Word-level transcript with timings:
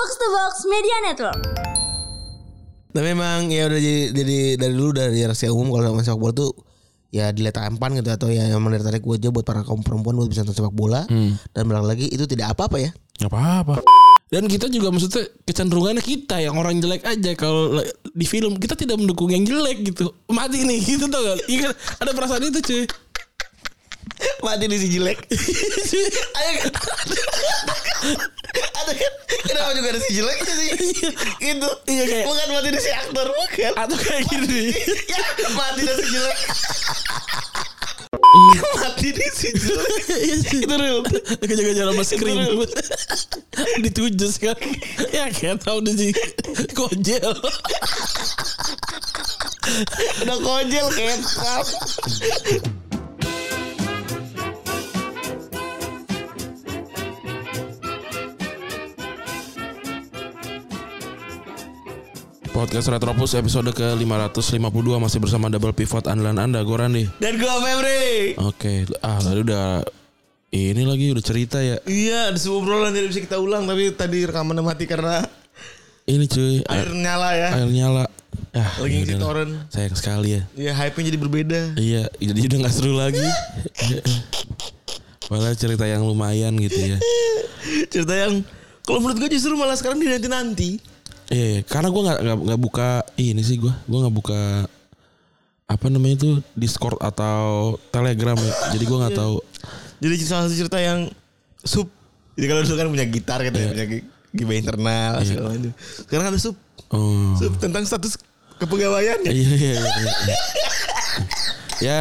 Box 0.00 0.16
to 0.16 0.28
Box 0.32 0.54
Media 0.64 0.96
Network. 1.04 1.40
Tapi 2.88 3.04
memang 3.04 3.52
ya 3.52 3.68
udah 3.68 3.76
jadi, 3.76 4.16
jadi 4.16 4.38
dari 4.56 4.72
dulu 4.72 4.96
dari 4.96 5.20
rahasia 5.20 5.52
umum 5.52 5.76
kalau 5.76 5.92
main 5.92 6.00
sepak 6.00 6.16
bola 6.16 6.32
tuh 6.32 6.56
ya 7.12 7.28
dilihat 7.28 7.60
tampan 7.60 8.00
gitu 8.00 8.08
atau 8.08 8.32
ya 8.32 8.48
yang 8.48 8.64
tertarik 8.64 9.04
gue 9.04 9.20
aja 9.20 9.28
buat 9.28 9.44
para 9.44 9.60
kaum 9.60 9.84
perempuan 9.84 10.16
buat 10.16 10.32
bisa 10.32 10.40
nonton 10.40 10.56
sepak 10.56 10.72
bola 10.72 11.04
dan 11.52 11.68
bilang 11.68 11.84
lagi 11.84 12.08
itu 12.08 12.24
tidak 12.24 12.56
apa-apa 12.56 12.80
ya. 12.80 12.90
Gak 13.20 13.28
apa-apa. 13.28 13.84
Dan 14.32 14.48
kita 14.48 14.72
juga 14.72 14.88
maksudnya 14.88 15.20
kecenderungannya 15.44 16.00
kita 16.00 16.40
yang 16.40 16.56
orang 16.56 16.80
jelek 16.80 17.04
aja 17.04 17.36
kalau 17.36 17.76
la- 17.76 17.84
di 18.00 18.24
film 18.24 18.56
kita 18.56 18.80
tidak 18.80 18.96
mendukung 18.96 19.28
yang 19.28 19.44
jelek 19.44 19.84
gitu. 19.84 20.16
Mati 20.32 20.64
nih 20.64 20.80
gitu 20.80 21.12
tau 21.12 21.20
gak? 21.20 21.44
Iya 21.44 21.68
kan? 21.68 21.72
Ada 22.00 22.10
perasaan 22.16 22.48
itu 22.48 22.60
cuy. 22.64 22.82
Mati 24.40 24.64
di 24.66 24.76
si 24.76 24.88
jelek. 24.88 25.18
Ayo 26.32 26.50
kan. 26.58 26.72
Ada 28.50 28.92
kan? 28.92 29.12
Kenapa 29.42 29.70
juga 29.72 29.88
ada 29.90 30.00
si 30.00 30.10
jelek 30.12 30.36
itu 30.38 30.52
sih? 30.52 30.68
Itu. 31.46 31.68
Iya, 31.86 32.04
kayak- 32.04 32.26
Bukan 32.26 32.46
mati 32.50 32.68
di 32.68 32.80
si 32.80 32.90
aktor 32.90 33.26
bukan. 33.28 33.72
Atau 33.76 33.96
kayak 33.96 34.22
gini. 34.28 34.72
ya, 35.06 35.20
mati 35.52 35.80
di 35.82 35.92
si 35.92 36.04
jelek. 36.10 36.38
mati 38.74 39.08
di 39.10 39.26
si 39.30 39.48
jelek. 39.52 40.02
Itu 40.56 40.74
real. 40.74 41.00
Kejar-kejar 41.38 41.84
sama 41.86 42.02
screen 42.02 42.38
Ditujus 43.80 44.38
kan 44.38 44.56
Ya 45.10 45.28
kayak 45.28 45.60
tau 45.60 45.78
deh 45.80 45.92
sih 45.92 46.10
Kojel 46.72 47.34
Udah 50.22 50.36
kojel 50.40 50.86
kecap. 50.90 51.64
Podcast 62.50 62.90
Retropus 62.90 63.32
episode 63.32 63.70
ke 63.70 63.86
552 63.94 64.58
Masih 64.96 65.18
bersama 65.18 65.46
Double 65.46 65.70
Pivot 65.70 66.02
andalan 66.04 66.36
anda 66.36 66.60
Gue 66.60 66.76
Randi 66.76 67.04
Dan 67.16 67.36
gue 67.36 67.46
Febri. 67.46 68.34
Oke 68.36 68.74
Ah 68.98 69.18
tadi 69.18 69.40
udah 69.40 69.86
Ini 70.50 70.82
lagi 70.82 71.10
udah 71.10 71.20
cerita 71.20 71.58
ya 71.58 71.78
Iya, 71.84 72.28
ada 72.28 72.38
sebuah 72.38 72.58
obrolan 72.58 72.90
tidak 72.90 73.08
bisa 73.08 73.20
kita 73.22 73.36
ulang 73.38 73.64
tapi 73.64 73.94
tadi 73.94 74.18
rekamannya 74.24 74.62
mati 74.62 74.84
karena 74.84 75.22
Ini 76.04 76.24
cuy 76.26 76.54
air 76.66 76.86
Air, 76.86 76.90
nyala 76.92 77.30
ya. 77.32 77.48
air 77.54 77.70
nyala 77.70 78.04
Ya 78.50 78.66
Lagi 78.76 78.94
ngisi 78.96 79.14
udahlah. 79.14 79.22
torrent. 79.22 79.52
Sayang 79.70 79.96
sekali 79.96 80.28
ya 80.32 80.42
Iya, 80.52 80.72
hype-nya 80.74 81.04
jadi 81.06 81.18
berbeda. 81.18 81.60
Iya 81.76 82.02
Jadi 82.12 82.40
udah 82.46 82.58
gak 82.66 82.74
seru 82.74 82.92
lagi 82.94 83.26
Malah 85.30 85.54
cerita 85.54 85.86
yang 85.86 86.02
lumayan 86.02 86.58
gitu 86.58 86.78
ya 86.78 86.98
Cerita 87.86 88.14
yang 88.16 88.42
kalau 88.80 89.06
menurut 89.06 89.22
gue 89.22 89.30
justru 89.30 89.54
malah 89.54 89.78
sekarang 89.78 90.02
dinanti-nanti. 90.02 90.82
Iya, 91.30 91.46
iya. 91.46 91.60
karena 91.62 91.88
gue 91.94 92.02
nggak 92.02 92.18
nggak 92.42 92.60
buka 92.60 93.06
ini 93.14 93.42
sih 93.46 93.56
gue, 93.62 93.70
gue 93.70 93.98
nggak 94.02 94.16
buka 94.18 94.66
apa 95.70 95.86
namanya 95.86 96.18
itu 96.18 96.30
Discord 96.58 96.98
atau 96.98 97.78
Telegram 97.94 98.34
ya. 98.34 98.52
Jadi 98.74 98.84
gue 98.84 98.98
nggak 98.98 99.14
tahu. 99.14 99.38
Jadi 100.02 100.14
salah 100.26 100.50
satu 100.50 100.58
cerita 100.58 100.82
yang 100.82 101.06
sub. 101.62 101.86
Jadi 102.34 102.46
kalau 102.50 102.60
dulu 102.66 102.74
kan 102.74 102.88
punya 102.90 103.06
gitar 103.06 103.38
gitu 103.46 103.58
ya, 103.62 103.68
punya 103.70 103.86
gi- 103.86 104.06
gibah 104.34 104.56
internal 104.58 105.12
segala 105.22 105.54
macam. 105.54 105.72
Sekarang 105.78 106.26
ada 106.34 106.38
sub. 106.42 106.56
Oh. 106.90 107.38
Sub 107.38 107.54
tentang 107.62 107.86
status 107.86 108.18
kepegawaiannya. 108.58 109.30
Iya 109.30 109.50
iya 109.54 109.74
iya. 109.78 109.90
iya. 110.02 110.36
ya 111.80 112.00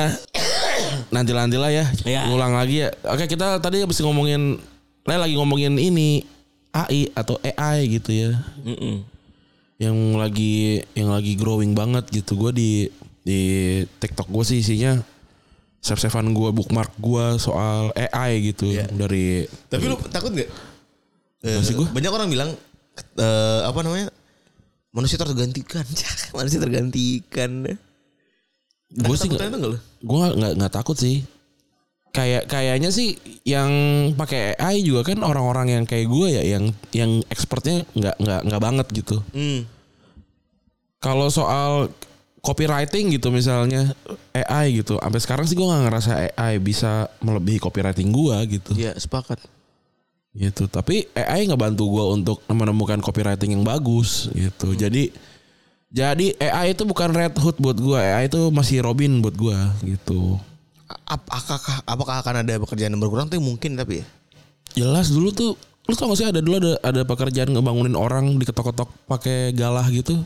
nanti 1.14 1.32
nanti 1.38 1.58
lah 1.62 1.70
ya. 1.70 1.86
Iya. 2.02 2.26
Ngulang 2.26 2.58
lagi 2.58 2.86
ya. 2.86 2.90
Oke 3.14 3.30
kita 3.30 3.62
tadi 3.62 3.86
habis 3.86 4.02
ngomongin, 4.02 4.58
lagi 5.06 5.38
ngomongin 5.38 5.78
ini 5.78 6.26
AI 6.74 7.14
atau 7.14 7.38
AI 7.42 7.86
gitu 8.00 8.10
ya. 8.14 8.34
Mm-mm. 8.66 9.06
Yang 9.80 9.98
lagi 10.20 10.54
yang 10.94 11.10
lagi 11.10 11.34
growing 11.40 11.72
banget 11.74 12.06
gitu. 12.12 12.36
Gue 12.36 12.52
di 12.52 12.72
di 13.24 13.40
TikTok 14.00 14.28
gue 14.28 14.44
sih 14.44 14.60
isinya 14.60 15.00
save-savean 15.80 16.36
gue 16.36 16.52
bookmark 16.52 16.92
gue 17.00 17.40
soal 17.40 17.96
AI 17.96 18.52
gitu 18.52 18.68
Iya. 18.68 18.92
dari 18.92 19.48
Tapi 19.72 19.84
lu 19.88 19.96
takut 20.12 20.36
nggak? 20.36 20.50
Eh, 21.40 21.56
Nggak 21.56 21.64
sih 21.64 21.76
gua. 21.80 21.88
Banyak 21.88 22.12
orang 22.12 22.28
bilang 22.28 22.50
eh, 23.16 23.62
apa 23.64 23.80
namanya? 23.80 24.12
Manusia 24.92 25.16
tergantikan. 25.16 25.88
manusia 26.38 26.60
tergantikan. 26.60 27.52
gue 28.90 29.16
sih 29.16 29.30
nggak 29.30 29.54
gue 30.02 30.24
nggak 30.34 30.54
nggak 30.58 30.74
takut 30.74 30.98
sih 30.98 31.22
kayak 32.20 32.44
kayaknya 32.52 32.92
sih 32.92 33.16
yang 33.48 33.72
pakai 34.20 34.60
AI 34.60 34.84
juga 34.84 35.08
kan 35.08 35.24
orang-orang 35.24 35.80
yang 35.80 35.84
kayak 35.88 36.12
gue 36.12 36.28
ya 36.36 36.44
yang 36.44 36.76
yang 36.92 37.24
expertnya 37.32 37.88
nggak 37.96 38.16
nggak 38.20 38.42
nggak 38.52 38.62
banget 38.62 38.88
gitu. 38.92 39.24
Hmm. 39.32 39.64
kalau 41.00 41.32
soal 41.32 41.88
copywriting 42.44 43.16
gitu 43.16 43.32
misalnya 43.32 43.96
AI 44.36 44.84
gitu 44.84 45.00
sampai 45.00 45.20
sekarang 45.24 45.46
sih 45.48 45.56
gue 45.56 45.64
nggak 45.64 45.84
ngerasa 45.88 46.12
AI 46.36 46.60
bisa 46.60 47.08
melebihi 47.24 47.64
copywriting 47.64 48.12
gue 48.12 48.60
gitu. 48.60 48.72
Iya, 48.76 49.00
sepakat. 49.00 49.40
gitu 50.30 50.70
tapi 50.70 51.10
AI 51.18 51.50
nggak 51.50 51.58
bantu 51.58 51.90
gue 51.90 52.06
untuk 52.22 52.38
menemukan 52.52 53.00
copywriting 53.00 53.56
yang 53.56 53.64
bagus 53.64 54.28
gitu. 54.36 54.76
Jadi 54.76 55.10
jadi 55.90 56.36
AI 56.38 56.78
itu 56.78 56.84
bukan 56.86 57.16
Red 57.16 57.40
Hood 57.40 57.58
buat 57.58 57.80
gue 57.80 57.98
AI 57.98 58.28
itu 58.30 58.52
masih 58.54 58.84
Robin 58.84 59.24
buat 59.24 59.34
gue 59.34 59.58
gitu 59.88 60.38
apakah 61.06 61.58
apakah 61.86 62.16
akan 62.20 62.36
ada 62.42 62.58
pekerjaan 62.58 62.92
yang 62.92 63.02
berkurang 63.02 63.30
tuh 63.30 63.38
mungkin 63.38 63.78
tapi 63.78 64.02
ya. 64.02 64.06
jelas 64.76 65.10
dulu 65.10 65.30
tuh 65.30 65.52
lu 65.86 65.94
tau 65.94 66.10
gak 66.10 66.18
sih 66.18 66.28
ada 66.28 66.38
dulu 66.38 66.58
ada 66.58 66.74
ada 66.82 67.02
pekerjaan 67.02 67.50
ngebangunin 67.50 67.94
orang 67.94 68.38
diketok-ketok 68.38 68.90
pakai 69.06 69.54
galah 69.54 69.86
gitu 69.90 70.22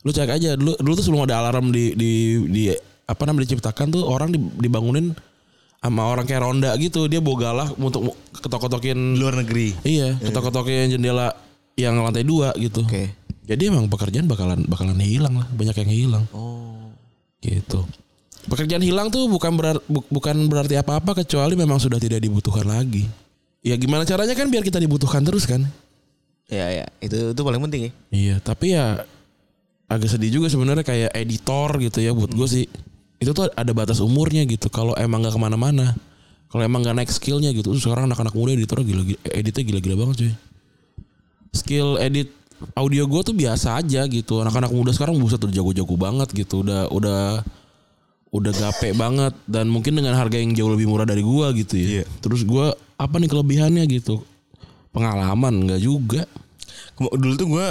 lu 0.00 0.10
cek 0.10 0.30
aja 0.30 0.54
dulu 0.54 0.76
dulu 0.78 0.92
tuh 0.94 1.04
sebelum 1.04 1.24
ada 1.24 1.42
alarm 1.42 1.68
di 1.68 1.92
di 1.92 2.10
di 2.46 2.62
apa 3.04 3.22
namanya 3.24 3.44
diciptakan 3.44 3.88
tuh 3.90 4.04
orang 4.04 4.30
di- 4.30 4.52
dibangunin 4.56 5.12
sama 5.78 6.02
orang 6.06 6.24
kayak 6.24 6.42
ronda 6.42 6.70
gitu 6.76 7.06
dia 7.06 7.20
bawa 7.20 7.36
galah 7.38 7.68
untuk 7.76 8.12
ketok-ketokin 8.34 9.16
Luar 9.16 9.36
negeri. 9.36 9.72
iya 9.82 10.16
ketok-ketokin 10.18 10.92
jendela 10.92 11.32
yang 11.78 11.98
lantai 11.98 12.26
dua 12.26 12.50
gitu 12.56 12.82
Oke. 12.82 13.14
jadi 13.44 13.70
emang 13.70 13.86
pekerjaan 13.86 14.26
bakalan 14.26 14.66
bakalan 14.66 14.98
hilang 14.98 15.38
lah 15.38 15.46
banyak 15.52 15.76
yang 15.78 15.90
hilang 15.90 16.24
Oh. 16.32 16.90
gitu 17.38 17.86
pekerjaan 18.48 18.82
hilang 18.82 19.12
tuh 19.12 19.28
bukan 19.28 19.52
berar- 19.54 19.84
bu- 19.86 20.08
bukan 20.08 20.34
berarti 20.48 20.74
apa-apa 20.74 21.22
kecuali 21.22 21.54
memang 21.54 21.76
sudah 21.76 22.00
tidak 22.00 22.18
dibutuhkan 22.18 22.64
lagi. 22.64 23.04
Ya 23.60 23.76
gimana 23.76 24.08
caranya 24.08 24.32
kan 24.32 24.48
biar 24.48 24.64
kita 24.64 24.80
dibutuhkan 24.80 25.20
terus 25.22 25.44
kan? 25.44 25.68
Ya 26.48 26.72
ya, 26.72 26.86
itu 27.04 27.36
itu 27.36 27.40
paling 27.44 27.60
penting 27.60 27.80
ya. 27.84 27.92
iya 28.08 28.36
tapi 28.40 28.72
ya 28.72 29.04
agak 29.84 30.08
sedih 30.08 30.40
juga 30.40 30.48
sebenarnya 30.48 30.80
kayak 30.80 31.12
editor 31.12 31.76
gitu 31.78 32.00
ya 32.00 32.16
buat 32.16 32.32
gue 32.32 32.48
sih. 32.48 32.64
Itu 33.20 33.36
tuh 33.36 33.52
ada 33.52 33.72
batas 33.76 34.00
umurnya 34.00 34.48
gitu. 34.48 34.72
Kalau 34.72 34.96
emang 34.96 35.20
nggak 35.20 35.36
ke 35.36 35.40
mana-mana 35.40 35.92
kalau 36.48 36.64
emang 36.64 36.80
nggak 36.80 36.96
naik 36.96 37.10
skillnya 37.12 37.52
gitu 37.52 37.76
sekarang 37.76 38.08
anak-anak 38.08 38.32
muda 38.32 38.56
editor 38.56 38.80
gila, 38.80 39.04
gila 39.04 39.20
editnya 39.36 39.62
gila-gila 39.68 39.96
banget 40.00 40.16
cuy. 40.24 40.32
Skill 41.52 42.00
edit 42.00 42.32
audio 42.72 43.04
gue 43.04 43.20
tuh 43.22 43.36
biasa 43.36 43.76
aja 43.76 44.08
gitu. 44.08 44.40
Anak-anak 44.40 44.72
muda 44.72 44.90
sekarang 44.96 45.20
buset 45.20 45.36
udah 45.36 45.52
jago-jago 45.52 45.94
banget 46.00 46.28
gitu. 46.32 46.64
Udah 46.64 46.88
udah 46.88 47.44
udah 48.28 48.52
gape 48.52 48.92
banget 48.92 49.32
dan 49.48 49.72
mungkin 49.72 49.96
dengan 49.96 50.12
harga 50.12 50.36
yang 50.36 50.52
jauh 50.52 50.68
lebih 50.68 50.84
murah 50.84 51.08
dari 51.08 51.24
gua 51.24 51.48
gitu 51.56 51.80
ya. 51.80 51.88
Iya. 52.00 52.04
Terus 52.20 52.44
gua 52.44 52.76
apa 52.96 53.16
nih 53.16 53.30
kelebihannya 53.30 53.84
gitu? 53.88 54.20
Pengalaman 54.92 55.64
enggak 55.64 55.80
juga. 55.80 56.22
Dulu 56.98 57.34
tuh 57.38 57.48
gue 57.48 57.66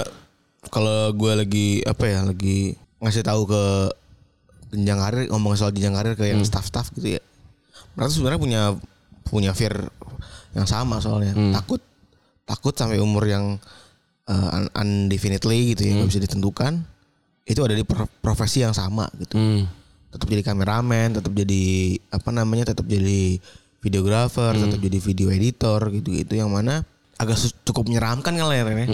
kalau 0.72 1.12
gue 1.12 1.32
lagi 1.36 1.68
apa 1.84 2.04
ya 2.08 2.20
lagi 2.24 2.72
ngasih 2.98 3.22
tahu 3.22 3.44
ke 3.44 3.62
jenjang 4.72 4.98
karir 4.98 5.22
ngomong 5.28 5.54
soal 5.54 5.70
jenjang 5.70 5.94
karir 5.94 6.16
ke 6.16 6.28
yang 6.28 6.40
staff-staff 6.42 6.90
gitu 6.96 7.20
ya. 7.20 7.22
Mereka 7.94 8.08
sebenarnya 8.10 8.40
punya 8.40 8.62
punya 9.22 9.52
fear 9.52 9.76
yang 10.56 10.64
sama 10.64 10.98
soalnya 10.98 11.36
takut 11.52 11.80
takut 12.48 12.72
sampai 12.72 12.96
umur 12.96 13.28
yang 13.28 13.60
uh, 14.24 14.48
un- 14.56 14.72
undefinitely 14.72 15.76
gitu 15.76 15.84
ya 15.84 15.92
nggak 16.00 16.08
bisa 16.08 16.24
ditentukan 16.24 16.80
itu 17.44 17.60
ada 17.60 17.76
di 17.76 17.84
pro- 17.84 18.08
profesi 18.24 18.64
yang 18.64 18.72
sama 18.72 19.04
gitu. 19.20 19.36
Hmm. 19.36 19.68
Tetap 20.08 20.26
jadi 20.28 20.42
kameramen, 20.44 21.20
tetap 21.20 21.32
jadi 21.32 21.64
apa 22.08 22.30
namanya, 22.32 22.72
tetap 22.72 22.88
jadi 22.88 23.40
videografer, 23.78 24.56
tetap 24.56 24.80
jadi 24.80 24.98
video 24.98 25.28
editor 25.30 25.80
gitu-gitu 25.92 26.34
yang 26.34 26.50
mana 26.50 26.82
agak 27.18 27.34
cukup 27.66 27.90
menyeramkan 27.90 28.30
kan 28.30 28.46
ya 28.54 28.62
Ren, 28.62 28.78
ya. 28.78 28.86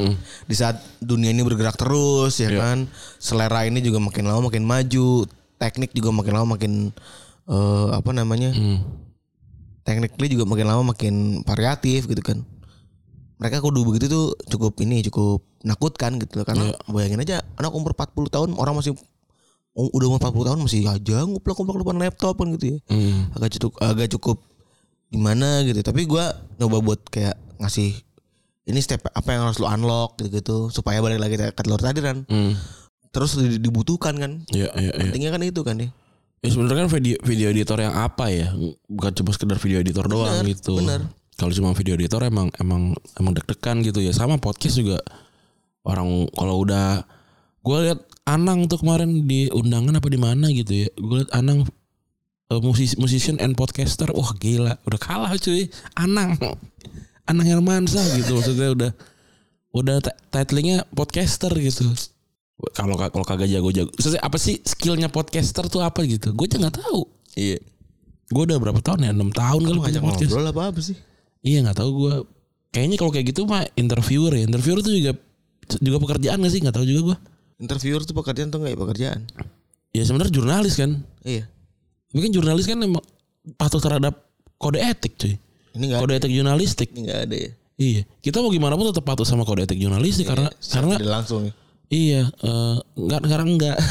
Di 0.49 0.55
saat 0.57 0.81
dunia 0.97 1.29
ini 1.29 1.45
bergerak 1.45 1.77
terus 1.77 2.41
ya 2.41 2.49
kan, 2.57 2.89
selera 3.21 3.69
ini 3.69 3.85
juga 3.85 4.01
makin 4.01 4.25
lama 4.25 4.49
makin 4.49 4.65
maju, 4.65 5.29
teknik 5.61 5.93
juga 5.93 6.09
makin 6.09 6.33
lama 6.33 6.57
makin 6.57 6.73
eh, 7.47 7.89
apa 7.93 8.11
namanya? 8.17 8.51
Hmm. 8.57 8.81
Technically 9.85 10.33
juga 10.33 10.49
makin 10.49 10.67
lama 10.67 10.97
makin 10.97 11.45
variatif 11.45 12.09
gitu 12.09 12.25
kan. 12.25 12.41
Mereka 13.37 13.61
kudu 13.61 13.85
begitu 13.85 14.09
tuh 14.09 14.33
cukup 14.49 14.81
ini 14.81 15.05
cukup 15.05 15.45
nakutkan 15.61 16.17
gitu 16.17 16.41
loh 16.41 16.47
karena 16.49 16.73
bayangin 16.89 17.21
aja 17.25 17.37
anak 17.61 17.73
umur 17.77 17.93
40 17.93 18.33
tahun 18.33 18.51
orang 18.57 18.81
masih 18.81 18.97
udah 19.75 20.07
umur 20.07 20.23
40 20.23 20.47
tahun 20.47 20.59
masih 20.63 20.81
aja 20.87 21.27
nguplak-nguplak 21.27 21.83
depan 21.83 21.99
laptop 21.99 22.35
kan 22.39 22.49
gitu 22.55 22.67
ya. 22.75 22.79
Hmm. 22.87 23.27
Agak 23.35 23.59
cukup 23.59 23.73
agak 23.83 24.09
cukup 24.15 24.37
gimana 25.11 25.67
gitu. 25.67 25.83
Tapi 25.83 26.07
gua 26.07 26.31
nyoba 26.57 26.79
buat 26.79 27.01
kayak 27.11 27.35
ngasih 27.59 27.91
ini 28.65 28.81
step 28.81 29.03
apa 29.11 29.29
yang 29.35 29.45
harus 29.45 29.59
lu 29.59 29.67
unlock 29.67 30.17
gitu-gitu 30.17 30.71
supaya 30.71 31.03
balik 31.03 31.19
lagi 31.19 31.35
ke 31.37 31.63
telur 31.63 31.83
tadi 31.83 32.01
kan. 32.01 32.23
Hmm. 32.31 32.55
Terus 33.11 33.35
di- 33.35 33.59
dibutuhkan 33.59 34.15
kan. 34.15 34.33
Iya, 34.51 34.71
iya, 34.75 34.91
iya. 34.91 35.03
Pentingnya 35.07 35.31
kan 35.35 35.43
itu 35.43 35.61
kan 35.63 35.77
ya. 35.79 35.91
Ya 36.45 36.49
sebenarnya 36.53 36.87
kan 36.87 36.91
video 36.93 37.17
video 37.25 37.47
editor 37.51 37.79
yang 37.81 37.95
apa 37.95 38.31
ya? 38.31 38.55
Bukan 38.87 39.11
cuma 39.17 39.31
sekedar 39.35 39.59
video 39.59 39.83
editor 39.83 40.07
doang 40.07 40.43
Bener, 40.43 40.55
gitu. 40.55 40.79
bener. 40.79 41.03
Kalau 41.35 41.51
cuma 41.51 41.75
video 41.75 41.99
editor 41.99 42.23
emang 42.23 42.47
emang 42.63 42.95
emang 43.19 43.33
deg-degan 43.35 43.83
gitu 43.83 43.99
ya. 43.99 44.15
Sama 44.15 44.39
podcast 44.39 44.79
juga 44.79 45.03
orang 45.83 46.31
kalau 46.31 46.63
udah 46.63 47.03
gue 47.65 47.79
lihat 47.89 48.01
Anang 48.25 48.69
tuh 48.69 48.81
kemarin 48.81 49.29
di 49.29 49.53
undangan 49.53 50.01
apa 50.01 50.09
di 50.09 50.21
mana 50.21 50.49
gitu 50.53 50.85
ya. 50.85 50.89
Gue 50.97 51.25
lihat 51.25 51.33
Anang 51.33 51.69
eh, 52.53 52.61
musis 52.61 52.97
musician 53.01 53.41
and 53.41 53.57
podcaster. 53.57 54.09
Wah 54.13 54.33
gila, 54.37 54.77
udah 54.85 55.01
kalah 55.01 55.33
cuy. 55.41 55.69
Anang. 55.97 56.37
Anang 57.29 57.47
Hermansyah 57.49 58.21
gitu 58.21 58.37
maksudnya 58.37 58.69
udah 58.77 58.91
udah 59.75 59.97
ti- 60.05 60.19
titlingnya 60.29 60.85
podcaster 60.93 61.53
gitu. 61.57 61.89
Kalau 62.77 62.95
kalau 62.97 63.25
kagak 63.27 63.51
jago-jago. 63.51 63.91
Maksudnya 63.93 64.23
apa 64.23 64.37
sih 64.39 64.61
skillnya 64.63 65.09
podcaster 65.11 65.67
tuh 65.67 65.83
apa 65.83 66.05
gitu? 66.05 66.33
Gue 66.37 66.47
aja 66.47 66.61
nggak 66.61 66.81
tahu. 66.81 67.09
Iya. 67.35 67.59
Gue 68.31 68.43
udah 68.49 68.57
berapa 68.57 68.81
tahun 68.81 69.09
ya? 69.09 69.13
6 69.13 69.21
tahun 69.37 69.61
punya 69.61 69.81
ngajak 69.85 70.03
podcast. 70.05 70.31
ngobrol 70.33 70.49
apa 70.49 70.63
apa 70.73 70.81
sih? 70.81 70.97
Iya 71.45 71.59
nggak 71.67 71.77
tahu 71.77 71.91
gue. 71.93 72.15
Kayaknya 72.73 72.97
kalau 72.97 73.11
kayak 73.13 73.27
gitu 73.35 73.41
mah 73.45 73.69
interviewer 73.77 74.33
ya. 74.33 74.43
Interviewer 74.49 74.81
tuh 74.81 74.95
juga 74.95 75.13
juga 75.81 75.97
pekerjaan 76.01 76.41
gak 76.41 76.53
sih? 76.53 76.61
Nggak 76.65 76.77
tahu 76.77 76.87
juga 76.89 77.01
gue. 77.13 77.17
Interviewer 77.63 78.03
tuh 78.03 78.15
pekerjaan 78.19 78.51
tuh 78.51 78.59
enggak 78.63 78.73
ya 78.75 78.79
pekerjaan? 78.79 79.21
Ya 79.95 80.03
sebenarnya 80.03 80.33
jurnalis 80.35 80.75
kan. 80.75 80.91
Iya. 81.23 81.47
Kan 82.11 82.31
jurnalis 82.35 82.67
kan 82.67 82.79
emang 82.83 83.05
patuh 83.55 83.79
terhadap 83.79 84.15
kode 84.59 84.83
etik 84.83 85.15
cuy. 85.15 85.39
Ini 85.75 85.85
enggak 85.91 86.01
Kode 86.03 86.15
etik 86.19 86.33
jurnalistik. 86.35 86.89
ini 86.95 87.07
enggak 87.07 87.21
ada 87.31 87.37
ya. 87.37 87.51
Iya. 87.75 88.03
Kita 88.23 88.43
mau 88.43 88.51
gimana 88.51 88.75
pun 88.79 88.91
tetap 88.91 89.07
patuh 89.07 89.27
sama 89.27 89.47
kode 89.47 89.67
etik 89.67 89.79
jurnalistik 89.79 90.27
karena 90.27 90.51
karena 90.51 90.95
Tidak 90.99 91.13
langsung 91.15 91.41
ya. 91.47 91.53
Iya, 91.95 92.23
eh, 92.27 92.77
enggak 92.99 93.21
sekarang 93.23 93.49
enggak. 93.55 93.77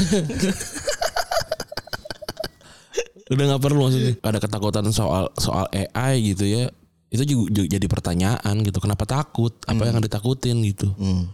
Udah 3.32 3.44
nggak 3.56 3.62
perlu 3.64 3.88
maksudnya. 3.88 4.12
Ada 4.20 4.38
ketakutan 4.40 4.84
soal 4.92 5.32
soal 5.40 5.64
AI 5.72 6.36
gitu 6.36 6.44
ya. 6.44 6.68
Itu 7.08 7.24
juga, 7.24 7.44
juga 7.62 7.66
jadi 7.78 7.86
pertanyaan 7.88 8.54
gitu. 8.60 8.78
Kenapa 8.84 9.08
takut? 9.08 9.56
Apa 9.64 9.88
yang 9.88 10.04
ditakutin 10.04 10.60
gitu? 10.66 10.92
Hmm. 11.00 11.32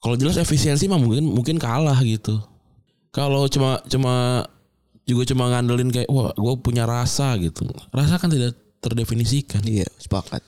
Kalau 0.00 0.16
jelas 0.16 0.40
efisiensi 0.40 0.88
mah 0.88 0.96
mungkin 0.96 1.28
mungkin 1.28 1.56
kalah 1.60 2.00
gitu. 2.00 2.40
Kalau 3.12 3.44
cuma 3.52 3.84
cuma 3.84 4.44
juga 5.04 5.28
cuma 5.28 5.52
ngandelin 5.52 5.92
kayak 5.92 6.08
wah 6.08 6.32
gue 6.32 6.54
punya 6.64 6.88
rasa 6.88 7.36
gitu. 7.36 7.68
Rasa 7.92 8.16
kan 8.16 8.32
tidak 8.32 8.56
terdefinisikan. 8.80 9.60
Iya, 9.60 9.84
sepakat. 10.00 10.40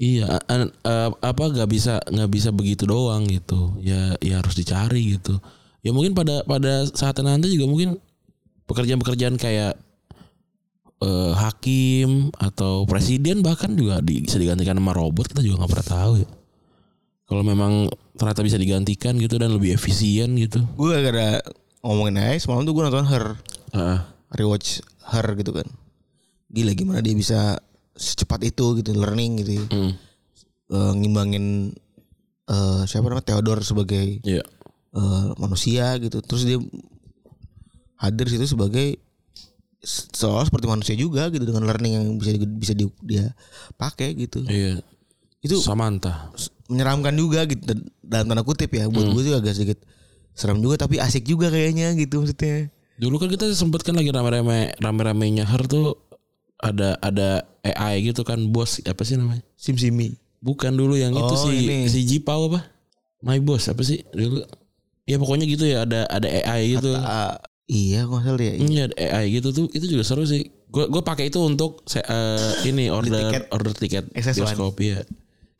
Iya, 0.00 0.40
an- 0.48 0.72
eh, 0.72 1.10
apa 1.12 1.44
nggak 1.52 1.68
bisa 1.70 2.00
nggak 2.08 2.30
bisa 2.32 2.48
begitu 2.50 2.88
doang 2.88 3.28
gitu. 3.28 3.76
Ya, 3.84 4.16
ya 4.18 4.40
harus 4.40 4.56
dicari 4.56 5.20
gitu. 5.20 5.36
Ya 5.84 5.92
mungkin 5.92 6.16
pada 6.16 6.40
pada 6.48 6.88
saat 6.88 7.20
nanti 7.20 7.52
juga 7.52 7.68
mungkin 7.68 8.00
pekerjaan-pekerjaan 8.64 9.36
kayak 9.36 9.76
eh, 11.02 11.32
hakim 11.36 12.32
atau 12.38 12.86
presiden 12.88 13.42
bahkan 13.44 13.74
juga 13.76 13.98
di- 14.00 14.22
bisa 14.24 14.38
digantikan 14.38 14.78
sama 14.78 14.94
robot 14.94 15.28
kita 15.34 15.42
juga 15.44 15.62
nggak 15.62 15.72
pernah 15.76 15.88
tahu 15.90 16.12
ya. 16.24 16.28
Kalau 17.32 17.40
memang 17.42 17.88
ternyata 18.12 18.44
bisa 18.44 18.54
digantikan 18.54 19.16
gitu 19.16 19.40
dan 19.40 19.48
lebih 19.50 19.72
efisien 19.72 20.36
gitu. 20.36 20.60
Gue 20.76 20.92
gak 20.92 21.08
ada 21.10 21.40
ngomongin 21.80 22.20
AI 22.20 22.36
semalam 22.36 22.62
tuh 22.62 22.76
gue 22.76 22.84
nonton 22.84 23.08
Her 23.08 23.40
Heeh. 23.72 23.98
rewatch 24.36 24.84
Her 25.02 25.24
gitu 25.32 25.50
kan. 25.50 25.64
Gila 26.46 26.72
gimana 26.72 27.00
dia 27.00 27.16
bisa 27.16 27.56
secepat 27.92 28.44
itu 28.44 28.76
gitu 28.76 28.92
learning 28.92 29.32
gitu. 29.40 29.64
Hmm. 29.66 29.92
Eh, 30.68 30.92
ngimbangin 30.94 31.72
eh, 32.44 32.82
siapa 32.84 33.08
namanya 33.08 33.24
Theodore 33.26 33.64
sebagai 33.64 34.20
Iya. 34.20 34.44
eh, 34.92 35.26
manusia 35.36 35.96
gitu. 35.96 36.20
Terus 36.20 36.44
dia 36.44 36.60
hadir 37.96 38.26
situ 38.28 38.44
sebagai 38.46 38.98
se- 39.78 40.10
seolah 40.12 40.44
seperti 40.44 40.66
manusia 40.66 40.94
juga 40.94 41.26
gitu 41.28 41.42
dengan 41.42 41.64
learning 41.64 41.92
yang 41.94 42.06
bisa 42.14 42.30
bisa 42.36 42.72
di- 42.74 42.92
dia 43.00 43.32
pakai 43.74 44.12
gitu. 44.14 44.44
Iya. 44.44 44.82
Itu 45.40 45.58
Samantha. 45.58 46.30
Menyeramkan 46.68 47.14
juga 47.14 47.46
gitu 47.46 47.62
dalam 48.02 48.26
tanda 48.28 48.42
kutip 48.42 48.70
ya. 48.70 48.86
Buat 48.86 49.14
gue 49.14 49.22
juga 49.26 49.38
agak 49.42 49.54
sedikit 49.56 49.78
seram 50.32 50.58
juga 50.58 50.80
tapi 50.80 50.96
asik 50.96 51.26
juga 51.26 51.48
kayaknya 51.48 51.92
gitu 51.96 52.22
maksudnya. 52.22 52.70
Dulu 52.96 53.18
kan 53.18 53.28
kita 53.32 53.50
sempet 53.52 53.82
kan 53.82 53.96
lagi 53.96 54.12
rame-rame 54.12 54.76
rame-ramenya 54.78 55.48
Her 55.48 55.64
tuh 55.66 55.96
ada 56.62 56.94
ada 57.02 57.42
AI 57.66 58.12
gitu 58.12 58.22
kan 58.22 58.38
bos 58.48 58.78
apa 58.84 59.02
sih 59.02 59.18
namanya? 59.18 59.42
Sim-simi. 59.58 60.14
Bukan 60.42 60.74
dulu 60.74 60.94
yang 60.98 61.14
itu 61.14 61.34
Oh, 61.34 61.46
si 61.50 61.66
ini. 61.66 61.86
si 61.90 62.02
Jipau 62.06 62.50
apa? 62.50 62.66
My 63.22 63.38
boss 63.38 63.70
apa 63.70 63.82
sih 63.82 64.02
dulu? 64.10 64.42
Ya 65.06 65.18
pokoknya 65.18 65.46
gitu 65.50 65.66
ya 65.66 65.82
ada 65.82 66.06
ada 66.06 66.26
AI 66.26 66.78
gitu. 66.78 66.94
Ah, 66.94 67.38
iya 67.66 68.06
kok 68.06 68.18
nggak 68.18 68.24
salah 68.26 68.42
ya. 68.42 68.54
Iya 68.58 68.82
ada 68.90 68.96
AI 68.98 69.24
gitu 69.38 69.48
tuh 69.50 69.66
itu 69.74 69.86
juga 69.86 70.02
seru 70.06 70.22
sih. 70.22 70.46
Gue 70.70 70.86
gue 70.90 71.02
pakai 71.02 71.30
itu 71.30 71.38
untuk 71.42 71.82
eh, 71.90 72.50
ini 72.66 72.86
order 72.90 73.10
tiket. 73.34 73.42
order 73.50 73.72
tiket 73.74 74.04
XS1. 74.14 74.38
bioskop 74.38 74.74
ya. 74.78 75.02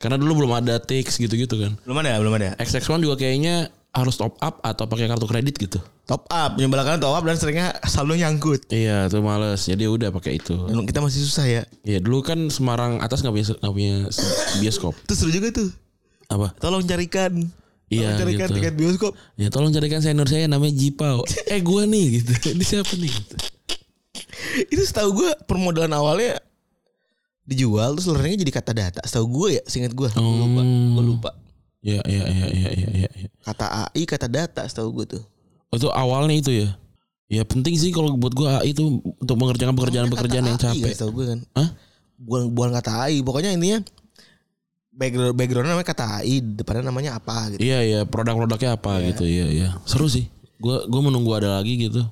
Karena 0.02 0.18
dulu 0.18 0.42
belum 0.42 0.52
ada 0.58 0.82
Tix 0.82 1.14
gitu-gitu 1.14 1.54
kan. 1.62 1.78
Belum 1.86 2.02
ada, 2.02 2.18
belum 2.18 2.34
ada. 2.34 2.58
XX1 2.58 2.98
juga 2.98 3.14
kayaknya 3.14 3.70
harus 3.92 4.18
top 4.18 4.34
up 4.40 4.58
atau 4.60 4.90
pakai 4.90 5.06
kartu 5.06 5.30
kredit 5.30 5.54
gitu. 5.54 5.78
Top 6.02 6.26
up, 6.26 6.58
nyembalakan 6.58 6.98
top 6.98 7.14
up 7.14 7.22
dan 7.22 7.38
seringnya 7.38 7.78
saldo 7.86 8.18
nyangkut. 8.18 8.66
Iya 8.66 9.06
tuh 9.06 9.22
males. 9.22 9.62
Jadi 9.62 9.86
udah 9.86 10.10
pakai 10.10 10.42
itu. 10.42 10.58
Dan 10.58 10.82
kita 10.82 10.98
masih 10.98 11.22
susah 11.22 11.46
ya. 11.46 11.62
Iya 11.86 12.02
dulu 12.02 12.26
kan 12.26 12.50
Semarang 12.50 12.98
atas 12.98 13.22
nggak 13.22 13.30
punya 13.30 13.46
nggak 13.62 13.72
punya 13.72 13.94
bioskop. 14.58 14.98
Itu 15.06 15.14
seru 15.14 15.30
juga 15.30 15.54
tuh. 15.54 15.70
Apa? 16.26 16.50
Tolong 16.58 16.82
carikan. 16.82 17.30
Iya, 17.92 18.16
Tolong 18.16 18.20
carikan 18.26 18.48
gitu. 18.50 18.56
tiket 18.58 18.74
bioskop. 18.74 19.12
Ya 19.38 19.48
tolong 19.52 19.70
carikan 19.70 20.00
senior 20.02 20.26
saya 20.26 20.50
namanya 20.50 20.74
Jipau. 20.74 21.22
eh 21.46 21.60
gua 21.62 21.86
nih 21.86 22.18
gitu. 22.18 22.32
Ini 22.58 22.64
siapa 22.66 22.96
nih? 22.98 23.12
Gitu. 23.12 23.34
Itu 24.72 24.82
setahu 24.82 25.12
gue 25.14 25.30
permodalan 25.46 25.92
awalnya 25.92 26.40
dijual 27.42 27.98
terus 27.98 28.06
learningnya 28.10 28.46
jadi 28.46 28.52
kata 28.54 28.72
data. 28.72 29.00
Setahu 29.04 29.26
gue 29.30 29.48
ya, 29.58 29.62
seingat 29.66 29.92
gue. 29.92 30.08
Gue 30.08 30.22
lupa. 30.22 30.62
Gue 30.66 31.04
lupa. 31.04 31.30
Ya 31.82 31.98
ya 32.06 32.24
ya 32.30 32.46
ya 32.46 32.70
ya 32.70 32.88
ya. 33.06 33.10
ya. 33.10 33.28
Kata 33.42 33.66
AI, 33.90 34.02
kata 34.06 34.26
data 34.30 34.62
setahu 34.66 35.02
gue 35.02 35.18
tuh. 35.18 35.22
Oh, 35.72 35.76
itu 35.80 35.88
awalnya 35.90 36.36
itu 36.38 36.52
ya. 36.52 36.68
Ya 37.32 37.42
penting 37.48 37.72
sih 37.80 37.88
kalau 37.96 38.12
buat 38.20 38.36
gua 38.36 38.60
AI 38.60 38.76
itu 38.76 39.00
untuk 39.00 39.36
mengerjakan 39.40 39.72
pekerjaan-pekerjaan 39.72 40.44
yang 40.52 40.60
Kata 40.60 40.68
AI 40.68 40.76
kan, 40.76 40.84
capek. 40.84 40.92
setahu 40.94 41.10
gue 41.16 41.26
kan. 41.32 41.40
Hah? 41.56 41.68
Bukan 42.20 42.42
bukan 42.52 42.70
kata 42.76 42.90
AI, 43.08 43.24
pokoknya 43.24 43.50
intinya 43.56 43.80
background 44.92 45.34
backgroundnya 45.34 45.72
namanya 45.72 45.88
kata 45.88 46.04
AI, 46.20 46.44
depannya 46.44 46.84
namanya 46.92 47.10
apa 47.16 47.56
gitu. 47.56 47.60
Iya 47.64 47.78
iya 47.82 48.00
produk-produknya 48.04 48.76
apa 48.76 49.00
gitu 49.08 49.24
iya 49.24 49.46
iya. 49.48 49.68
Seru 49.88 50.06
sih. 50.12 50.28
Gua 50.60 50.84
gua 50.86 51.00
menunggu 51.08 51.32
ada 51.32 51.56
lagi 51.58 51.80
gitu. 51.80 52.04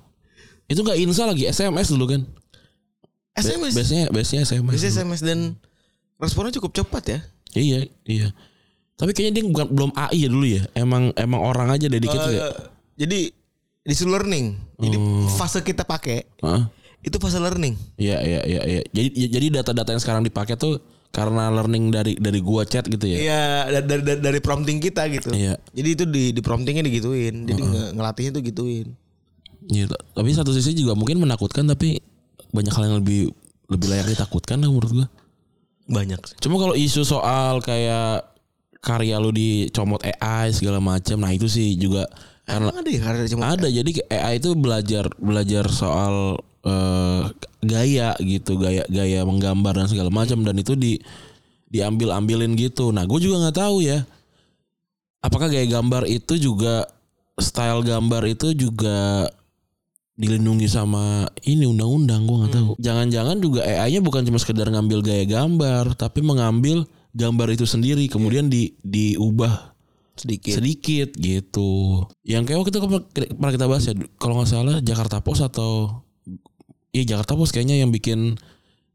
Itu 0.67 0.81
nggak 0.83 0.99
Insa 0.99 1.29
lagi 1.29 1.45
SMS 1.47 1.93
dulu 1.93 2.17
kan. 2.17 2.25
SMS. 3.37 3.73
Biasanya 3.75 4.05
biasanya 4.11 4.43
SMS. 4.45 4.73
Biasanya. 4.75 4.93
SMS 5.03 5.21
dan 5.23 5.39
responnya 6.19 6.53
cukup 6.57 6.73
cepat 6.75 7.05
ya. 7.07 7.19
Iya 7.55 7.79
iya. 8.07 8.29
Tapi 8.95 9.17
kayaknya 9.17 9.41
dia 9.41 9.45
bukan 9.49 9.67
belum 9.73 9.91
AI 9.97 10.19
ya 10.25 10.29
dulu 10.29 10.47
ya. 10.47 10.63
Emang 10.77 11.11
emang 11.17 11.41
orang 11.41 11.73
aja 11.73 11.89
dedicated 11.89 12.33
ya. 12.37 12.41
Eh, 12.47 12.55
jadi 13.01 13.19
disuruh 13.81 14.21
learning. 14.21 14.61
Jadi 14.77 14.97
fase 15.35 15.65
kita 15.65 15.89
pakai 15.89 16.29
Heeh. 16.45 16.63
itu 17.01 17.17
fase 17.17 17.41
learning. 17.41 17.75
Iya 17.97 18.21
iya 18.21 18.41
iya 18.45 18.63
iya. 18.69 18.81
Jadi 18.93 19.09
jadi 19.33 19.47
data-data 19.61 19.97
yang 19.97 20.03
sekarang 20.05 20.23
dipakai 20.23 20.61
tuh 20.61 20.85
karena 21.11 21.51
learning 21.51 21.91
dari 21.91 22.13
dari 22.21 22.39
gua 22.45 22.69
chat 22.69 22.85
gitu 22.87 23.03
ya. 23.09 23.19
Iya 23.19 23.43
dari, 23.83 24.03
dari 24.05 24.21
dari 24.21 24.41
prompting 24.45 24.79
kita 24.85 25.09
gitu. 25.09 25.33
Iya. 25.33 25.57
Jadi 25.73 25.89
itu 25.89 26.05
di 26.05 26.25
di 26.37 26.41
promptingnya 26.45 26.85
digituin. 26.85 27.49
Jadi 27.49 27.61
nge- 27.61 27.91
ngelatihnya 27.97 28.31
tuh 28.37 28.43
gituin. 28.45 28.89
Iya, 29.71 29.93
tapi 30.17 30.33
satu 30.33 30.51
sisi 30.57 30.73
juga 30.73 30.97
mungkin 30.97 31.21
menakutkan 31.21 31.69
tapi 31.69 32.01
banyak 32.51 32.73
hal 32.75 32.85
yang 32.91 32.99
lebih 33.03 33.31
lebih 33.71 33.87
layak 33.87 34.07
ditakutkan 34.15 34.59
lah 34.61 34.69
menurut 34.69 34.91
gua. 34.91 35.07
Banyak. 35.91 36.39
Cuma 36.39 36.59
kalau 36.59 36.75
isu 36.75 37.03
soal 37.03 37.63
kayak 37.63 38.27
karya 38.81 39.19
lu 39.21 39.35
dicomot 39.35 40.01
AI 40.03 40.55
segala 40.55 40.79
macam, 40.81 41.21
nah 41.21 41.31
itu 41.35 41.51
sih 41.51 41.77
juga 41.77 42.09
karena 42.49 42.73
ada 42.75 42.89
ya 42.91 43.01
karena 43.05 43.21
cuma 43.31 43.45
ada 43.55 43.69
jadi 43.71 43.91
kayak 43.95 44.11
AI 44.11 44.35
itu 44.43 44.51
belajar 44.59 45.05
belajar 45.21 45.65
soal 45.71 46.41
eh, 46.67 47.23
gaya 47.63 48.17
gitu, 48.19 48.57
gaya 48.59 48.83
gaya 48.89 49.21
menggambar 49.23 49.85
dan 49.85 49.87
segala 49.87 50.11
macam 50.11 50.43
dan 50.43 50.57
itu 50.59 50.75
di 50.75 50.99
diambil 51.71 52.19
ambilin 52.19 52.59
gitu. 52.59 52.91
Nah, 52.91 53.07
gue 53.07 53.19
juga 53.23 53.47
nggak 53.47 53.59
tahu 53.63 53.87
ya. 53.87 54.03
Apakah 55.23 55.47
gaya 55.53 55.69
gambar 55.71 56.09
itu 56.11 56.35
juga 56.41 56.89
style 57.39 57.87
gambar 57.87 58.27
itu 58.27 58.53
juga 58.53 59.31
dilindungi 60.21 60.69
sama 60.69 61.25
ini 61.49 61.65
undang-undang 61.65 62.29
gue 62.29 62.37
nggak 62.45 62.53
tahu. 62.53 62.71
Jangan-jangan 62.77 63.41
juga 63.41 63.65
AI-nya 63.65 64.05
bukan 64.05 64.29
cuma 64.29 64.37
sekedar 64.37 64.69
ngambil 64.69 65.01
gaya 65.01 65.25
gambar, 65.25 65.97
tapi 65.97 66.21
mengambil 66.21 66.85
gambar 67.17 67.57
itu 67.57 67.65
sendiri 67.65 68.05
kemudian 68.13 68.53
di 68.53 68.77
diubah 68.85 69.73
sedikit. 70.21 70.61
sedikit 70.61 71.09
gitu. 71.17 72.05
Yang 72.21 72.43
kayak 72.53 72.59
waktu 72.61 72.71
itu 72.77 72.81
pernah 73.33 73.53
kita 73.57 73.67
bahas 73.67 73.85
ya, 73.89 73.95
kalau 74.21 74.37
nggak 74.37 74.51
salah 74.53 74.77
Jakarta 74.85 75.25
Post 75.25 75.49
atau 75.49 76.05
iya 76.93 77.17
Jakarta 77.17 77.33
Post 77.41 77.57
kayaknya 77.57 77.81
yang 77.81 77.89
bikin 77.89 78.37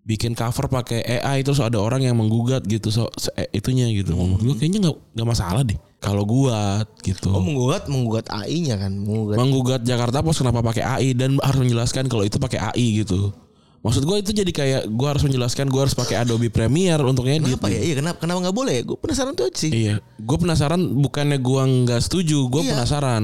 bikin 0.06 0.38
cover 0.38 0.70
pakai 0.70 1.02
AI 1.02 1.42
terus 1.42 1.58
ada 1.58 1.82
orang 1.82 2.06
yang 2.06 2.14
menggugat 2.14 2.62
gitu 2.70 2.94
so, 2.94 3.10
eh, 3.34 3.50
itunya 3.50 3.90
gitu. 3.90 4.14
Menurut 4.14 4.46
gue 4.46 4.56
kayaknya 4.62 4.86
nggak 4.86 4.98
nggak 5.18 5.28
masalah 5.28 5.66
deh 5.66 5.80
kalau 6.06 6.22
gugat 6.22 6.86
gitu. 7.02 7.34
Oh 7.34 7.42
menggugat 7.42 7.90
menggugat 7.90 8.30
AI-nya 8.30 8.78
kan, 8.78 8.94
menggugat. 8.94 9.36
menggugat 9.42 9.82
Jakarta 9.82 10.22
Post 10.22 10.46
kenapa 10.46 10.62
pakai 10.62 10.86
AI 10.86 11.10
dan 11.18 11.42
harus 11.42 11.66
menjelaskan 11.66 12.06
kalau 12.06 12.22
itu 12.22 12.38
pakai 12.38 12.62
AI 12.62 13.02
gitu. 13.02 13.34
Maksud 13.82 14.02
gue 14.02 14.18
itu 14.18 14.32
jadi 14.34 14.50
kayak 14.50 14.82
gue 14.90 15.08
harus 15.10 15.22
menjelaskan 15.22 15.70
gue 15.70 15.78
harus 15.78 15.94
pakai 15.94 16.18
Adobe 16.22 16.50
Premiere 16.50 17.06
untuk 17.06 17.26
ngedit. 17.30 17.54
Kenapa 17.54 17.70
ya? 17.70 17.82
Iya 17.82 17.94
kenapa 18.02 18.18
kenapa 18.22 18.38
nggak 18.50 18.58
boleh? 18.58 18.78
Gue 18.82 18.98
penasaran 18.98 19.34
tuh 19.38 19.50
sih. 19.54 19.70
Iya, 19.70 20.02
gue 20.02 20.38
penasaran 20.42 20.82
bukannya 20.82 21.38
gue 21.38 21.62
nggak 21.86 22.02
setuju, 22.02 22.50
gue 22.50 22.62
Iya. 22.66 22.82
penasaran. 22.82 23.24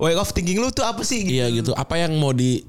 Way 0.00 0.16
of 0.16 0.32
thinking 0.32 0.60
lu 0.60 0.68
tuh 0.72 0.84
apa 0.84 1.00
sih? 1.04 1.24
Gitu. 1.24 1.40
Iya 1.40 1.48
gitu. 1.52 1.72
Apa 1.72 2.00
yang 2.00 2.16
mau 2.20 2.32
di 2.32 2.64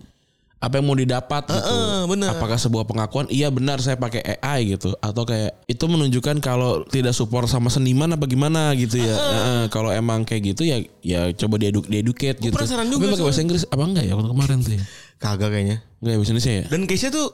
apa 0.60 0.76
yang 0.76 0.92
mau 0.92 0.98
didapat 1.00 1.48
gitu? 1.48 1.72
Heeh, 1.72 2.04
bener. 2.04 2.36
Apakah 2.36 2.60
sebuah 2.60 2.84
pengakuan? 2.84 3.32
Iya 3.32 3.48
benar 3.48 3.80
saya 3.80 3.96
pakai 3.96 4.20
AI 4.44 4.76
gitu 4.76 4.92
atau 5.00 5.24
kayak 5.24 5.64
itu 5.72 5.84
menunjukkan 5.88 6.44
kalau 6.44 6.84
tidak 6.92 7.16
support 7.16 7.48
sama 7.48 7.72
seniman 7.72 8.12
apa 8.12 8.28
gimana 8.28 8.76
gitu 8.76 9.00
ya? 9.00 9.16
Heeh, 9.16 9.62
kalau 9.72 9.88
emang 9.88 10.28
kayak 10.28 10.52
gitu 10.52 10.68
ya 10.68 10.84
ya 11.00 11.32
coba 11.32 11.64
diedu 11.64 11.80
educate 11.88 12.44
gitu. 12.44 12.52
penasaran 12.52 12.92
Tapi 12.92 12.94
juga 13.00 13.16
pakai 13.16 13.26
bahasa 13.32 13.42
Inggris 13.42 13.64
apa 13.72 13.84
enggak 13.88 14.04
ya 14.04 14.14
waktu 14.20 14.30
kemarin 14.36 14.58
tuh 14.60 14.74
ya? 14.76 14.84
Kagak 15.16 15.50
kayaknya. 15.56 15.78
Enggak 16.04 16.12
ya 16.12 16.18
bahasa 16.20 16.32
Indonesia 16.36 16.52
ya? 16.52 16.64
Dan 16.68 16.82
case-nya 16.84 17.12
tuh 17.16 17.28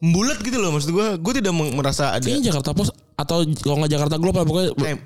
bulat 0.00 0.38
gitu 0.40 0.56
loh 0.56 0.70
maksud 0.72 0.90
gue. 0.96 1.06
Gue 1.20 1.32
tidak 1.36 1.52
merasa 1.52 2.16
ada. 2.16 2.24
Kayaknya 2.24 2.56
Jakarta 2.56 2.70
Post 2.72 2.96
atau 3.20 3.44
kalau 3.60 3.84
nggak 3.84 3.92
Jakarta 3.92 4.16
Globe 4.16 4.40
pokoknya 4.48 4.96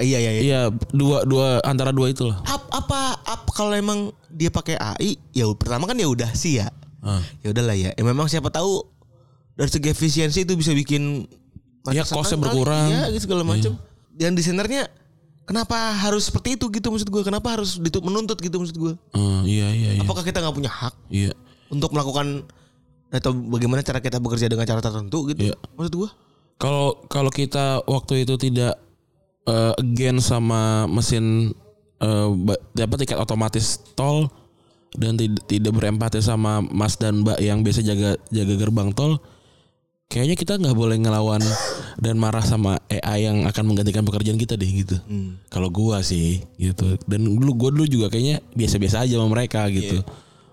iya 0.00 0.18
iya 0.18 0.30
iya. 0.32 0.40
iya 0.40 0.60
dua 0.90 1.22
dua 1.22 1.60
antara 1.62 1.90
dua 1.90 2.08
itu 2.08 2.24
lah. 2.24 2.40
Ap- 2.44 2.68
apa 2.70 3.00
apa 3.20 3.50
kalau 3.50 3.72
emang 3.72 4.08
dia 4.28 4.48
pakai 4.48 4.74
AI 4.74 5.14
ya 5.30 5.46
pertama 5.52 5.84
kan 5.84 5.94
ya 5.94 6.06
udah 6.06 6.30
sih 6.32 6.58
ya. 6.58 6.68
Ah. 7.00 7.20
Ya 7.40 7.52
udahlah 7.52 7.72
ya. 7.72 7.90
Ya 7.92 8.02
memang 8.02 8.26
siapa 8.26 8.48
tahu 8.48 8.84
dari 9.54 9.68
segi 9.68 9.88
efisiensi 9.88 10.42
itu 10.42 10.52
bisa 10.54 10.72
bikin 10.72 11.24
Ya, 11.88 12.04
kali. 12.04 12.36
berkurang. 12.36 12.88
Iya 12.92 13.08
gitu 13.12 13.24
segala 13.24 13.40
macam. 13.42 13.72
Dan 14.12 14.36
desainernya 14.36 14.92
kenapa 15.44 15.76
harus 15.96 16.28
seperti 16.28 16.60
itu 16.60 16.68
gitu 16.68 16.92
maksud 16.92 17.08
gue? 17.08 17.22
Kenapa 17.24 17.56
harus 17.56 17.80
ditutup 17.80 18.04
menuntut 18.04 18.36
gitu 18.36 18.60
maksud 18.60 18.76
gue? 18.76 18.92
Eh, 19.16 19.40
iya 19.48 19.68
iya 19.72 19.90
iya. 19.96 20.00
Apakah 20.04 20.20
kita 20.20 20.44
nggak 20.44 20.54
punya 20.54 20.68
hak 20.68 20.92
Iya. 21.08 21.32
untuk 21.68 21.88
melakukan 21.90 22.44
atau 23.10 23.32
bagaimana 23.32 23.80
cara 23.80 23.98
kita 23.98 24.20
bekerja 24.20 24.46
dengan 24.46 24.68
cara 24.68 24.84
tertentu 24.84 25.32
gitu? 25.32 25.40
Iya. 25.50 25.56
Maksud 25.72 25.94
gue? 25.96 26.10
Kalau 26.60 27.00
kalau 27.08 27.32
kita 27.32 27.80
waktu 27.88 28.28
itu 28.28 28.36
tidak 28.36 28.76
eh, 29.44 29.72
again 29.76 30.18
sama 30.18 30.84
mesin 30.84 31.54
eh, 31.98 32.28
ba- 32.34 32.60
dapat 32.72 33.04
tiket 33.04 33.16
otomatis 33.16 33.80
tol 33.94 34.28
dan 34.90 35.14
tid- 35.14 35.38
tidak 35.46 35.70
berempati 35.70 36.18
sama 36.18 36.58
Mas 36.60 36.98
dan 36.98 37.22
Mbak 37.22 37.38
yang 37.38 37.62
biasa 37.62 37.80
jaga 37.80 38.18
jaga 38.26 38.54
gerbang 38.58 38.90
tol, 38.90 39.22
kayaknya 40.10 40.34
kita 40.34 40.58
nggak 40.58 40.74
boleh 40.74 40.98
ngelawan 40.98 41.38
dan 42.02 42.18
marah 42.18 42.42
sama 42.42 42.82
AI 42.90 43.30
yang 43.30 43.46
akan 43.46 43.64
menggantikan 43.70 44.02
pekerjaan 44.02 44.34
kita 44.34 44.58
deh 44.58 44.66
gitu. 44.66 44.98
Kalau 45.46 45.70
gua 45.70 46.02
sih 46.02 46.42
gitu. 46.58 46.98
Dan 47.06 47.22
dulu 47.22 47.54
gua 47.54 47.70
dulu 47.70 47.86
juga 47.86 48.10
kayaknya 48.10 48.42
biasa-biasa 48.50 49.06
aja 49.06 49.14
sama 49.14 49.30
mereka 49.30 49.62
gitu. 49.70 50.02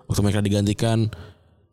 Waktu 0.05 0.21
mereka 0.21 0.41
digantikan 0.45 1.09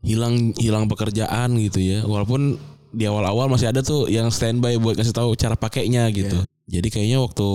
hilang 0.01 0.57
hilang 0.57 0.89
pekerjaan 0.89 1.61
gitu 1.61 1.85
ya. 1.85 2.01
Walaupun 2.03 2.57
di 2.95 3.05
awal-awal 3.05 3.51
masih 3.51 3.69
ada 3.69 3.83
tuh 3.83 4.09
yang 4.09 4.33
standby 4.33 4.81
buat 4.81 4.97
kasih 4.97 5.13
tahu 5.13 5.37
cara 5.37 5.53
pakainya 5.53 6.09
gitu. 6.15 6.41
Jadi 6.65 6.89
kayaknya 6.89 7.21
waktu 7.21 7.49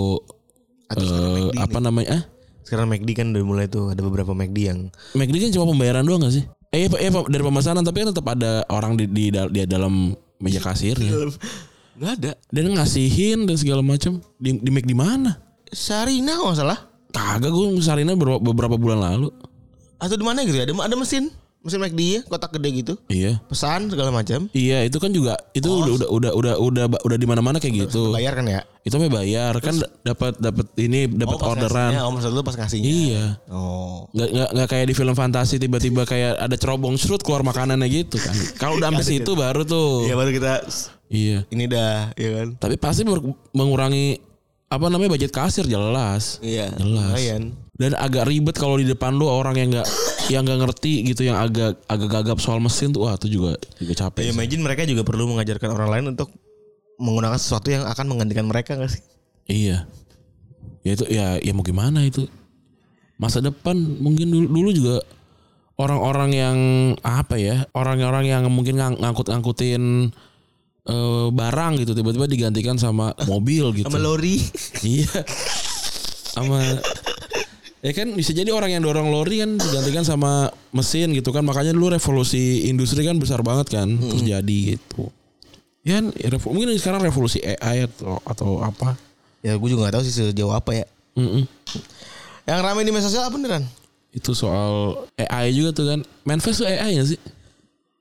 Atau 0.89 1.05
eh, 1.05 1.49
McD 1.49 1.57
apa 1.61 1.79
namanya? 1.81 2.09
Ah, 2.13 2.23
Sekarang 2.65 2.89
McD 2.89 3.09
kan 3.17 3.27
udah 3.33 3.43
mulai 3.45 3.65
tuh 3.65 3.89
ada 3.89 4.01
beberapa 4.05 4.33
McD 4.33 4.57
yang 4.57 4.79
McD 5.17 5.35
kan 5.37 5.49
cuma 5.57 5.65
pembayaran 5.69 6.05
doang 6.05 6.21
gak 6.25 6.33
sih? 6.37 6.45
Eh, 6.69 6.85
iya, 6.85 7.09
dari 7.09 7.41
pemesanan 7.41 7.81
tapi 7.81 8.05
kan 8.05 8.13
tetap 8.13 8.25
ada 8.29 8.61
orang 8.69 8.93
di 8.93 9.09
di, 9.09 9.33
di 9.33 9.59
dalam 9.65 10.13
meja 10.37 10.61
kasirnya. 10.61 11.09
nggak 11.97 12.11
ada. 12.21 12.31
Dan 12.53 12.77
ngasihin 12.77 13.49
dan 13.49 13.57
segala 13.57 13.81
macam 13.81 14.21
di 14.37 14.61
di 14.61 14.69
McD 14.69 14.93
mana? 14.93 15.41
Sarina 15.73 16.37
kalau 16.37 16.53
salah. 16.53 16.79
Kagak 17.09 17.49
gue 17.49 17.81
Sarina 17.81 18.13
beberapa, 18.13 18.37
beberapa 18.37 18.77
bulan 18.77 19.01
lalu. 19.01 19.33
Atau 19.97 20.15
di 20.15 20.25
mana 20.25 20.45
gitu 20.45 20.61
ya? 20.61 20.69
Ada 20.69 20.77
ada 20.77 20.95
mesin, 20.95 21.33
mesin 21.59 21.77
McD 21.77 21.99
ya, 21.99 22.21
kotak 22.23 22.55
gede 22.55 22.69
gitu. 22.73 22.93
Iya. 23.05 23.43
Pesan 23.45 23.91
segala 23.91 24.09
macam. 24.09 24.47
Iya, 24.51 24.83
itu 24.83 24.95
kan 24.95 25.11
juga 25.11 25.35
itu 25.51 25.67
udah 25.67 26.07
udah 26.07 26.07
udah 26.09 26.31
udah 26.31 26.53
udah 26.57 26.85
udah 27.03 27.17
di 27.17 27.27
mana-mana 27.27 27.59
kayak 27.59 27.87
gitu. 27.87 28.15
Bayar 28.15 28.31
kan 28.33 28.47
ya? 28.47 28.63
Itu 28.81 28.95
mah 28.95 29.11
bayar 29.11 29.53
kan 29.59 29.75
d- 29.75 29.91
dapat 30.01 30.39
dapat 30.39 30.65
ini 30.75 31.05
dapat 31.05 31.35
pas 31.35 31.51
orderan. 31.51 31.91
ngasihnya, 31.91 32.01
Oh, 32.01 32.11
maksud 32.15 32.31
lu 32.31 32.41
pas 32.41 32.55
ngasihnya. 32.55 32.87
Iya. 32.87 33.25
Oh. 33.51 34.07
Nggak, 34.11 34.29
nggak, 34.31 34.49
nggak 34.55 34.67
kayak 34.67 34.85
di 34.87 34.95
film 34.95 35.13
fantasi 35.13 35.55
tiba-tiba 35.59 36.01
kayak 36.03 36.39
ada 36.39 36.55
cerobong 36.55 36.95
serut 36.95 37.19
keluar 37.19 37.43
makanannya 37.43 37.87
gitu 37.87 38.15
kan. 38.17 38.31
Kalau 38.55 38.79
udah 38.79 38.89
sampai 38.89 39.05
situ 39.05 39.31
baru 39.35 39.61
tuh. 39.63 40.07
Iya 40.07 40.15
baru 40.15 40.31
kita 40.31 40.51
Iya. 41.09 41.43
ini 41.49 41.65
dah, 41.65 42.13
ya 42.15 42.29
kan? 42.39 42.47
Tapi 42.55 42.79
pasti 42.79 43.03
mengurangi 43.51 44.21
apa 44.69 44.85
namanya 44.87 45.11
budget 45.11 45.33
kasir 45.33 45.65
jelas. 45.65 46.39
Iya. 46.39 46.71
Jelas. 46.77 47.13
Lumayan. 47.13 47.43
Dan 47.79 47.95
agak 47.95 48.27
ribet 48.27 48.59
kalau 48.59 48.75
di 48.75 48.83
depan 48.83 49.15
lu 49.15 49.31
orang 49.31 49.55
yang 49.55 49.71
nggak 49.71 49.87
yang 50.27 50.43
nggak 50.43 50.67
ngerti 50.67 51.07
gitu 51.07 51.23
yang 51.23 51.39
agak 51.39 51.79
agak 51.87 52.11
gagap 52.11 52.37
soal 52.43 52.59
mesin 52.59 52.91
tuh 52.91 53.07
wah 53.07 53.15
itu 53.15 53.39
juga 53.39 53.55
juga 53.79 53.93
capek. 53.95 54.27
Ya, 54.27 54.29
sih. 54.29 54.35
imagine 54.35 54.61
mereka 54.67 54.83
juga 54.83 55.07
perlu 55.07 55.31
mengajarkan 55.31 55.71
orang 55.71 55.89
lain 55.95 56.05
untuk 56.11 56.27
menggunakan 56.99 57.39
sesuatu 57.39 57.71
yang 57.71 57.87
akan 57.87 58.05
menggantikan 58.11 58.43
mereka 58.43 58.75
gak 58.75 58.91
sih? 58.91 59.01
Iya. 59.47 59.87
Ya 60.83 60.91
itu 60.91 61.07
ya 61.07 61.39
ya 61.39 61.51
mau 61.55 61.63
gimana 61.63 62.03
itu. 62.03 62.27
Masa 63.15 63.39
depan 63.39 63.79
mungkin 63.79 64.27
dulu, 64.27 64.47
dulu 64.51 64.69
juga 64.75 64.95
orang-orang 65.79 66.29
yang 66.35 66.57
apa 66.99 67.39
ya? 67.39 67.63
Orang-orang 67.71 68.27
yang 68.27 68.43
mungkin 68.51 68.75
ngang- 68.75 68.99
ngangkut-ngangkutin 68.99 70.11
eh, 70.83 71.27
barang 71.31 71.73
gitu 71.79 71.95
tiba-tiba 71.95 72.27
digantikan 72.27 72.75
sama 72.75 73.15
mobil 73.23 73.71
gitu. 73.71 73.87
Sama 73.87 74.03
lori. 74.03 74.43
Iya. 74.83 75.07
Sama 76.29 76.61
Ya 77.79 77.95
kan 77.95 78.11
bisa 78.11 78.35
jadi 78.35 78.51
orang 78.51 78.75
yang 78.75 78.83
dorong 78.83 79.07
lori 79.07 79.39
kan 79.39 79.55
digantikan 79.55 80.03
sama 80.03 80.47
mesin 80.69 81.15
gitu 81.15 81.31
kan. 81.31 81.41
Makanya 81.41 81.71
dulu 81.71 81.95
revolusi 81.95 82.67
industri 82.67 83.01
kan 83.01 83.15
besar 83.15 83.39
banget 83.39 83.71
kan 83.71 83.87
terus 83.87 84.19
jadi 84.21 84.57
gitu. 84.75 85.07
Ya 85.79 85.97
kan, 85.97 86.11
revo- 86.11 86.51
mungkin 86.51 86.75
sekarang 86.75 86.99
revolusi 86.99 87.39
AI 87.39 87.87
atau 87.87 88.19
atau 88.21 88.59
apa. 88.59 88.99
ya 89.39 89.55
gue 89.55 89.67
juga 89.71 89.87
gak 89.87 89.95
tahu 89.95 90.03
sih 90.03 90.11
sejauh 90.13 90.51
apa 90.51 90.75
ya. 90.75 90.85
Mm-mm. 91.15 91.47
Yang 92.43 92.59
ramai 92.59 92.83
di 92.83 92.91
media 92.91 93.07
sosial 93.07 93.23
apa 93.23 93.39
beneran? 93.39 93.63
Itu 94.11 94.35
soal 94.35 94.99
AI 95.15 95.55
juga 95.55 95.71
tuh 95.71 95.85
kan. 95.87 95.99
Manifest 96.27 96.59
tuh 96.59 96.67
AI 96.67 96.99
ya 96.99 97.07
sih? 97.07 97.19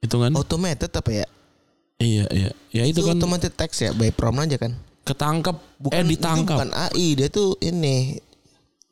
Hitungan. 0.03 0.35
Automated 0.35 0.91
apa 0.91 1.11
ya? 1.13 1.27
Iya 1.99 2.27
iya. 2.31 2.51
Ya 2.73 2.83
itu, 2.83 2.99
Itu 2.99 3.07
kan 3.07 3.15
automated 3.15 3.55
text 3.55 3.79
ya, 3.79 3.95
by 3.95 4.11
prompt 4.11 4.43
aja 4.43 4.59
kan? 4.59 4.75
ketangkep 5.03 5.57
Bukan, 5.81 5.95
eh 5.95 6.03
itu 6.05 6.11
ditangkap. 6.15 6.57
bukan 6.59 6.71
AI, 6.71 7.07
dia 7.15 7.29
tuh 7.31 7.57
ini. 7.61 8.19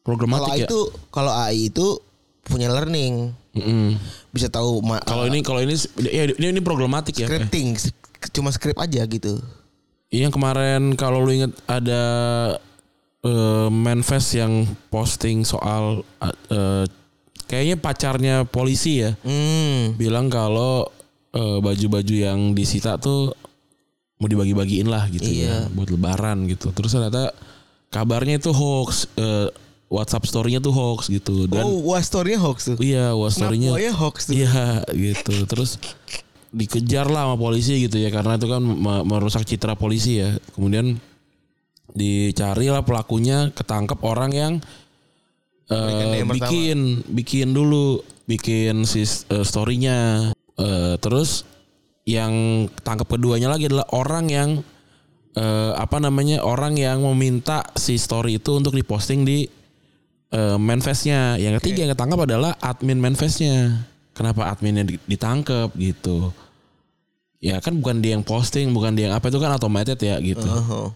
Kalau 0.07 0.15
Programatik 0.15 0.49
AI 0.49 0.59
ya. 0.63 0.67
itu 0.67 0.79
kalau 1.11 1.33
AI 1.33 1.59
itu 1.67 1.87
punya 2.41 2.71
learning, 2.71 3.35
Mm-mm. 3.53 3.99
bisa 4.31 4.47
tahu 4.47 4.79
Kalau 5.03 5.27
ini 5.27 5.43
kalau 5.43 5.59
ini 5.59 5.75
ya 5.99 6.31
ini, 6.31 6.47
ini 6.49 6.61
programatik 6.61 7.11
ya. 7.13 7.27
scripting, 7.27 7.75
cuma 8.31 8.49
script 8.49 8.79
aja 8.79 9.03
gitu. 9.03 9.43
Iya, 10.07 10.31
Yang 10.31 10.33
kemarin 10.33 10.95
kalau 10.95 11.19
lu 11.19 11.35
inget 11.35 11.51
ada 11.67 12.03
eh, 13.21 13.69
manifest 13.69 14.31
yang 14.33 14.63
posting 14.87 15.43
soal 15.43 16.07
eh, 16.23 16.87
kayaknya 17.45 17.77
pacarnya 17.77 18.35
polisi 18.45 19.03
ya 19.03 19.19
Hmm. 19.21 19.99
bilang 19.99 20.31
kalau 20.31 20.87
eh, 21.33 21.59
baju-baju 21.59 22.15
yang 22.15 22.55
disita 22.55 22.95
tuh 22.97 23.35
mau 24.17 24.31
dibagi-bagiin 24.31 24.87
lah 24.87 25.11
gitu 25.11 25.27
Iya. 25.27 25.67
ya 25.67 25.75
buat 25.75 25.91
lebaran 25.91 26.47
gitu. 26.47 26.71
Terus 26.71 26.95
ternyata 26.95 27.35
kabarnya 27.91 28.39
itu 28.39 28.55
hoax 28.55 29.11
eh, 29.17 29.51
WhatsApp 29.87 30.27
story-nya 30.27 30.59
tuh 30.59 30.75
hoax 30.75 31.07
gitu 31.07 31.47
dan 31.47 31.63
oh, 31.63 31.79
wah 31.87 32.03
story-nya 32.03 32.43
hoax 32.43 32.75
tuh. 32.75 32.77
iya 32.83 33.15
wah 33.15 33.31
story-nya 33.31 33.71
hoax 33.95 34.27
tuh. 34.27 34.35
Iya 34.35 34.83
gitu. 34.91 35.47
Terus 35.47 35.79
dikejar 36.51 37.07
lah 37.07 37.31
sama 37.31 37.37
polisi 37.39 37.87
gitu 37.87 38.01
ya 38.01 38.11
karena 38.11 38.35
itu 38.35 38.51
kan 38.51 38.63
me- 38.63 39.07
merusak 39.07 39.47
citra 39.47 39.79
polisi 39.79 40.19
ya. 40.19 40.35
Kemudian 40.59 40.99
dicari 41.95 42.67
lah 42.67 42.83
pelakunya, 42.83 43.55
ketangkep 43.55 43.99
orang 44.03 44.31
yang 44.35 44.53
eh, 45.71 46.19
DM 46.19 46.35
pertama. 46.35 46.35
bikin 46.35 46.79
bikin 47.07 47.49
dulu 47.55 48.03
bikin 48.27 48.83
si 48.83 49.07
eh, 49.07 49.47
story-nya. 49.47 50.31
Eh, 50.59 50.95
terus 50.99 51.47
yang 52.07 52.67
tangkap 52.83 53.07
keduanya 53.07 53.55
lagi 53.55 53.71
adalah 53.71 53.87
orang 53.95 54.27
yang 54.27 54.51
eh, 55.39 55.73
apa 55.79 56.03
namanya 56.03 56.43
orang 56.43 56.75
yang 56.75 57.07
meminta 57.07 57.63
si 57.79 57.95
story 58.03 58.43
itu 58.43 58.51
untuk 58.59 58.75
diposting 58.75 59.23
di 59.23 59.47
eh, 60.31 60.57
manifestnya. 60.57 61.37
Yang 61.37 61.63
ketiga 61.63 61.79
yang 61.85 61.93
ketangkap 61.93 62.21
adalah 62.25 62.53
admin 62.59 62.99
manifestnya. 62.99 63.87
Kenapa 64.13 64.49
adminnya 64.49 64.83
di- 64.83 65.03
ditangkap 65.05 65.71
gitu? 65.77 66.33
Ya 67.37 67.61
kan 67.61 67.77
bukan 67.77 68.01
dia 68.01 68.17
yang 68.17 68.25
posting, 68.25 68.73
bukan 68.73 68.97
dia 68.97 69.13
yang 69.13 69.15
apa 69.15 69.29
itu 69.29 69.37
kan 69.37 69.53
automated 69.53 70.01
ya 70.01 70.17
gitu. 70.19 70.49
Oh. 70.49 70.89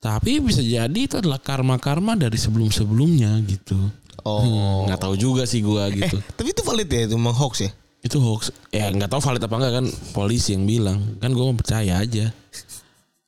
Tapi 0.00 0.40
bisa 0.40 0.64
jadi 0.64 0.94
itu 0.96 1.20
adalah 1.20 1.36
karma-karma 1.36 2.16
dari 2.16 2.38
sebelum-sebelumnya 2.38 3.34
gitu. 3.44 3.76
Oh. 4.24 4.40
Hmm, 4.86 4.94
tahu 4.96 5.16
juga 5.16 5.44
sih 5.44 5.60
gua 5.60 5.88
Eh, 5.88 6.00
gitu. 6.00 6.20
tapi 6.36 6.52
itu 6.52 6.62
valid 6.62 6.88
ya 6.88 7.00
itu 7.08 7.16
memang 7.16 7.34
hoax 7.34 7.66
ya? 7.66 7.70
Itu 8.00 8.16
hoax. 8.20 8.52
Ya 8.70 8.88
nggak 8.88 9.10
tahu 9.10 9.20
valid 9.20 9.42
apa 9.44 9.54
enggak 9.58 9.74
kan 9.80 9.86
polisi 10.14 10.56
yang 10.56 10.64
bilang. 10.64 10.98
Kan 11.20 11.34
gue 11.34 11.44
percaya 11.52 12.00
aja. 12.00 12.32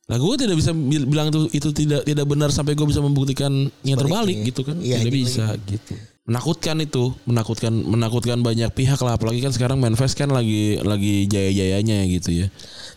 Lah 0.03 0.19
gue 0.19 0.35
tidak 0.35 0.59
bisa 0.59 0.75
bil- 0.75 1.07
bilang 1.07 1.31
itu 1.31 1.47
itu 1.55 1.69
tidak 1.71 2.03
tidak 2.03 2.25
benar 2.27 2.51
sampai 2.51 2.75
gue 2.75 2.83
bisa 2.83 2.99
membuktikan 2.99 3.71
yang 3.87 3.95
terbalik 3.95 4.35
gitu 4.43 4.67
kan. 4.67 4.75
Iya, 4.83 4.99
tidak 4.99 5.11
gitu 5.11 5.19
bisa 5.23 5.45
gitu. 5.63 5.93
Menakutkan 6.23 6.79
itu, 6.79 7.11
menakutkan 7.27 7.71
menakutkan 7.71 8.39
banyak 8.43 8.71
pihak 8.71 8.99
lah 8.99 9.15
apalagi 9.15 9.43
kan 9.43 9.51
sekarang 9.51 9.79
Manfest 9.79 10.15
kan 10.15 10.31
lagi 10.31 10.79
lagi 10.83 11.27
jaya-jayanya 11.27 12.03
gitu 12.11 12.35
ya. 12.43 12.47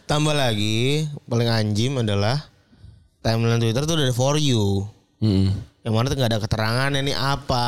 Tambah 0.06 0.34
lagi 0.34 1.06
paling 1.30 1.50
anjim 1.50 1.98
adalah 2.02 2.42
timeline 3.22 3.62
Twitter 3.62 3.82
tuh 3.86 3.98
ada 3.98 4.14
for 4.14 4.38
you. 4.38 4.86
Mm-mm. 5.22 5.54
Yang 5.86 5.94
mana 5.94 6.06
tuh 6.10 6.16
nggak 6.18 6.30
ada 6.34 6.42
keterangan 6.42 6.90
ini 6.90 7.14
apa. 7.14 7.66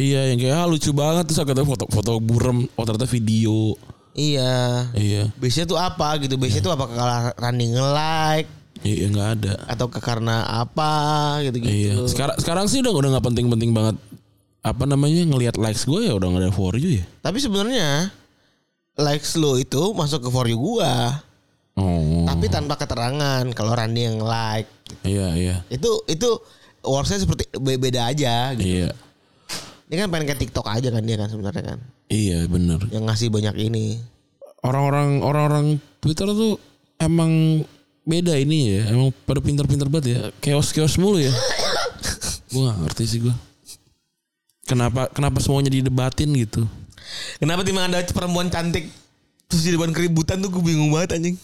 Iya 0.00 0.32
yang 0.32 0.40
kayak 0.40 0.56
ah, 0.56 0.64
lucu 0.68 0.92
banget 0.96 1.28
terus 1.28 1.40
kata 1.44 1.64
foto-foto 1.64 2.16
burem 2.20 2.64
oh 2.76 2.84
ternyata 2.88 3.08
video. 3.08 3.76
Iya. 4.16 4.88
Iya. 4.96 5.22
Biasanya 5.36 5.66
tuh 5.68 5.80
apa 5.80 6.16
gitu? 6.20 6.40
Biasanya 6.40 6.64
tuh 6.64 6.72
apa 6.76 6.84
kalau 6.88 7.16
running 7.40 7.72
like 7.76 8.48
Iya 8.80 9.06
nggak 9.12 9.28
ada. 9.40 9.52
atau 9.68 9.86
ke 9.92 10.00
karena 10.00 10.44
apa 10.46 10.92
gitu-gitu. 11.44 11.68
Iya. 11.68 11.94
Sekarang 12.08 12.36
sekarang 12.40 12.66
sih 12.66 12.80
udah 12.80 12.92
udah 12.92 13.08
nggak 13.16 13.26
penting-penting 13.32 13.70
banget 13.76 13.96
apa 14.60 14.84
namanya 14.84 15.24
ngelihat 15.24 15.56
likes 15.56 15.88
gue 15.88 16.04
ya 16.04 16.12
udah 16.16 16.28
nggak 16.32 16.42
ada 16.48 16.52
for 16.52 16.76
you 16.76 17.00
ya. 17.00 17.04
Tapi 17.20 17.40
sebenarnya 17.40 18.12
likes 19.00 19.36
lo 19.36 19.56
itu 19.56 19.92
masuk 19.96 20.24
ke 20.24 20.30
for 20.32 20.48
you 20.48 20.56
gua. 20.60 21.20
Oh. 21.80 22.28
Tapi 22.28 22.52
tanpa 22.52 22.76
keterangan 22.76 23.44
kalau 23.56 23.72
Randy 23.72 24.04
yang 24.04 24.20
like. 24.20 24.68
Iya 25.04 25.28
iya. 25.36 25.56
Itu 25.72 26.04
itu 26.08 26.28
worksnya 26.84 27.24
seperti 27.24 27.48
be- 27.56 27.80
beda 27.80 28.12
aja 28.12 28.52
gitu. 28.56 28.84
Iya. 28.84 28.90
Ini 29.90 29.94
kan 29.96 30.08
pengen 30.12 30.26
kayak 30.28 30.40
TikTok 30.40 30.66
aja 30.70 30.88
kan 30.92 31.02
dia 31.02 31.16
kan 31.18 31.28
sebenarnya 31.28 31.64
kan. 31.74 31.78
Iya 32.12 32.46
bener. 32.46 32.80
Yang 32.92 33.04
ngasih 33.10 33.28
banyak 33.32 33.56
ini. 33.58 33.98
Orang-orang 34.60 35.24
orang-orang 35.24 35.66
Twitter 36.04 36.28
tuh 36.30 36.60
emang 37.00 37.64
beda 38.10 38.34
ini 38.34 38.74
ya. 38.74 38.90
Emang 38.90 39.14
pada 39.22 39.38
pinter-pinter 39.38 39.86
banget 39.86 40.06
ya. 40.10 40.18
Chaos-chaos 40.42 40.98
mulu 40.98 41.22
ya. 41.22 41.30
gue 42.50 42.62
gak 42.66 42.78
ngerti 42.82 43.04
sih 43.06 43.18
gue. 43.22 43.34
Kenapa 44.66 45.06
kenapa 45.14 45.38
semuanya 45.38 45.70
didebatin 45.70 46.30
gitu? 46.34 46.66
Kenapa 47.38 47.62
timbang 47.62 47.86
ada 47.90 48.02
perempuan 48.10 48.50
cantik 48.50 48.90
terus 49.50 49.66
di 49.66 49.74
depan 49.74 49.90
keributan 49.90 50.38
tuh 50.38 50.50
gue 50.50 50.62
bingung 50.62 50.90
banget 50.90 51.18
anjing. 51.18 51.38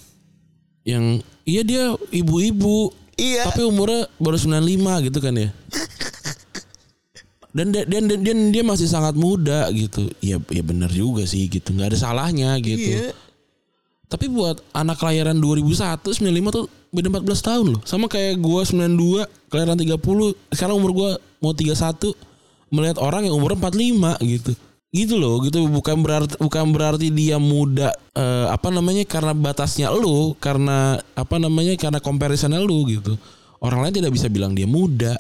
Yang 0.87 1.27
iya 1.47 1.63
dia 1.63 1.85
ibu-ibu 2.11 2.95
Iya. 3.17 3.49
tapi 3.49 3.65
umurnya 3.65 4.13
baru 4.21 4.37
95 4.37 5.09
gitu 5.09 5.19
kan 5.25 5.35
ya. 5.35 5.51
Dan 7.57 7.73
dia, 7.73 7.89
dan, 7.89 8.05
dan 8.05 8.39
dia 8.53 8.61
masih 8.61 8.85
sangat 8.85 9.17
muda 9.17 9.65
gitu. 9.73 10.13
Ya 10.21 10.37
ya 10.53 10.61
benar 10.61 10.93
juga 10.93 11.25
sih 11.25 11.49
gitu. 11.49 11.73
nggak 11.73 11.97
ada 11.97 11.99
salahnya 11.99 12.53
gitu. 12.61 12.93
Iya. 12.93 13.17
Tapi 14.07 14.31
buat 14.31 14.63
anak 14.71 15.03
kelahiran 15.03 15.35
2001, 15.35 15.99
95 15.99 16.55
tuh 16.55 16.65
beda 16.95 17.11
14 17.11 17.27
tahun 17.43 17.67
loh. 17.75 17.81
Sama 17.83 18.07
kayak 18.07 18.39
gua 18.39 18.63
92, 18.63 19.27
kelahiran 19.51 19.75
30, 19.75 20.55
sekarang 20.55 20.79
umur 20.79 20.93
gua 20.95 21.11
mau 21.43 21.51
31 21.51 22.15
melihat 22.71 22.99
orang 23.03 23.27
yang 23.27 23.35
umurnya 23.35 23.59
45 23.59 24.23
gitu. 24.23 24.53
Gitu 24.95 25.15
loh, 25.19 25.43
gitu 25.43 25.67
bukan 25.67 25.99
berarti 26.01 26.39
bukan 26.39 26.73
berarti 26.73 27.11
dia 27.11 27.37
muda 27.37 27.91
eh, 28.15 28.47
apa 28.49 28.71
namanya 28.71 29.03
karena 29.05 29.35
batasnya 29.35 29.91
lu, 29.91 30.33
karena 30.39 31.03
apa 31.19 31.37
namanya 31.43 31.75
karena 31.75 31.99
comparisonnya 31.99 32.63
lu 32.63 32.87
gitu. 32.87 33.19
Orang 33.59 33.83
lain 33.83 33.93
tidak 33.99 34.15
bisa 34.15 34.31
bilang 34.31 34.55
dia 34.55 34.65
muda. 34.65 35.19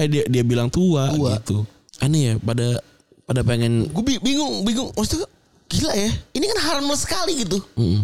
Eh 0.00 0.08
dia 0.08 0.24
dia 0.24 0.42
bilang 0.42 0.72
tua, 0.72 1.12
Tua. 1.12 1.36
gitu. 1.36 1.68
Aneh 2.00 2.20
ya 2.20 2.34
pada 2.40 2.80
pada 3.28 3.40
pengen 3.44 3.92
Gue 3.92 4.18
bingung, 4.18 4.64
bingung. 4.64 4.90
Maksudnya 4.96 5.28
gila 5.66 5.92
ya. 5.92 6.10
Ini 6.32 6.44
kan 6.54 6.58
harmless 6.62 7.02
sekali 7.04 7.42
gitu. 7.42 7.58
Mm. 7.74 8.00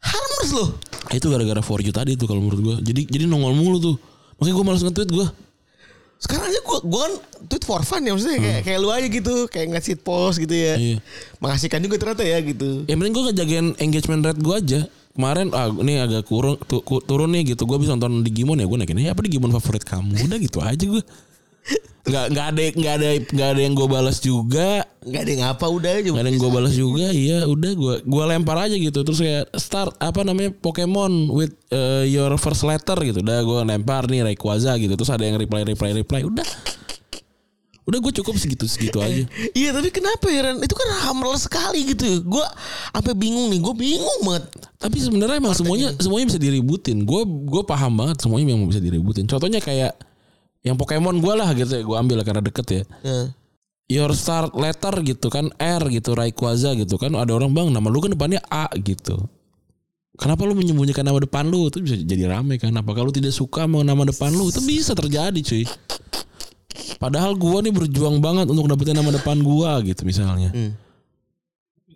Harmless 0.00 0.50
loh. 0.52 0.68
Itu 1.10 1.26
gara-gara 1.28 1.60
for 1.60 1.80
you 1.80 1.90
tadi 1.90 2.16
tuh 2.16 2.26
kalau 2.26 2.40
menurut 2.40 2.60
gua. 2.60 2.76
Jadi 2.78 3.06
jadi 3.06 3.24
nongol 3.24 3.54
mulu 3.54 3.78
tuh. 3.78 3.96
Makanya 4.38 4.54
gua 4.54 4.64
malas 4.64 4.82
nge-tweet 4.82 5.10
gua. 5.10 5.28
Sekarang 6.20 6.52
aja 6.52 6.60
gue 6.60 6.78
gue 6.84 7.00
kan 7.00 7.14
tweet 7.48 7.64
for 7.64 7.80
fun 7.80 8.04
ya 8.04 8.12
maksudnya 8.12 8.36
kayak 8.36 8.60
kayak 8.60 8.78
lu 8.84 8.92
aja 8.92 9.08
gitu 9.08 9.34
kayak 9.48 9.66
ngasih 9.72 9.96
post 9.96 10.36
gitu 10.36 10.52
ya. 10.52 10.76
Iya. 10.76 10.96
Mengasihkan 11.40 11.80
juga 11.80 11.96
ternyata 11.96 12.20
ya 12.28 12.36
gitu. 12.44 12.84
Yang 12.84 12.96
penting 13.00 13.14
gua 13.16 13.24
ngejagain 13.32 13.66
engagement 13.80 14.22
rate 14.28 14.40
gua 14.40 14.56
aja. 14.60 14.80
Kemarin 15.10 15.48
ah 15.56 15.72
ini 15.72 15.96
agak 15.96 16.28
kurang 16.28 16.60
tu- 16.68 16.84
ku- 16.84 17.00
turun 17.00 17.32
nih 17.32 17.56
gitu. 17.56 17.64
Gua 17.64 17.80
bisa 17.80 17.96
nonton 17.96 18.20
di 18.20 18.30
Gimon 18.30 18.60
ya 18.60 18.68
gua 18.68 18.76
naikin. 18.76 19.00
"Eh, 19.00 19.08
apa 19.08 19.24
di 19.24 19.32
Gimon 19.32 19.48
favorit 19.50 19.80
kamu? 19.80 20.28
Udah 20.28 20.36
gitu 20.36 20.58
aja 20.60 20.84
gua. 20.84 21.02
Nggak 22.00 22.24
nggak 22.32 22.46
ada 22.50 22.62
nggak 22.74 22.94
ada 22.96 23.08
nggak 23.22 23.48
ada 23.54 23.60
yang 23.60 23.74
gua 23.76 23.88
balas 23.88 24.18
juga. 24.18 24.82
Nggak 25.04 25.20
ada 25.20 25.30
yang 25.30 25.44
apa 25.46 25.66
udah 25.68 25.90
aja. 26.00 26.08
Nggak 26.10 26.24
ada 26.24 26.30
yang 26.32 26.40
gua 26.42 26.52
balas 26.52 26.74
juga. 26.74 27.06
Iya 27.12 27.38
udah 27.46 27.72
gua 27.76 27.94
gua 28.02 28.24
lempar 28.34 28.56
aja 28.66 28.74
gitu. 28.74 28.98
Terus 29.04 29.20
kayak 29.20 29.44
start 29.60 29.94
apa 30.00 30.20
namanya 30.26 30.50
Pokemon 30.58 31.30
with 31.30 31.54
uh, 31.70 32.02
your 32.08 32.34
first 32.40 32.66
letter 32.66 32.96
gitu. 33.04 33.22
Udah 33.22 33.44
gua 33.46 33.60
lempar 33.62 34.10
nih 34.10 34.26
Rayquaza 34.26 34.74
gitu. 34.80 34.96
Terus 34.98 35.10
ada 35.12 35.22
yang 35.22 35.38
reply 35.38 35.62
reply 35.62 35.92
reply. 35.94 36.26
Udah. 36.26 36.46
Udah 37.90 37.98
gue 37.98 38.22
cukup 38.22 38.38
segitu 38.38 38.70
segitu 38.70 39.02
aja. 39.02 39.26
Iya 39.58 39.74
tapi 39.74 39.90
kenapa 39.90 40.30
ya 40.30 40.46
Ren? 40.46 40.62
Itu 40.62 40.78
kan 40.78 41.10
harmless 41.10 41.50
sekali 41.50 41.90
gitu. 41.90 42.22
Gue 42.22 42.44
sampai 42.94 43.18
bingung 43.18 43.50
nih. 43.50 43.58
Gue 43.58 43.74
bingung 43.74 44.20
banget. 44.22 44.46
Tapi 44.78 44.94
sebenarnya 45.02 45.42
emang 45.42 45.58
semuanya 45.58 45.90
semuanya 45.98 46.30
bisa 46.30 46.38
diributin. 46.38 47.02
Gue 47.02 47.26
gue 47.26 47.62
paham 47.66 47.98
banget 47.98 48.22
semuanya 48.22 48.54
memang 48.54 48.70
bisa 48.70 48.78
diributin. 48.78 49.26
Contohnya 49.26 49.58
kayak 49.58 49.98
yang 50.60 50.76
Pokemon 50.76 51.20
gue 51.20 51.34
lah 51.36 51.50
gitu 51.56 51.72
ya. 51.80 51.82
Gue 51.84 51.96
ambil 51.96 52.20
lah 52.20 52.26
karena 52.26 52.42
deket 52.44 52.66
ya. 52.68 52.82
Ya. 53.04 53.20
Your 53.90 54.14
start 54.14 54.54
letter 54.54 54.94
gitu 55.02 55.26
kan 55.32 55.50
R 55.58 55.82
gitu 55.90 56.14
Rayquaza 56.14 56.78
gitu 56.78 56.94
kan 56.94 57.10
ada 57.18 57.34
orang 57.34 57.50
bang 57.50 57.68
nama 57.74 57.90
lu 57.90 57.98
kan 57.98 58.14
depannya 58.14 58.38
A 58.46 58.70
gitu. 58.78 59.18
Kenapa 60.20 60.44
lu 60.44 60.52
menyembunyikan 60.54 61.02
nama 61.02 61.16
depan 61.18 61.48
lu 61.48 61.72
itu 61.72 61.80
bisa 61.80 61.96
jadi 61.96 62.28
rame 62.28 62.60
kan? 62.60 62.70
Apa 62.76 62.92
kalau 62.92 63.10
tidak 63.10 63.32
suka 63.32 63.64
sama 63.64 63.82
nama 63.82 64.04
depan 64.04 64.30
lu 64.30 64.52
itu 64.52 64.60
bisa 64.62 64.92
terjadi 64.92 65.40
cuy. 65.40 65.64
Padahal 67.00 67.34
gua 67.34 67.64
nih 67.64 67.72
berjuang 67.72 68.20
banget 68.20 68.46
untuk 68.46 68.68
dapetin 68.68 68.94
nama 69.00 69.10
depan 69.10 69.40
gua 69.40 69.80
gitu 69.80 70.04
misalnya. 70.04 70.52
Hmm. 70.52 70.76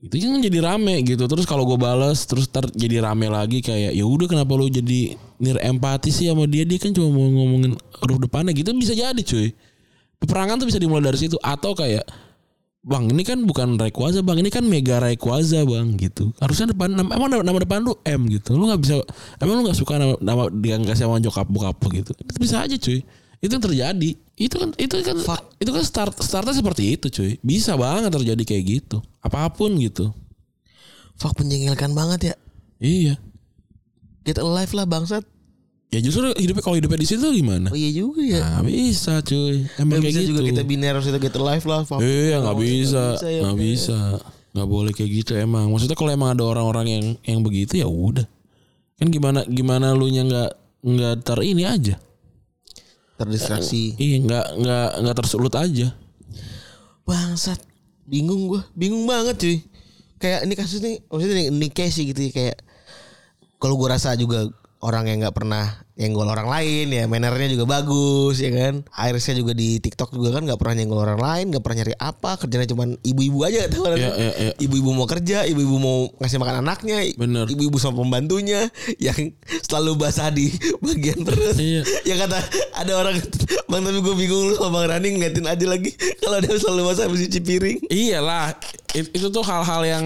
Itu 0.04 0.20
kan 0.20 0.40
jadi 0.44 0.58
rame 0.60 1.00
gitu. 1.00 1.24
Terus 1.24 1.48
kalau 1.48 1.64
gue 1.64 1.80
balas 1.80 2.28
terus 2.28 2.44
ter 2.44 2.68
jadi 2.76 3.00
rame 3.00 3.32
lagi 3.32 3.64
kayak 3.64 3.96
ya 3.96 4.04
udah 4.04 4.28
kenapa 4.28 4.52
lu 4.52 4.68
jadi 4.68 5.16
nir 5.40 5.56
empati 5.64 6.12
sih 6.12 6.28
sama 6.28 6.44
dia? 6.44 6.68
Dia 6.68 6.76
kan 6.76 6.92
cuma 6.92 7.08
mau 7.08 7.24
ngomongin 7.24 7.72
huruf 8.04 8.20
depannya 8.20 8.52
gitu. 8.52 8.68
Bisa 8.76 8.92
jadi 8.92 9.16
cuy. 9.16 9.56
Peperangan 10.20 10.60
tuh 10.60 10.68
bisa 10.68 10.76
dimulai 10.76 11.08
dari 11.08 11.16
situ. 11.16 11.40
Atau 11.40 11.72
kayak 11.72 12.04
Bang 12.84 13.08
ini 13.08 13.24
kan 13.24 13.40
bukan 13.48 13.80
Rayquaza 13.80 14.20
bang. 14.20 14.44
Ini 14.44 14.52
kan 14.52 14.68
Mega 14.68 15.00
Rayquaza 15.00 15.64
bang 15.64 15.96
gitu. 15.96 16.36
Harusnya 16.36 16.76
depan 16.76 16.92
nama, 16.92 17.16
Emang 17.16 17.32
nama, 17.32 17.40
nama 17.40 17.58
depan 17.64 17.80
lu 17.80 17.96
M 18.04 18.28
gitu. 18.28 18.52
Lu 18.60 18.68
gak 18.68 18.84
bisa 18.84 19.00
Emang 19.40 19.56
lu 19.56 19.64
gak 19.64 19.78
suka 19.80 19.96
nama, 19.96 20.20
nama 20.20 20.52
Dia 20.52 20.76
kasih 20.84 21.08
sama 21.08 21.16
jokap 21.16 21.48
bokap 21.48 21.80
gitu. 21.96 22.12
Itu 22.12 22.36
bisa 22.36 22.60
aja 22.60 22.76
cuy. 22.76 23.00
Itu 23.40 23.56
yang 23.56 23.64
terjadi. 23.64 24.10
Itu 24.36 24.60
kan 24.60 24.76
Itu 24.76 25.00
kan 25.00 25.16
Itu 25.56 25.70
kan 25.72 25.80
start 25.80 26.12
Startnya 26.20 26.52
seperti 26.52 26.92
itu 26.92 27.08
cuy. 27.08 27.40
Bisa 27.40 27.72
banget 27.80 28.12
terjadi 28.12 28.44
kayak 28.44 28.64
gitu 28.68 29.00
Apa 29.24 29.48
pun 29.50 29.72
gitu 29.80 30.12
Fuck 31.16 31.38
menjengkelkan 31.40 31.96
banget 31.96 32.20
ya. 32.32 32.36
Iya 32.82 33.14
Get 34.24 34.40
alive 34.40 34.72
lah 34.72 34.84
bangsat. 34.88 35.24
Ya 35.94 36.02
justru 36.02 36.26
hidupnya 36.34 36.64
Kalau 36.64 36.76
hidupnya 36.76 36.98
di 37.00 37.08
situ 37.08 37.22
gimana 37.22 37.70
Oh 37.70 37.78
iya 37.78 37.90
juga 37.94 38.20
ya. 38.20 38.40
Nah 38.42 38.66
bisa 38.66 39.22
cuy 39.22 39.64
Emang 39.78 40.02
Gak 40.02 40.10
kayak 40.10 40.12
bisa 40.12 40.20
gitu 40.20 40.30
juga 40.34 40.40
kita 40.50 40.62
biner 40.66 40.92
harus 40.98 41.06
kita 41.06 41.18
get 41.22 41.36
alive 41.38 41.64
lah. 41.64 41.80
Fuck. 41.86 42.00
Iya 42.02 42.36
nggak 42.42 42.58
bisa, 42.58 43.04
ya, 43.22 43.40
nggak 43.46 43.58
bisa, 43.62 43.98
nggak 44.52 44.68
boleh 44.68 44.92
kayak 44.92 45.10
gitu 45.22 45.32
emang. 45.38 45.70
Maksudnya 45.70 45.96
kalau 45.96 46.10
emang 46.10 46.34
ada 46.34 46.44
orang-orang 46.44 46.86
yang 46.90 47.04
yang 47.22 47.40
begitu 47.46 47.78
ya 47.78 47.86
udah. 47.86 48.26
Kan 48.98 49.10
gimana 49.10 49.46
gimana 49.46 49.94
lu 49.94 50.10
nya 50.10 50.26
nggak 50.26 50.50
nggak 50.82 51.14
ter 51.22 51.38
ini 51.46 51.62
aja. 51.62 51.96
Terdistraksi. 53.14 53.94
Iya 53.94 54.16
nggak 54.26 54.46
nggak 54.58 54.88
nggak 55.06 55.16
tersulut 55.16 55.54
aja. 55.54 55.94
Bangsat. 57.06 57.73
Bingung 58.08 58.48
gue. 58.48 58.62
Bingung 58.72 59.04
banget 59.04 59.36
cuy. 59.40 59.56
Kayak 60.20 60.48
ini 60.48 60.54
kasus 60.56 60.80
nih. 60.80 61.04
Maksudnya 61.08 61.34
ini, 61.36 61.44
ini 61.52 61.68
case 61.68 62.00
gitu 62.00 62.20
ya, 62.20 62.32
Kayak. 62.32 62.58
Kalau 63.60 63.80
gue 63.80 63.88
rasa 63.88 64.16
juga 64.16 64.48
orang 64.84 65.08
yang 65.08 65.24
nggak 65.24 65.36
pernah 65.36 65.83
nyenggol 65.94 66.26
orang 66.26 66.50
lain 66.50 66.90
ya 66.90 67.06
mannernya 67.06 67.54
juga 67.54 67.78
bagus 67.78 68.42
ya 68.42 68.50
kan 68.50 68.82
Irisnya 68.90 69.38
juga 69.38 69.54
di 69.54 69.78
TikTok 69.78 70.10
juga 70.10 70.34
kan 70.34 70.42
nggak 70.42 70.58
pernah 70.58 70.74
nyenggol 70.82 71.06
orang 71.06 71.20
lain 71.22 71.44
nggak 71.54 71.62
pernah 71.62 71.78
nyari 71.86 71.94
apa 71.94 72.30
kerjanya 72.34 72.66
cuman 72.66 72.98
ibu-ibu 73.06 73.46
aja 73.46 73.70
tahu 73.70 73.86
kan? 73.86 73.94
Iya, 73.94 74.10
iya, 74.18 74.32
iya. 74.34 74.52
ibu-ibu 74.58 74.90
mau 74.90 75.06
kerja 75.06 75.46
ibu-ibu 75.46 75.76
mau 75.78 76.10
ngasih 76.18 76.38
makan 76.42 76.66
anaknya 76.66 76.98
Bener. 77.14 77.46
ibu-ibu 77.46 77.78
sama 77.78 78.02
pembantunya 78.02 78.66
yang 78.98 79.38
selalu 79.62 79.94
basah 79.94 80.34
di 80.34 80.50
bagian 80.82 81.22
perut 81.22 81.54
Iya. 81.54 81.86
ya 82.10 82.14
kata 82.26 82.42
ada 82.74 82.92
orang 82.98 83.22
bang 83.70 83.82
tapi 83.86 83.98
gue 84.02 84.14
bingung 84.18 84.50
lu 84.50 84.54
sama 84.58 84.82
bang 84.82 84.98
Rani 84.98 85.08
ngeliatin 85.14 85.46
aja 85.46 85.66
lagi 85.70 85.94
kalau 86.18 86.42
dia 86.42 86.58
selalu 86.58 86.90
basah 86.90 87.06
habis 87.06 87.22
cuci 87.30 87.40
piring 87.40 87.78
Iyalah, 87.86 88.58
it- 88.94 89.12
itu 89.12 89.26
tuh 89.28 89.44
hal-hal 89.44 89.82
yang 89.84 90.04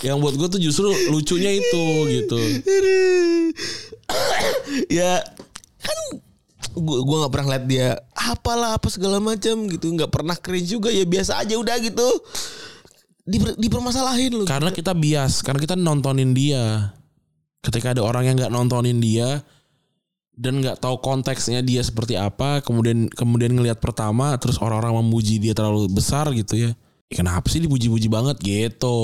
yang 0.00 0.16
buat 0.16 0.34
gue 0.34 0.48
tuh 0.48 0.60
justru 0.60 0.88
lucunya 1.12 1.52
itu 1.52 1.84
gitu. 2.08 2.40
ya 5.00 5.20
kan 5.80 5.98
gua 6.76 6.98
gua 7.04 7.16
nggak 7.24 7.32
pernah 7.32 7.48
lihat 7.56 7.64
dia 7.68 7.88
apalah 8.16 8.80
apa 8.80 8.88
segala 8.88 9.20
macam 9.20 9.68
gitu 9.68 9.92
nggak 9.92 10.10
pernah 10.10 10.34
cringe 10.34 10.72
juga 10.72 10.88
ya 10.88 11.04
biasa 11.04 11.44
aja 11.44 11.54
udah 11.60 11.76
gitu 11.84 12.08
diper, 13.30 13.50
dipermasalahin 13.56 14.32
lu. 14.34 14.44
Karena 14.44 14.74
kita 14.74 14.92
bias, 14.92 15.46
karena 15.46 15.62
kita 15.62 15.74
nontonin 15.78 16.34
dia. 16.34 16.90
Ketika 17.60 17.92
ada 17.92 18.02
orang 18.02 18.24
yang 18.24 18.36
nggak 18.40 18.52
nontonin 18.52 18.98
dia 18.98 19.44
dan 20.32 20.64
nggak 20.64 20.80
tahu 20.80 20.96
konteksnya 21.04 21.60
dia 21.60 21.84
seperti 21.84 22.16
apa, 22.16 22.64
kemudian 22.64 23.06
kemudian 23.12 23.52
ngelihat 23.52 23.78
pertama, 23.78 24.32
terus 24.40 24.56
orang-orang 24.58 25.04
memuji 25.04 25.36
dia 25.36 25.52
terlalu 25.52 25.86
besar 25.92 26.32
gitu 26.32 26.56
ya. 26.56 26.72
Ya 27.10 27.26
kenapa 27.26 27.50
sih 27.50 27.58
dipuji-puji 27.58 28.06
banget? 28.06 28.38
Gitu? 28.38 28.98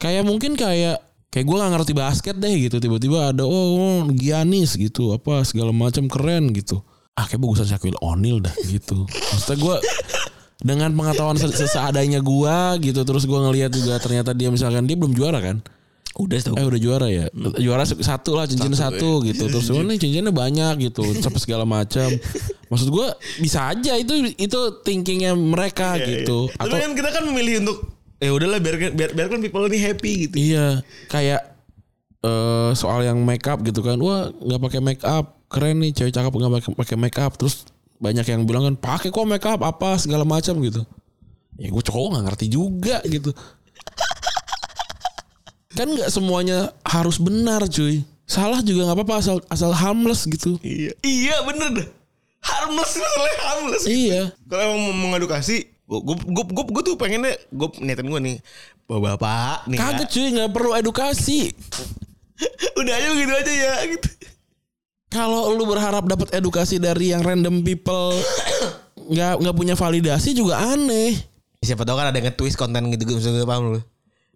Kayak 0.00 0.24
mungkin 0.24 0.56
kayak 0.56 1.04
kayak 1.28 1.44
gue 1.44 1.56
nggak 1.56 1.72
ngerti 1.76 1.92
basket 1.92 2.36
deh 2.40 2.54
gitu. 2.56 2.80
Tiba-tiba 2.80 3.30
ada 3.36 3.44
oh, 3.44 3.76
oh 3.76 4.08
Giannis 4.10 4.74
gitu 4.80 5.12
apa 5.12 5.44
segala 5.44 5.70
macam 5.70 6.08
keren 6.08 6.50
gitu. 6.56 6.80
Ah 7.12 7.28
kayak 7.28 7.44
bagusan 7.44 7.68
Shaquille 7.68 8.00
O'Neal 8.00 8.40
dah 8.40 8.56
gitu. 8.64 9.04
Maksudnya 9.04 9.56
gue 9.60 9.76
dengan 10.62 10.94
pengetahuan 10.94 11.36
se- 11.36 11.52
seseadanya 11.52 12.22
gue 12.22 12.56
gitu 12.86 13.02
terus 13.02 13.26
gue 13.26 13.34
ngelihat 13.34 13.74
juga 13.74 13.98
ternyata 13.98 14.30
dia 14.30 14.48
misalkan 14.48 14.86
dia 14.86 14.94
belum 14.94 15.12
juara 15.12 15.42
kan 15.42 15.58
Udah 16.12 16.36
setahu. 16.36 16.60
eh 16.60 16.66
udah 16.68 16.80
juara 16.80 17.08
ya 17.08 17.26
juara 17.56 17.88
satu 17.88 18.36
lah 18.36 18.44
cincin 18.44 18.76
satu, 18.76 19.24
gitu 19.24 19.48
terus 19.48 19.64
nih 19.88 19.96
cincinnya 19.96 20.28
banyak 20.28 20.92
gitu 20.92 21.08
sampai 21.16 21.40
segala 21.40 21.64
macam 21.64 22.12
maksud 22.68 22.88
gue 22.92 23.06
bisa 23.40 23.72
aja 23.72 23.96
itu 23.96 24.36
itu 24.36 24.60
thinkingnya 24.84 25.32
mereka 25.32 25.96
gitu 25.96 26.52
Tapi 26.52 26.76
kan 26.76 26.92
kita 26.92 27.08
kan 27.16 27.24
memilih 27.24 27.64
untuk 27.64 27.78
ya 28.22 28.30
udahlah 28.30 28.62
biarkan 28.62 28.94
biar, 28.94 29.10
biarkan 29.18 29.38
people 29.42 29.66
ini 29.66 29.78
happy 29.82 30.12
gitu. 30.28 30.34
Iya, 30.38 30.86
kayak 31.10 31.42
eh 32.22 32.70
soal 32.78 33.02
yang 33.02 33.18
make 33.26 33.42
up 33.50 33.58
gitu 33.66 33.82
kan. 33.82 33.98
Wah, 33.98 34.30
nggak 34.30 34.60
pakai 34.62 34.80
make 34.80 35.02
up. 35.02 35.42
Keren 35.50 35.82
nih 35.82 35.90
cewek 35.90 36.14
cakep 36.14 36.30
nggak 36.30 36.52
pakai 36.62 36.70
pakai 36.78 36.96
make 36.96 37.18
up. 37.18 37.34
Terus 37.34 37.66
banyak 37.98 38.22
yang 38.22 38.46
bilang 38.46 38.62
kan 38.70 38.76
pakai 38.78 39.10
kok 39.10 39.26
make 39.26 39.42
up 39.42 39.58
apa 39.66 39.98
segala 39.98 40.22
macam 40.22 40.54
gitu. 40.62 40.86
Ya 41.58 41.68
gue 41.68 41.82
cowok 41.82 42.14
nggak 42.14 42.24
ngerti 42.30 42.46
juga 42.46 43.02
gitu. 43.10 43.34
Kan 45.72 45.88
nggak 45.96 46.10
semuanya 46.12 46.72
harus 46.84 47.16
benar 47.16 47.64
cuy. 47.68 48.04
Salah 48.28 48.60
juga 48.60 48.88
nggak 48.88 48.98
apa-apa 49.02 49.14
asal 49.20 49.36
asal 49.48 49.72
harmless 49.72 50.24
gitu. 50.28 50.56
Iya. 50.60 50.92
Iya 51.00 51.36
bener 51.48 51.68
dah. 51.80 51.88
Harmless 52.42 52.92
masalahnya 52.98 53.40
harmless. 53.46 53.84
Iya. 53.86 54.22
Kalau 54.48 54.62
emang 54.72 54.80
mau 54.82 54.96
mengedukasi, 55.10 55.68
gue 55.88 56.00
gue 56.00 56.16
gue 56.16 56.44
gue, 56.48 56.64
gue 56.74 56.82
tuh 56.82 56.94
pengennya 56.98 57.34
gue 57.50 57.68
niatin 57.80 58.08
gue 58.08 58.20
nih, 58.20 58.36
bapak 58.88 59.00
bapak 59.16 59.58
nih. 59.70 59.78
ya. 59.78 59.80
Kagak 59.80 60.08
cuy 60.10 60.26
nggak 60.32 60.50
perlu 60.52 60.70
edukasi. 60.76 61.40
Udah 62.80 62.92
aja 62.98 63.08
begitu 63.14 63.32
aja 63.32 63.52
ya 63.52 63.74
gitu. 63.94 64.08
Kalau 65.12 65.52
lu 65.52 65.68
berharap 65.68 66.08
dapat 66.08 66.32
edukasi 66.32 66.80
dari 66.80 67.12
yang 67.12 67.20
random 67.20 67.60
people 67.60 68.16
nggak 69.12 69.44
nggak 69.44 69.56
punya 69.56 69.74
validasi 69.76 70.32
juga 70.32 70.56
aneh. 70.56 71.12
Siapa 71.62 71.86
tahu 71.86 71.94
kan 71.94 72.10
ada 72.10 72.16
yang 72.18 72.32
nge-twist 72.32 72.58
konten 72.58 72.90
gitu 72.90 73.06
gitu 73.06 73.44
paham 73.46 73.76
lu. 73.76 73.80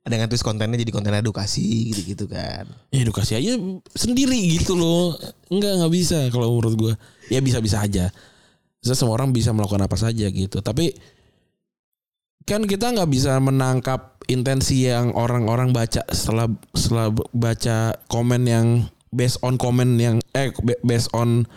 Yang 0.07 0.21
nge-twist 0.23 0.47
kontennya 0.47 0.79
jadi 0.79 0.92
konten 0.95 1.11
edukasi 1.19 1.90
gitu-gitu 1.90 2.31
kan. 2.31 2.71
Ya 2.95 3.03
edukasi 3.03 3.35
aja 3.35 3.59
sendiri 3.99 4.38
gitu 4.55 4.79
loh. 4.79 5.19
Enggak 5.51 5.83
nggak 5.83 5.92
bisa 5.92 6.19
kalau 6.31 6.55
menurut 6.55 6.75
gua. 6.79 6.95
Ya 7.27 7.42
bisa-bisa 7.42 7.83
aja. 7.83 8.14
Bisa 8.79 8.95
semua 8.95 9.19
orang 9.19 9.35
bisa 9.35 9.51
melakukan 9.51 9.83
apa 9.83 9.99
saja 9.99 10.31
gitu. 10.31 10.62
Tapi 10.62 10.95
kan 12.47 12.62
kita 12.62 12.95
nggak 12.95 13.11
bisa 13.11 13.35
menangkap 13.42 14.14
intensi 14.31 14.87
yang 14.87 15.11
orang-orang 15.19 15.75
baca 15.75 16.07
setelah 16.14 16.47
setelah 16.71 17.11
baca 17.35 17.99
komen 18.07 18.47
yang 18.47 18.66
based 19.11 19.42
on 19.42 19.59
komen 19.59 19.99
yang 19.99 20.23
eh 20.38 20.55
based 20.87 21.11
on 21.11 21.51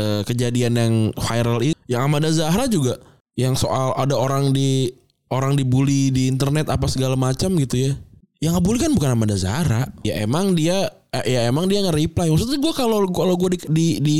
eh, 0.00 0.24
kejadian 0.24 0.80
yang 0.80 0.94
viral 1.20 1.60
itu. 1.60 1.76
Yang 1.84 2.00
Amanda 2.00 2.30
Zahra 2.32 2.64
juga 2.64 2.96
yang 3.36 3.52
soal 3.58 3.92
ada 4.00 4.16
orang 4.16 4.56
di 4.56 4.88
orang 5.34 5.58
dibully 5.58 6.14
di 6.14 6.30
internet 6.30 6.70
apa 6.70 6.86
segala 6.86 7.18
macam 7.18 7.58
gitu 7.58 7.90
ya. 7.90 7.92
Yang 8.38 8.60
ngebully 8.60 8.78
kan 8.78 8.92
bukan 8.94 9.10
Amanda 9.18 9.34
Zahra. 9.34 9.90
Ya 10.06 10.22
emang 10.22 10.54
dia 10.54 10.86
eh, 11.10 11.34
ya 11.34 11.50
emang 11.50 11.66
dia 11.66 11.82
nge-reply. 11.82 12.30
Maksudnya 12.30 12.62
gue 12.62 12.72
kalau 12.76 13.02
kalau 13.10 13.34
gue 13.34 13.58
di, 13.58 13.58
di, 13.66 13.86
di 13.98 14.18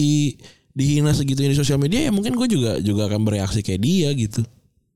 dihina 0.75 1.15
segitunya 1.15 1.55
di 1.55 1.59
sosial 1.59 1.79
media 1.79 2.11
ya 2.11 2.11
mungkin 2.11 2.35
gue 2.35 2.51
juga 2.51 2.83
juga 2.83 3.07
akan 3.07 3.23
bereaksi 3.23 3.63
kayak 3.63 3.81
dia 3.81 4.11
gitu. 4.19 4.43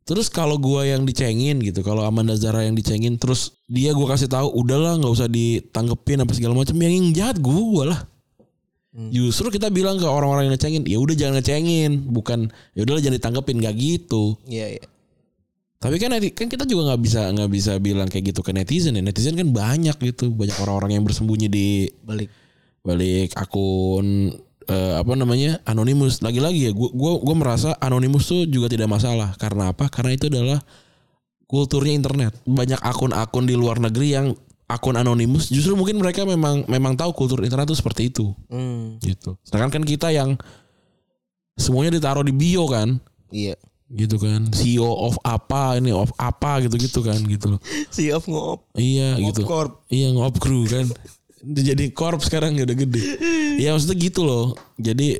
Terus 0.08 0.32
kalau 0.32 0.56
gue 0.56 0.88
yang 0.88 1.04
dicengin 1.04 1.60
gitu, 1.60 1.84
kalau 1.84 2.00
Amanda 2.00 2.32
Zahra 2.32 2.64
yang 2.64 2.72
dicengin, 2.72 3.20
terus 3.20 3.60
dia 3.68 3.92
gue 3.92 4.06
kasih 4.08 4.24
tahu, 4.24 4.48
udahlah 4.56 4.96
nggak 4.96 5.12
usah 5.12 5.28
ditanggepin 5.28 6.24
apa 6.24 6.32
segala 6.32 6.56
macam, 6.56 6.80
yang 6.80 7.12
jahat 7.12 7.36
gue 7.36 7.84
lah. 7.84 8.08
Justru 9.12 9.52
kita 9.52 9.68
bilang 9.68 10.00
ke 10.00 10.08
orang-orang 10.08 10.48
yang 10.48 10.56
ngecengin, 10.56 10.82
ya 10.88 10.98
udah 10.98 11.14
jangan 11.14 11.34
ngecengin, 11.38 12.08
bukan 12.08 12.48
ya 12.72 12.88
udahlah 12.88 13.04
jangan 13.04 13.16
ditanggepin, 13.20 13.56
gak 13.60 13.76
gitu. 13.76 14.34
Iya 14.48 14.80
iya. 14.80 14.84
Tapi 15.78 15.94
kan 16.02 16.10
kan 16.34 16.46
kita 16.50 16.66
juga 16.66 16.90
nggak 16.90 17.00
bisa 17.00 17.30
nggak 17.30 17.50
bisa 17.54 17.72
bilang 17.78 18.10
kayak 18.10 18.34
gitu 18.34 18.42
ke 18.42 18.50
netizen 18.50 18.98
ya. 18.98 19.02
Netizen 19.02 19.38
kan 19.38 19.46
banyak 19.46 19.94
gitu, 20.02 20.34
banyak 20.34 20.58
orang-orang 20.58 20.98
yang 20.98 21.04
bersembunyi 21.06 21.46
di 21.46 21.68
Balik. 22.02 22.28
balik 22.82 23.30
akun 23.38 24.34
eh, 24.66 24.94
apa 24.98 25.12
namanya 25.14 25.62
anonimus. 25.62 26.18
Lagi-lagi 26.18 26.66
ya, 26.66 26.72
gua 26.74 26.90
gua 26.90 27.12
gua 27.22 27.34
merasa 27.38 27.78
anonimus 27.78 28.26
tuh 28.26 28.42
juga 28.50 28.66
tidak 28.66 28.90
masalah. 28.90 29.38
Karena 29.38 29.70
apa? 29.70 29.86
Karena 29.86 30.18
itu 30.18 30.26
adalah 30.26 30.58
kulturnya 31.46 31.94
internet. 31.94 32.34
Banyak 32.42 32.82
akun-akun 32.82 33.46
di 33.46 33.54
luar 33.54 33.78
negeri 33.78 34.18
yang 34.18 34.26
akun 34.68 35.00
anonimus 35.00 35.48
justru 35.48 35.72
mungkin 35.72 35.96
mereka 35.96 36.28
memang 36.28 36.68
memang 36.68 36.92
tahu 36.92 37.16
kultur 37.16 37.40
internet 37.40 37.72
itu 37.72 37.80
seperti 37.80 38.12
itu 38.12 38.36
Hmm. 38.52 39.00
gitu. 39.00 39.40
Sedangkan 39.40 39.80
kan 39.80 39.84
kita 39.88 40.12
yang 40.12 40.36
semuanya 41.56 41.96
ditaruh 41.96 42.20
di 42.20 42.36
bio 42.36 42.68
kan 42.68 43.00
Iya. 43.32 43.56
Gitu 43.88 44.20
kan. 44.20 44.48
CEO 44.52 44.88
of 44.88 45.16
apa 45.24 45.80
ini 45.80 45.92
of 45.92 46.12
apa 46.20 46.64
gitu 46.64 46.76
gitu 46.76 47.00
kan 47.00 47.16
gitu 47.24 47.56
loh. 47.56 47.60
Si 47.88 48.12
of 48.12 48.24
ngop. 48.28 48.68
iya 48.76 49.16
gitu. 49.16 49.48
Corp. 49.48 49.84
iya 49.88 50.12
ngop 50.12 50.36
kru 50.36 50.68
kan. 50.68 50.84
Jadi 51.42 51.94
korp 51.94 52.20
sekarang 52.20 52.58
ya 52.58 52.66
udah 52.68 52.76
gede. 52.76 53.02
Iya 53.58 53.72
maksudnya 53.74 53.96
gitu 53.96 54.26
loh. 54.26 54.58
Jadi 54.76 55.16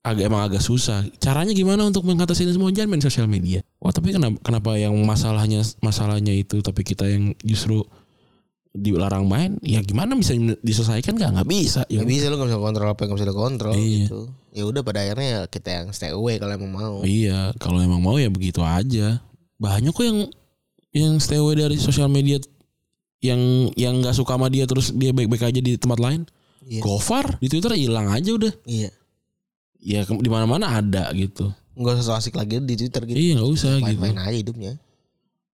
agak 0.00 0.24
emang 0.26 0.42
agak 0.48 0.64
susah. 0.64 1.04
Caranya 1.20 1.52
gimana 1.52 1.84
untuk 1.84 2.08
mengatasi 2.08 2.48
ini 2.48 2.52
semua? 2.56 2.72
Jangan 2.72 2.88
main 2.88 3.04
sosial 3.04 3.28
media. 3.28 3.60
Wah 3.78 3.92
tapi 3.92 4.16
kenapa 4.16 4.40
kenapa 4.40 4.70
yang 4.80 4.96
masalahnya 5.04 5.60
masalahnya 5.84 6.32
itu 6.32 6.64
tapi 6.64 6.80
kita 6.82 7.04
yang 7.04 7.36
justru 7.44 7.84
dilarang 8.70 9.26
main 9.26 9.58
ya 9.66 9.82
gimana 9.82 10.14
bisa 10.14 10.30
diselesaikan 10.62 11.18
nggak 11.18 11.30
nggak 11.34 11.48
bisa 11.50 11.82
ya 11.90 12.06
Gak 12.06 12.10
bisa 12.10 12.30
lu 12.30 12.38
gak 12.38 12.54
bisa 12.54 12.60
kontrol 12.62 12.86
apa 12.86 13.00
yang 13.02 13.10
gak 13.10 13.18
bisa 13.18 13.28
dikontrol 13.34 13.74
Iya. 13.74 13.98
gitu. 14.06 14.20
Ya 14.50 14.62
udah 14.66 14.82
pada 14.82 14.98
akhirnya 15.02 15.26
ya 15.26 15.40
kita 15.46 15.68
yang 15.70 15.86
stay 15.90 16.10
away 16.10 16.38
kalau 16.38 16.54
emang 16.54 16.70
mau. 16.74 16.94
Iya, 17.02 17.54
kalau 17.58 17.78
emang 17.82 17.98
mau 17.98 18.18
ya 18.18 18.30
begitu 18.30 18.62
aja. 18.62 19.22
Banyak 19.58 19.90
kok 19.90 20.06
yang 20.06 20.18
yang 20.90 21.12
stay 21.18 21.38
away 21.38 21.54
dari 21.54 21.78
sosial 21.78 22.10
media 22.10 22.38
yang 23.22 23.38
yang 23.74 23.98
nggak 24.02 24.14
suka 24.14 24.34
sama 24.34 24.50
dia 24.50 24.66
terus 24.66 24.90
dia 24.90 25.10
baik-baik 25.10 25.50
aja 25.50 25.60
di 25.62 25.74
tempat 25.74 25.98
lain. 25.98 26.22
Iya. 26.66 26.82
Gofar 26.82 27.38
di 27.38 27.46
Twitter 27.46 27.74
hilang 27.74 28.06
aja 28.10 28.30
udah. 28.30 28.54
Iya. 28.66 28.90
Ya 29.82 30.00
di 30.06 30.30
mana-mana 30.30 30.78
ada 30.78 31.10
gitu. 31.14 31.50
Enggak 31.74 32.02
usah 32.02 32.06
so 32.06 32.12
asik 32.14 32.34
lagi 32.34 32.58
di 32.62 32.74
Twitter 32.74 33.02
gitu. 33.06 33.18
Iya 33.18 33.32
nggak 33.38 33.50
usah 33.50 33.72
gitu. 33.82 33.98
Main-main 33.98 34.18
aja 34.18 34.34
hidupnya. 34.34 34.72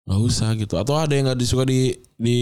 Nggak 0.06 0.20
usah 0.22 0.54
gitu. 0.54 0.78
Atau 0.78 0.94
ada 0.94 1.10
yang 1.18 1.26
nggak 1.26 1.40
disuka 1.42 1.66
di 1.66 1.90
di 2.14 2.38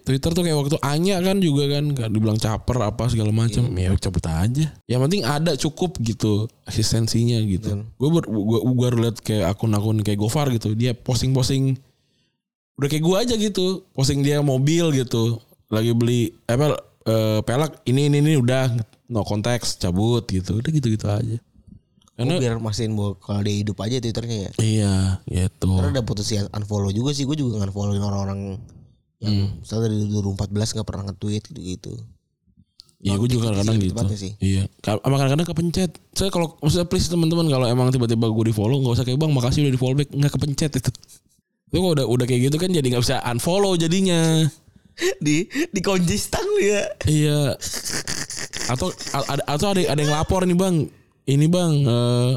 Twitter 0.00 0.32
tuh 0.32 0.40
kayak 0.40 0.56
waktu 0.56 0.80
Anya 0.80 1.20
kan 1.20 1.36
juga 1.44 1.68
kan 1.68 1.92
kan 1.92 2.08
dibilang 2.08 2.40
caper 2.40 2.80
apa 2.80 3.04
segala 3.12 3.28
macam. 3.28 3.68
Ya 3.76 3.92
cabut 4.00 4.24
aja. 4.24 4.72
Yang 4.88 5.00
penting 5.04 5.22
ada 5.28 5.52
cukup 5.60 6.00
gitu 6.00 6.48
eksistensinya 6.64 7.36
gitu. 7.44 7.84
Gue 8.00 8.08
ber, 8.08 8.24
gua, 8.24 8.64
gua 8.64 8.76
baru 8.88 8.96
liat 9.06 9.20
kayak 9.20 9.52
akun-akun 9.52 10.00
kayak 10.00 10.24
Gofar 10.24 10.48
gitu. 10.56 10.72
Dia 10.72 10.96
posting-posting 10.96 11.76
udah 12.80 12.88
kayak 12.88 13.04
gue 13.04 13.16
aja 13.20 13.34
gitu. 13.36 13.84
Posting 13.92 14.24
dia 14.24 14.40
mobil 14.40 14.88
gitu. 14.96 15.36
Lagi 15.68 15.92
beli 15.92 16.32
apa 16.48 16.80
eh, 17.04 17.44
pelak 17.44 17.84
ini 17.84 18.08
ini 18.08 18.24
ini 18.24 18.40
udah 18.40 18.72
no 19.12 19.20
konteks 19.20 19.76
cabut 19.76 20.24
gitu. 20.32 20.64
Udah 20.64 20.70
gitu-gitu 20.72 21.06
aja. 21.12 21.36
Karena 22.12 22.36
biar 22.36 22.60
mastiin 22.60 22.92
bahwa 22.92 23.16
kalau 23.16 23.40
dia 23.40 23.56
hidup 23.56 23.76
aja 23.80 23.96
Twitternya 23.96 24.38
ya. 24.38 24.50
iya 24.60 24.94
gitu. 25.24 25.72
Karena 25.72 25.96
udah 25.96 26.04
putus 26.04 26.28
ya 26.28 26.44
unfollow 26.52 26.92
juga 26.92 27.16
sih. 27.16 27.24
Gue 27.24 27.34
juga 27.34 27.60
unfollowin 27.60 28.04
orang-orang 28.04 28.40
yang 29.22 29.32
Hmm. 29.32 29.48
misalnya 29.62 29.86
dari 29.86 30.10
2014 30.10 30.74
gak 30.74 30.82
pernah 30.82 31.06
nge-tweet 31.08 31.42
gitu-gitu. 31.48 31.94
Iya 33.02 33.18
gue 33.18 33.28
juga 33.28 33.50
kadang-kadang 33.50 33.78
Gitu 33.82 34.14
sih. 34.14 34.32
Iya. 34.38 34.70
Sama 34.78 35.14
kadang-kadang 35.18 35.46
kepencet. 35.46 35.90
Saya 36.14 36.30
kalau 36.30 36.54
maksudnya 36.58 36.86
please 36.86 37.10
teman-teman 37.10 37.46
kalau 37.46 37.66
emang 37.66 37.90
tiba-tiba 37.90 38.30
gue 38.30 38.44
di 38.46 38.54
follow 38.54 38.78
nggak 38.78 38.94
usah 38.94 39.06
kayak 39.06 39.18
bang 39.18 39.32
makasih 39.34 39.66
udah 39.66 39.74
di 39.74 39.80
follow 39.80 39.96
back 39.98 40.10
nggak 40.10 40.32
kepencet 40.32 40.72
itu. 40.78 40.90
Itu 41.72 41.78
udah 41.80 42.06
udah 42.06 42.26
kayak 42.26 42.50
gitu 42.50 42.56
kan 42.58 42.70
jadi 42.70 42.86
nggak 42.86 43.02
bisa 43.02 43.18
unfollow 43.24 43.74
jadinya. 43.74 44.46
di 45.24 45.48
di 45.48 45.80
kunci 45.80 46.14
stang 46.14 46.44
lu 46.44 46.60
ya. 46.62 46.82
Iya. 47.06 47.40
Atau 48.70 48.94
ada 49.14 49.42
atau 49.48 49.66
ada 49.72 49.80
ada 49.82 49.98
yang 49.98 50.12
lapor 50.12 50.46
nih 50.46 50.54
bang. 50.54 50.76
Ini 51.22 51.46
bang 51.46 51.72
eh, 51.86 52.32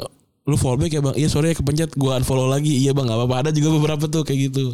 lu 0.45 0.55
follow 0.57 0.77
back 0.77 0.93
ya 0.93 1.01
bang. 1.01 1.15
Iya 1.17 1.27
sorry 1.31 1.53
ya 1.53 1.55
kepencet 1.57 1.97
gue 1.97 2.11
unfollow 2.11 2.45
lagi. 2.49 2.69
Iya 2.69 2.93
bang 2.93 3.09
nggak 3.09 3.17
apa-apa 3.17 3.35
ada 3.47 3.49
juga 3.53 3.73
beberapa 3.73 4.05
tuh 4.05 4.21
kayak 4.21 4.53
gitu. 4.53 4.73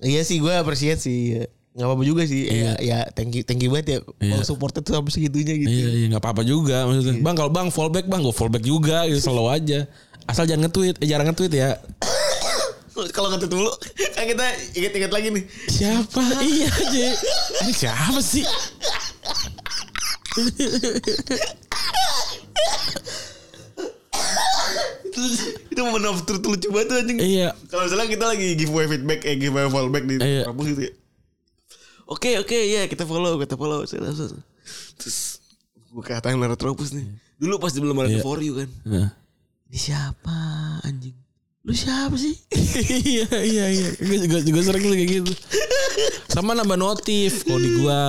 Iya 0.00 0.24
sih 0.24 0.40
gue 0.40 0.52
appreciate 0.56 1.00
sih. 1.00 1.44
Gak 1.70 1.86
apa-apa 1.86 2.02
juga 2.02 2.26
sih. 2.26 2.50
Ya, 2.50 2.74
ya 2.82 2.98
thank 3.14 3.30
you 3.30 3.46
thank 3.46 3.62
you 3.62 3.70
banget 3.70 3.86
ya. 3.86 3.98
Kalau 4.02 4.44
supportnya 4.44 4.82
tuh 4.82 4.96
sampai 4.98 5.12
segitunya 5.14 5.54
gitu. 5.54 5.70
Iya 5.70 5.88
iya 5.92 6.06
nggak 6.10 6.22
apa-apa 6.24 6.42
juga 6.42 6.88
maksudnya. 6.88 7.22
Bang 7.22 7.36
kalau 7.38 7.52
bang 7.52 7.68
follow 7.70 7.92
back 7.92 8.10
bang 8.10 8.20
gue 8.24 8.34
follow 8.34 8.50
back 8.50 8.64
juga 8.64 9.06
gitu 9.06 9.20
selalu 9.22 9.48
aja. 9.54 9.78
Asal 10.26 10.46
jangan 10.46 10.68
nge-tweet, 10.68 10.96
eh, 11.02 11.08
jarang 11.10 11.26
nge-tweet 11.30 11.52
ya. 11.58 11.78
Kalau 13.16 13.32
ngetweet 13.32 13.52
mulu 13.54 13.72
kan 14.12 14.24
kita 14.28 14.46
inget-inget 14.76 15.12
lagi 15.14 15.28
nih. 15.32 15.44
Siapa? 15.70 16.20
iya 16.44 16.68
aja. 16.68 17.06
Ini 17.64 17.72
siapa 17.72 18.20
sih? 18.20 18.44
Itu, 25.10 25.20
itu 25.68 25.80
momen 25.82 26.06
of 26.06 26.22
truth 26.22 26.46
lucu 26.46 26.70
banget 26.70 26.86
tuh 26.86 26.96
anjing. 27.02 27.18
Iya. 27.18 27.50
Kalau 27.66 27.82
misalnya 27.84 28.06
kita 28.06 28.24
lagi 28.30 28.46
giveaway 28.54 28.86
feedback, 28.86 29.20
eh 29.26 29.34
giveaway 29.34 29.66
fallback 29.66 30.04
di 30.06 30.14
Iya. 30.22 30.46
kampus 30.46 30.66
gitu 30.70 30.82
ya. 30.86 30.92
Oke 32.10 32.38
oke 32.38 32.58
ya 32.58 32.90
kita 32.90 33.06
follow 33.06 33.38
kita 33.38 33.54
follow 33.54 33.86
terus 33.86 35.38
gue 35.90 36.02
kata 36.06 36.30
yang 36.30 36.42
Retropus 36.42 36.94
nih. 36.94 37.06
Dulu 37.38 37.58
pas 37.58 37.74
belum 37.74 37.96
ada 37.98 38.10
Iya. 38.10 38.22
for 38.22 38.38
you 38.38 38.54
kan. 38.58 38.70
Nah. 38.86 39.10
Ini 39.70 39.78
siapa 39.78 40.38
anjing? 40.82 41.14
Lu 41.62 41.70
siapa 41.70 42.14
sih? 42.14 42.34
iya 43.10 43.26
iya 43.42 43.66
iya. 43.70 43.88
Gue 43.98 44.18
juga 44.22 44.38
juga 44.42 44.60
sering 44.62 44.82
kayak 44.86 45.10
gitu. 45.22 45.32
Sama 46.30 46.54
nambah 46.54 46.78
notif 46.78 47.42
kalau 47.42 47.58
di 47.58 47.70
gua 47.78 48.00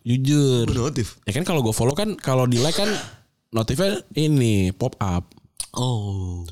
jujur. 0.00 0.64
Notif. 0.72 1.20
Ya 1.24 1.32
kan 1.36 1.44
kalau 1.44 1.60
gue 1.60 1.72
follow 1.72 1.96
kan 1.96 2.16
kalau 2.16 2.44
di 2.44 2.60
like 2.60 2.76
kan 2.76 2.88
notifnya 3.52 4.00
ini 4.12 4.72
pop 4.72 4.96
up. 4.96 5.28
Oh. 5.76 6.42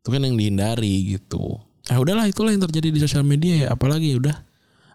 Itu 0.00 0.08
kan 0.14 0.22
yang 0.24 0.38
dihindari 0.38 1.18
gitu. 1.18 1.58
Ah 1.90 1.98
udahlah 1.98 2.30
itulah 2.30 2.54
yang 2.54 2.62
terjadi 2.64 2.88
di 2.94 3.00
sosial 3.02 3.26
media 3.26 3.66
ya. 3.66 3.66
Apalagi 3.74 4.16
udah. 4.16 4.36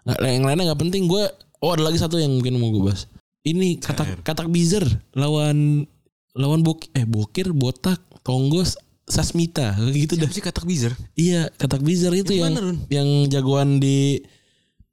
Nggak, 0.04 0.18
yang 0.24 0.44
lainnya 0.44 0.64
nggak 0.72 0.80
penting. 0.80 1.06
Gue 1.06 1.24
oh 1.60 1.70
ada 1.72 1.84
lagi 1.84 2.00
satu 2.00 2.20
yang 2.20 2.34
mungkin 2.34 2.58
mau 2.60 2.72
gue 2.72 2.92
bahas. 2.92 3.06
Ini 3.44 3.76
katak 3.80 4.24
katak 4.24 4.48
bizer 4.48 4.84
lawan 5.12 5.84
lawan 6.32 6.64
bok 6.64 6.88
eh 6.96 7.04
bokir 7.04 7.52
botak 7.52 8.00
tonggos 8.24 8.80
sasmita 9.04 9.76
gitu 9.92 10.16
dah. 10.16 10.28
Siapa 10.28 10.36
sih 10.36 10.44
katak 10.44 10.64
bizer? 10.64 10.92
Iya 11.12 11.52
katak 11.60 11.84
bizer 11.84 12.12
itu 12.16 12.32
Yang 12.32 12.40
yang 12.40 12.52
mana, 12.56 12.60
Run? 12.64 12.78
yang 12.88 13.08
jagoan 13.28 13.68
di 13.80 14.24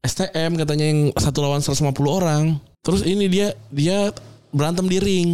STM 0.04 0.58
katanya 0.60 0.86
yang 0.92 1.00
satu 1.16 1.40
lawan 1.46 1.64
150 1.64 1.96
orang. 2.12 2.60
Terus 2.82 3.06
ini 3.06 3.32
dia 3.32 3.56
dia 3.72 4.12
berantem 4.52 4.90
di 4.90 4.98
ring. 5.00 5.30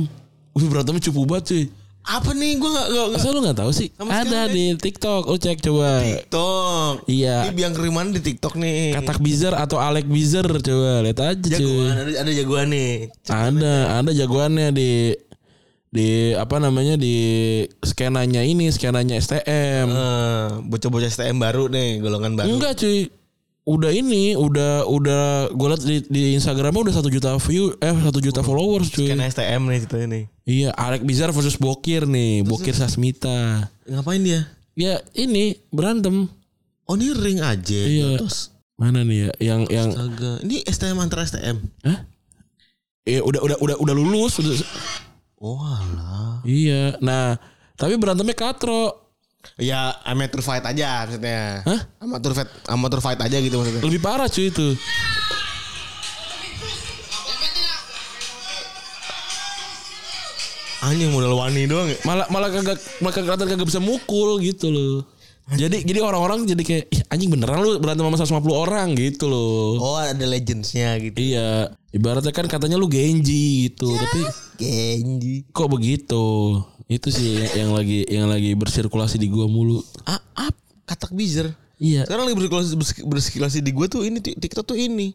Wih 0.54 0.68
berantemnya 0.70 1.02
cupu 1.10 1.26
banget 1.26 1.44
cuy. 1.50 1.64
Apa 2.08 2.32
nih? 2.32 2.56
Gue 2.56 2.72
gak, 2.72 2.88
gak, 2.88 3.06
gak. 3.12 3.20
Masa 3.20 3.28
lu 3.36 3.40
gak 3.44 3.60
tahu 3.60 3.72
sih? 3.76 3.92
Sama 4.00 4.10
Ada 4.24 4.48
di 4.48 4.80
TikTok. 4.80 5.28
Lu 5.28 5.36
cek 5.36 5.60
coba. 5.60 6.00
TikTok. 6.00 6.94
Iya. 7.12 7.52
Ini 7.52 7.52
biang 7.52 7.74
keriman 7.76 8.16
di 8.16 8.24
TikTok 8.24 8.56
nih. 8.56 8.96
Katak 8.96 9.20
Bizer 9.20 9.52
atau 9.52 9.78
Alek 9.84 10.08
Bizer 10.08 10.48
coba 10.48 11.04
lihat 11.04 11.20
aja 11.20 11.36
cuy. 11.36 11.52
jagoan 11.52 11.96
ada, 12.00 12.12
ada 12.24 12.32
jagoan 12.32 12.68
nih. 12.72 12.92
Ada 13.28 13.74
ada 14.00 14.12
jagoannya 14.16 14.68
di 14.72 14.92
di 15.88 16.36
apa 16.36 16.60
namanya 16.60 17.00
di 17.00 17.16
skenanya 17.84 18.44
ini 18.44 18.72
skenanya 18.72 19.20
STM. 19.20 19.88
Eh, 19.92 20.46
bocah-bocah 20.68 21.12
STM 21.12 21.40
baru 21.40 21.68
nih, 21.68 22.00
golongan 22.00 22.40
baru. 22.40 22.56
Enggak 22.56 22.80
cuy. 22.80 23.12
Udah 23.68 23.92
ini, 23.92 24.32
udah 24.40 24.88
udah 24.88 25.52
gue 25.52 25.68
liat 25.68 25.84
di, 25.84 25.98
di 26.08 26.24
Instagramnya 26.40 26.88
udah 26.88 26.96
satu 26.96 27.12
juta 27.12 27.36
view, 27.36 27.76
eh 27.84 27.92
satu 27.92 28.24
juta 28.24 28.40
followers 28.40 28.88
cuy. 28.96 29.12
Kan 29.12 29.20
STM 29.20 29.68
nih 29.68 29.80
ceritanya 29.84 30.08
nih. 30.08 30.24
Iya, 30.48 30.70
Alek 30.72 31.04
Bizar 31.04 31.36
versus 31.36 31.60
Bokir 31.60 32.08
nih, 32.08 32.48
Bokir 32.48 32.72
Sasmita. 32.72 33.68
Ngapain 33.84 34.24
dia? 34.24 34.48
Ya 34.80 35.04
ini 35.12 35.60
berantem. 35.68 36.32
Oh 36.88 36.96
ini 36.96 37.12
ring 37.12 37.44
aja. 37.44 37.82
Iya. 37.84 38.24
Terus 38.24 38.56
Mana 38.78 39.02
nih 39.02 39.18
ya? 39.26 39.32
Yang 39.42 39.62
yang 39.74 39.90
Astaga. 39.90 40.32
Ini 40.46 40.58
STM 40.70 40.98
antara 41.02 41.26
STM. 41.26 41.58
Hah? 41.82 42.00
Eh 43.10 43.20
udah 43.26 43.42
udah 43.42 43.58
udah 43.58 43.76
udah 43.82 43.94
lulus 43.98 44.38
udah. 44.38 44.54
Oh 45.42 45.58
alah. 45.58 46.46
Iya. 46.46 47.02
Nah, 47.02 47.42
tapi 47.74 47.98
berantemnya 47.98 48.38
katro. 48.38 49.07
Ya 49.56 49.96
amateur 50.04 50.44
fight 50.44 50.68
aja 50.68 51.08
maksudnya. 51.08 51.64
Hah? 51.64 51.80
Amateur 52.04 52.36
fight, 52.36 52.50
amateur 52.68 53.00
fight 53.00 53.20
aja 53.24 53.38
gitu 53.40 53.56
maksudnya. 53.56 53.82
Lebih 53.88 54.02
parah 54.04 54.28
cuy 54.28 54.52
itu. 54.52 54.76
Anjing 60.78 61.10
modal 61.10 61.34
wani 61.34 61.66
doang 61.66 61.90
ya. 61.90 61.98
Malah 62.06 62.28
malah 62.30 62.50
kagak 62.54 62.78
malah 63.02 63.14
kagak 63.16 63.26
kelihatan 63.34 63.48
kagak 63.50 63.68
bisa 63.68 63.82
mukul 63.82 64.38
gitu 64.44 64.70
loh. 64.70 65.08
Jadi 65.48 65.88
jadi 65.88 66.04
orang-orang 66.04 66.44
jadi 66.44 66.60
kayak 66.60 66.86
Ih, 66.92 67.02
anjing 67.08 67.32
beneran 67.32 67.64
lu 67.64 67.80
berantem 67.80 68.04
sama 68.04 68.44
150 68.44 68.52
orang 68.52 68.88
gitu 69.00 69.32
loh. 69.32 69.80
Oh 69.80 69.96
ada 69.96 70.28
legendsnya 70.28 71.00
gitu. 71.00 71.16
Iya, 71.16 71.72
ibaratnya 71.96 72.36
kan 72.36 72.52
katanya 72.52 72.76
lu 72.76 72.92
Genji 72.92 73.72
gitu, 73.72 73.96
tapi 73.96 74.28
Genji. 74.60 75.48
kok 75.56 75.72
begitu? 75.72 76.60
Itu 76.88 77.12
sih 77.12 77.36
yang, 77.36 77.52
yang 77.52 77.72
lagi 77.76 78.00
yang 78.08 78.28
lagi 78.32 78.56
bersirkulasi 78.56 79.20
di 79.20 79.28
gua 79.28 79.48
mulu. 79.52 79.84
Ah, 80.08 80.24
ah 80.36 80.52
katak 80.88 81.12
bizer. 81.12 81.52
Iya. 81.78 82.10
Sekarang 82.10 82.26
lagi 82.26 82.36
bersikilasi, 82.40 82.74
bersikilasi 83.06 83.58
di 83.62 83.70
gue 83.70 83.86
tuh 83.86 84.02
ini 84.02 84.18
Tik- 84.18 84.42
TikTok 84.42 84.66
tuh 84.74 84.78
ini 84.78 85.14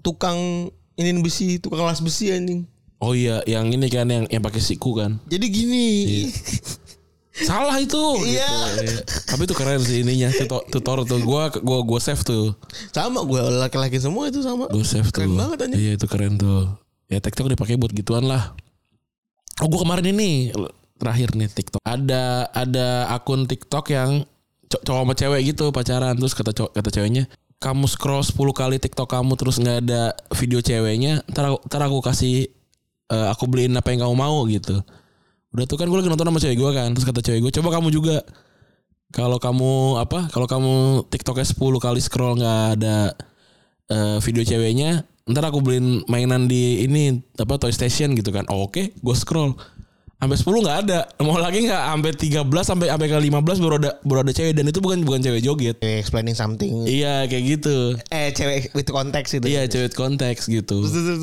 tukang 0.00 0.70
ini 0.96 1.10
besi, 1.20 1.60
tukang 1.60 1.84
las 1.84 2.00
besi 2.00 2.32
anjing. 2.32 2.64
Oh 3.02 3.12
iya, 3.12 3.44
yang 3.44 3.68
ini 3.68 3.90
kan 3.92 4.08
yang 4.08 4.24
yang 4.32 4.40
pakai 4.40 4.64
siku 4.64 4.96
kan. 4.96 5.20
Jadi 5.28 5.46
gini. 5.52 5.86
Salah 7.50 7.74
itu. 7.82 8.00
Iya. 8.22 8.48
Gitu, 8.78 8.94
iya. 8.94 8.98
Tapi 9.26 9.42
itu 9.44 9.54
keren 9.58 9.82
sih 9.82 10.06
ininya 10.06 10.30
tutor, 10.30 10.62
tutor 10.70 11.02
tuh 11.02 11.18
gua 11.20 11.50
gua 11.50 11.82
gua 11.82 11.98
save 11.98 12.22
tuh. 12.22 12.54
Sama 12.94 13.26
gue 13.26 13.42
laki-laki 13.58 13.98
semua 13.98 14.30
itu 14.30 14.40
sama. 14.40 14.70
Gua 14.70 14.86
save 14.86 15.10
tuh. 15.10 15.26
Keren 15.26 15.34
banget 15.34 15.68
anjing. 15.68 15.80
Iya 15.82 15.92
itu 15.98 16.06
keren 16.06 16.38
tuh. 16.38 16.78
Ya 17.10 17.18
TikTok 17.18 17.50
dipakai 17.52 17.74
buat 17.74 17.90
gituan 17.90 18.24
lah. 18.24 18.54
Oh 19.60 19.66
gua 19.66 19.82
kemarin 19.82 20.14
ini 20.14 20.54
terakhir 20.98 21.34
nih 21.34 21.50
TikTok. 21.50 21.80
Ada 21.82 22.48
ada 22.54 23.10
akun 23.12 23.44
TikTok 23.44 23.84
yang 23.90 24.24
co- 24.70 24.82
cowok 24.82 25.02
sama 25.04 25.14
cewek 25.14 25.40
gitu 25.54 25.64
pacaran 25.70 26.14
terus 26.16 26.34
kata 26.34 26.50
cowok 26.54 26.72
kata 26.74 26.90
ceweknya 26.90 27.24
kamu 27.62 27.88
scroll 27.88 28.20
10 28.20 28.34
kali 28.52 28.76
TikTok 28.76 29.08
kamu 29.08 29.32
terus 29.40 29.56
nggak 29.56 29.78
ada 29.88 30.12
video 30.36 30.60
ceweknya 30.60 31.24
ntar 31.32 31.54
aku, 31.54 31.58
ntar 31.64 31.80
aku 31.88 31.98
kasih 32.04 32.50
eh, 33.08 33.26
aku 33.32 33.48
beliin 33.48 33.72
apa 33.78 33.88
yang 33.94 34.04
kamu 34.04 34.14
mau 34.16 34.44
gitu. 34.50 34.84
Udah 35.54 35.64
tuh 35.70 35.78
kan 35.78 35.86
gue 35.86 35.98
lagi 35.98 36.10
nonton 36.10 36.26
sama 36.26 36.40
cewek 36.42 36.58
gue 36.58 36.70
kan 36.74 36.88
terus 36.92 37.06
kata 37.06 37.20
cewek 37.22 37.40
gue 37.46 37.52
coba 37.62 37.78
kamu 37.80 37.88
juga 37.94 38.16
kalau 39.14 39.38
kamu 39.38 40.02
apa 40.02 40.26
kalau 40.34 40.50
kamu 40.50 41.06
TikToknya 41.08 41.46
10 41.46 41.56
kali 41.78 42.00
scroll 42.02 42.34
nggak 42.42 42.62
ada 42.80 42.96
eh, 43.88 44.18
video 44.20 44.42
ceweknya 44.42 45.06
ntar 45.24 45.48
aku 45.48 45.64
beliin 45.64 46.04
mainan 46.04 46.44
di 46.44 46.84
ini 46.84 47.16
apa 47.40 47.56
Toy 47.56 47.72
Station 47.72 48.12
gitu 48.12 48.28
kan. 48.28 48.44
Oh, 48.52 48.68
oke 48.68 48.92
gue 48.92 49.16
scroll 49.16 49.56
sampai 50.24 50.36
10 50.36 50.64
nggak 50.64 50.78
ada 50.82 50.98
mau 51.20 51.36
lagi 51.36 51.62
nggak 51.62 51.82
sampai 51.86 52.10
13 52.10 52.40
sampai 52.64 52.86
sampai 52.88 53.06
ke 53.06 53.18
15 53.20 53.34
baru 53.60 53.74
ada 53.78 53.90
baru 54.00 54.18
ada 54.20 54.32
cewek 54.32 54.52
dan 54.52 54.64
itu 54.64 54.78
bukan 54.78 55.00
bukan 55.02 55.20
cewek 55.20 55.40
joget 55.40 55.76
Cewek 55.76 56.00
explaining 56.00 56.32
something. 56.32 56.84
iya 56.84 57.24
kayak 57.24 57.44
gitu 57.54 57.94
Eh 58.08 58.30
cewek 58.30 58.72
with 58.72 58.86
konteks 58.86 59.34
itu. 59.34 59.44
Iya 59.44 59.64
cewek 59.64 59.92
konteks 59.92 60.46
gitu. 60.46 60.80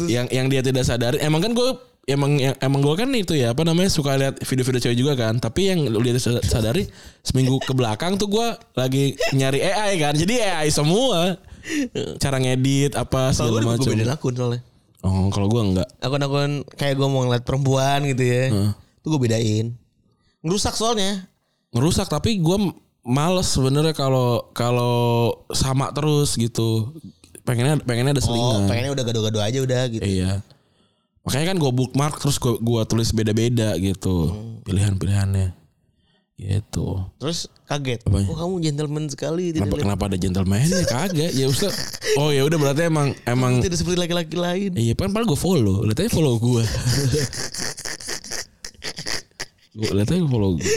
Yang 0.07 0.27
yang 0.29 0.47
dia 0.47 0.61
tidak 0.61 0.83
sadari. 0.83 1.17
Emang 1.19 1.39
kan 1.39 1.51
gue 1.51 1.69
emang 2.03 2.31
yang- 2.35 2.57
emang 2.59 2.79
gue 2.79 2.95
kan 2.95 3.09
itu 3.11 3.33
ya 3.33 3.51
apa 3.51 3.61
namanya 3.61 3.87
suka 3.87 4.13
lihat 4.13 4.37
video-video 4.39 4.81
cewek 4.81 4.97
juga 4.97 5.13
kan. 5.15 5.37
Tapi 5.37 5.61
yang 5.65 5.79
lu 5.85 5.99
dia 5.99 6.13
sadari 6.19 6.85
seminggu 7.21 7.57
ke 7.57 7.71
belakang 7.71 8.15
tuh 8.15 8.27
gue 8.27 8.47
lagi 8.73 9.03
nyari 9.31 9.59
AI 9.59 9.97
kan. 9.97 10.13
Jadi 10.13 10.39
AI 10.39 10.69
semua. 10.69 11.41
Cara 12.17 12.37
ngedit 12.37 12.93
apa 12.93 13.31
segala 13.31 13.49
gue 13.55 13.69
macam. 13.71 13.85
bedain 13.87 14.09
akun 14.09 14.33
soalnya. 14.33 14.61
Oh 15.01 15.29
kalau 15.29 15.47
gue 15.47 15.61
enggak. 15.63 15.89
Akun-akun 15.97 16.51
kayak 16.71 16.93
gue 16.93 17.07
mau 17.07 17.21
ngeliat 17.23 17.41
perempuan 17.41 18.01
gitu 18.03 18.21
ya. 18.21 18.43
Heeh. 18.49 18.71
Tuh 19.01 19.09
gue 19.09 19.21
bedain. 19.21 19.73
Ngerusak 20.39 20.73
soalnya. 20.73 21.25
Ngerusak 21.69 22.05
tapi 22.05 22.37
gue 22.37 22.57
males 23.01 23.47
sebenarnya 23.47 23.91
kalau 23.91 24.49
kalau 24.51 24.95
sama 25.49 25.89
terus 25.89 26.33
gitu. 26.33 26.93
Pengennya 27.41 27.77
pengennya 27.79 28.13
ada 28.13 28.21
Oh 28.21 28.27
selingan. 28.27 28.61
pengennya 28.65 28.91
udah 28.91 29.03
gado-gado 29.03 29.39
aja 29.39 29.59
udah 29.59 29.81
gitu. 29.89 30.05
Iya. 30.05 30.45
Makanya 31.21 31.45
kan 31.47 31.57
gue 31.57 31.71
bookmark 31.71 32.17
terus 32.17 32.37
gue 32.37 32.57
gua 32.57 32.81
tulis 32.83 33.09
beda-beda 33.09 33.77
gitu 33.77 34.29
Hmm. 34.29 34.61
pilihan-pilihannya. 34.61 35.53
Gitu. 36.35 36.87
Terus 37.17 37.45
kaget. 37.65 38.01
Apanya? 38.01 38.25
Oh 38.25 38.33
kamu 38.35 38.53
gentleman 38.59 39.05
sekali. 39.05 39.53
Tidak, 39.53 39.61
Kenapa 39.63 39.77
kenapa 39.79 40.03
ada 40.09 40.17
gentleman 40.17 40.57
ya 40.59 40.81
kagak 40.91 41.29
ya 41.31 41.45
Ustaz. 41.45 41.73
Oh 42.15 42.29
ya 42.29 42.41
udah 42.41 42.57
berarti 42.57 42.89
emang 42.89 43.13
emang 43.23 43.61
tidak 43.61 43.77
seperti 43.77 43.97
laki-laki 43.99 44.33
lain. 44.33 44.71
iya 44.73 44.93
kan 44.93 45.09
paling 45.09 45.25
gue 45.25 45.37
follow. 45.37 45.85
Lihat 45.85 45.97
aja 45.99 46.09
follow 46.09 46.37
gue. 46.37 46.61
gue 49.73 49.89
lihat 49.89 50.09
aja 50.09 50.23
follow 50.23 50.51
gue. 50.55 50.67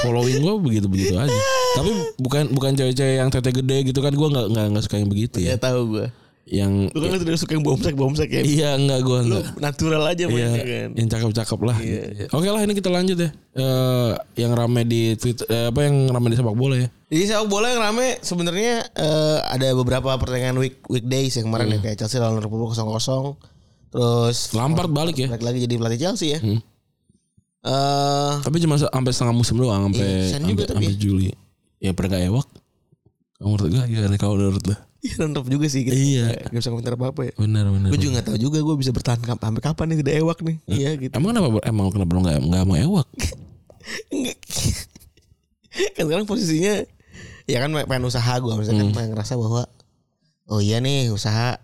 Following 0.00 0.38
gue 0.40 0.54
begitu 0.60 0.86
begitu 0.86 1.14
aja. 1.14 1.38
Tapi 1.72 1.90
bukan 2.18 2.42
bukan 2.50 2.70
cewek-cewek 2.74 3.16
yang 3.16 3.28
tete 3.28 3.50
gede 3.50 3.78
gitu 3.84 3.98
kan 3.98 4.10
gue 4.10 4.28
nggak 4.28 4.46
nggak 4.68 4.82
suka 4.82 4.96
yang 4.96 5.08
begitu 5.08 5.38
Ya 5.38 5.54
ya. 5.54 5.56
tahu 5.58 5.80
gue. 5.92 6.06
Yang 6.42 6.90
Lu 6.90 7.06
kan 7.06 7.18
tidak 7.18 7.38
suka 7.38 7.54
yang 7.54 7.62
bomsek 7.62 7.94
bomsek 7.94 8.28
ya. 8.28 8.42
iya 8.42 8.70
enggak 8.74 8.98
gue 9.00 9.18
Lu 9.22 9.38
enggak. 9.38 9.46
natural 9.56 10.02
aja 10.04 10.26
Iya, 10.26 10.48
kan. 10.50 10.88
yang 10.92 11.08
cakep-cakep 11.08 11.60
lah. 11.62 11.76
Iya. 11.78 12.02
gitu. 12.10 12.28
Oke 12.32 12.48
lah 12.48 12.60
ini 12.60 12.74
kita 12.74 12.90
lanjut 12.90 13.14
ya. 13.16 13.30
Eh 13.52 14.10
yang 14.36 14.52
rame 14.52 14.82
di 14.82 15.14
Twitter, 15.14 15.46
eh, 15.46 15.70
apa 15.70 15.80
yang 15.82 16.10
rame 16.10 16.26
di 16.28 16.36
sepak 16.36 16.52
bola 16.52 16.74
ya? 16.76 16.88
Jadi 17.08 17.24
sepak 17.24 17.46
bola 17.46 17.66
yang 17.68 17.80
rame 17.80 18.18
sebenarnya 18.18 18.74
eh, 18.90 19.38
ada 19.40 19.68
beberapa 19.72 20.10
pertandingan 20.12 20.58
week 20.58 20.82
weekdays 20.86 21.34
yang 21.34 21.46
kemarin 21.46 21.68
ya 21.68 21.78
kayak 21.80 21.96
Chelsea 21.96 22.18
lawan 22.18 22.36
Liverpool 22.36 22.66
0-0. 22.66 23.38
Terus 23.92 24.36
Lampard 24.52 24.90
balik 24.90 25.16
ya. 25.16 25.28
balik 25.28 25.44
lagi 25.44 25.58
jadi 25.62 25.74
pelatih 25.76 26.00
Chelsea 26.02 26.28
ya. 26.32 26.40
Hmm. 26.40 26.58
Eh 27.62 28.32
Tapi 28.42 28.56
cuma 28.58 28.74
sampai 28.74 29.12
setengah 29.14 29.34
musim 29.34 29.54
doang 29.54 29.86
sampai 29.90 30.02
Iya, 30.02 30.38
sampai, 30.42 30.66
sampai 30.66 30.90
ya. 30.90 30.98
Juli. 30.98 31.30
Ya 31.78 31.90
pada 31.94 32.10
gak 32.10 32.26
ewak. 32.26 32.46
Menurut 33.42 33.70
gue 33.70 33.82
gimana 33.86 34.18
kalau 34.18 34.34
menurut 34.38 34.62
lo? 34.66 34.74
Iya 35.02 35.14
nonton 35.26 35.50
juga 35.50 35.66
sih 35.66 35.82
gitu. 35.82 35.94
Iya. 35.94 36.46
Gak 36.46 36.58
bisa 36.58 36.70
komentar 36.70 36.94
apa-apa 36.94 37.30
ya. 37.30 37.34
Benar 37.38 37.70
benar. 37.70 37.88
Gue 37.90 37.98
juga 37.98 38.22
gak 38.22 38.26
tahu 38.30 38.38
juga 38.38 38.58
gue 38.62 38.76
bisa 38.78 38.90
bertahan 38.94 39.18
sampai 39.22 39.62
kapan 39.62 39.86
nih 39.94 39.98
tidak 40.02 40.14
ewak 40.22 40.38
nih. 40.42 40.56
Iya 40.66 40.90
gitu. 40.98 41.14
Emang 41.14 41.34
kenapa 41.34 41.48
emang 41.66 41.86
kenapa 41.90 42.10
lo 42.14 42.20
nggak 42.22 42.38
nggak 42.50 42.64
mau 42.66 42.78
ewak? 42.78 43.08
Kan 45.96 46.04
sekarang 46.04 46.26
posisinya 46.28 46.84
ya 47.48 47.58
kan 47.58 47.74
pengen 47.74 48.06
usaha 48.06 48.38
gue 48.38 48.54
misalkan 48.54 48.94
pengen 48.94 49.18
ngerasa 49.18 49.34
bahwa 49.34 49.66
oh 50.46 50.60
iya 50.62 50.78
nih 50.78 51.10
usaha 51.10 51.58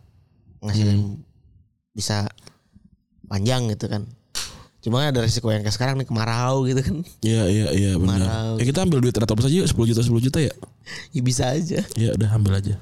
ngasilin 0.64 1.22
bisa 1.94 2.26
panjang 3.28 3.70
gitu 3.70 3.86
kan. 3.86 4.08
Cuma 4.78 5.02
ada 5.02 5.18
resiko 5.18 5.50
yang 5.50 5.66
kayak 5.66 5.74
sekarang 5.74 5.98
nih 5.98 6.06
kemarau 6.06 6.62
gitu 6.70 6.80
kan. 6.86 6.96
Iya 7.26 7.42
iya 7.50 7.66
iya 7.74 7.90
benar. 7.98 8.54
Ya 8.56 8.64
kita 8.64 8.86
ambil 8.86 9.02
duit 9.02 9.14
retropus 9.14 9.50
aja 9.50 9.56
yuk 9.62 9.68
10 9.68 9.90
juta 9.90 10.02
10 10.06 10.26
juta 10.30 10.38
ya. 10.38 10.54
Ya 11.10 11.20
bisa 11.22 11.50
aja. 11.50 11.82
Ya 11.98 12.14
udah 12.14 12.30
ambil 12.38 12.62
aja. 12.62 12.74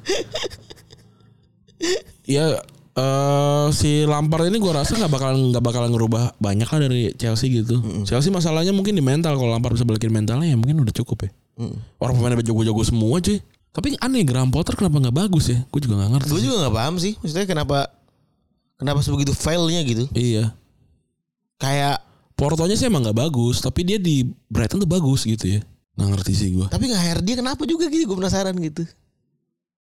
ya 2.29 2.61
eh 2.97 3.67
si 3.77 4.09
Lampard 4.09 4.49
ini 4.49 4.57
gua 4.57 4.81
rasa 4.81 4.97
nggak 4.97 5.13
bakalan 5.13 5.53
nggak 5.53 5.65
bakalan 5.65 5.91
ngerubah 5.93 6.37
banyak 6.37 6.69
lah 6.69 6.81
dari 6.85 7.17
Chelsea 7.17 7.49
gitu. 7.65 7.81
Chelsea 8.05 8.29
masalahnya 8.29 8.77
mungkin 8.77 8.93
di 8.93 9.05
mental 9.05 9.37
kalau 9.41 9.53
Lampard 9.53 9.77
bisa 9.77 9.89
balikin 9.89 10.13
mentalnya 10.13 10.53
ya 10.53 10.57
mungkin 10.57 10.85
udah 10.85 10.93
cukup 10.93 11.29
ya. 11.29 11.31
Mm. 11.57 11.77
Orang 11.97 12.15
pemainnya 12.21 12.45
jago-jago 12.45 12.85
semua 12.85 13.17
cuy. 13.25 13.41
Tapi 13.73 13.93
aneh 14.01 14.25
Graham 14.25 14.49
Potter 14.49 14.73
kenapa 14.73 14.97
nggak 15.01 15.17
bagus 15.17 15.53
ya? 15.53 15.61
Gue 15.69 15.81
juga 15.85 16.01
nggak 16.01 16.11
ngerti. 16.17 16.31
Gue 16.33 16.41
juga 16.45 16.57
gak 16.65 16.75
paham 16.77 16.95
sih. 16.97 17.13
Maksudnya 17.21 17.45
kenapa 17.45 17.79
kenapa 18.81 19.05
sebegitu 19.05 19.37
failnya 19.37 19.81
gitu. 19.85 20.09
Iya. 20.17 20.57
Kayak 21.57 22.05
Portonya 22.33 22.77
sih 22.77 22.85
emang 22.85 23.01
nggak 23.01 23.17
bagus, 23.19 23.61
tapi 23.61 23.81
dia 23.81 23.97
di 23.97 24.21
Brighton 24.47 24.77
tuh 24.79 24.87
bagus 24.87 25.25
gitu 25.25 25.57
ya. 25.57 25.61
Nggak 25.97 26.09
ngerti 26.13 26.33
sih 26.37 26.49
gue. 26.53 26.69
tapi 26.69 26.85
nggak 26.87 27.03
hire 27.03 27.23
dia 27.25 27.37
kenapa 27.37 27.65
juga 27.65 27.89
gitu 27.89 28.05
gue 28.07 28.17
penasaran 28.17 28.53
gitu. 28.57 28.85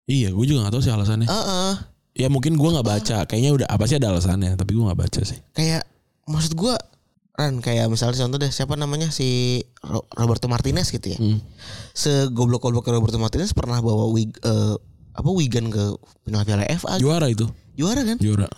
Iya, 0.06 0.32
gue 0.32 0.44
juga 0.46 0.64
nggak 0.64 0.72
tahu 0.72 0.80
sih 0.80 0.88
alasannya. 0.88 1.28
Heeh. 1.28 1.72
Ya 2.16 2.32
mungkin 2.32 2.56
gue 2.56 2.68
nggak 2.72 2.86
baca. 2.86 3.18
Kayaknya 3.24 3.50
udah 3.52 3.68
apa 3.68 3.84
sih 3.84 4.00
ada 4.00 4.08
alasannya, 4.08 4.56
tapi 4.56 4.72
gue 4.72 4.80
nggak 4.82 4.96
baca 4.98 5.20
sih. 5.20 5.36
kayak 5.52 5.84
maksud 6.24 6.54
gua 6.54 6.74
Ran 7.36 7.60
kayak 7.60 7.92
misalnya 7.92 8.24
contoh 8.24 8.40
deh 8.40 8.48
siapa 8.48 8.80
namanya 8.80 9.12
si 9.12 9.60
Ro- 9.84 10.08
Roberto 10.10 10.48
Martinez 10.48 10.88
gitu 10.88 11.12
ya. 11.12 11.20
Hmm. 11.20 11.44
Segoblok-goblok 11.92 12.88
Roberto 12.88 13.20
Martinez 13.20 13.52
pernah 13.52 13.76
bawa 13.78 14.08
wig 14.08 14.32
eh, 14.40 14.74
apa 15.12 15.28
Wigan 15.28 15.68
ke 15.68 15.84
final 16.24 16.44
Piala 16.44 16.64
FA. 16.72 16.96
Juara 16.96 17.28
itu, 17.28 17.44
Juara 17.76 18.00
kan? 18.02 18.16
juara. 18.16 18.48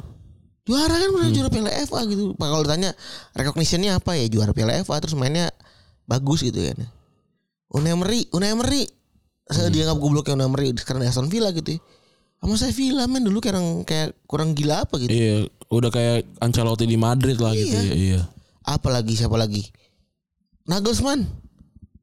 Juara 0.69 1.01
kan 1.01 1.09
pernah 1.17 1.31
juara 1.33 1.49
Piala 1.49 1.71
FA 1.89 2.01
gitu. 2.05 2.37
Nah, 2.37 2.49
kalau 2.53 2.63
ditanya 2.69 2.93
recognition-nya 3.33 3.97
apa 3.97 4.21
ya 4.21 4.29
juara 4.29 4.53
Piala 4.53 4.77
FA 4.85 5.01
terus 5.01 5.17
mainnya 5.17 5.49
bagus 6.05 6.45
gitu 6.45 6.61
kan. 6.61 6.85
Unai 7.73 7.97
Emery, 7.97 8.29
Unai 8.37 8.53
Emery. 8.53 8.85
Saya 9.49 9.73
dianggap 9.73 9.97
gobloknya 9.97 10.37
Unai 10.37 10.49
Emery 10.53 10.77
karena 10.77 11.09
Aston 11.09 11.33
Villa 11.33 11.49
gitu 11.57 11.77
ya. 11.77 11.81
Sama 12.39 12.55
saya 12.55 12.71
Villa 12.71 13.09
men 13.11 13.25
dulu 13.25 13.43
kayak 13.43 13.57
orang 13.57 13.69
kayak 13.83 14.09
kurang 14.29 14.53
gila 14.53 14.85
apa 14.87 14.95
gitu. 15.03 15.11
Iya, 15.11 15.49
udah 15.73 15.91
kayak 15.91 16.29
Ancelotti 16.39 16.87
di 16.87 16.95
Madrid 16.95 17.41
lah 17.41 17.51
gitu 17.51 17.75
ya. 17.75 17.95
Iya. 17.97 18.21
Apalagi 18.63 19.17
siapa 19.19 19.35
lagi? 19.35 19.67
Nagelsmann. 20.69 21.27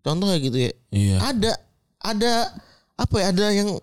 Contoh 0.03 0.27
kayak 0.27 0.43
gitu 0.43 0.57
ya. 0.57 0.71
Iya. 0.91 1.17
Ada 1.21 1.51
ada 2.03 2.33
apa 2.99 3.15
ya? 3.21 3.25
Ada 3.31 3.45
yang 3.55 3.79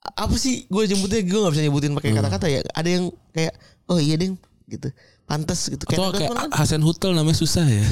apa 0.00 0.34
sih 0.40 0.64
gue 0.66 0.82
jemputnya 0.88 1.22
gue 1.22 1.38
nggak 1.38 1.52
bisa 1.54 1.62
nyebutin 1.68 1.94
pakai 1.94 2.18
kata-kata 2.18 2.46
ya. 2.50 2.60
Ada 2.74 2.88
yang 2.90 3.04
kayak 3.30 3.54
oh 3.90 3.98
iya 3.98 4.14
deng 4.14 4.38
gitu. 4.70 4.88
Pantes 5.26 5.66
gitu. 5.66 5.82
Atau 5.86 6.10
kayak 6.14 6.30
kan. 6.30 6.50
Hasan 6.54 6.82
Hutel 6.82 7.14
namanya 7.14 7.38
susah 7.38 7.66
ya. 7.66 7.82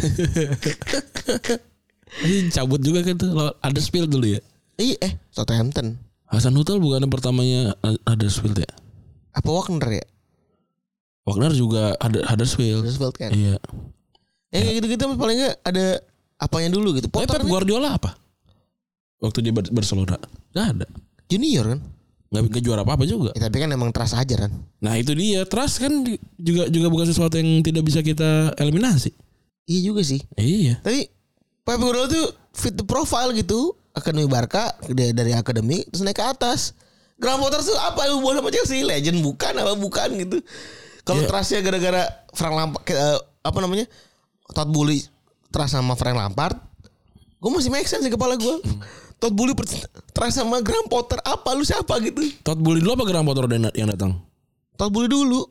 Ini 2.25 2.49
cabut 2.51 2.81
juga 2.81 3.05
kan 3.05 3.15
tuh. 3.15 3.31
Lawan 3.31 3.55
Huddersfield 3.61 4.09
dulu 4.09 4.27
ya. 4.27 4.41
Iya 4.79 4.97
eh 5.03 5.13
Southampton. 5.31 5.99
Hasan 6.29 6.55
Hutel 6.55 6.79
bukan 6.79 7.03
yang 7.05 7.13
pertamanya 7.13 7.61
Huddersfield 7.83 8.59
ya. 8.59 8.71
Apa 9.35 9.49
Wagner 9.51 10.03
ya? 10.03 10.07
Wagner 11.27 11.53
juga 11.53 11.95
ada 11.99 12.25
Huddersfield. 12.25 12.83
Huddersfield 12.87 13.15
kan. 13.15 13.31
Iya. 13.31 13.57
Ya 14.49 14.59
kayak 14.65 14.75
gitu-gitu 14.81 15.05
paling 15.15 15.37
nggak 15.45 15.57
ada 15.63 15.87
apanya 16.41 16.73
dulu 16.73 16.97
gitu. 16.97 17.07
Tapi 17.13 17.27
Potter 17.29 17.43
Pep 17.45 17.51
Guardiola 17.51 17.99
apa? 18.01 18.17
Waktu 19.19 19.45
di 19.45 19.51
Bar- 19.51 19.73
Barcelona. 19.75 20.17
Gak 20.55 20.67
ada. 20.79 20.87
junior 21.29 21.77
kan. 21.77 21.81
Gak, 22.29 22.43
gak 22.53 22.63
juara 22.63 22.85
apa-apa 22.85 23.09
juga. 23.09 23.33
Ya, 23.33 23.49
tapi 23.49 23.65
kan 23.65 23.73
emang 23.73 23.89
trust 23.89 24.13
aja 24.13 24.37
kan. 24.47 24.53
Nah 24.85 25.01
itu 25.01 25.17
dia. 25.17 25.49
Trust 25.49 25.81
kan 25.81 26.05
juga 26.37 26.69
juga 26.69 26.89
bukan 26.93 27.07
sesuatu 27.09 27.41
yang 27.41 27.65
tidak 27.65 27.89
bisa 27.89 28.05
kita 28.05 28.53
eliminasi. 28.61 29.17
Iya 29.65 29.93
juga 29.93 30.05
sih. 30.05 30.21
Iya. 30.37 30.81
Tapi 30.85 31.09
Pep 31.65 31.77
Guardiola 31.81 32.09
tuh 32.09 32.27
fit 32.53 32.73
the 32.73 32.85
profile 32.85 33.33
gitu. 33.33 33.73
Akademi 33.93 34.29
Barca 34.29 34.77
dari, 34.89 35.33
akademi 35.33 35.83
terus 35.89 36.05
naik 36.05 36.21
ke 36.21 36.25
atas. 36.25 36.77
Graham 37.19 37.43
Potter 37.43 37.65
tuh 37.67 37.75
apa 37.75 38.07
hubungan 38.15 38.45
sama 38.45 38.51
Chelsea? 38.55 38.87
Legend 38.87 39.25
bukan 39.25 39.53
apa 39.59 39.75
bukan 39.75 40.09
gitu. 40.23 40.39
Kalau 41.03 41.25
Iya. 41.25 41.29
trustnya 41.29 41.61
gara-gara 41.65 42.03
Frank 42.31 42.55
Lampard 42.55 42.85
eh, 42.87 43.19
apa 43.43 43.59
namanya? 43.59 43.89
Todd 44.53 44.71
Bully 44.71 45.01
trust 45.49 45.75
sama 45.75 45.97
Frank 45.97 46.15
Lampard. 46.15 46.55
Gue 47.41 47.51
masih 47.51 47.73
make 47.73 47.89
sense 47.89 48.05
di 48.05 48.13
kepala 48.13 48.37
gue. 48.37 48.57
Todd 49.19 49.35
Bully 49.35 49.53
trust 50.15 50.39
sama 50.39 50.63
Graham 50.63 50.87
Potter 50.87 51.19
apa 51.23 51.51
lu 51.55 51.67
siapa 51.67 51.99
gitu? 51.99 52.23
Todd 52.43 52.63
Bully 52.63 52.79
dulu 52.79 52.95
apa 52.95 53.05
Graham 53.05 53.27
Potter 53.27 53.51
yang 53.75 53.91
datang? 53.91 54.23
Todd 54.79 54.95
Bully 54.95 55.11
dulu. 55.11 55.43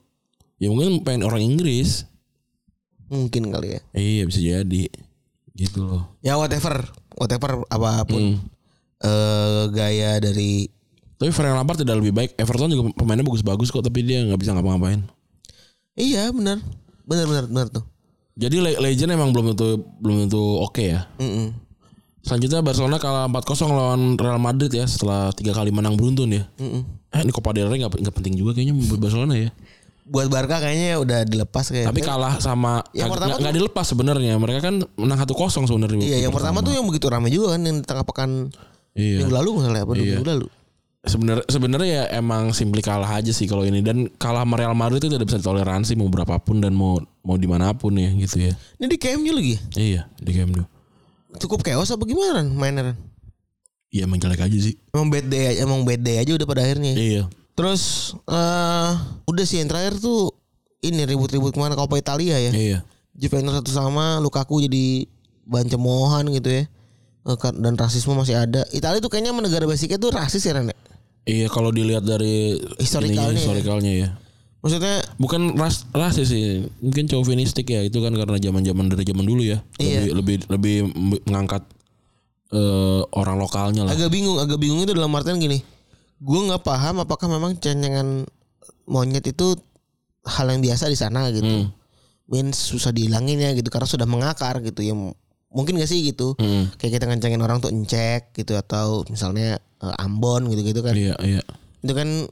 Ya 0.57 0.71
mungkin 0.71 1.03
pengen 1.03 1.27
orang 1.27 1.43
Inggris. 1.43 2.07
Mungkin 3.07 3.51
kali 3.51 3.75
ya. 3.75 3.79
Iya 3.91 4.23
bisa 4.23 4.39
jadi. 4.39 4.83
Gitu 5.51 5.79
loh. 5.83 6.15
Ya 6.19 6.39
whatever, 6.39 6.87
whatever 7.15 7.63
apa 7.67 8.07
pun 8.07 8.21
Hmm. 8.21 8.37
eh 8.97 9.63
gaya 9.71 10.17
dari 10.17 10.67
Tapi 11.17 11.33
Frank 11.33 11.57
Lampard 11.57 11.81
tidak 11.81 11.97
lebih 11.97 12.13
baik. 12.13 12.37
Everton 12.37 12.69
juga 12.69 12.93
pemainnya 12.93 13.25
bagus-bagus 13.25 13.73
kok, 13.73 13.81
tapi 13.81 14.05
dia 14.05 14.21
nggak 14.21 14.37
bisa 14.37 14.53
ngapa-ngapain. 14.53 15.01
Iya 15.97 16.29
benar. 16.29 16.61
Benar 17.09 17.25
benar 17.25 17.45
benar 17.49 17.67
tuh. 17.73 17.81
Jadi 18.37 18.61
Le- 18.61 18.77
Legend 18.77 19.17
emang 19.17 19.33
belum 19.33 19.57
tentu 19.57 19.81
belum 19.97 20.29
tentu 20.29 20.37
oke 20.61 20.77
ya. 20.85 21.09
Mm-mm. 21.17 21.57
Selanjutnya 22.27 22.59
Barcelona 22.59 22.99
kalah 22.99 23.25
4-0 23.31 23.71
lawan 23.71 24.01
Real 24.19 24.35
Madrid 24.35 24.67
ya 24.75 24.83
setelah 24.83 25.31
tiga 25.31 25.55
kali 25.55 25.71
menang 25.71 25.95
beruntun 25.95 26.27
ya. 26.27 26.43
Mm-mm. 26.59 26.83
Eh 27.15 27.23
ini 27.23 27.31
Copa 27.31 27.55
del 27.55 27.71
Rey 27.71 27.79
nggak 27.79 28.03
nggak 28.03 28.15
penting 28.19 28.35
juga 28.35 28.51
kayaknya 28.51 28.75
buat 28.75 28.99
Barcelona 28.99 29.33
ya. 29.39 29.49
Buat 30.07 30.27
Barca 30.31 30.63
kayaknya 30.63 30.99
udah 31.03 31.19
dilepas 31.27 31.67
kayak. 31.67 31.87
Tapi 31.91 31.99
kalah 31.99 32.39
sama 32.39 32.83
Yang 32.95 33.15
pertama 33.15 33.35
nggak 33.39 33.55
dilepas 33.55 33.85
sebenarnya. 33.87 34.35
Mereka 34.39 34.59
kan 34.59 34.75
menang 34.99 35.19
1-0 35.23 35.67
sebenarnya. 35.67 36.03
Iya, 36.03 36.17
yang 36.27 36.33
pertama 36.35 36.59
tuh 36.63 36.75
yang 36.75 36.83
begitu 36.87 37.07
ramai 37.07 37.31
juga 37.31 37.55
kan 37.55 37.63
yang 37.63 37.79
tengah 37.83 38.03
pekan 38.03 38.51
Iya. 38.97 39.23
minggu 39.23 39.33
lalu 39.35 39.49
misalnya 39.61 39.81
apa 39.87 39.93
Iya. 39.95 40.03
minggu 40.19 40.25
lalu. 40.27 40.47
Sebenarnya 41.07 41.45
sebenarnya 41.47 41.87
ya 41.87 42.03
emang 42.19 42.51
simply 42.51 42.83
kalah 42.83 43.07
aja 43.15 43.31
sih 43.31 43.47
kalau 43.47 43.63
ini 43.63 43.79
dan 43.79 44.11
kalah 44.19 44.43
sama 44.43 44.59
Real 44.59 44.75
Madrid 44.75 44.99
itu 44.99 45.15
tidak 45.15 45.31
bisa 45.31 45.39
ditoleransi 45.39 45.95
mau 45.95 46.11
berapapun 46.11 46.59
dan 46.59 46.75
mau 46.75 46.99
mau 47.23 47.39
di 47.39 47.47
mana 47.47 47.71
pun 47.71 47.95
ya 47.95 48.11
gitu 48.11 48.43
ya. 48.43 48.53
Ini 48.79 48.85
di 48.91 48.97
KMU 48.99 49.31
lagi. 49.31 49.55
Iya 49.79 50.11
di 50.19 50.31
Nou. 50.35 50.76
Cukup 51.37 51.61
chaos 51.61 51.89
apa 51.89 52.03
gimana? 52.03 52.41
Ran? 52.43 52.97
Iya 53.87 54.03
emang 54.03 54.19
jelek 54.19 54.41
aja 54.41 54.57
sih. 54.57 54.75
Emang 54.91 55.07
bad 55.07 55.25
day 55.25 55.55
aja, 55.55 55.63
emang 55.63 55.81
bad 55.81 56.01
day 56.03 56.19
aja 56.19 56.31
udah 56.35 56.43
pada 56.43 56.61
akhirnya. 56.61 56.93
Iya. 56.93 57.23
Terus 57.55 58.13
eh 58.27 58.91
udah 59.25 59.45
sih 59.47 59.57
yang 59.57 59.69
terakhir 59.71 59.97
tuh 59.97 60.29
ini 60.83 61.07
ribut-ribut 61.07 61.51
ke 61.51 61.59
mana 61.59 61.73
Coppa 61.73 61.95
Italia 61.95 62.35
ya. 62.37 62.51
Iya. 62.51 62.79
Juventus 63.17 63.55
satu 63.55 63.71
sama 63.71 64.19
Lukaku 64.19 64.61
jadi 64.61 65.07
bahan 65.47 65.67
cemoohan 65.67 66.27
gitu 66.29 66.49
ya. 66.51 66.63
Eh, 67.27 67.37
kan- 67.39 67.57
Dan 67.57 67.73
rasisme 67.73 68.13
masih 68.13 68.37
ada. 68.37 68.61
Italia 68.69 68.99
tuh 68.99 69.09
kayaknya 69.09 69.33
negara 69.33 69.65
basicnya 69.65 69.97
tuh 69.97 70.13
rasis 70.13 70.43
ya 70.43 70.53
Ren. 70.53 70.69
ya? 70.69 70.77
Iya 71.27 71.47
kalau 71.49 71.71
dilihat 71.71 72.03
dari 72.03 72.55
Historikalnya 72.79 73.11
ininya, 73.19 73.33
ya. 73.33 73.39
historikalnya 73.39 73.93
ya. 73.93 74.09
Maksudnya 74.67 74.99
Bukan 75.15 75.55
ras 75.55 75.87
rasis 75.95 76.29
sih, 76.29 76.67
mungkin 76.83 77.07
chauvinistik 77.09 77.71
ya 77.71 77.81
itu 77.81 77.97
kan 78.03 78.13
karena 78.13 78.37
zaman-zaman 78.37 78.85
dari 78.91 79.03
zaman 79.07 79.25
dulu 79.25 79.41
ya. 79.47 79.63
Iya. 79.81 80.11
Lebih 80.11 80.13
lebih 80.13 80.35
lebih 80.51 80.75
mengangkat 81.25 81.63
eh, 82.51 83.01
orang 83.15 83.39
lokalnya 83.39 83.87
lah. 83.87 83.95
agak 83.95 84.11
bingung, 84.11 84.37
agak 84.37 84.59
bingung 84.61 84.83
itu 84.83 84.93
dalam 84.93 85.09
artian 85.15 85.41
gini. 85.41 85.63
Gue 86.21 86.39
nggak 86.45 86.61
paham 86.61 87.01
apakah 87.01 87.31
memang 87.31 87.57
cenyengan 87.57 88.27
monyet 88.85 89.25
itu 89.25 89.57
hal 90.27 90.51
yang 90.51 90.61
biasa 90.61 90.91
di 90.91 90.97
sana 90.99 91.31
gitu. 91.31 91.47
Hmm. 91.47 91.67
Means 92.27 92.59
susah 92.59 92.91
dihilangin 92.91 93.39
ya 93.39 93.55
gitu 93.55 93.71
karena 93.71 93.87
sudah 93.87 94.05
mengakar 94.05 94.59
gitu 94.61 94.83
ya. 94.83 94.93
Mungkin 95.47 95.79
gak 95.79 95.87
sih 95.87 96.03
gitu. 96.03 96.35
Hmm. 96.35 96.67
Kayak 96.75 96.99
kita 96.99 97.05
ngencengin 97.07 97.39
orang 97.39 97.63
tuh 97.63 97.71
encek 97.71 98.35
gitu 98.35 98.59
atau 98.59 99.07
misalnya 99.07 99.57
eh, 99.79 100.03
Ambon 100.03 100.51
gitu-gitu 100.51 100.83
kan. 100.83 100.93
Iya 100.93 101.15
iya. 101.23 101.41
Itu 101.79 101.95
kan 101.95 102.27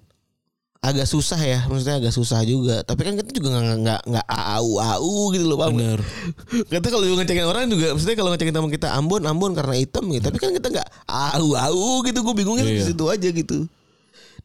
agak 0.86 1.06
susah 1.06 1.38
ya, 1.38 1.60
maksudnya 1.66 1.98
agak 1.98 2.14
susah 2.14 2.42
juga. 2.42 2.82
Tapi 2.82 3.02
kan 3.02 3.14
kita 3.16 3.34
juga 3.34 3.50
nggak 3.54 3.78
nggak 3.82 4.02
nggak 4.06 4.26
au 4.30 4.70
au 4.78 5.14
gitu 5.30 5.46
loh, 5.46 5.58
paham? 5.58 5.74
nggak? 5.74 5.98
Bener. 5.98 6.00
Kata 6.72 6.88
kalau 6.88 7.06
ngecengin 7.12 7.46
orang 7.46 7.66
juga, 7.68 7.88
maksudnya 7.92 8.16
kalau 8.16 8.30
ngecengin 8.32 8.54
teman 8.54 8.70
kita 8.70 8.88
Ambon, 8.94 9.22
Ambon 9.24 9.52
karena 9.52 9.74
hitam 9.74 10.06
gitu. 10.10 10.24
Tapi 10.24 10.38
kan 10.38 10.52
kita 10.52 10.68
nggak 10.70 10.88
au 11.06 11.50
au 11.54 11.84
gitu. 12.02 12.20
Gue 12.22 12.34
bingungnya 12.34 12.64
di 12.64 12.78
Iya. 12.78 12.90
situ 12.90 13.04
aja 13.06 13.28
gitu. 13.28 13.66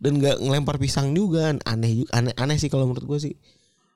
Dan 0.00 0.16
nggak 0.16 0.40
ngelempar 0.40 0.76
pisang 0.76 1.12
juga, 1.12 1.52
aneh 1.60 1.92
juga, 2.00 2.10
aneh 2.16 2.32
aneh 2.34 2.56
sih 2.56 2.66
kalau 2.66 2.88
menurut 2.88 3.04
gue 3.04 3.18
sih. 3.20 3.34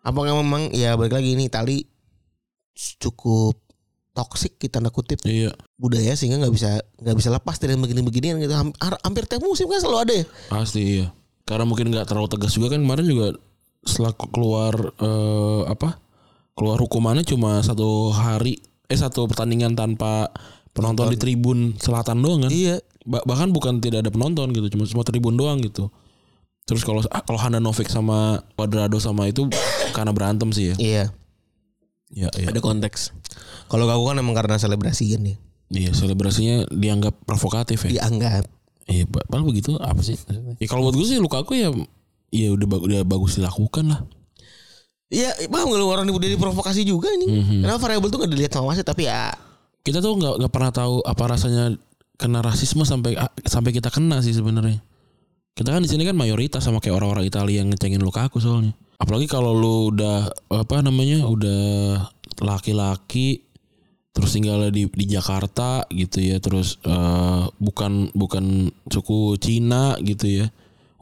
Apakah 0.00 0.36
memang 0.36 0.68
ya 0.70 0.94
balik 0.94 1.16
lagi 1.16 1.32
ini 1.32 1.48
Itali 1.48 1.80
cukup 3.00 3.56
toksik 4.12 4.58
kita 4.58 4.78
tanda 4.78 4.90
kutip 4.90 5.18
Iya. 5.24 5.50
budaya 5.74 6.14
sehingga 6.14 6.38
nggak 6.38 6.54
bisa 6.54 6.70
nggak 7.02 7.16
bisa 7.18 7.30
lepas 7.30 7.58
dari 7.58 7.74
begini-beginian 7.74 8.38
gitu 8.38 8.54
Ham- 8.54 8.76
har- 8.78 9.00
hampir 9.02 9.26
tiap 9.26 9.42
musim 9.42 9.66
kan 9.66 9.82
selalu 9.82 9.98
ada 10.00 10.14
ya 10.14 10.24
Pasti 10.46 10.82
iya. 11.02 11.06
Karena 11.44 11.64
mungkin 11.64 11.88
nggak 11.88 12.04
terlalu 12.04 12.28
tegas 12.28 12.52
juga 12.52 12.72
kan 12.72 12.80
kemarin 12.80 13.04
juga 13.04 13.26
setelah 13.82 14.12
ke- 14.12 14.30
keluar 14.30 14.74
eh, 14.96 15.62
apa? 15.66 16.00
Keluar 16.54 16.78
hukumannya 16.78 17.22
cuma 17.22 17.60
satu 17.60 18.10
hari 18.10 18.56
eh 18.86 18.94
satu 18.94 19.24
pertandingan 19.24 19.72
tanpa 19.72 20.30
penonton 20.70 21.08
di 21.08 21.16
tribun 21.16 21.76
selatan 21.76 22.20
doang 22.20 22.40
kan. 22.42 22.50
iya 22.50 22.78
Ba- 23.02 23.20
bahkan 23.22 23.48
bukan 23.48 23.78
tidak 23.78 24.00
ada 24.00 24.10
penonton 24.10 24.48
gitu, 24.50 24.64
cuma 24.70 24.84
cuma 24.84 25.02
tribun 25.02 25.34
doang 25.34 25.60
gitu. 25.60 25.92
Terus 26.64 26.80
kalau 26.80 27.04
ah, 27.06 27.20
kalau 27.20 27.36
Handanovic 27.36 27.86
sama 27.86 28.40
Cuadrado 28.54 28.96
sama 28.96 29.28
itu 29.28 29.44
karena 29.92 30.10
berantem 30.10 30.48
sih 30.48 30.72
ya. 30.72 30.76
iya 30.78 31.04
Iya, 32.08 32.30
iya. 32.32 32.46
ada 32.48 32.62
konteks 32.62 33.10
kalau 33.66 33.84
aku 33.84 34.06
kan 34.06 34.16
emang 34.16 34.32
karena 34.32 34.54
selebrasi 34.54 35.12
kan 35.12 35.22
ya 35.24 35.36
Iya, 35.68 35.90
selebrasinya 35.92 36.64
dianggap 36.70 37.20
provokatif 37.20 37.84
ya. 37.84 37.98
dianggap 37.98 38.46
Iya, 38.84 39.08
pa- 39.08 39.24
padahal 39.24 39.48
begitu 39.48 39.76
apa 39.80 40.00
sih? 40.04 40.16
Ya 40.60 40.66
kalau 40.68 40.88
buat 40.88 40.96
gue 40.96 41.06
sih 41.08 41.16
Lukaku 41.16 41.56
ya 41.56 41.72
ya 42.34 42.48
udah 42.52 42.66
bagus 42.66 42.84
udah 42.90 43.00
bagus 43.06 43.32
dilakukan 43.38 43.84
lah. 43.88 44.00
Iya, 45.12 45.30
paham 45.46 45.70
gak 45.70 45.78
lu 45.78 45.86
orang 45.86 46.04
udah 46.10 46.28
diprovokasi 46.28 46.82
juga 46.82 47.06
ini. 47.12 47.26
Mhm. 47.30 47.58
Kenapa 47.62 47.78
variabel 47.86 48.08
tuh 48.10 48.18
gak 48.24 48.32
dilihat 48.34 48.52
sama 48.52 48.72
wasit 48.74 48.82
tapi 48.82 49.06
ya 49.06 49.30
Kita 49.84 50.00
tuh 50.00 50.16
nggak 50.16 50.40
nggak 50.40 50.52
pernah 50.52 50.72
tahu 50.72 51.04
apa 51.04 51.24
rasanya 51.28 51.76
kena 52.16 52.40
rasisme 52.40 52.88
sampai 52.88 53.20
sampai 53.44 53.70
kita 53.70 53.92
kena 53.92 54.24
sih 54.24 54.32
sebenarnya. 54.32 54.80
Kita 55.54 55.70
kan 55.70 55.84
di 55.84 55.92
sini 55.92 56.08
kan 56.08 56.16
mayoritas 56.16 56.64
sama 56.64 56.80
kayak 56.80 56.96
orang-orang 56.98 57.28
Italia 57.28 57.60
yang 57.60 57.68
ngecengin 57.68 58.00
Lukaku 58.00 58.40
soalnya. 58.40 58.72
Apalagi 58.96 59.28
kalau 59.28 59.52
lu 59.52 59.92
udah 59.92 60.32
apa 60.50 60.80
namanya 60.80 61.28
udah 61.28 62.00
laki-laki 62.40 63.43
terus 64.14 64.30
tinggal 64.30 64.70
di 64.70 64.86
di 64.86 65.04
Jakarta 65.10 65.90
gitu 65.90 66.22
ya 66.22 66.38
terus 66.38 66.78
eh, 66.86 67.44
bukan 67.58 68.14
bukan 68.14 68.70
suku 68.86 69.34
Cina 69.42 69.98
gitu 70.00 70.30
ya. 70.30 70.46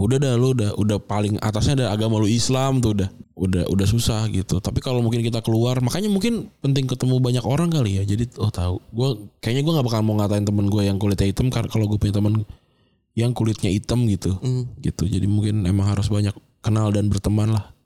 Udah 0.00 0.18
dah 0.18 0.34
lu 0.34 0.56
udah 0.56 0.72
udah 0.80 0.98
paling 0.98 1.36
atasnya 1.38 1.78
ada 1.78 1.86
agama 1.92 2.18
lu 2.18 2.26
Islam 2.26 2.80
tuh 2.80 2.96
udah 2.96 3.08
udah 3.36 3.64
udah 3.68 3.86
susah 3.86 4.26
gitu. 4.32 4.58
Tapi 4.64 4.80
kalau 4.80 5.04
mungkin 5.04 5.20
kita 5.20 5.44
keluar 5.44 5.78
makanya 5.84 6.08
mungkin 6.08 6.48
penting 6.64 6.88
ketemu 6.88 7.20
banyak 7.20 7.44
orang 7.44 7.68
kali 7.68 8.00
ya. 8.00 8.02
Jadi 8.08 8.32
oh 8.40 8.48
tahu 8.48 8.80
gue 8.80 9.08
kayaknya 9.44 9.62
gue 9.68 9.72
nggak 9.76 9.86
bakal 9.92 10.00
mau 10.02 10.16
ngatain 10.16 10.48
temen 10.48 10.66
gue 10.72 10.82
yang 10.88 10.96
kulitnya 10.96 11.28
hitam 11.28 11.52
karena 11.52 11.68
kalau 11.68 11.84
gue 11.86 12.00
punya 12.00 12.16
temen 12.16 12.48
yang 13.12 13.36
kulitnya 13.36 13.68
hitam 13.68 14.08
gitu. 14.08 14.40
Hmm. 14.40 14.72
gitu 14.80 15.04
jadi 15.04 15.28
mungkin 15.28 15.68
emang 15.68 15.92
harus 15.92 16.08
banyak 16.08 16.32
kenal 16.64 16.88
dan 16.88 17.12
berteman 17.12 17.52
lah. 17.52 17.76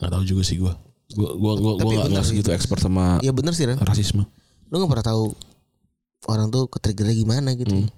Nggak 0.00 0.10
tahu 0.10 0.24
juga 0.24 0.42
sih 0.48 0.56
gue 0.56 0.85
Tapi 1.16 1.36
gue 1.38 1.52
nggak 1.56 1.76
bener 1.80 2.12
nggak 2.12 2.22
sih. 2.22 2.30
segitu 2.32 2.50
expert 2.50 2.78
sama 2.78 3.16
ya 3.20 3.32
bener 3.32 3.52
sih 3.52 3.64
Ren. 3.64 3.78
rasisme 3.78 4.28
Lu 4.66 4.76
gak 4.76 4.90
pernah 4.90 5.06
tahu 5.06 5.24
orang 6.26 6.48
tuh 6.48 6.66
ketriggernya 6.66 7.14
gimana 7.14 7.50
gitu. 7.52 7.70
Hmm. 7.72 7.88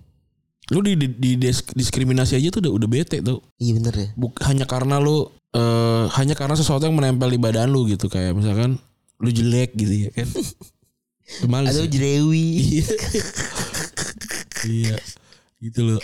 lu 0.69 0.79
di, 0.81 0.93
di, 0.95 1.09
di 1.09 1.31
disk- 1.35 1.73
diskriminasi 1.73 2.37
aja 2.37 2.49
tuh 2.51 2.61
udah 2.61 2.73
udah 2.75 2.89
bete 2.89 3.19
tuh 3.19 3.41
Iya 3.57 3.73
bener 3.75 3.95
ya. 3.95 4.09
Buk, 4.15 4.37
hanya 4.43 4.65
karena 4.65 4.97
lu 4.97 5.25
eh 5.49 6.05
hanya 6.13 6.35
karena 6.35 6.53
sesuatu 6.53 6.85
yang 6.85 6.93
menempel 6.93 7.27
di 7.27 7.37
badan 7.37 7.69
lu 7.69 7.85
gitu 7.85 8.07
kayak 8.07 8.33
misalkan 8.33 8.77
lu 9.17 9.29
jelek 9.29 9.73
gitu 9.73 10.07
ya 10.07 10.11
kan 10.13 10.29
males 11.51 11.73
Atau 11.73 11.85
ya? 11.85 11.91
jerewi. 11.91 12.47
iya 12.77 12.85
iya 14.69 14.97
gitu 15.59 15.81
loh 15.87 16.01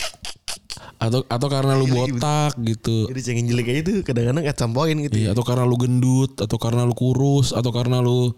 atau 0.99 1.27
atau 1.27 1.49
karena 1.51 1.75
lu 1.77 1.87
botak 1.91 2.55
gitu 2.63 3.11
Jadi 3.11 3.21
cengin 3.21 3.47
jelek 3.51 3.69
aja 3.71 3.83
tuh 3.85 4.03
kadang-kadang 4.07 4.45
at 4.47 4.57
some 4.59 4.73
point 4.73 4.99
gitu. 4.99 5.17
Iya, 5.27 5.35
atau 5.35 5.45
karena 5.47 5.65
lu 5.67 5.77
gendut, 5.77 6.39
atau 6.41 6.59
karena 6.59 6.87
lu 6.87 6.95
kurus, 6.95 7.53
atau 7.53 7.71
karena 7.75 8.01
lu 8.01 8.33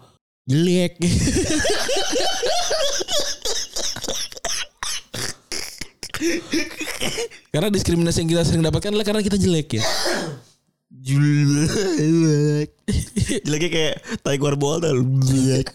jelek. 0.47 0.97
karena 7.53 7.69
diskriminasi 7.69 8.25
yang 8.25 8.29
kita 8.29 8.43
sering 8.45 8.63
dapatkan 8.65 8.89
adalah 8.93 9.05
karena 9.05 9.21
kita 9.21 9.37
jelek 9.37 9.77
ya. 9.77 9.83
Jelek. 10.91 12.69
Jeleknya 13.45 13.69
kayak 13.71 13.95
tai 14.23 14.37
tuh. 14.37 15.03
Jelek. 15.23 15.67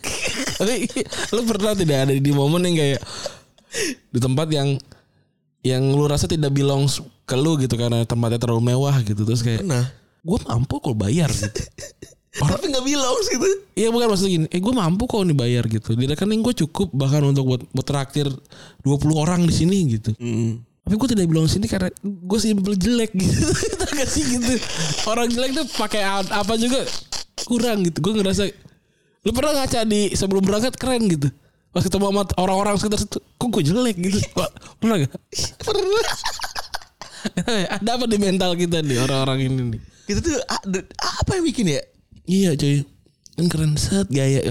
Tapi 0.58 0.86
lu 1.34 1.42
pernah 1.48 1.72
tidak 1.74 1.98
ada 2.08 2.12
di 2.14 2.32
momen 2.32 2.62
yang 2.68 2.76
kayak 2.76 3.00
di 4.12 4.20
tempat 4.20 4.48
yang 4.52 4.76
yang 5.62 5.82
lu 5.94 6.10
rasa 6.10 6.26
tidak 6.26 6.50
belong 6.50 6.90
ke 7.22 7.34
lu 7.38 7.54
gitu 7.58 7.78
karena 7.78 8.02
tempatnya 8.02 8.42
terlalu 8.42 8.74
mewah 8.74 8.98
gitu 9.06 9.22
terus 9.22 9.46
kayak 9.46 9.62
Nah, 9.62 9.86
gue 10.22 10.38
mampu 10.46 10.82
kalau 10.82 10.98
bayar 10.98 11.30
gitu. 11.30 11.62
tapi 12.32 12.72
gak 12.72 12.84
bilang 12.84 13.12
gitu. 13.28 13.46
Iya 13.76 13.92
bukan 13.92 14.08
maksud 14.08 14.28
gini, 14.28 14.46
eh 14.48 14.60
gue 14.60 14.72
mampu 14.72 15.04
kok 15.04 15.20
nih 15.20 15.36
bayar 15.36 15.64
gitu. 15.68 15.92
Di 15.92 16.08
rekening 16.08 16.40
gue 16.40 16.54
cukup 16.64 16.88
bahkan 16.96 17.20
untuk 17.22 17.44
buat 17.44 17.62
buat 17.70 17.86
traktir 17.86 18.26
20 18.82 18.88
orang 19.12 19.44
di 19.44 19.52
sini 19.52 19.78
gitu. 20.00 20.16
Hmm. 20.16 20.64
Tapi 20.82 20.94
gue 20.98 21.08
tidak 21.14 21.26
bilang 21.30 21.46
sini 21.46 21.70
karena 21.70 21.92
gue 22.02 22.38
simpel 22.40 22.74
jelek 22.74 23.12
gitu. 23.20 23.52
Gak 23.92 24.08
sih 24.08 24.24
gitu. 24.24 24.56
Orang 25.06 25.28
jelek 25.28 25.52
tuh 25.54 25.66
pakai 25.76 26.02
apa 26.08 26.56
juga 26.56 26.82
kurang 27.44 27.84
gitu. 27.84 28.00
Gue 28.00 28.12
ngerasa 28.16 28.48
lu 29.22 29.30
pernah 29.30 29.62
ngaca 29.62 29.86
di 29.86 30.10
sebelum 30.16 30.42
berangkat 30.42 30.74
keren 30.80 31.06
gitu. 31.06 31.28
Pas 31.72 31.80
ketemu 31.80 32.04
sama 32.06 32.22
orang-orang 32.36 32.76
sekitar 32.76 33.00
situ, 33.00 33.16
kok 33.16 33.48
gue 33.48 33.62
jelek 33.64 33.96
gitu. 33.98 34.20
Pernah 34.76 34.96
gak? 35.02 35.12
Pernah. 35.66 36.06
Ada 37.72 37.90
apa 37.92 38.04
di 38.04 38.18
mental 38.18 38.52
kita 38.54 38.82
nih 38.82 38.98
orang-orang 38.98 39.38
ini 39.42 39.62
nih? 39.72 39.80
Kita 40.04 40.18
tuh 40.20 40.34
ada- 40.42 40.88
apa 41.16 41.30
yang 41.32 41.44
bikin 41.46 41.66
ya? 41.70 41.82
Iya 42.22 42.50
cuy 42.52 42.82
Kan 43.32 43.46
keren 43.46 43.72
set 43.74 44.06
gaya 44.08 44.42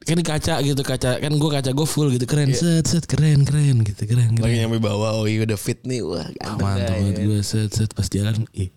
Kan 0.00 0.20
kaca 0.20 0.60
gitu 0.60 0.80
kaca 0.80 1.16
Kan 1.16 1.32
gue 1.34 1.50
kaca 1.50 1.70
gue 1.70 1.84
full 1.84 2.08
gitu 2.10 2.24
Keren 2.24 2.52
set 2.52 2.84
set 2.84 3.04
keren 3.04 3.42
keren 3.42 3.80
gitu 3.82 4.04
Keren 4.04 4.32
keren 4.32 4.44
Lagi 4.44 4.56
nyampe 4.58 4.78
bawah, 4.78 5.16
oh 5.16 5.24
iya 5.24 5.42
udah 5.42 5.56
fit 5.56 5.80
nih, 5.82 6.00
wah 6.00 6.24
Ah, 6.38 6.54
ganteng 6.54 6.60
Mantap 6.60 6.92
banget 6.94 7.14
ya. 7.14 7.24
gue 7.26 7.40
set 7.40 7.70
set 7.72 7.90
pas 7.90 8.06
jalan 8.06 8.44
Ih 8.54 8.68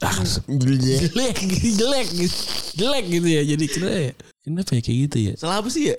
ah, 0.00 0.12
Jelek. 0.20 1.04
jelek 1.08 1.36
gitu 1.40 1.68
jelek 1.78 2.08
gitu 2.10 2.36
jelek 2.74 3.04
gitu 3.08 3.28
ya 3.28 3.42
jadi 3.46 3.64
kenapa 3.66 3.92
ya 3.94 4.12
kenapa 4.42 4.70
ya 4.72 4.80
kayak 4.82 4.98
gitu 5.04 5.16
ya 5.22 5.32
Salah 5.36 5.56
apa 5.60 5.68
sih 5.68 5.92
ya? 5.92 5.96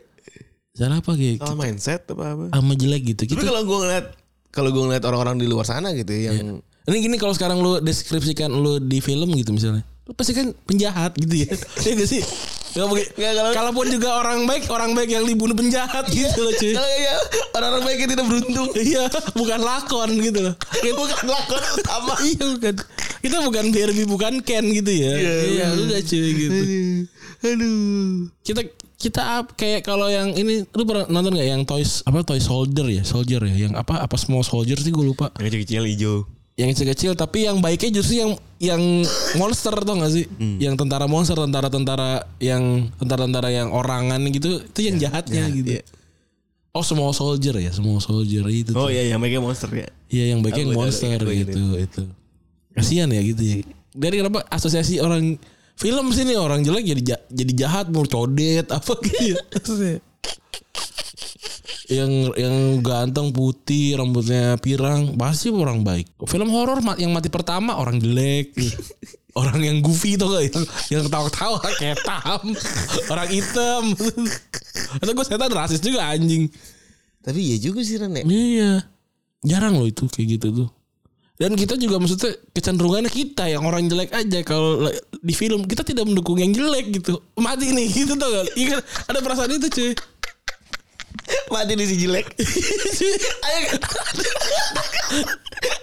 Salah 0.76 0.99
apa 0.99 1.11
kayak 1.11 1.39
Salah 1.39 1.55
mindset 1.55 2.01
apa 2.05 2.23
apa? 2.30 2.43
sama 2.51 2.73
jelek 2.73 3.01
gitu. 3.07 3.21
Tapi 3.26 3.32
gitu 3.34 3.43
kalau 3.43 3.63
gue 3.63 3.78
ngeliat 3.80 4.05
kalau 4.49 4.69
gue 4.69 4.84
ngeliat 4.84 5.03
orang-orang 5.03 5.36
di 5.38 5.47
luar 5.47 5.63
sana 5.63 5.91
gitu 5.91 6.11
ya, 6.11 6.32
yang 6.32 6.59
ini 6.86 6.97
gini 7.01 7.15
kalau 7.15 7.32
sekarang 7.32 7.57
lu 7.57 7.80
deskripsikan 7.80 8.47
lu 8.47 8.78
di 8.78 8.99
film 8.99 9.32
gitu 9.34 9.49
misalnya 9.49 9.82
lu 10.05 10.13
pasti 10.13 10.32
kan 10.32 10.53
penjahat 10.63 11.17
gitu 11.17 11.36
ya. 11.41 11.49
Iya 11.82 11.91
gak 11.95 12.07
sih? 12.07 12.21
Gak 12.71 12.86
mungkin 12.86 13.07
Nggak, 13.09 13.32
kalau- 13.34 13.53
Kalaupun 13.55 13.86
juga 13.89 14.09
orang 14.15 14.43
baik 14.43 14.67
Orang 14.67 14.91
baik 14.93 15.09
yang 15.09 15.23
dibunuh 15.23 15.55
penjahat 15.55 16.05
gitu 16.07 16.39
loh 16.39 16.53
cuy. 16.53 16.71
Kalau 16.71 16.89
ya 16.93 17.15
orang-orang 17.51 17.84
baik 17.84 17.97
yang 17.97 18.11
tidak 18.11 18.26
beruntung. 18.28 18.69
Iya 18.86 19.03
Bukan 19.34 19.59
lakon 19.59 20.09
gitu 20.19 20.39
loh. 20.41 20.53
Bukan 20.78 21.23
lakon 21.26 21.61
utama. 21.73 22.13
Iya 22.28 22.43
bukan. 22.51 22.73
Kita 23.17 23.38
bukan 23.41 23.65
Barbie 23.71 24.05
Bukan 24.05 24.34
Ken 24.39 24.65
gitu 24.69 24.91
ya. 24.93 25.09
Iya, 25.09 25.34
Iya 25.41 25.65
bener. 25.71 25.84
udah 25.88 25.99
cuy 26.05 26.30
gitu. 26.38 26.61
Aduh. 27.41 28.30
kita 28.41 28.61
kita 28.95 29.21
ap- 29.37 29.53
kayak 29.53 29.83
kalau 29.83 30.07
yang 30.07 30.31
ini 30.31 30.63
lu 30.65 30.83
pernah 30.83 31.03
nonton 31.05 31.31
nggak 31.31 31.49
yang 31.49 31.63
toys 31.63 31.99
apa 32.01 32.21
toy 32.21 32.39
soldier 32.39 32.87
ya? 32.87 33.03
Soldier 33.03 33.43
ya? 33.43 33.67
Yang 33.67 33.73
apa 33.75 33.99
apa 33.99 34.15
small 34.15 34.41
soldier 34.41 34.75
sih? 34.75 34.89
Gue 34.89 35.03
lupa. 35.05 35.29
Yang 35.35 35.47
kecil-kecil 35.61 35.83
hijau. 35.87 36.15
yang 36.55 36.71
kecil-kecil 36.71 37.11
tapi 37.13 37.43
yang 37.43 37.59
baiknya 37.59 37.91
justru 37.93 38.15
yang 38.17 38.31
yang 38.57 38.79
monster 39.35 39.75
tau 39.75 39.99
gak 39.99 40.07
sih? 40.09 40.23
Yang 40.55 40.79
tentara 40.79 41.03
monster 41.03 41.35
tentara-tentara 41.35 42.23
yang 42.39 42.87
tentara-tentara 42.95 43.51
yang 43.51 43.67
orangan 43.69 44.23
gitu 44.25 44.63
itu 44.63 44.79
yang 44.81 44.95
jahatnya 44.95 45.51
gitu. 45.51 45.75
iya. 45.75 45.83
oh 46.71 46.79
small 46.79 47.11
soldier 47.11 47.55
ya? 47.55 47.71
Small 47.71 47.99
soldier 47.99 48.47
itu 48.47 48.71
Oh 48.71 48.87
tuh. 48.87 48.95
iya, 48.95 49.03
yang 49.05 49.19
mereka 49.19 49.39
monster 49.39 49.67
ya. 49.67 49.91
iya 50.07 50.31
yang 50.31 50.39
baiknya 50.39 50.71
Aku- 50.71 50.75
monster 50.77 51.11
aku- 51.13 51.27
aku 51.27 51.39
gitu 51.43 51.61
itu. 51.77 52.03
kasihan 52.71 53.07
ya 53.07 53.19
gitu 53.21 53.41
ya. 53.43 53.55
Dari 53.91 54.15
kenapa 54.19 54.47
asosiasi 54.47 54.99
orang 54.99 55.35
film 55.76 56.11
sini 56.11 56.36
orang 56.36 56.63
jelek 56.63 56.84
jadi 56.84 57.01
ja- 57.03 57.26
jadi 57.30 57.53
jahat 57.65 57.86
mau 57.91 58.03
codet 58.03 58.67
apa 58.78 58.93
gitu 59.03 59.73
ya. 59.80 59.99
yang 61.86 62.34
yang 62.34 62.55
ganteng 62.82 63.30
putih 63.30 63.93
rambutnya 63.93 64.57
pirang 64.57 65.13
pasti 65.13 65.53
orang 65.53 65.86
baik 65.86 66.09
film 66.26 66.49
horor 66.49 66.82
yang 66.97 67.13
mati 67.13 67.30
pertama 67.30 67.78
orang 67.78 68.01
jelek 68.01 68.55
orang 69.39 69.59
yang 69.61 69.78
goofy 69.84 70.15
tuh 70.15 70.32
gak 70.32 70.47
yang 70.49 70.63
yang 70.89 71.03
ketawa-ketawa 71.05 71.59
kayak 71.80 71.99
tam 72.01 72.41
orang 73.11 73.30
hitam 73.30 73.84
atau 74.97 75.11
gue 75.11 75.26
setan 75.28 75.51
rasis 75.51 75.84
juga 75.84 76.07
anjing 76.07 76.47
Tapi 77.26 77.41
iya 77.41 77.57
juga 77.57 77.82
sih 77.82 77.97
Ren 77.97 78.13
ya. 78.13 78.21
Iya. 78.21 78.71
Jarang 79.41 79.82
loh 79.82 79.89
itu 79.89 80.05
kayak 80.05 80.38
gitu 80.38 80.47
tuh. 80.53 80.69
Dan 81.36 81.51
kita 81.53 81.75
juga 81.75 81.99
maksudnya 81.99 82.31
kecenderungannya 82.49 83.11
kita 83.11 83.51
yang 83.51 83.67
orang 83.67 83.83
jelek 83.86 84.07
aja 84.09 84.39
kalau 84.41 84.88
la- 84.88 84.95
di 85.11 85.33
film 85.36 85.67
kita 85.67 85.83
tidak 85.83 86.07
mendukung 86.07 86.39
yang 86.39 86.55
jelek 86.55 86.95
gitu. 86.95 87.19
Mati 87.36 87.75
nih 87.75 87.91
gitu 87.91 88.15
tuh 88.15 88.29
kan. 88.29 88.45
Iya 88.55 88.67
kan? 88.71 88.81
ada 89.11 89.19
perasaan 89.19 89.51
itu 89.51 89.67
cuy. 89.67 89.91
Mati 91.53 91.73
di 91.75 91.86
si 91.86 91.95
jelek. 91.99 92.23
Ayo 93.47 93.59
kan. 93.67 93.79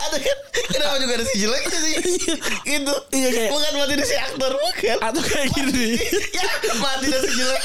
Ada 0.09 0.17
kan? 0.19 0.37
Kenapa 0.73 0.97
juga 0.99 1.13
ada 1.21 1.27
si 1.29 1.37
jelek 1.37 1.63
sih? 1.69 1.97
Gitu. 2.65 2.95
Iya, 3.13 3.29
kayak- 3.31 3.51
bukan 3.53 3.73
mati 3.77 3.95
di 3.95 4.05
si 4.09 4.17
aktor 4.17 4.53
bukan. 4.57 4.99
Atau 5.05 5.21
kayak 5.21 5.49
gini. 5.53 6.01
ya 6.37 6.45
mati 6.81 7.07
di 7.07 7.19
si 7.19 7.31
jelek. 7.37 7.63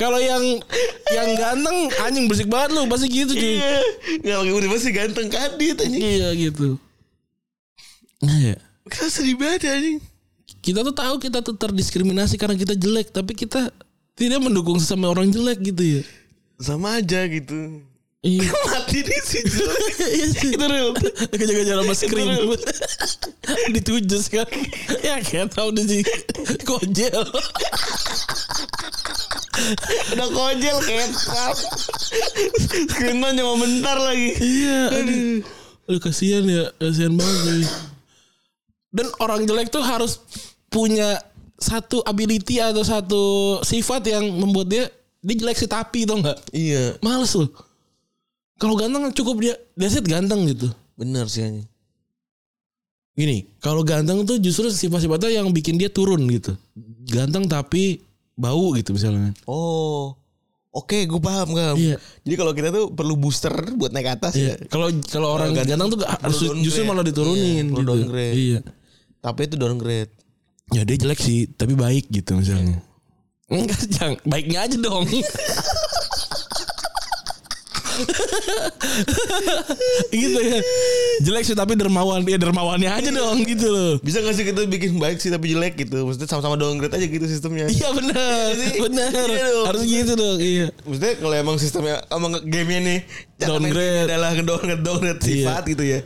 Kalau 0.00 0.18
yang 0.18 0.42
yang 1.12 1.28
ganteng 1.36 1.78
anjing 2.02 2.24
bersih 2.26 2.48
banget 2.48 2.74
lu 2.74 2.88
pasti 2.88 3.06
gitu 3.12 3.32
cuy. 3.32 3.60
Iya. 3.60 3.78
Enggak 4.22 4.36
pakai 4.40 4.54
udah 4.54 4.68
masih 4.72 4.90
ganteng 4.92 5.28
kadit 5.30 5.76
anjing. 5.80 6.02
Iya 6.02 6.28
gitu. 6.36 6.68
Nah, 8.24 8.38
ya. 8.40 8.56
Kita 8.88 9.06
sedih 9.08 9.36
banget 9.36 9.68
anjing. 9.68 9.98
Kita 10.64 10.80
tuh 10.80 10.96
tahu 10.96 11.14
kita 11.20 11.44
tuh 11.44 11.54
terdiskriminasi 11.56 12.40
karena 12.40 12.56
kita 12.56 12.72
jelek, 12.72 13.12
tapi 13.12 13.36
kita 13.36 13.68
tidak 14.16 14.40
mendukung 14.40 14.80
sesama 14.80 15.12
orang 15.12 15.28
jelek 15.28 15.60
gitu 15.60 16.00
ya. 16.00 16.02
Sama 16.56 17.02
aja 17.02 17.28
gitu. 17.28 17.84
Iya. 18.24 18.48
Mati 18.72 19.04
nih 19.04 19.20
sih. 19.20 19.44
Iya 20.16 20.26
sih. 20.32 20.50
Itu 20.56 20.64
real. 20.64 20.96
Kejar-kejar 21.32 21.76
sama 21.80 21.94
scream 21.96 22.28
Ditujus 23.72 24.32
kan 24.32 24.48
Ya 25.04 25.20
kayak 25.20 25.52
tau 25.52 25.68
deh 25.72 25.84
sih 25.84 26.00
Kojel 26.68 27.24
Udah 30.14 30.28
kojel 30.30 30.76
kecap. 30.82 31.54
Screenman 32.90 33.38
cuma 33.38 33.54
bentar 33.60 33.96
lagi. 33.98 34.30
Iya 34.38 34.80
aduh. 34.90 35.38
Aduh 35.84 36.00
kasihan 36.00 36.44
ya 36.48 36.72
Kasihan 36.80 37.12
banget 37.12 37.38
cuy. 37.44 37.64
Dan 38.94 39.06
orang 39.20 39.44
jelek 39.44 39.68
tuh 39.68 39.84
harus 39.84 40.22
Punya 40.72 41.20
Satu 41.60 42.00
ability 42.08 42.56
atau 42.56 42.80
satu 42.80 43.22
Sifat 43.60 44.08
yang 44.08 44.24
membuat 44.32 44.72
dia 44.72 44.84
Dia 45.20 45.34
jelek 45.44 45.60
sih 45.60 45.68
tapi 45.68 46.08
tau 46.08 46.24
gak 46.24 46.40
Iya. 46.56 46.96
Males 47.04 47.36
loh 47.36 47.52
Kalau 48.56 48.80
ganteng 48.80 49.12
cukup 49.12 49.44
dia 49.44 49.54
Dia 49.76 49.92
ganteng 50.00 50.48
gitu 50.48 50.72
Bener 50.96 51.26
sih 51.26 51.42
anjing. 51.42 51.68
Gini, 53.14 53.46
kalau 53.62 53.86
ganteng 53.86 54.26
tuh 54.26 54.42
justru 54.42 54.66
sifat-sifatnya 54.66 55.38
yang 55.38 55.54
bikin 55.54 55.78
dia 55.78 55.86
turun 55.86 56.26
gitu. 56.26 56.58
Ganteng 57.06 57.46
tapi 57.46 58.02
bau 58.34 58.74
gitu 58.74 58.92
misalnya. 58.92 59.32
Oh. 59.46 60.14
Oke, 60.74 61.06
gue 61.06 61.20
paham 61.22 61.54
kan. 61.54 61.78
Iya. 61.78 62.02
Jadi 62.26 62.34
kalau 62.34 62.50
kita 62.50 62.74
tuh 62.74 62.90
perlu 62.90 63.14
booster 63.14 63.54
buat 63.78 63.94
naik 63.94 64.18
atas 64.18 64.34
Iya. 64.34 64.58
ya. 64.58 64.66
Kalau 64.66 64.90
kalau 65.06 65.28
orang 65.38 65.54
ganteng 65.54 65.78
ganteng 65.78 66.02
tuh 66.02 66.02
harus 66.02 66.38
justru 66.66 66.82
malah 66.82 67.06
diturunin 67.06 67.70
Iya, 67.70 67.78
gitu. 67.78 67.86
downgrade. 67.86 68.34
Iya. 68.34 68.58
Tapi 69.22 69.40
itu 69.46 69.54
downgrade. 69.54 70.10
Ya 70.74 70.82
dia 70.82 70.96
jelek 70.98 71.20
sih, 71.22 71.46
tapi 71.46 71.78
baik 71.78 72.10
gitu 72.10 72.34
misalnya. 72.34 72.82
Enggak, 73.46 73.80
jangan 73.86 74.18
baiknya 74.26 74.66
aja 74.66 74.76
dong. 74.80 75.04
gitu 80.14 80.38
ya. 80.40 80.58
Jelek 81.22 81.44
sih 81.44 81.54
tapi 81.54 81.74
dermawan. 81.74 82.22
Ya 82.24 82.36
dermawannya 82.36 82.90
aja 82.90 83.10
dong 83.10 83.42
gitu 83.44 83.66
loh. 83.68 83.92
Bisa 84.00 84.20
gak 84.20 84.34
sih 84.34 84.44
kita 84.44 84.64
bikin 84.66 84.96
baik 84.98 85.18
sih 85.18 85.28
tapi 85.28 85.52
jelek 85.52 85.78
gitu. 85.78 86.04
Maksudnya 86.04 86.28
sama-sama 86.28 86.56
downgrade 86.56 86.94
aja 86.94 87.06
gitu 87.06 87.24
sistemnya. 87.26 87.66
Iya 87.68 87.88
benar. 87.92 88.48
Benar. 88.88 89.26
Iya 89.28 89.44
dong. 89.50 89.66
Harus 89.68 89.82
gitu 89.84 90.12
dong. 90.14 90.38
Iya. 90.38 90.66
Maksudnya 90.84 91.12
kalau 91.18 91.34
emang 91.34 91.56
sistemnya 91.58 91.96
emang 92.10 92.32
gamenya 92.44 92.80
nih 92.82 93.00
Downgrade. 93.34 94.06
adalah 94.08 94.30
downgrade 94.38 94.82
downgrade 94.82 95.20
sifat 95.20 95.62
gitu 95.66 95.84
ya. 95.84 95.98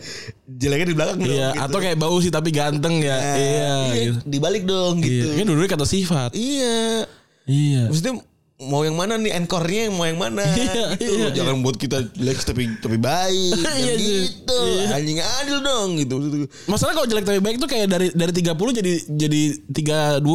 Jeleknya 0.48 0.86
di 0.88 0.96
belakang 0.96 1.16
dong. 1.20 1.28
Iya, 1.28 1.48
gitu. 1.52 1.62
atau 1.68 1.78
kayak 1.78 1.98
bau 2.00 2.16
sih 2.18 2.32
tapi 2.32 2.48
ganteng 2.50 3.04
ya. 3.04 3.16
Nah, 3.20 3.36
iya, 3.36 3.72
gitu. 3.92 4.18
Dibalik 4.24 4.64
dong 4.64 5.04
Iya, 5.04 5.06
gitu. 5.06 5.26
kan 5.36 5.46
dulu 5.46 5.60
kata 5.68 5.84
sifat. 5.84 6.30
Iya. 6.32 7.04
Iya. 7.44 7.82
Maksudnya 7.92 8.24
mau 8.60 8.82
yang 8.82 8.92
mana 8.92 9.14
nih 9.14 9.30
encore-nya 9.36 9.86
mau 9.88 10.02
yang 10.02 10.18
mana 10.18 10.42
Iya, 10.42 10.98
gitu. 10.98 11.14
iya, 11.14 11.28
Jangan 11.30 11.62
buat 11.62 11.76
kita 11.76 12.10
jelek 12.10 12.42
tapi 12.42 12.66
tapi 12.76 12.96
baik 12.96 13.54
Iya, 13.78 13.94
sih. 13.94 14.06
gitu 14.26 14.60
anjing 14.88 15.22
adil 15.22 15.58
dong 15.60 15.88
gitu 15.94 16.14
Masalah 16.66 16.90
kalau 16.92 17.06
jelek 17.06 17.22
tapi 17.24 17.38
baik 17.38 17.56
tuh 17.56 17.66
kayak 17.66 17.86
dari 17.86 18.10
dari 18.10 18.32
30 18.34 18.50
jadi 18.74 18.92
jadi 19.08 19.42
32,5 19.70 20.26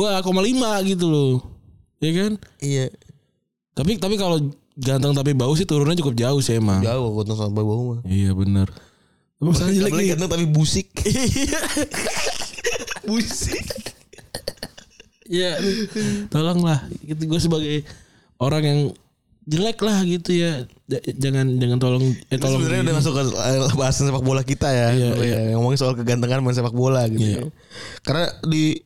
gitu 0.88 1.06
loh. 1.06 1.34
Iya 1.98 2.12
kan? 2.18 2.32
iya 2.60 2.88
Tapi 3.72 3.96
tapi 3.98 4.16
kalau 4.16 4.40
ganteng 4.74 5.12
tapi 5.12 5.32
bau 5.34 5.52
sih 5.52 5.64
turunnya 5.64 5.96
cukup 5.96 6.16
jauh 6.16 6.40
sih 6.40 6.56
emang. 6.56 6.80
jauh 6.80 7.12
gotong 7.14 7.36
sama 7.36 7.60
bau 7.60 7.84
mah 7.90 8.00
Iya 8.04 8.32
benar. 8.32 8.72
Tapi 9.36 9.46
masalah 9.46 9.68
jelek 9.70 9.92
nih. 9.94 10.08
ganteng 10.12 10.30
tapi 10.30 10.46
busik 10.46 10.88
Iya. 11.04 11.60
busik 13.04 13.68
Iya. 15.26 15.60
Tolonglah 16.30 16.88
gitu 17.02 17.24
gue 17.26 17.40
sebagai 17.42 17.76
orang 18.44 18.64
yang 18.64 18.80
jelek 19.44 19.80
lah 19.84 20.04
gitu 20.08 20.32
ya. 20.32 20.64
Jangan 21.20 21.60
jangan 21.60 21.78
tolong 21.80 22.06
eh 22.32 22.39
tolong. 22.39 22.64
sebenarnya 22.64 22.84
udah 22.91 22.96
masuk 22.96 23.14
ke 23.16 23.24
eh, 23.36 23.60
bahasan 23.76 24.04
sepak 24.08 24.24
bola 24.24 24.41
kita 24.44 24.70
ya, 24.72 24.88
Iya, 24.96 25.10
Sebenarnya 25.16 25.39
ya. 25.52 25.54
ngomongin 25.58 25.80
soal 25.80 25.94
kegantengan 26.00 26.39
main 26.44 26.56
sepak 26.56 26.76
bola 26.76 27.04
gitu. 27.12 27.24
Iya. 27.24 27.39
ya. 27.39 27.44
Karena 28.04 28.26
di 28.48 28.80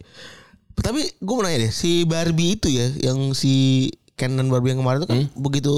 tapi 0.78 1.02
gue 1.10 1.34
mau 1.34 1.42
nanya 1.42 1.68
deh, 1.68 1.74
si 1.74 2.06
Barbie 2.06 2.54
itu 2.54 2.70
ya, 2.70 2.86
yang 3.02 3.34
si 3.34 3.90
dan 4.18 4.50
Barbie 4.50 4.74
yang 4.74 4.82
kemarin 4.82 5.06
itu 5.06 5.10
kan 5.10 5.20
begitu 5.38 5.74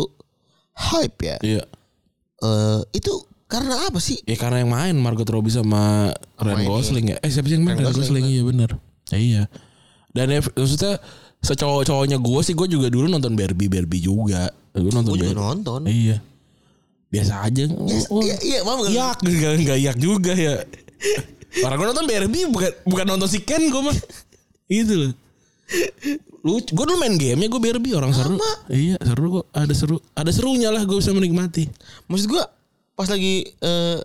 hype 0.75 1.19
ya. 1.23 1.37
Iya. 1.43 1.63
Eh 2.39 2.79
itu 2.95 3.11
karena 3.49 3.89
apa 3.89 3.99
sih? 3.99 4.21
Ya 4.23 4.37
karena 4.39 4.63
yang 4.63 4.71
main 4.71 4.95
Margot 4.95 5.27
Robbie 5.27 5.51
sama 5.51 6.13
Ryan 6.39 6.55
Main, 6.63 6.67
Gosling 6.69 7.05
ya. 7.11 7.17
Eh 7.19 7.31
siapa 7.33 7.49
sih 7.51 7.57
yang 7.59 7.65
main? 7.67 7.75
Ryan 7.75 7.91
Ryan 7.91 7.99
Gosling, 7.99 8.25
iya 8.29 8.41
benar. 8.45 8.69
Ya, 9.09 9.17
iya. 9.17 9.43
Dan 10.13 10.29
ya, 10.29 10.39
maksudnya 10.41 11.01
secowok-cowoknya 11.39 12.17
gue 12.19 12.39
sih 12.41 12.53
gue 12.53 12.67
juga 12.67 12.87
dulu 12.87 13.07
nonton 13.07 13.33
Barbie 13.33 13.67
Barbie 13.67 14.01
juga. 14.01 14.51
Gue 14.71 14.91
nonton 14.91 15.15
Gue 15.15 15.23
juga 15.23 15.31
Barbie. 15.33 15.45
nonton. 15.45 15.81
Iya. 15.87 16.17
Biasa 17.09 17.33
aja. 17.41 17.63
Oh, 18.09 18.21
Iya, 18.21 18.35
iya, 18.41 18.59
paham 18.61 18.85
gak? 18.85 18.91
yak 18.93 19.17
enggak 19.57 19.79
yak 19.81 19.97
juga 19.97 20.33
ya. 20.33 20.61
Orang 21.63 21.77
gue 21.79 21.87
nonton 21.89 22.05
Barbie 22.05 22.45
bukan 22.45 22.71
bukan 22.85 23.05
nonton 23.07 23.27
si 23.27 23.41
Ken 23.41 23.65
gue 23.65 23.81
mah. 23.81 23.97
Gitu 24.69 24.93
loh. 24.93 25.11
Lu 26.39 26.61
gue 26.61 26.85
dulu 26.85 26.97
main 26.97 27.17
game 27.17 27.39
ya 27.41 27.47
gue 27.47 27.61
Barbie 27.61 27.97
orang 27.97 28.13
seru. 28.13 28.37
Iya, 28.69 29.01
seru 29.01 29.41
kok. 29.41 29.45
Ada 29.51 29.73
seru. 29.73 29.97
Ada 30.13 30.29
serunya 30.29 30.69
lah 30.69 30.85
gue 30.85 30.97
bisa 30.97 31.09
menikmati. 31.09 31.65
Maksud 32.05 32.29
gue 32.29 32.43
pas 32.93 33.07
lagi 33.07 33.47
eh 33.57 33.97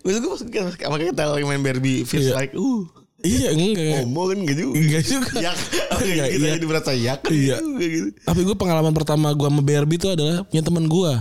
gue 0.00 0.10
pas 0.22 0.40
makanya 0.88 1.12
kita 1.12 1.24
lagi 1.28 1.44
main 1.44 1.60
Barbie 1.60 2.04
feels 2.04 2.30
Iya. 2.30 2.36
like 2.38 2.54
uh 2.54 2.84
Iya, 3.22 3.48
enggak. 3.54 4.02
homo 4.02 4.22
kan 4.28 4.38
enggak 4.42 4.56
juga. 4.58 4.74
Enggak 4.74 5.02
juga. 5.06 5.30
Yak. 5.38 5.56
Enggak, 5.94 6.26
kita 6.34 6.42
iya. 6.44 6.52
jadi 6.58 6.66
merasa 6.66 6.90
yak 6.90 7.18
kan 7.22 7.30
Iya. 7.30 7.56
juga 7.62 7.84
gitu. 7.86 8.08
Tapi 8.18 8.40
gue 8.42 8.56
pengalaman 8.58 8.92
pertama 8.92 9.30
gue 9.30 9.46
sama 9.46 9.62
Barbie 9.62 9.96
itu 9.96 10.08
adalah 10.10 10.42
punya 10.42 10.62
teman 10.62 10.84
gue. 10.84 11.12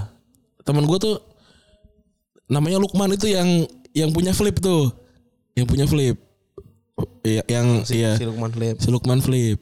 Teman 0.62 0.84
gue 0.86 0.98
tuh 0.98 1.16
namanya 2.46 2.78
Lukman 2.78 3.14
itu 3.14 3.30
yang 3.30 3.48
yang 3.94 4.10
punya 4.12 4.34
flip 4.34 4.60
tuh, 4.60 4.92
yang 5.54 5.70
punya 5.70 5.86
flip. 5.86 6.18
Iya, 7.22 7.42
yang 7.48 7.82
Si, 7.82 7.98
iya 7.98 8.14
si 8.14 8.26
Lukman 8.26 8.52
Flip. 8.52 8.76
si 8.78 8.88
Lukman 8.90 9.20
flip. 9.22 9.60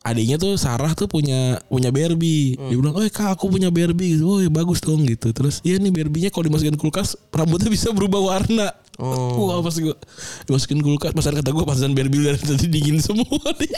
Adiknya 0.00 0.40
tuh 0.40 0.56
Sarah 0.56 0.96
tuh 0.96 1.04
punya 1.12 1.60
punya 1.68 1.92
Barbie. 1.92 2.56
Dia 2.56 2.76
bilang, 2.80 2.96
"Oh, 2.96 3.04
kak 3.04 3.36
aku 3.36 3.52
punya 3.52 3.68
Barbie." 3.68 4.16
Gitu. 4.16 4.24
Oh, 4.24 4.40
ya 4.40 4.48
bagus 4.48 4.80
dong 4.80 5.04
gitu. 5.04 5.28
Terus, 5.36 5.60
"Iya 5.60 5.76
nih 5.76 5.92
Barbie-nya 5.92 6.32
kalau 6.32 6.48
dimasukin 6.48 6.80
kulkas 6.80 7.20
rambutnya 7.28 7.68
bisa 7.68 7.92
berubah 7.92 8.16
warna." 8.16 8.72
Oh. 8.96 9.36
Wah, 9.52 9.60
pas 9.60 9.76
gue 9.76 9.92
dimasukin 10.48 10.80
kulkas, 10.80 11.12
pas 11.12 11.24
kata 11.28 11.52
gue 11.52 11.64
pasan 11.68 11.92
Barbie 11.92 12.24
dari 12.24 12.40
tadi 12.40 12.66
dingin 12.80 12.96
semua 13.04 13.44
nih. 13.60 13.72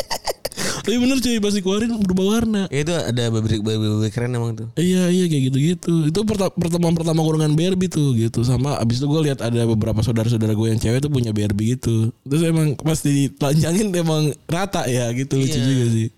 Tapi 0.83 0.99
bener 0.99 1.17
cuy, 1.17 1.39
pas 1.39 1.51
dikeluarin 1.51 1.95
berubah 1.97 2.27
warna. 2.29 2.63
Ya 2.67 2.83
itu 2.83 2.91
ada 2.91 3.23
Barbie 3.31 3.59
Barbie 3.59 4.11
keren 4.11 4.35
emang 4.35 4.53
tuh. 4.53 4.67
Iya 4.75 5.09
iya 5.09 5.25
kayak 5.27 5.43
gitu-gitu. 5.49 6.11
Itu 6.11 6.21
perta- 6.23 6.51
pertemuan 6.51 6.91
pertama 6.93 7.23
gue 7.23 7.35
dengan 7.37 7.55
Barbie 7.55 7.87
tuh 7.87 8.11
gitu. 8.13 8.43
Sama 8.43 8.75
abis 8.77 8.99
itu 8.99 9.07
gue 9.07 9.21
lihat 9.25 9.39
ada 9.41 9.63
beberapa 9.63 9.99
saudara-saudara 10.01 10.51
gue 10.53 10.67
yang 10.69 10.77
cewek 10.77 10.99
tuh 10.99 11.09
punya 11.09 11.31
Barbie 11.31 11.75
gitu. 11.75 12.11
Terus 12.23 12.43
emang 12.43 12.75
pas 12.75 12.99
ditelanjangin 12.99 13.95
emang 13.95 14.23
rata 14.45 14.83
ya 14.85 15.07
gitu 15.13 15.39
lucu 15.39 15.55
Iya. 15.55 15.63
juga 15.65 15.85
sih. 15.89 16.09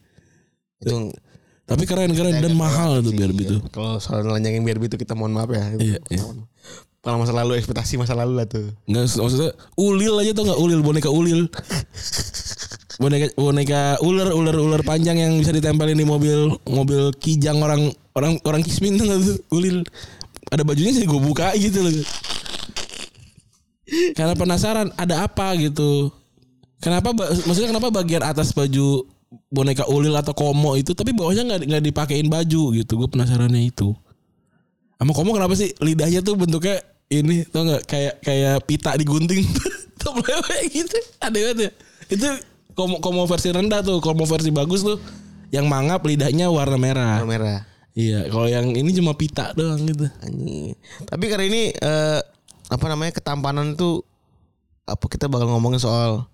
Itu 0.81 1.13
Tapi 1.65 1.85
keren-keren 1.85 2.41
dan 2.41 2.53
mahal 2.55 3.01
tuh 3.01 3.13
Barbie 3.13 3.45
tuh. 3.47 3.61
kalau 3.69 3.97
soal 3.97 4.21
nelanjangin 4.21 4.65
Barbie 4.65 4.89
itu 4.89 4.97
kita 4.97 5.13
mohon 5.13 5.33
maaf 5.33 5.49
ya. 5.49 5.77
Iya, 5.77 6.01
iya. 6.09 6.25
Kalau 7.01 7.21
masa 7.21 7.37
lalu 7.37 7.57
ekspektasi 7.57 8.01
masa 8.01 8.17
lalu 8.17 8.33
lah 8.35 8.49
tuh. 8.49 8.73
Nggak 8.85 9.13
maksudnya 9.15 9.53
ulil 9.77 10.17
aja 10.17 10.33
tuh 10.33 10.45
nggak 10.45 10.57
ulil 10.57 10.81
boneka 10.81 11.09
ulil. 11.09 11.45
boneka 12.99 13.27
boneka 13.35 13.81
ular 14.03 14.31
ular 14.31 14.57
ular 14.57 14.83
panjang 14.87 15.19
yang 15.19 15.33
bisa 15.41 15.51
ditempelin 15.51 15.99
di 15.99 16.07
mobil 16.07 16.55
mobil 16.69 17.11
kijang 17.19 17.59
orang 17.63 17.91
orang 18.15 18.39
orang 18.47 18.63
kismin 18.63 18.95
tuh 18.99 19.07
tuh 19.07 19.39
ulil. 19.55 19.83
Ada 20.53 20.63
bajunya 20.63 20.93
sih 20.95 21.09
gue 21.09 21.19
buka 21.19 21.51
gitu 21.59 21.83
loh. 21.83 21.95
Karena 24.15 24.35
penasaran 24.39 24.89
ada 24.95 25.27
apa 25.27 25.57
gitu. 25.59 26.13
Kenapa 26.79 27.17
maksudnya 27.17 27.73
kenapa 27.75 27.89
bagian 27.91 28.23
atas 28.23 28.53
baju 28.53 29.09
boneka 29.51 29.89
ulil 29.91 30.15
atau 30.15 30.31
komo 30.37 30.79
itu 30.79 30.95
tapi 30.95 31.11
bawahnya 31.11 31.43
nggak 31.43 31.61
nggak 31.67 31.83
dipakein 31.91 32.29
baju 32.31 32.63
gitu. 32.77 32.93
Gue 32.95 33.09
penasarannya 33.11 33.67
itu. 33.67 33.97
Sama 35.01 35.11
komo 35.11 35.35
kenapa 35.35 35.59
sih 35.59 35.75
lidahnya 35.83 36.23
tuh 36.23 36.39
bentuknya 36.39 36.79
ini 37.11 37.43
tau 37.51 37.67
nggak 37.67 37.83
kayak 37.89 38.15
kayak 38.23 38.57
pita 38.69 38.95
digunting 38.95 39.43
tuh 40.01 40.15
gitu. 40.77 40.99
Ada 41.19 41.35
banget 41.35 41.59
ya. 41.59 41.71
Itu 42.13 42.29
komo 42.75 42.99
komo 42.99 43.25
versi 43.25 43.51
rendah 43.51 43.81
tuh, 43.81 43.99
komo 44.03 44.27
versi 44.27 44.51
bagus 44.51 44.83
tuh 44.83 44.99
yang 45.51 45.71
mangap 45.71 46.03
lidahnya 46.03 46.51
warna 46.51 46.75
merah. 46.77 47.23
Warna 47.23 47.31
merah. 47.31 47.59
Iya, 47.95 48.27
kalau 48.27 48.51
yang 48.51 48.75
ini 48.75 48.91
cuma 48.91 49.15
pita 49.15 49.55
doang 49.55 49.79
gitu. 49.87 50.11
Tapi 51.07 51.25
kali 51.31 51.47
ini 51.47 51.63
eh, 51.71 52.21
apa 52.67 52.87
namanya 52.91 53.15
ketampanan 53.15 53.79
tuh 53.79 54.03
apa 54.83 55.07
kita 55.07 55.31
bakal 55.31 55.47
ngomongin 55.55 55.79
soal 55.79 56.27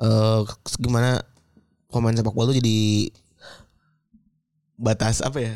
eh 0.00 0.40
gimana 0.80 1.20
pemain 1.92 2.16
sepak 2.16 2.32
bola 2.32 2.52
tuh 2.52 2.56
jadi 2.56 3.12
batas 4.76 5.20
apa 5.20 5.40
ya? 5.40 5.54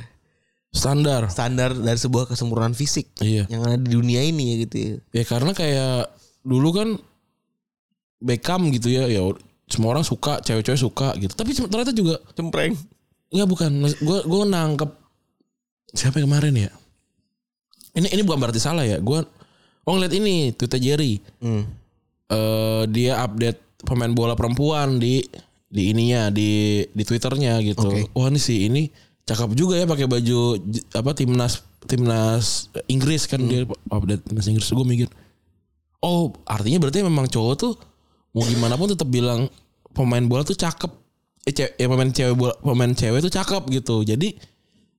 Standar. 0.70 1.26
Standar 1.32 1.74
dari 1.74 1.98
sebuah 1.98 2.30
kesempurnaan 2.30 2.78
fisik 2.78 3.10
Iya. 3.18 3.48
yang 3.50 3.66
ada 3.66 3.74
di 3.80 3.90
dunia 3.90 4.22
ini 4.22 4.54
ya 4.54 4.56
gitu 4.68 4.76
ya. 4.76 4.94
Ya 5.16 5.24
karena 5.26 5.50
kayak 5.56 6.12
dulu 6.44 6.70
kan 6.76 6.88
Beckham 8.20 8.68
gitu 8.76 8.92
ya, 8.92 9.08
ya 9.08 9.24
semua 9.70 9.94
orang 9.94 10.04
suka, 10.04 10.42
cewek-cewek 10.42 10.80
suka 10.80 11.14
gitu. 11.16 11.32
Tapi 11.32 11.54
ternyata 11.54 11.94
juga 11.94 12.18
Cempreng. 12.34 12.74
Enggak 13.30 13.48
bukan. 13.48 13.70
Gue 14.02 14.18
gue 14.26 14.42
nangkep 14.50 14.90
siapa 15.94 16.18
yang 16.18 16.26
kemarin 16.28 16.54
ya? 16.68 16.70
Ini 17.94 18.06
ini 18.10 18.22
bukan 18.26 18.38
berarti 18.42 18.58
salah 18.58 18.82
ya. 18.82 18.98
Gue 18.98 19.22
oh 19.86 19.92
ngeliat 19.94 20.14
ini 20.14 20.50
Twitter 20.54 20.82
Jerry. 20.82 21.22
Hmm. 21.40 21.64
eh 22.30 22.86
dia 22.86 23.18
update 23.26 23.82
pemain 23.82 24.14
bola 24.14 24.38
perempuan 24.38 25.02
di 25.02 25.18
di 25.70 25.94
ininya 25.94 26.30
di 26.30 26.82
di 26.90 27.02
twitternya 27.06 27.58
gitu. 27.62 27.86
Oke. 27.86 28.10
Wah 28.14 28.30
ini 28.30 28.38
sih 28.42 28.66
ini 28.66 28.90
cakep 29.26 29.54
juga 29.54 29.78
ya 29.78 29.86
pakai 29.86 30.10
baju 30.10 30.58
apa 30.94 31.10
timnas 31.14 31.62
timnas 31.86 32.70
Inggris 32.90 33.30
kan 33.30 33.42
dia 33.46 33.66
update 33.90 34.26
timnas 34.26 34.46
Inggris. 34.50 34.70
Gue 34.70 34.86
mikir, 34.86 35.08
oh 36.02 36.34
artinya 36.46 36.82
berarti 36.82 37.06
memang 37.06 37.30
cowok 37.30 37.54
tuh 37.58 37.72
mau 38.30 38.42
gimana 38.46 38.74
pun 38.78 38.90
tetap 38.90 39.08
bilang 39.10 39.50
pemain 39.90 40.22
bola 40.22 40.46
tuh 40.46 40.54
cakep. 40.54 40.90
Eh, 41.48 41.52
ce- 41.56 41.74
ya 41.74 41.86
pemain 41.88 42.10
cewek 42.10 42.34
bola, 42.36 42.54
pemain 42.60 42.92
cewek 42.92 43.24
tuh 43.24 43.32
cakep 43.32 43.62
gitu. 43.74 44.04
Jadi 44.04 44.36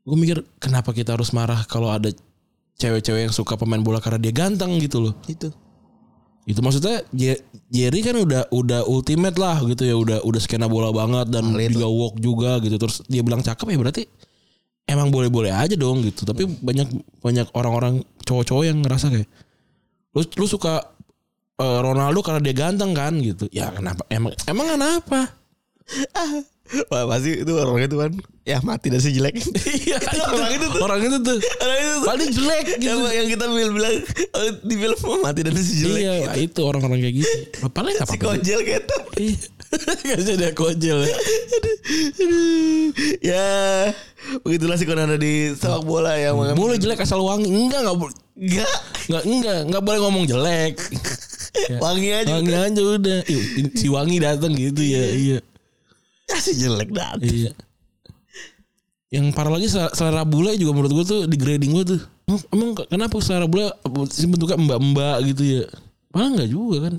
gue 0.01 0.17
mikir 0.17 0.41
kenapa 0.57 0.91
kita 0.91 1.13
harus 1.15 1.31
marah 1.31 1.63
kalau 1.69 1.93
ada 1.93 2.09
cewek-cewek 2.75 3.29
yang 3.29 3.33
suka 3.35 3.53
pemain 3.55 3.79
bola 3.79 4.01
karena 4.01 4.17
dia 4.17 4.33
ganteng 4.33 4.81
gitu 4.81 4.99
loh. 4.99 5.13
Itu. 5.29 5.53
Itu 6.49 6.59
maksudnya 6.65 7.05
Je- 7.13 7.37
Jerry 7.69 8.01
kan 8.01 8.17
udah 8.17 8.49
udah 8.49 8.81
ultimate 8.89 9.37
lah 9.37 9.61
gitu 9.63 9.85
ya, 9.85 9.93
udah 9.93 10.17
udah 10.25 10.41
skena 10.41 10.65
bola 10.65 10.89
banget 10.89 11.29
dan 11.29 11.53
Ahli 11.53 11.69
juga 11.69 11.87
walk 11.87 12.15
juga 12.17 12.57
gitu. 12.65 12.75
Terus 12.81 13.05
dia 13.05 13.21
bilang 13.21 13.45
cakep 13.45 13.67
ya 13.69 13.77
berarti 13.77 14.03
emang 14.89 15.13
boleh-boleh 15.13 15.53
aja 15.53 15.77
dong 15.77 16.01
gitu. 16.01 16.25
Tapi 16.25 16.49
banyak 16.49 16.89
banyak 17.21 17.47
orang-orang 17.53 18.01
cowok-cowok 18.25 18.63
yang 18.65 18.81
ngerasa 18.81 19.13
kayak 19.13 19.29
lu 20.11 20.25
lu 20.25 20.45
suka 20.49 20.81
eh, 21.61 21.79
Ronaldo 21.85 22.19
karena 22.25 22.41
dia 22.41 22.55
ganteng 22.57 22.91
kan 22.97 23.13
gitu. 23.21 23.45
Ya 23.53 23.69
kenapa? 23.69 24.01
Emang 24.09 24.33
emang 24.49 24.67
kenapa? 24.73 25.19
Wah, 26.87 27.03
pasti 27.03 27.43
itu 27.43 27.51
orang 27.51 27.83
itu 27.83 27.97
kan 27.99 28.11
ya 28.47 28.63
mati 28.63 28.87
dan 28.87 29.03
si 29.03 29.11
jelek. 29.11 29.35
Iya, 29.81 29.99
orang 30.31 30.51
itu 30.55 30.65
tuh. 30.71 30.79
Orang 30.79 30.99
itu 31.03 31.17
tuh. 31.19 31.37
Orang 31.59 31.77
itu 31.83 31.91
tuh. 31.91 32.07
Paling 32.07 32.29
jelek 32.31 32.65
gitu. 32.79 32.83
Yang, 32.87 32.99
yang 33.11 33.27
kita 33.27 33.43
bilang, 33.51 33.73
bilang 33.75 33.95
oh, 34.31 34.51
di 34.63 34.75
film 34.79 34.97
mati 35.19 35.39
dan 35.43 35.53
si 35.59 35.73
jelek. 35.83 35.99
Iya, 35.99 36.13
itu 36.39 36.59
orang-orang 36.63 36.99
kayak 37.03 37.15
gitu. 37.27 37.67
Paling 37.75 37.95
apa? 37.99 38.11
Si 38.15 38.17
kojel 38.17 38.59
gitu. 38.63 38.97
Iya. 39.19 39.37
Gak 40.03 40.35
ada 40.35 40.49
kojel 40.51 40.99
ya. 41.07 41.17
ya 43.23 43.47
begitulah 44.43 44.75
sih 44.75 44.83
kalau 44.83 45.07
ada 45.07 45.15
di 45.15 45.55
sepak 45.55 45.87
bola 45.87 46.19
yang 46.19 46.35
Boleh 46.55 46.75
jelek 46.79 47.03
asal 47.03 47.23
wangi. 47.23 47.47
Enggak, 47.47 47.83
enggak 47.83 47.97
boleh. 47.99 48.15
Enggak. 48.41 48.71
Enggak, 49.05 49.23
enggak, 49.29 49.59
enggak 49.69 49.83
boleh 49.85 49.99
ngomong 50.01 50.25
jelek. 50.25 50.73
Ya. 51.69 51.77
Wangi 51.77 52.09
aja. 52.09 52.31
Wangi 52.33 52.55
aja 52.57 52.81
udah. 52.81 53.19
Si 53.77 53.85
wangi 53.91 54.17
datang 54.17 54.55
gitu 54.57 54.81
ya. 54.81 55.03
Iya. 55.13 55.39
Ya, 56.25 56.37
si 56.41 56.57
jelek 56.57 56.89
dah. 56.89 57.21
Iya. 57.21 57.53
Yang 59.11 59.25
parah 59.35 59.51
lagi 59.51 59.67
sel- 59.67 59.91
selera 59.91 60.23
bule 60.23 60.55
juga 60.55 60.71
menurut 60.71 60.91
gue 60.95 61.05
tuh 61.05 61.21
di 61.27 61.35
grading 61.35 61.75
gue 61.75 61.85
tuh. 61.85 62.01
Emang, 62.49 62.73
kenapa 62.87 63.19
selera 63.19 63.45
bule 63.45 63.67
bentuknya 64.25 64.57
mbak-mbak 64.57 65.17
gitu 65.27 65.43
ya? 65.43 65.63
Padahal 66.09 66.31
enggak 66.39 66.49
juga 66.49 66.77
kan. 66.89 66.95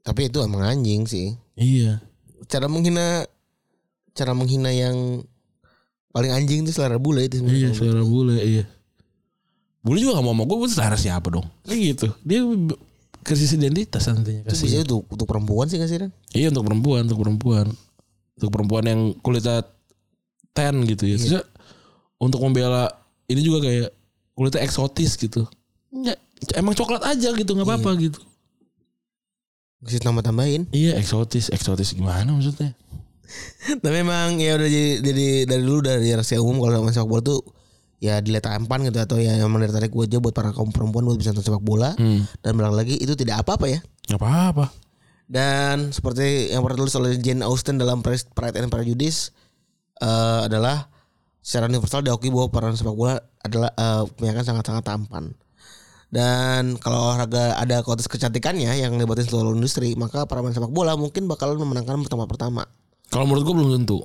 Tapi 0.00 0.20
itu 0.30 0.38
emang 0.40 0.62
anjing 0.64 1.04
sih. 1.04 1.34
Iya. 1.58 1.98
Cara 2.46 2.70
menghina 2.70 3.26
cara 4.14 4.32
menghina 4.32 4.70
yang 4.70 5.26
paling 6.10 6.30
anjing 6.30 6.62
itu 6.62 6.74
selera 6.74 6.98
bule 6.98 7.26
itu 7.26 7.42
Iya 7.42 7.74
selera 7.74 8.02
bule 8.02 8.38
iya. 8.42 8.64
Bule 9.80 9.98
juga 10.00 10.20
gak 10.20 10.24
mau 10.28 10.36
sama 10.36 10.44
gue, 10.44 10.68
selera 10.68 10.98
siapa 11.00 11.28
dong? 11.32 11.46
Kayak 11.64 11.80
gitu. 11.96 12.06
Dia 12.20 12.40
krisis 13.20 13.52
identitas 13.52 14.08
nantinya 14.08 14.48
Itu 14.48 14.52
biasanya 14.52 14.82
untuk 14.88 15.00
untuk 15.08 15.26
perempuan 15.28 15.66
sih 15.68 15.80
Ren? 15.80 16.12
Iya 16.32 16.52
untuk 16.52 16.64
perempuan, 16.68 17.02
untuk 17.08 17.20
perempuan. 17.20 17.66
Untuk 18.36 18.50
perempuan 18.52 18.84
yang 18.88 19.00
kulitnya 19.20 19.64
tan 20.52 20.84
gitu 20.84 21.04
ya. 21.08 21.16
Terus 21.16 21.44
untuk 22.20 22.40
membela 22.44 22.92
ini 23.28 23.40
juga 23.40 23.64
kayak 23.64 23.88
kulitnya 24.36 24.60
eksotis 24.64 25.16
gitu. 25.16 25.48
Ya, 25.92 26.16
emang 26.56 26.76
coklat 26.76 27.04
aja 27.04 27.32
gitu 27.32 27.50
nggak 27.56 27.68
apa-apa 27.68 27.90
gitu. 28.00 28.20
Kasih 29.80 30.04
tambah 30.04 30.20
tambahin. 30.20 30.68
Iya 30.76 31.00
eksotis, 31.00 31.48
eksotis 31.48 31.96
gimana 31.96 32.36
maksudnya? 32.36 32.76
Tapi 33.82 33.94
memang 34.04 34.36
ya 34.36 34.60
udah 34.60 34.68
jadi, 34.68 34.92
jadi 35.00 35.26
dari 35.48 35.62
dulu 35.64 35.80
dari 35.80 36.12
rahasia 36.12 36.42
umum 36.42 36.60
kalau 36.60 36.84
main 36.84 36.92
sepak 36.92 37.08
bola 37.08 37.22
tuh 37.24 37.40
ya 38.00 38.18
dilihat 38.24 38.48
tampan 38.48 38.80
gitu 38.88 38.96
atau 38.96 39.20
ya 39.20 39.36
yang 39.36 39.52
menarik 39.52 39.92
gue 39.92 40.04
aja 40.08 40.18
buat 40.18 40.32
para 40.32 40.56
kaum 40.56 40.72
perempuan 40.72 41.04
buat 41.04 41.20
bisa 41.20 41.36
nonton 41.36 41.44
sepak 41.44 41.60
bola 41.60 41.92
Hmm. 42.00 42.24
dan 42.40 42.56
bilang 42.56 42.72
lagi 42.72 42.96
itu 42.96 43.12
tidak 43.12 43.44
apa-apa 43.44 43.68
ya. 43.68 43.78
Nggak 44.08 44.20
apa-apa. 44.20 44.66
Dan 45.30 45.94
seperti 45.94 46.50
yang 46.50 46.64
pernah 46.66 46.82
tulis 46.82 46.96
oleh 46.98 47.14
Jane 47.20 47.44
Austen 47.46 47.78
dalam 47.78 48.02
Pride 48.02 48.56
and 48.58 48.72
Prejudice 48.72 49.30
eh, 50.00 50.40
adalah 50.48 50.88
secara 51.44 51.68
universal 51.68 52.02
diakui 52.02 52.32
bahwa 52.32 52.48
peran 52.50 52.74
sepak 52.74 52.96
bola 52.96 53.20
adalah 53.44 53.70
eh, 53.76 54.02
kebanyakan 54.16 54.44
sangat-sangat 54.48 54.82
tampan. 54.82 55.24
Dan 56.10 56.74
kalau 56.82 57.06
olahraga 57.06 57.54
ada 57.54 57.86
kualitas 57.86 58.10
kecantikannya 58.10 58.74
yang 58.74 58.98
libatin 58.98 59.22
seluruh 59.22 59.54
industri, 59.54 59.94
maka 59.94 60.26
para 60.26 60.42
pemain 60.42 60.56
sepak 60.56 60.72
bola 60.74 60.98
mungkin 60.98 61.30
bakalan 61.30 61.60
memenangkan 61.62 62.02
pertama-pertama. 62.02 62.66
Kalau 63.12 63.30
menurut 63.30 63.46
gue 63.46 63.54
belum 63.54 63.70
tentu. 63.78 64.02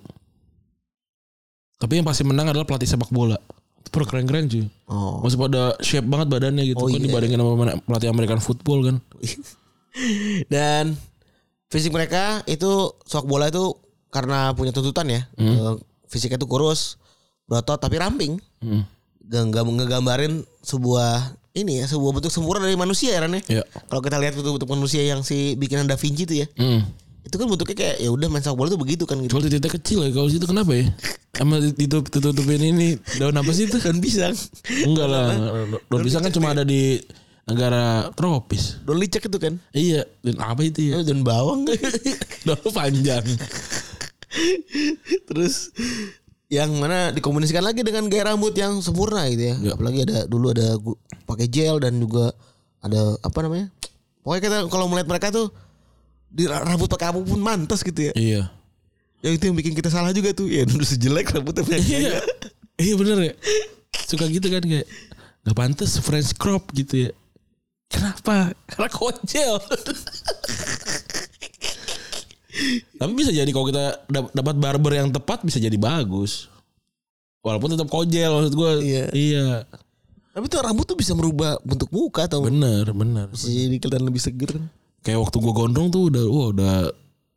Tapi 1.82 1.98
yang 1.98 2.06
pasti 2.06 2.22
menang 2.22 2.54
adalah 2.54 2.70
pelatih 2.70 2.86
sepak 2.86 3.10
bola. 3.10 3.42
Itu 3.86 3.94
per 3.94 4.10
keren-keren 4.10 4.50
cuy. 4.50 4.66
Oh. 4.90 5.22
Masih 5.22 5.38
pada 5.38 5.78
shape 5.78 6.10
banget 6.10 6.28
badannya 6.34 6.66
gitu 6.66 6.82
Oh, 6.82 6.90
kan 6.90 6.98
iya. 6.98 7.06
dibandingin 7.06 7.38
sama 7.38 7.54
pelatih 7.86 8.10
American 8.10 8.42
football 8.42 8.82
kan. 8.82 8.98
Dan 10.54 10.98
fisik 11.70 11.94
mereka 11.94 12.42
itu 12.50 12.92
sepak 13.06 13.30
bola 13.30 13.48
itu 13.48 13.78
karena 14.10 14.52
punya 14.58 14.74
tuntutan 14.74 15.06
ya. 15.06 15.22
Eh, 15.38 15.76
Fisiknya 16.06 16.38
itu 16.40 16.48
kurus, 16.48 16.96
berotot 17.46 17.78
tapi 17.78 18.00
ramping. 18.00 18.42
Hmm. 18.62 18.86
Gak 19.26 19.54
ngegambarin 19.54 20.46
sebuah 20.62 21.34
ini 21.56 21.82
ya, 21.82 21.86
sebuah 21.90 22.20
bentuk 22.20 22.32
sempurna 22.32 22.68
dari 22.68 22.78
manusia 22.78 23.16
ya 23.16 23.26
Ran 23.26 23.38
ya. 23.38 23.42
Iya. 23.60 23.64
Kalau 23.90 24.02
kita 24.04 24.18
lihat 24.22 24.34
bentuk-bentuk 24.38 24.70
manusia 24.70 25.02
yang 25.04 25.24
si 25.26 25.56
bikinan 25.56 25.88
Da 25.88 25.98
Vinci 25.98 26.24
itu 26.26 26.46
ya. 26.46 26.48
Hmm. 26.58 26.84
Itu 27.26 27.42
kan 27.42 27.50
bentuknya 27.50 27.76
kayak 27.76 27.96
ya 28.06 28.10
udah 28.14 28.28
main 28.30 28.46
sepak 28.46 28.54
bola 28.54 28.70
tuh 28.70 28.80
begitu 28.80 29.04
kan 29.10 29.18
gitu. 29.18 29.34
Cuma 29.34 29.42
titiknya 29.42 29.72
kecil 29.74 30.00
ya 30.06 30.10
kalau 30.14 30.30
situ 30.30 30.46
kenapa 30.46 30.72
ya? 30.78 30.86
Sama 31.34 31.58
ditutup 31.58 32.06
tutupin 32.14 32.62
ini 32.62 33.02
daun 33.18 33.34
apa 33.34 33.50
sih 33.50 33.66
itu? 33.66 33.82
Dan 33.82 33.98
pisang. 33.98 34.38
Enggak 34.86 35.08
lah. 35.10 35.28
Daun 35.90 36.04
pisang 36.06 36.22
kan 36.22 36.32
cuma 36.32 36.54
ada 36.54 36.62
di 36.62 37.02
negara 37.50 38.14
tropis. 38.14 38.82
Don 38.86 39.02
licek 39.02 39.26
itu 39.26 39.38
kan. 39.42 39.58
Iya, 39.74 40.06
dan 40.22 40.36
apa 40.42 40.62
itu 40.66 40.94
ya? 40.94 41.02
Eh, 41.02 41.06
Dan 41.06 41.26
bawang. 41.26 41.66
Daun 42.48 42.70
panjang. 42.70 43.26
Terus 45.26 45.74
yang 46.46 46.78
mana 46.78 47.10
dikomunikasikan 47.10 47.66
lagi 47.66 47.82
dengan 47.82 48.06
gaya 48.06 48.30
rambut 48.30 48.54
yang 48.54 48.78
sempurna 48.86 49.26
gitu 49.34 49.50
ya. 49.50 49.56
Ya. 49.62 49.72
Apalagi 49.74 50.06
ada 50.06 50.30
dulu 50.30 50.54
ada 50.54 50.78
pakai 51.26 51.50
gel 51.50 51.82
dan 51.82 51.98
juga 51.98 52.34
ada 52.86 53.18
apa 53.26 53.38
namanya? 53.42 53.74
Pokoknya 54.22 54.42
kita 54.42 54.58
kalau 54.70 54.86
melihat 54.90 55.10
mereka 55.10 55.30
tuh 55.30 55.54
di 56.36 56.44
ra- 56.44 56.60
rambut 56.62 56.92
pakai 56.92 57.08
apa 57.10 57.20
pun 57.20 57.40
mantas 57.40 57.80
gitu 57.80 58.12
ya. 58.12 58.14
Iya. 58.14 58.52
Yang 59.24 59.34
itu 59.40 59.44
yang 59.48 59.56
bikin 59.56 59.74
kita 59.74 59.88
salah 59.88 60.12
juga 60.12 60.36
tuh. 60.36 60.52
Ya 60.52 60.68
dulu 60.70 60.84
sejelek 60.84 61.32
rambutnya 61.32 61.64
punya 61.64 61.80
Iya. 61.80 62.20
Iya 62.76 62.94
bener 62.94 63.18
ya. 63.24 63.34
Suka 64.04 64.28
gitu 64.28 64.44
kan 64.46 64.60
kayak 64.60 64.84
nggak 65.42 65.56
pantas 65.56 65.96
French 65.98 66.36
crop 66.36 66.68
gitu 66.76 67.08
ya. 67.08 67.12
Kenapa? 67.88 68.52
Karena 68.68 68.90
kojel. 68.92 69.56
Tapi 72.96 73.12
bisa 73.12 73.32
jadi 73.32 73.48
kalau 73.52 73.68
kita 73.68 73.84
dap- 74.08 74.32
dapat 74.32 74.56
barber 74.56 74.94
yang 74.96 75.10
tepat 75.10 75.44
bisa 75.44 75.60
jadi 75.60 75.76
bagus. 75.76 76.48
Walaupun 77.40 77.76
tetap 77.76 77.88
kojel 77.88 78.32
maksud 78.32 78.54
gue. 78.54 78.72
Iya. 78.82 79.06
Iya. 79.12 79.48
Tapi 80.32 80.46
tuh 80.48 80.60
rambut 80.60 80.84
tuh 80.84 80.98
bisa 80.98 81.14
merubah 81.14 81.56
bentuk 81.62 81.88
muka 81.90 82.28
atau 82.28 82.44
Bener, 82.44 82.92
bener. 82.92 83.32
bisa 83.32 83.48
jadi 83.48 83.76
kelihatan 83.78 84.04
lebih 84.04 84.20
seger. 84.20 84.52
Kayak 85.06 85.20
waktu 85.22 85.38
gue 85.38 85.54
gondrong 85.54 85.88
tuh 85.94 86.10
udah, 86.10 86.26
wah 86.26 86.48
udah 86.50 86.76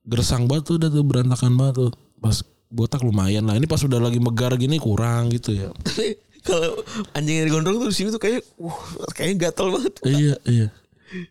gersang 0.08 0.48
banget 0.48 0.72
tuh, 0.72 0.76
udah 0.80 0.88
tuh 0.88 1.04
berantakan 1.04 1.52
banget 1.60 1.74
tuh. 1.84 1.90
Pas 2.16 2.40
botak 2.72 3.04
lumayan 3.04 3.44
lah. 3.44 3.60
Ini 3.60 3.68
pas 3.68 3.84
udah 3.84 4.00
lagi 4.00 4.16
megar 4.16 4.56
gini 4.56 4.80
kurang 4.80 5.28
gitu 5.28 5.52
ya. 5.52 5.68
Tapi 5.86 6.16
kalau 6.40 6.80
anjing 7.12 7.44
yang 7.44 7.46
digondrong 7.52 7.76
tuh 7.76 7.92
di 7.92 7.96
sini 7.96 8.08
tuh 8.08 8.22
kayak, 8.22 8.40
wah 8.56 8.80
kayaknya 9.12 9.52
gatel 9.52 9.68
banget. 9.76 9.94
iya, 10.08 10.34
iya. 10.48 10.68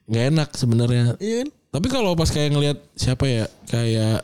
Gak 0.06 0.26
enak 0.34 0.50
sebenarnya. 0.54 1.18
Iya 1.18 1.36
kan? 1.42 1.50
Tapi 1.74 1.88
kalau 1.90 2.14
pas 2.14 2.30
kayak 2.30 2.54
ngelihat 2.54 2.78
siapa 2.94 3.26
ya, 3.26 3.46
kayak 3.66 4.22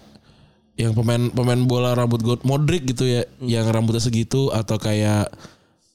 yang 0.73 0.93
pemain 0.97 1.29
pemain 1.29 1.61
bola 1.65 1.93
rambut 1.93 2.21
got 2.21 2.41
Modric 2.45 2.85
gitu 2.85 3.09
ya, 3.09 3.25
yang 3.41 3.65
rambutnya 3.69 4.01
segitu 4.01 4.49
atau 4.53 4.77
kayak 4.77 5.33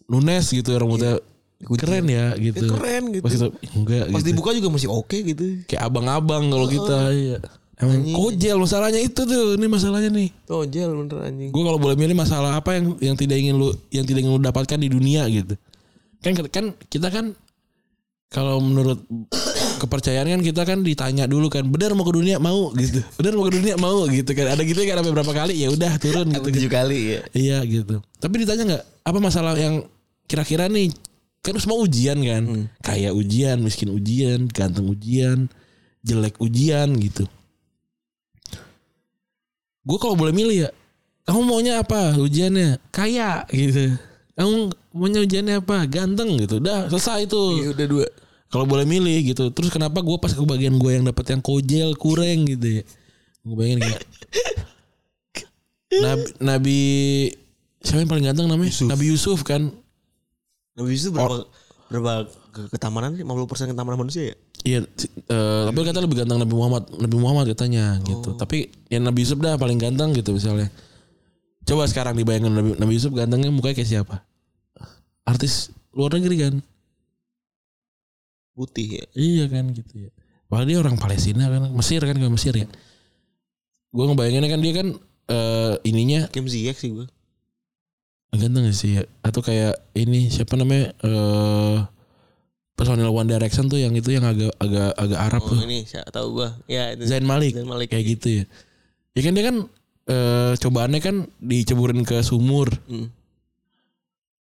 Nunes 0.07 0.51
gitu 0.51 0.75
ya 0.75 0.79
rambutnya 0.83 1.19
keren 1.59 2.07
ya 2.07 2.39
gitu. 2.39 2.67
Ya, 2.67 2.71
keren 2.71 3.03
gitu. 3.11 3.25
Pas 3.27 3.35
itu 3.35 3.49
enggak 3.75 4.05
Pas 4.15 4.23
gitu. 4.23 4.29
dibuka 4.31 4.51
juga 4.55 4.69
masih 4.71 4.89
oke 4.91 5.19
gitu. 5.27 5.45
Kayak 5.67 5.83
abang-abang 5.91 6.47
kalau 6.47 6.67
kita 6.71 6.99
iya. 7.11 7.39
Emang 7.79 8.11
kojel 8.11 8.59
masalahnya 8.59 8.99
itu 8.99 9.23
tuh. 9.23 9.55
Ini 9.55 9.67
masalahnya 9.71 10.11
nih. 10.11 10.31
Tojel 10.47 10.91
bener 10.99 11.19
anjing. 11.31 11.51
Gue 11.55 11.63
kalau 11.63 11.79
boleh 11.79 11.95
milih 11.95 12.15
masalah 12.15 12.59
apa 12.59 12.75
yang 12.75 12.95
yang 12.99 13.17
tidak 13.19 13.39
ingin 13.39 13.55
lu 13.59 13.71
yang 13.95 14.03
tidak 14.03 14.27
ingin 14.27 14.35
lu 14.35 14.43
dapatkan 14.43 14.79
di 14.79 14.91
dunia 14.91 15.27
gitu. 15.31 15.55
Kan 16.23 16.35
kan 16.51 16.65
kita 16.91 17.11
kan 17.11 17.35
kalau 18.31 18.59
menurut 18.59 19.03
kepercayaan 19.79 20.27
kan 20.27 20.43
kita 20.43 20.63
kan 20.67 20.83
ditanya 20.83 21.31
dulu 21.31 21.47
kan 21.47 21.63
benar 21.71 21.95
mau 21.95 22.03
ke 22.03 22.13
dunia 22.19 22.43
mau 22.43 22.75
gitu 22.75 22.99
benar 23.15 23.39
mau 23.39 23.47
ke 23.47 23.63
dunia 23.63 23.75
mau 23.79 24.05
gitu 24.11 24.31
kan 24.35 24.53
ada 24.53 24.63
gitu 24.67 24.83
kan 24.83 25.01
sampai 25.01 25.15
berapa 25.15 25.33
kali 25.33 25.55
ya 25.55 25.71
udah 25.71 25.93
turun 26.03 26.27
gitu 26.35 26.51
kan. 26.51 26.55
Tujuh 26.59 26.71
kali 26.71 26.99
ya. 27.15 27.21
Iya 27.33 27.59
gitu. 27.63 28.03
Tapi 28.19 28.35
ditanya 28.43 28.63
nggak 28.75 28.85
apa 29.07 29.19
masalah 29.23 29.55
yang 29.55 29.87
kira-kira 30.27 30.67
nih 30.69 30.91
kan 31.45 31.55
semua 31.57 31.79
ujian 31.81 32.19
kan, 32.21 32.45
kaya 32.83 33.15
ujian, 33.15 33.63
miskin 33.63 33.89
ujian, 33.95 34.51
ganteng 34.51 34.91
ujian, 34.91 35.49
jelek 36.03 36.37
ujian 36.43 36.93
gitu. 36.99 37.25
Gue 39.89 39.97
kalau 39.97 40.19
boleh 40.19 40.37
milih 40.37 40.69
ya, 40.69 40.71
kamu 41.25 41.41
maunya 41.45 41.81
apa 41.81 42.17
ujiannya? 42.21 42.77
Kaya 42.93 43.49
gitu. 43.49 43.97
Kamu 44.37 44.69
maunya 44.93 45.21
ujiannya 45.25 45.55
apa? 45.65 45.89
Ganteng 45.89 46.37
gitu. 46.41 46.61
Udah 46.61 46.89
selesai 46.93 47.25
Iya 47.25 47.33
tuh. 47.33 47.49
udah 47.73 47.87
dua. 47.89 48.07
Kalau 48.49 48.65
boleh 48.65 48.85
milih 48.89 49.33
gitu. 49.33 49.49
Terus 49.53 49.69
kenapa 49.73 50.01
gue 50.01 50.17
pas 50.21 50.33
ke 50.33 50.41
bagian 50.45 50.77
gue 50.77 50.89
yang 50.93 51.05
dapat 51.05 51.37
yang 51.37 51.41
kojel 51.45 51.97
kurang 51.97 52.49
gitu 52.49 52.81
ya? 52.81 52.83
Gue 53.45 53.55
bayangin 53.57 53.81
kayak 53.85 54.01
Nabi, 56.05 56.27
Nabi 56.41 56.79
siapa 57.81 58.05
yang 58.05 58.11
paling 58.13 58.25
ganteng 58.29 58.47
namanya? 58.49 58.73
Nabi 58.85 59.05
Yusuf 59.09 59.41
kan. 59.45 59.73
Nabi 60.79 60.95
Yusuf 60.95 61.11
berapa 61.11 61.43
berapa 61.91 62.13
ke 62.55 62.61
ketamanan 62.71 63.19
sih? 63.19 63.27
50% 63.27 63.75
ketamanan 63.75 63.99
manusia 63.99 64.31
ya? 64.31 64.37
Iya, 64.67 64.79
eh, 64.85 65.63
tapi 65.71 65.79
kata 65.83 65.99
lebih 66.03 66.23
ganteng 66.23 66.39
Nabi 66.39 66.55
Muhammad, 66.55 66.85
Nabi 66.95 67.17
Muhammad 67.19 67.45
katanya 67.51 67.99
gitu. 68.07 68.39
Tapi 68.39 68.71
yang 68.93 69.03
Nabi 69.07 69.27
Yusuf 69.27 69.39
dah 69.43 69.59
paling 69.59 69.79
ganteng 69.79 70.15
gitu 70.15 70.31
misalnya. 70.31 70.71
Coba 71.67 71.85
sekarang 71.91 72.15
dibayangkan 72.17 72.53
Nabi, 72.53 72.71
Nabi 72.79 72.93
Yusuf 72.95 73.13
gantengnya 73.13 73.51
mukanya 73.51 73.83
kayak 73.83 73.91
siapa? 73.91 74.23
Artis 75.27 75.75
luar 75.93 76.17
negeri 76.17 76.37
kan? 76.41 76.55
Putih 78.55 79.03
ya. 79.03 79.05
Iya 79.15 79.45
kan 79.51 79.71
gitu 79.75 80.09
ya. 80.09 80.11
Padahal 80.49 80.67
dia 80.67 80.79
orang 80.81 80.97
Palestina 80.97 81.47
kan, 81.53 81.69
Mesir 81.77 82.01
kan, 82.01 82.17
ke 82.17 82.29
Mesir 82.33 82.55
ya. 82.57 82.67
Gue 83.93 84.05
ngebayanginnya 84.09 84.49
kan 84.49 84.61
dia 84.65 84.73
kan 84.73 84.89
eh, 85.29 85.75
ininya 85.85 86.27
Kim 86.33 86.49
Ziyech 86.49 86.81
sih 86.81 86.93
gue. 86.93 87.07
Ganteng 88.35 88.69
gak 88.69 88.77
sih 88.77 89.01
ya? 89.01 89.03
Atau 89.25 89.41
kayak 89.41 89.81
ini 89.95 90.29
siapa 90.29 90.55
namanya? 90.55 90.93
eh 91.01 91.77
personil 92.75 93.11
One 93.11 93.27
Direction 93.27 93.67
tuh 93.67 93.81
yang 93.81 93.91
itu 93.93 94.15
yang 94.15 94.23
agak 94.23 94.55
agak 94.57 94.95
agak 94.95 95.19
Arab 95.19 95.43
Oh 95.43 95.51
tuh. 95.51 95.67
ini 95.67 95.83
saya 95.83 96.07
tahu 96.07 96.39
gue. 96.39 96.49
Ya 96.71 96.95
itu. 96.95 97.09
Zayn 97.09 97.27
Malik. 97.27 97.57
Zayn 97.57 97.67
Malik. 97.67 97.91
Kayak 97.91 98.07
gitu 98.19 98.29
ya. 98.31 98.45
Ya 99.17 99.21
kan 99.25 99.33
dia 99.35 99.45
kan 99.49 99.57
eh 100.09 100.53
cobaannya 100.57 101.01
kan 101.01 101.17
diceburin 101.39 102.03
ke 102.03 102.21
sumur. 102.23 102.69
Hmm. 102.87 103.09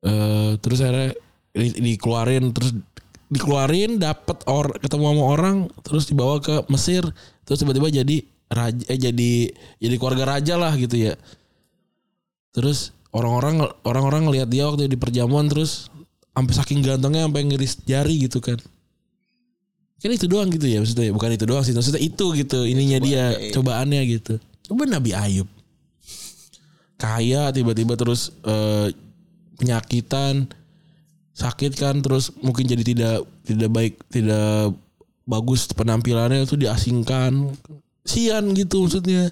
eh 0.00 0.56
terus 0.64 0.80
akhirnya 0.80 1.12
di- 1.52 1.92
dikeluarin 1.92 2.56
terus 2.56 2.72
dikeluarin 3.28 4.00
dapat 4.00 4.40
or 4.48 4.72
ketemu 4.80 5.12
sama 5.12 5.24
orang 5.28 5.56
terus 5.84 6.08
dibawa 6.08 6.40
ke 6.40 6.64
Mesir 6.72 7.04
terus 7.44 7.60
tiba-tiba 7.60 7.92
jadi 7.92 8.16
raja 8.48 8.80
eh, 8.88 8.96
jadi 8.96 9.32
jadi 9.76 9.94
keluarga 10.00 10.24
raja 10.38 10.56
lah 10.56 10.72
gitu 10.74 10.96
ya 10.96 11.20
terus 12.50 12.96
orang-orang 13.10 13.66
orang-orang 13.82 14.22
ngelihat 14.30 14.48
dia 14.50 14.66
waktu 14.66 14.86
di 14.86 14.98
perjamuan 14.98 15.50
terus 15.50 15.90
sampai 16.30 16.54
saking 16.54 16.80
gantengnya 16.80 17.26
sampai 17.26 17.42
ngiris 17.46 17.74
jari 17.84 18.16
gitu 18.22 18.38
kan. 18.38 18.58
Kan 20.00 20.10
itu 20.16 20.24
doang 20.30 20.48
gitu 20.48 20.64
ya 20.64 20.80
maksudnya. 20.80 21.12
Bukan 21.12 21.36
itu 21.36 21.44
doang 21.44 21.64
sih 21.66 21.74
maksudnya 21.76 22.00
itu 22.00 22.26
gitu 22.38 22.64
ininya 22.64 22.98
dia 23.02 23.34
cobaannya, 23.34 23.44
iya. 23.44 23.52
cobaannya 23.52 24.02
gitu. 24.16 24.34
Coba 24.70 24.82
Nabi 24.86 25.10
Ayub. 25.12 25.48
Kaya 27.00 27.50
tiba-tiba 27.50 27.96
terus 27.96 28.30
eh, 28.44 28.94
penyakitan 29.60 30.48
sakit 31.36 31.72
kan 31.76 32.04
terus 32.04 32.32
mungkin 32.44 32.68
jadi 32.68 32.84
tidak 32.84 33.16
tidak 33.44 33.70
baik 33.72 33.94
tidak 34.12 34.76
bagus 35.28 35.68
penampilannya 35.74 36.46
itu 36.46 36.56
diasingkan. 36.56 37.52
Sian 38.06 38.56
gitu 38.56 38.86
maksudnya. 38.86 39.28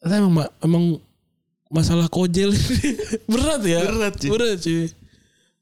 Tapi 0.00 0.14
emang 0.16 0.48
emang 0.64 0.84
masalah 1.70 2.10
kojel 2.10 2.50
berat 3.30 3.62
ya 3.62 3.86
Berat, 3.86 4.14
cuy. 4.18 4.28
berat 4.34 4.58
cuy 4.58 4.84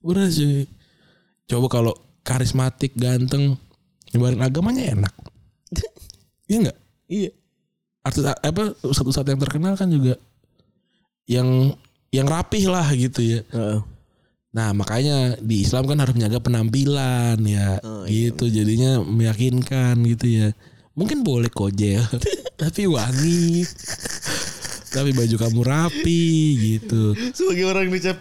berat 0.01 0.31
cuy 0.33 0.65
coba 1.47 1.67
kalau 1.69 1.95
karismatik 2.25 2.97
ganteng 2.97 3.61
nyebarin 4.11 4.41
agamanya 4.41 4.97
enak 4.97 5.15
iya 6.51 6.59
enggak 6.67 6.79
Iya. 7.09 7.33
artis 8.05 8.21
apa 8.25 8.77
ustadz-ustadz 8.85 9.33
yang 9.33 9.41
terkenal 9.41 9.73
kan 9.77 9.89
juga 9.89 10.21
yang 11.25 11.73
yang 12.09 12.29
rapih 12.29 12.69
lah 12.69 12.89
gitu 12.93 13.21
ya. 13.21 13.41
Nah 14.53 14.73
makanya 14.73 15.37
di 15.41 15.65
Islam 15.65 15.85
kan 15.89 16.01
harus 16.01 16.17
menjaga 16.17 16.41
penampilan 16.41 17.37
ya, 17.45 17.81
iya. 18.09 18.33
gitu 18.33 18.49
jadinya 18.49 19.01
meyakinkan 19.05 20.01
gitu 20.09 20.25
ya. 20.29 20.49
Mungkin 20.97 21.21
boleh 21.21 21.53
kojel, 21.53 22.01
tapi 22.61 22.89
wangi, 22.89 23.63
tapi 24.89 25.11
baju 25.11 25.37
kamu 25.39 25.61
rapi 25.63 26.23
gitu. 26.77 27.13
Sebagai 27.31 27.65
orang 27.65 27.89
dicap 27.89 28.19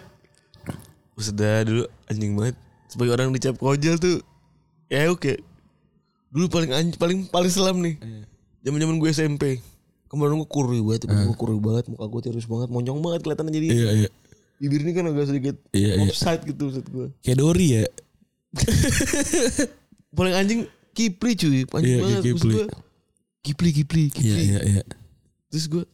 sudah 1.14 1.62
dulu 1.62 1.82
anjing 2.06 2.32
banget. 2.32 2.56
Sebagai 2.86 3.12
orang 3.12 3.28
dicap 3.30 3.54
kojel 3.54 3.96
tuh 3.96 4.22
ya 4.86 5.08
oke. 5.08 5.34
Dulu 6.28 6.46
paling 6.46 6.70
anj 6.70 6.94
paling 6.94 7.26
paling 7.26 7.48
selam 7.48 7.80
nih. 7.80 7.96
Zaman-zaman 8.60 8.96
gue 8.96 9.10
SMP. 9.10 9.44
Kemarin 10.06 10.36
gue 10.36 10.48
kurus 10.48 10.80
banget, 10.80 11.04
gue 11.04 11.36
kurus 11.36 11.60
banget, 11.60 11.84
muka 11.86 12.04
gue 12.06 12.20
tirus 12.22 12.46
banget, 12.46 12.68
monyong 12.68 12.96
banget 12.98 13.20
kelihatan 13.20 13.52
jadi. 13.52 13.66
Iya 13.68 13.88
iya, 13.94 14.10
Bibir 14.56 14.80
ini 14.80 14.90
kan 14.90 15.04
agak 15.04 15.28
sedikit 15.28 15.60
Iya, 15.70 15.94
iya. 15.94 16.08
offside 16.08 16.42
gitu 16.42 16.72
maksud 16.72 16.86
gue. 16.88 17.06
kayak 17.20 17.36
Dori 17.36 17.68
ya. 17.76 17.84
Paling 20.16 20.34
anjing 20.34 20.60
Kipli 20.90 21.32
cuy, 21.36 21.62
anjing 21.68 21.92
Iya, 21.92 21.98
banget. 22.00 22.22
Kipli. 22.24 22.50
gue, 22.50 22.66
Kipli, 23.44 23.70
Kipli, 23.70 24.02
Kipli. 24.08 24.26
Iya 24.26 24.38
iya 24.40 24.60
iya. 24.66 24.82
Terus 25.48 25.64
gue 25.68 25.84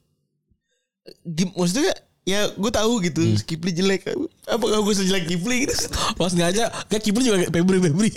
maksudnya 1.55 1.93
ya 2.25 2.49
gue 2.51 2.71
tahu 2.73 3.05
gitu 3.05 3.21
Hmm. 3.21 3.37
Kipli 3.45 3.71
jelek 3.71 4.09
apakah 4.49 4.81
gue 4.81 4.95
sejelek 4.97 5.29
Kipli 5.29 5.69
gitu 5.69 5.77
Pas 6.17 6.33
ngaja, 6.33 6.73
kayak 6.89 7.03
Kipli 7.05 7.23
juga 7.23 7.37
kayak 7.45 7.53
Febri 7.53 7.79
Febri. 7.85 8.11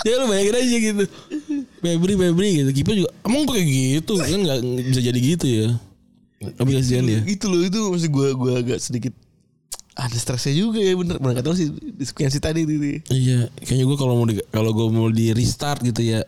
ya 0.00 0.16
lu 0.16 0.26
bayangin 0.32 0.54
aja 0.56 0.76
gitu. 0.80 1.04
Febri 1.84 2.14
Febri 2.16 2.48
gitu. 2.64 2.70
Kipli 2.72 2.94
juga 3.04 3.10
emang 3.28 3.44
gue 3.44 3.54
kayak 3.60 3.68
gitu 4.00 4.12
kan 4.16 4.38
nggak 4.40 4.58
nggak 4.64 4.84
bisa 4.88 5.00
jadi 5.04 5.20
gitu 5.20 5.46
ya. 5.46 5.66
Tapi 6.40 6.70
kasihan 6.72 7.04
dia. 7.04 7.20
gitu 7.28 7.52
loh 7.52 7.60
itu 7.60 7.76
maksud 7.92 8.08
gue 8.08 8.28
gue 8.32 8.52
agak 8.56 8.78
sedikit 8.80 9.12
ada 9.92 10.16
stresnya 10.16 10.56
juga 10.56 10.80
ya 10.80 10.96
bener 10.96 11.20
bener 11.20 11.36
kata 11.36 11.52
sih 11.52 11.68
diskusi 12.00 12.40
tadi 12.40 12.64
gitu 12.64 12.80
ya. 12.80 12.98
Iya, 13.12 13.38
kayaknya 13.60 13.84
gue 13.84 13.96
kalau 14.00 14.14
mau 14.16 14.24
di, 14.24 14.40
kalau 14.48 14.72
gue 14.72 14.86
mau 14.88 15.12
di 15.12 15.36
restart 15.36 15.84
gitu 15.84 16.00
ya, 16.00 16.24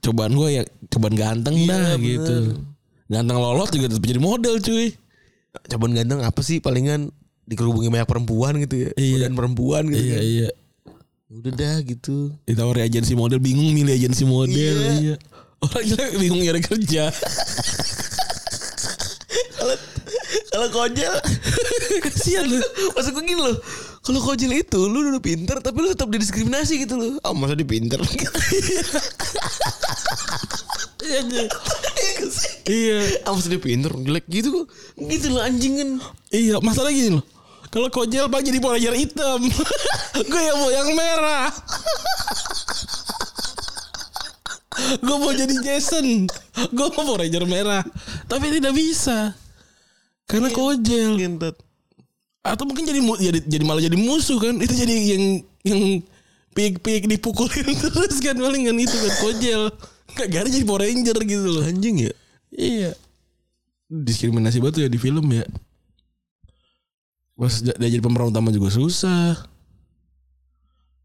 cobaan 0.00 0.32
gue 0.32 0.48
ya 0.52 0.62
cobaan 0.88 1.14
ganteng 1.14 1.54
Iya, 1.54 1.66
dah 1.66 1.80
bener. 1.94 1.98
gitu. 2.00 2.36
Ganteng 3.08 3.36
lolos 3.36 3.68
juga 3.68 3.86
tetap 3.88 4.04
jadi 4.04 4.18
model 4.18 4.54
cuy. 4.58 4.86
Cobaan 5.66 5.92
ganteng 5.92 6.20
apa 6.20 6.40
sih 6.40 6.58
palingan 6.58 7.10
dikerubungi 7.44 7.88
banyak 7.88 8.04
perempuan 8.04 8.58
gitu 8.58 8.76
ya 8.78 8.90
Iya. 8.94 9.16
dan 9.22 9.32
perempuan 9.32 9.88
gitu 9.88 10.02
Iya 10.02 10.14
kan. 10.14 10.22
iya. 10.22 10.50
udah 11.28 11.52
dah 11.52 11.76
gitu 11.80 12.32
Ditawari 12.42 12.80
agensi 12.80 13.12
model 13.12 13.36
bingung 13.38 13.68
milih 13.68 13.92
agensi 13.94 14.24
model. 14.24 14.54
Iya. 14.56 14.92
Iya. 14.98 15.16
Orang 15.58 15.84
jelek 15.84 16.12
bingung 16.16 16.40
nyari 16.40 16.60
kerja. 16.60 17.10
kalau 19.50 19.74
kalau 20.48 20.68
kojel 20.70 21.14
Kasihan 22.00 22.44
lu. 22.46 22.58
maksud 22.92 23.10
gue 23.10 23.24
gini 23.24 23.40
loh 23.40 23.56
kalau 24.08 24.24
kojel 24.24 24.56
itu 24.56 24.80
lu 24.88 25.12
udah 25.12 25.20
pinter 25.20 25.60
tapi 25.60 25.84
lu 25.84 25.92
tetap 25.92 26.08
didiskriminasi 26.08 26.88
gitu 26.88 26.96
loh 26.96 27.12
ah 27.20 27.36
masa 27.36 27.52
dia 27.52 27.68
pinter 27.68 28.00
Iya. 31.08 31.20
Iya. 32.64 32.98
ah 33.28 33.32
masa 33.36 33.52
dia 33.52 33.60
pinter 33.60 33.92
jelek 33.92 34.24
gitu 34.32 34.64
kok 34.64 34.66
gitu 34.96 35.26
loh 35.36 35.44
anjing 35.44 35.76
kan 35.76 35.90
Iya, 36.32 36.56
masalah 36.64 36.88
gini 36.88 37.20
loh. 37.20 37.24
Kalau 37.68 37.92
kojel 37.92 38.32
pak 38.32 38.40
jadi 38.40 38.64
Ranger 38.64 38.96
hitam. 38.96 39.40
gue 40.32 40.40
yang 40.40 40.56
mau 40.56 40.72
yang 40.72 40.88
merah. 40.96 41.52
gue 45.04 45.16
mau 45.20 45.32
jadi 45.36 45.52
Jason. 45.60 46.24
Gue 46.72 46.88
mau 46.96 47.12
Ranger 47.16 47.44
merah. 47.44 47.84
Tapi 48.24 48.56
tidak 48.56 48.72
bisa. 48.72 49.36
Karena 50.24 50.48
kojel. 50.48 51.20
Ngentot. 51.20 51.67
Atau 52.42 52.64
mungkin 52.64 52.86
jadi 52.86 53.00
jadi, 53.02 53.38
jadi 53.44 53.64
malah 53.66 53.82
jadi 53.82 53.98
musuh 53.98 54.38
kan. 54.38 54.54
Itu 54.62 54.74
jadi 54.74 54.94
yang 55.16 55.24
yang 55.66 55.80
pik-pik 56.54 57.06
dipukulin 57.06 57.70
terus 57.82 58.18
kan 58.18 58.34
paling 58.34 58.66
kan 58.66 58.76
itu 58.78 58.96
kan 58.96 59.14
kojel. 59.22 59.62
Gak 60.16 60.28
gara 60.32 60.48
jadi 60.48 60.64
Power 60.64 60.82
Ranger 60.82 61.18
gitu 61.22 61.46
loh. 61.46 61.62
anjing 61.62 62.08
ya 62.08 62.12
Iya. 62.50 62.90
Diskriminasi 63.88 64.58
banget 64.58 64.74
tuh 64.74 64.82
ya 64.84 64.90
di 64.90 64.98
film 64.98 65.26
ya. 65.30 65.44
Pas 67.38 67.54
dia 67.62 67.76
jadi 67.78 68.02
pemeran 68.02 68.34
utama 68.34 68.50
juga 68.50 68.74
susah. 68.74 69.38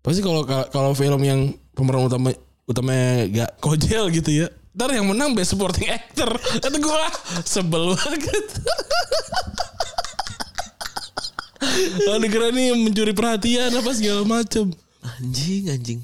Pasti 0.02 0.20
kalau 0.26 0.44
kalau 0.48 0.92
film 0.98 1.22
yang 1.22 1.54
pemeran 1.78 2.10
utama 2.10 2.34
utamanya 2.66 3.30
gak 3.30 3.52
kojel 3.62 4.10
gitu 4.10 4.32
ya. 4.44 4.48
Ntar 4.74 4.90
yang 4.98 5.06
menang 5.06 5.38
best 5.38 5.54
supporting 5.54 5.94
actor. 5.94 6.34
Kata 6.34 6.74
gue 6.74 6.98
sebel 7.46 7.94
banget. 7.94 8.48
Lalu 12.08 12.26
kira 12.28 12.48
nih 12.50 12.76
mencuri 12.76 13.14
perhatian 13.14 13.72
apa 13.72 13.92
segala 13.92 14.24
macam. 14.24 14.72
Anjing, 15.20 15.68
anjing. 15.70 16.00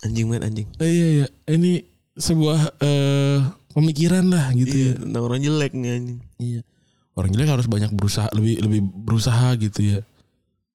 Anjing 0.00 0.26
main 0.26 0.40
anjing. 0.40 0.66
Eh, 0.80 0.88
iya 0.88 1.06
iya, 1.12 1.26
ini 1.46 1.84
sebuah 2.16 2.80
eh, 2.80 3.38
pemikiran 3.70 4.24
lah 4.26 4.48
gitu 4.52 4.72
Iya, 4.72 4.90
ya. 4.92 4.94
tentang 4.96 5.22
orang 5.24 5.40
jelek 5.40 5.72
nih 5.76 5.90
anjing. 5.92 6.18
Iya. 6.40 6.60
Orang 7.12 7.30
jelek 7.36 7.48
harus 7.52 7.66
banyak 7.68 7.92
berusaha, 7.92 8.28
lebih 8.32 8.64
lebih 8.64 8.80
berusaha 8.84 9.52
gitu 9.60 9.80
ya. 9.84 9.98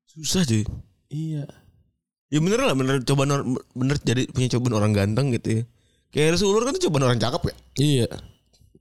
Susah 0.05 0.45
cuy. 0.45 0.61
Iya. 1.09 1.49
Ya 2.29 2.39
bener 2.41 2.59
lah, 2.61 2.75
bener 2.77 3.01
cobaan 3.01 3.31
orang, 3.31 3.47
bener 3.73 3.97
jadi 4.01 4.29
punya 4.29 4.49
cobaan 4.53 4.75
orang 4.77 4.91
ganteng 4.93 5.33
gitu 5.33 5.61
ya. 5.61 5.63
Kayak 6.13 6.37
Rasulullah 6.37 6.69
kan 6.69 6.73
tuh 6.77 6.83
cobaan 6.89 7.05
orang 7.09 7.19
cakep 7.19 7.41
ya. 7.49 7.55
Iya. 7.81 8.07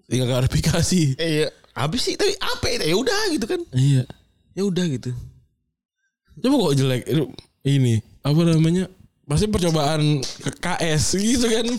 Tinggal 0.04 0.28
klarifikasi. 0.28 1.16
Iya. 1.16 1.48
Habis 1.74 2.00
sih 2.04 2.14
tapi 2.14 2.36
apa 2.36 2.64
ya? 2.68 2.92
Ya 2.92 2.96
udah 3.00 3.20
gitu 3.32 3.46
kan. 3.48 3.60
Iya. 3.72 4.04
Ya 4.54 4.62
udah 4.62 4.86
gitu. 4.86 5.10
Coba 6.38 6.70
kok 6.70 6.78
jelek 6.78 7.02
ini 7.66 7.98
apa 8.22 8.40
namanya? 8.46 8.86
Pasti 9.24 9.48
percobaan 9.50 10.20
ke 10.20 10.50
KS 10.62 11.16
gitu 11.16 11.48
kan. 11.48 11.64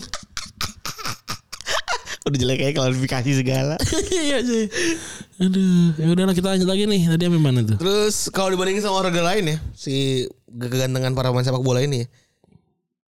Udah 2.26 2.38
jelek 2.42 2.58
kayak 2.58 2.74
klarifikasi 2.74 3.30
segala. 3.38 3.78
iya 4.26 4.42
sih. 4.42 4.66
Aduh, 5.38 5.94
ya 5.94 6.10
udahlah 6.10 6.34
kita 6.34 6.50
lanjut 6.50 6.66
lagi 6.66 6.90
nih. 6.90 7.06
Tadi 7.06 7.30
apa 7.30 7.38
mana 7.38 7.62
tuh? 7.62 7.78
Terus 7.78 8.34
kalau 8.34 8.50
dibandingin 8.50 8.82
sama 8.82 8.98
olahraga 8.98 9.22
lain 9.22 9.54
ya, 9.54 9.56
si 9.78 10.26
kegantengan 10.50 11.14
para 11.14 11.30
pemain 11.30 11.46
sepak 11.46 11.62
bola 11.62 11.86
ini 11.86 12.02
ya. 12.02 12.06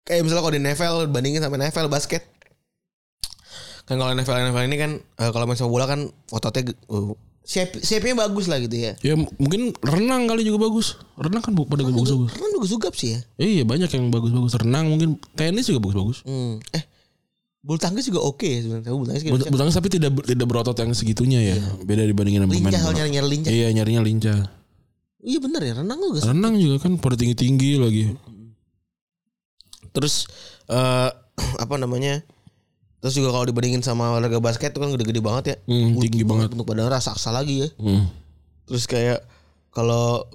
Kayak 0.06 0.22
misalnya 0.22 0.42
kalau 0.46 0.54
di 0.54 0.62
NFL 0.62 0.96
bandingin 1.10 1.42
sama 1.42 1.58
NFL 1.58 1.90
basket. 1.90 2.22
Kan 3.90 3.98
kalau 3.98 4.14
NFL 4.14 4.38
NFL 4.38 4.70
ini 4.70 4.76
kan 4.78 4.90
eh, 5.02 5.30
kalau 5.34 5.50
main 5.50 5.58
sepak 5.58 5.72
bola 5.74 5.90
kan 5.90 6.14
ototnya 6.30 6.70
uh, 6.86 7.10
shape 7.48 7.80
shape-nya 7.80 8.28
bagus 8.28 8.44
lah 8.44 8.60
gitu 8.60 8.76
ya. 8.76 8.92
Ya 9.00 9.16
mungkin 9.16 9.72
renang 9.80 10.28
kali 10.28 10.44
juga 10.44 10.68
bagus. 10.68 11.00
Renang 11.16 11.40
kan 11.40 11.56
pada 11.56 11.80
bagus-bagus. 11.80 12.36
Kan 12.36 12.52
bagus 12.52 12.70
juga 12.70 12.88
sih 12.92 13.16
ya. 13.16 13.20
Iya 13.40 13.64
banyak 13.64 13.88
yang 13.88 14.12
bagus-bagus. 14.12 14.52
Renang 14.60 14.92
mungkin 14.92 15.16
tenis 15.32 15.72
juga 15.72 15.80
bagus-bagus. 15.88 16.28
Hmm. 16.28 16.60
Eh 16.76 16.84
bulu 17.64 17.80
tangkis 17.80 18.04
juga 18.12 18.20
oke 18.20 18.44
ya 18.44 18.60
sebenarnya. 18.60 18.92
Bulu 18.92 19.06
tangkis 19.08 19.22
Bulu 19.24 19.42
bulu 19.48 19.58
tangkis 19.64 19.76
tapi 19.80 19.88
tidak 19.88 20.12
tidak 20.28 20.46
berotot 20.46 20.76
yang 20.76 20.92
segitunya 20.92 21.40
ya. 21.40 21.56
Beda 21.88 22.04
dibandingin 22.04 22.44
sama 22.44 22.52
pemain 22.52 22.68
lincah 22.76 23.08
nyari 23.08 23.28
lincah. 23.32 23.50
Iya 23.50 23.66
nyarinya 23.72 24.02
lincah. 24.04 24.38
Iya 25.24 25.38
bener 25.40 25.60
ya 25.64 25.72
renang 25.80 25.98
juga. 26.04 26.20
Renang 26.28 26.54
juga 26.60 26.76
kan 26.84 27.00
pada 27.00 27.16
tinggi-tinggi 27.16 27.80
lagi. 27.80 28.04
Terus 29.96 30.28
eh 30.68 31.10
apa 31.64 31.74
namanya? 31.80 32.20
Terus 32.98 33.14
juga 33.14 33.30
kalau 33.30 33.46
dibandingin 33.46 33.78
sama 33.80 34.10
olahraga 34.12 34.38
basket 34.38 34.70
itu 34.70 34.78
kan 34.78 34.90
gede-gede 34.90 35.20
banget 35.20 35.44
ya. 35.46 35.56
Hmm, 35.64 35.94
tinggi 35.96 36.22
banget. 36.22 36.50
Untuk 36.50 36.66
badan 36.66 36.90
raksasa 36.90 37.30
lagi 37.30 37.62
ya. 37.62 37.68
Hmm. 37.78 38.10
Terus 38.66 38.84
kayak 38.84 39.22
kalau 39.70 40.26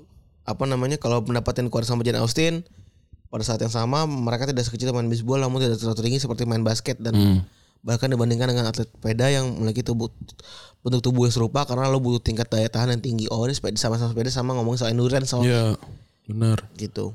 apa 0.43 0.63
namanya 0.63 0.95
kalau 0.95 1.19
pendapatan 1.19 1.67
keluar 1.67 1.83
sama 1.83 2.03
Jane 2.03 2.19
Austen 2.19 2.63
pada 3.27 3.41
saat 3.41 3.59
yang 3.59 3.71
sama 3.71 4.03
mereka 4.03 4.43
tidak 4.43 4.63
sekecil 4.63 4.91
main 4.91 5.07
baseball 5.07 5.39
namun 5.39 5.59
tidak 5.59 5.79
terlalu 5.79 6.03
tinggi 6.03 6.19
seperti 6.19 6.43
main 6.43 6.61
basket 6.61 6.99
dan 6.99 7.13
Hmm. 7.13 7.39
bahkan 7.79 8.07
dibandingkan 8.07 8.47
dengan 8.47 8.63
atlet 8.65 8.87
sepeda 8.87 9.27
yang 9.27 9.49
memiliki 9.49 9.81
tubuh 9.81 10.07
bentuk 10.79 11.01
tubuh 11.01 11.25
yang 11.25 11.33
serupa 11.33 11.63
karena 11.63 11.87
lo 11.87 11.99
butuh 11.99 12.19
tingkat 12.19 12.47
daya 12.47 12.67
tahan 12.67 12.91
yang 12.91 13.01
tinggi. 13.01 13.25
Oh 13.27 13.43
ini 13.43 13.51
sepeda 13.51 13.75
sama-sama 13.75 14.11
sepeda 14.11 14.29
sama 14.29 14.51
ngomong 14.53 14.75
soal 14.75 14.91
endurance 14.91 15.31
soal 15.31 15.43
Iya, 15.43 15.75
benar. 16.25 16.63
gitu. 16.75 17.11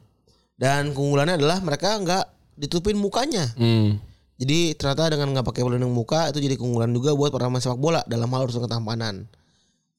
Dan 0.57 0.92
keunggulannya 0.92 1.36
adalah 1.36 1.61
mereka 1.61 1.96
nggak 1.96 2.24
ditutupin 2.59 2.96
mukanya. 2.96 3.49
Hmm. 3.55 3.96
Jadi 4.39 4.78
ternyata 4.78 5.18
dengan 5.18 5.34
nggak 5.34 5.47
pakai 5.51 5.66
pelindung 5.66 5.91
muka 5.91 6.30
itu 6.30 6.39
jadi 6.39 6.55
keunggulan 6.55 6.95
juga 6.95 7.11
buat 7.18 7.34
para 7.34 7.51
pemain 7.51 7.59
sepak 7.59 7.82
bola 7.82 8.01
dalam 8.07 8.30
hal 8.30 8.47
urusan 8.47 8.62
ketampanan. 8.62 9.26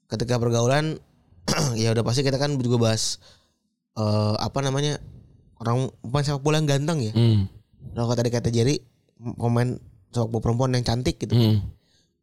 Ketika 0.07 0.39
pergaulan 0.39 0.95
ya 1.81 1.91
udah 1.91 2.03
pasti 2.07 2.23
kita 2.23 2.39
kan 2.39 2.55
juga 2.55 2.79
bahas 2.79 3.19
eh 3.99 4.35
apa 4.39 4.63
namanya 4.63 5.03
orang 5.59 5.91
pemain 5.99 6.23
sepak 6.23 6.39
bola 6.39 6.55
yang 6.63 6.71
ganteng 6.71 7.11
ya. 7.11 7.11
Hmm. 7.11 7.51
Kalau 7.91 8.15
tadi 8.15 8.31
kata 8.31 8.47
Jerry 8.47 8.79
pemain 9.19 9.75
sepak 10.15 10.31
bola 10.31 10.41
perempuan 10.41 10.71
yang 10.71 10.87
cantik 10.87 11.19
gitu. 11.19 11.35
Hmm. 11.35 11.59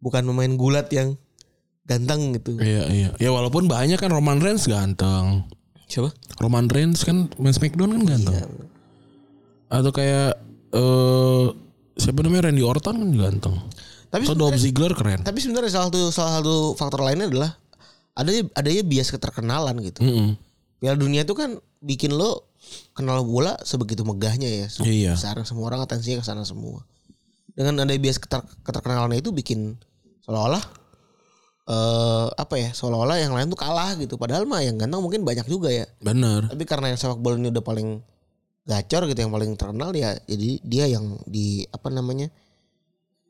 Bukan 0.01 0.25
pemain 0.25 0.53
gulat 0.57 0.89
yang 0.97 1.21
ganteng 1.85 2.33
gitu. 2.33 2.57
Iya, 2.57 2.89
iya. 2.89 3.09
Ya 3.21 3.29
walaupun 3.29 3.69
banyak 3.69 4.01
kan 4.01 4.09
Roman 4.09 4.41
Reigns 4.41 4.65
ganteng. 4.65 5.45
Siapa? 5.85 6.17
Roman 6.41 6.73
Reigns 6.73 7.05
kan 7.05 7.29
main 7.37 7.53
Smackdown 7.53 7.93
kan 7.93 8.03
ganteng. 8.09 8.35
Iya. 8.41 8.47
Atau 9.69 9.93
kayak 9.93 10.41
eh 10.73 11.66
siapa 11.97 12.21
namanya 12.23 12.53
Randy 12.53 12.63
Orton 12.63 12.95
kan 13.01 13.11
ganteng. 13.13 13.57
Tapi 14.07 14.23
Atau 14.23 14.39
Dolph 14.39 14.61
Ziggler 14.63 14.95
keren. 14.95 15.27
tapi 15.27 15.43
sebenarnya 15.43 15.73
salah 15.73 15.89
satu 15.91 16.01
salah 16.15 16.33
satu 16.39 16.55
faktor 16.79 17.03
lainnya 17.03 17.27
adalah 17.27 17.51
adanya 18.15 18.47
adanya 18.55 18.83
bias 18.87 19.11
keterkenalan 19.11 19.77
gitu. 19.83 20.01
Mm-mm. 20.05 20.39
Piala 20.79 20.97
Dunia 20.97 21.27
itu 21.27 21.35
kan 21.35 21.59
bikin 21.83 22.15
lo 22.15 22.47
kenal 22.95 23.27
bola 23.27 23.59
sebegitu 23.67 24.07
megahnya 24.07 24.47
ya. 24.47 24.67
Iya. 24.83 25.13
Sekarang 25.19 25.45
semua 25.45 25.69
orang 25.69 25.83
atensinya 25.85 26.23
ke 26.23 26.27
sana 26.27 26.47
semua. 26.47 26.87
Dengan 27.57 27.83
ada 27.83 27.93
bias 27.97 28.21
keter, 28.21 28.45
keterkenalan 28.63 29.17
itu 29.17 29.33
bikin 29.33 29.75
seolah-olah 30.25 30.65
eh 31.67 32.27
apa 32.31 32.55
ya? 32.63 32.71
Seolah-olah 32.71 33.19
yang 33.19 33.35
lain 33.35 33.51
tuh 33.51 33.59
kalah 33.59 33.99
gitu. 33.99 34.15
Padahal 34.15 34.47
mah 34.47 34.63
yang 34.63 34.79
ganteng 34.79 35.03
mungkin 35.03 35.27
banyak 35.27 35.51
juga 35.51 35.73
ya. 35.73 35.87
Bener. 35.99 36.47
Tapi 36.47 36.63
karena 36.63 36.95
yang 36.95 36.99
sepak 37.01 37.19
bola 37.19 37.41
ini 37.41 37.51
udah 37.51 37.65
paling 37.65 38.01
gacor 38.67 39.07
gitu 39.07 39.19
yang 39.23 39.33
paling 39.33 39.55
terkenal 39.55 39.95
ya 39.95 40.19
jadi 40.27 40.51
dia 40.67 40.85
yang 40.91 41.17
di 41.25 41.65
apa 41.71 41.89
namanya? 41.89 42.29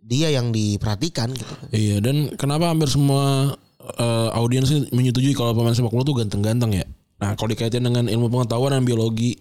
Dia 0.06 0.32
yang 0.32 0.50
diperhatikan 0.50 1.34
gitu. 1.36 1.54
Iya 1.70 2.00
dan 2.00 2.32
kenapa 2.40 2.72
hampir 2.72 2.88
semua 2.88 3.54
eh, 4.00 4.28
audiens 4.32 4.72
menyetujui 4.90 5.36
kalau 5.36 5.52
pemain 5.52 5.76
sepak 5.76 5.92
bola 5.92 6.02
tuh 6.02 6.16
ganteng-ganteng 6.16 6.82
ya. 6.82 6.86
Nah 7.20 7.36
kalau 7.36 7.52
dikaitkan 7.52 7.84
dengan 7.84 8.08
ilmu 8.08 8.32
pengetahuan 8.32 8.74
dan 8.74 8.82
biologi 8.88 9.36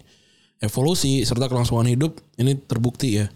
evolusi 0.60 1.24
serta 1.24 1.48
kelangsungan 1.48 1.88
hidup 1.88 2.16
ini 2.40 2.56
terbukti 2.56 3.24
ya 3.24 3.26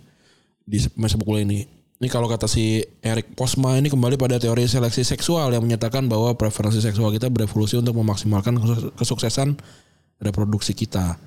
di 0.68 0.78
pemain 0.92 1.10
sepak 1.10 1.26
bola 1.26 1.40
ini. 1.40 1.80
Ini 2.00 2.08
kalau 2.08 2.32
kata 2.32 2.48
si 2.48 2.80
Eric 3.04 3.36
Posma 3.36 3.76
ini 3.76 3.92
kembali 3.92 4.16
pada 4.16 4.40
teori 4.40 4.64
seleksi 4.64 5.04
seksual 5.04 5.52
yang 5.52 5.60
menyatakan 5.60 6.08
bahwa 6.08 6.32
preferensi 6.32 6.80
seksual 6.80 7.12
kita 7.12 7.28
berevolusi 7.28 7.76
untuk 7.76 7.92
memaksimalkan 7.92 8.56
kesu- 8.56 8.92
kesuksesan 8.96 9.60
reproduksi 10.16 10.72
kita. 10.72 11.20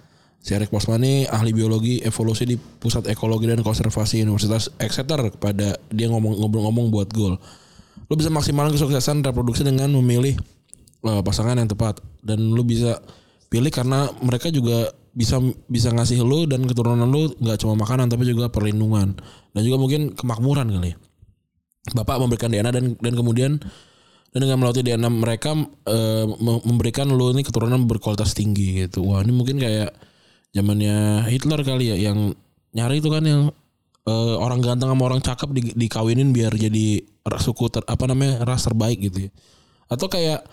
Si 0.44 0.52
Eric 0.52 0.76
ini 0.76 1.24
ahli 1.24 1.56
biologi 1.56 2.04
evolusi 2.04 2.44
di 2.44 2.60
Pusat 2.60 3.16
Ekologi 3.16 3.48
dan 3.48 3.64
Konservasi 3.64 4.28
Universitas 4.28 4.68
Exeter 4.76 5.32
kepada 5.32 5.80
dia 5.88 6.12
ngomong 6.12 6.36
ngobrol-ngomong 6.36 6.91
buat 6.91 7.08
goal. 7.16 7.39
Lu 8.12 8.14
bisa 8.20 8.28
maksimalkan 8.28 8.76
kesuksesan 8.76 9.24
reproduksi 9.24 9.64
dengan 9.64 9.88
memilih 9.96 10.36
eh, 11.08 11.22
pasangan 11.24 11.56
yang 11.56 11.72
tepat 11.72 12.04
dan 12.28 12.44
lu 12.44 12.60
bisa 12.68 13.00
pilih 13.48 13.72
karena 13.72 14.12
mereka 14.20 14.52
juga 14.52 14.91
bisa 15.16 15.39
bisa 15.72 15.96
ngasih 15.96 16.20
lu 16.28 16.44
dan 16.44 16.68
keturunan 16.68 17.08
lu 17.08 17.32
nggak 17.39 17.64
cuma 17.64 17.80
makanan 17.80 18.12
tapi 18.12 18.28
juga 18.28 18.52
perlindungan 18.52 19.16
dan 19.56 19.62
juga 19.64 19.80
mungkin 19.80 20.12
kemakmuran 20.12 20.68
kali. 20.68 20.91
Bapak 21.96 22.20
memberikan 22.20 22.52
DNA 22.52 22.72
dan 22.76 22.86
dan 23.00 23.14
kemudian 23.16 23.64
dan 24.36 24.39
dengan 24.44 24.60
melalui 24.60 24.84
DNA 24.84 25.08
mereka 25.08 25.56
mem- 25.56 26.64
memberikan 26.68 27.08
lu 27.08 27.32
ini 27.32 27.48
keturunan 27.48 27.88
berkualitas 27.88 28.36
tinggi 28.36 28.84
gitu. 28.84 29.08
Wah, 29.08 29.24
ini 29.24 29.32
mungkin 29.32 29.56
kayak 29.64 30.12
zamannya 30.54 31.28
Hitler 31.28 31.62
kali 31.66 31.91
ya 31.91 31.97
yang 32.10 32.32
nyari 32.74 33.01
itu 33.01 33.10
kan 33.10 33.26
yang 33.26 33.41
eh, 34.06 34.36
orang 34.38 34.62
ganteng 34.62 34.89
sama 34.93 35.04
orang 35.10 35.22
cakep 35.22 35.49
di, 35.54 35.62
dikawinin 35.76 36.30
biar 36.32 36.54
jadi 36.54 37.01
ras- 37.26 37.43
suku 37.45 37.70
ter, 37.74 37.82
apa 37.86 38.04
namanya 38.06 38.45
ras 38.45 38.66
terbaik 38.66 39.01
gitu 39.01 39.28
ya. 39.28 39.32
Atau 39.89 40.08
kayak 40.08 40.45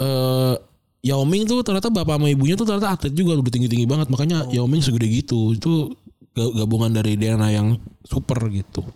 eh 0.00 0.54
Yao 1.02 1.26
Ming 1.26 1.50
tuh 1.50 1.66
ternyata 1.66 1.90
bapak 1.90 2.14
sama 2.14 2.30
ibunya 2.30 2.54
tuh 2.54 2.62
ternyata 2.62 2.94
atlet 2.94 3.10
juga 3.10 3.34
udah 3.34 3.50
tinggi-tinggi 3.50 3.90
banget 3.90 4.06
makanya 4.06 4.46
Yao 4.54 4.70
Ming 4.70 4.84
segede 4.84 5.10
gitu. 5.10 5.50
Itu 5.50 5.98
ga- 6.30 6.52
gabungan 6.62 6.94
dari 6.94 7.18
DNA 7.18 7.58
yang 7.58 7.74
super 8.06 8.38
gitu. 8.54 8.86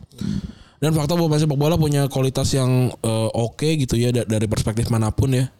Dan 0.78 0.92
fakta 0.94 1.16
bahwa 1.18 1.34
sepak 1.34 1.58
bola 1.58 1.74
punya 1.74 2.06
kualitas 2.06 2.52
yang 2.54 2.94
eh, 2.94 3.30
oke 3.34 3.66
gitu 3.80 3.98
ya 3.98 4.14
da- 4.14 4.28
dari 4.28 4.46
perspektif 4.46 4.86
mana 4.86 5.10
pun 5.10 5.34
ya. 5.34 5.50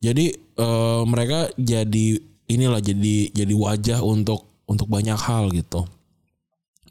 Jadi 0.00 0.32
eh, 0.32 1.02
mereka 1.04 1.52
jadi 1.60 2.32
inilah 2.46 2.80
jadi 2.80 3.30
jadi 3.30 3.54
wajah 3.54 4.00
untuk 4.00 4.44
untuk 4.64 4.88
banyak 4.88 5.16
hal 5.16 5.48
gitu. 5.50 5.84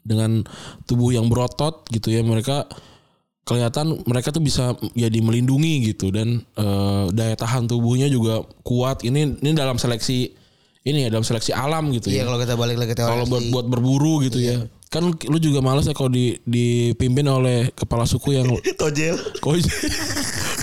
Dengan 0.04 0.44
tubuh 0.84 1.10
yang 1.10 1.26
berotot 1.26 1.88
gitu 1.88 2.12
ya 2.12 2.20
mereka 2.20 2.68
kelihatan 3.44 4.00
mereka 4.08 4.32
tuh 4.32 4.40
bisa 4.40 4.72
jadi 4.96 5.20
melindungi 5.20 5.92
gitu 5.92 6.08
dan 6.08 6.40
eh, 6.56 7.04
daya 7.12 7.36
tahan 7.36 7.68
tubuhnya 7.68 8.08
juga 8.08 8.44
kuat. 8.62 9.04
Ini 9.04 9.40
ini 9.40 9.50
dalam 9.52 9.76
seleksi 9.76 10.32
ini 10.84 11.08
ya 11.08 11.08
dalam 11.08 11.24
seleksi 11.24 11.56
alam 11.56 11.88
gitu 11.96 12.12
Iya 12.12 12.20
ya. 12.20 12.22
kalau 12.28 12.38
kita 12.44 12.54
balik 12.60 12.76
lagi 12.76 12.92
teori 12.92 13.08
Kalau 13.08 13.24
buat 13.24 13.44
buat 13.48 13.66
berburu 13.68 14.20
gitu 14.28 14.36
ya. 14.36 14.60
Kan 14.92 15.10
lu 15.10 15.38
juga 15.40 15.58
males 15.58 15.88
ya 15.88 15.96
kalau 15.96 16.12
di 16.12 16.36
dipimpin 16.44 17.24
oleh 17.26 17.72
kepala 17.72 18.04
suku 18.04 18.36
yang 18.36 18.46
tojel. 18.80 19.16
kojel, 19.40 19.72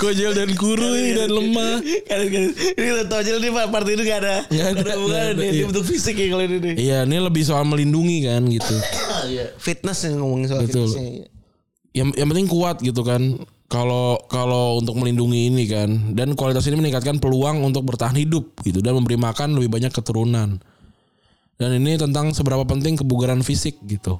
kojel 0.02 0.34
dan 0.34 0.50
kurui 0.58 1.14
dan 1.14 1.30
lemah. 1.30 1.78
Ini 1.86 3.06
tojel 3.06 3.38
nih 3.38 3.52
Pak, 3.54 3.66
part 3.70 3.86
ini 3.86 4.02
gak 4.02 4.20
ada. 4.26 4.36
Nggak 4.50 4.68
ada, 4.74 4.92
hubungan 4.98 5.34
nih. 5.38 5.46
Ini 5.46 5.58
iya. 5.62 5.66
bentuk 5.70 5.86
fisik 5.86 6.18
ya 6.18 6.28
kalau 6.34 6.44
ini 6.50 6.58
nih. 6.58 6.76
Iya, 6.82 7.00
ini 7.06 7.18
lebih 7.22 7.44
soal 7.46 7.64
melindungi 7.70 8.26
kan 8.26 8.42
gitu. 8.50 8.76
fitness 9.66 10.10
yang 10.10 10.26
ngomongin 10.26 10.48
soal 10.50 10.62
Betul. 10.66 10.90
fitnessnya. 10.90 11.30
yang 11.92 12.08
yang 12.16 12.28
penting 12.32 12.48
kuat 12.48 12.80
gitu 12.80 13.04
kan 13.04 13.36
kalau 13.72 14.20
kalau 14.28 14.80
untuk 14.84 15.00
melindungi 15.00 15.48
ini 15.48 15.64
kan 15.68 16.16
dan 16.16 16.36
kualitas 16.36 16.68
ini 16.68 16.80
meningkatkan 16.80 17.20
peluang 17.20 17.60
untuk 17.64 17.84
bertahan 17.88 18.16
hidup 18.16 18.48
gitu 18.68 18.80
dan 18.80 18.96
memberi 18.96 19.16
makan 19.20 19.60
lebih 19.60 19.68
banyak 19.68 19.92
keturunan 19.92 20.60
dan 21.56 21.70
ini 21.76 22.00
tentang 22.00 22.32
seberapa 22.32 22.64
penting 22.64 22.96
kebugaran 22.96 23.44
fisik 23.44 23.76
gitu 23.88 24.20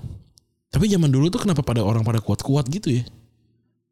tapi 0.68 0.88
zaman 0.88 1.12
dulu 1.12 1.28
tuh 1.32 1.48
kenapa 1.48 1.64
pada 1.64 1.80
orang 1.80 2.04
pada 2.04 2.20
kuat-kuat 2.20 2.68
gitu 2.72 3.00
ya 3.00 3.04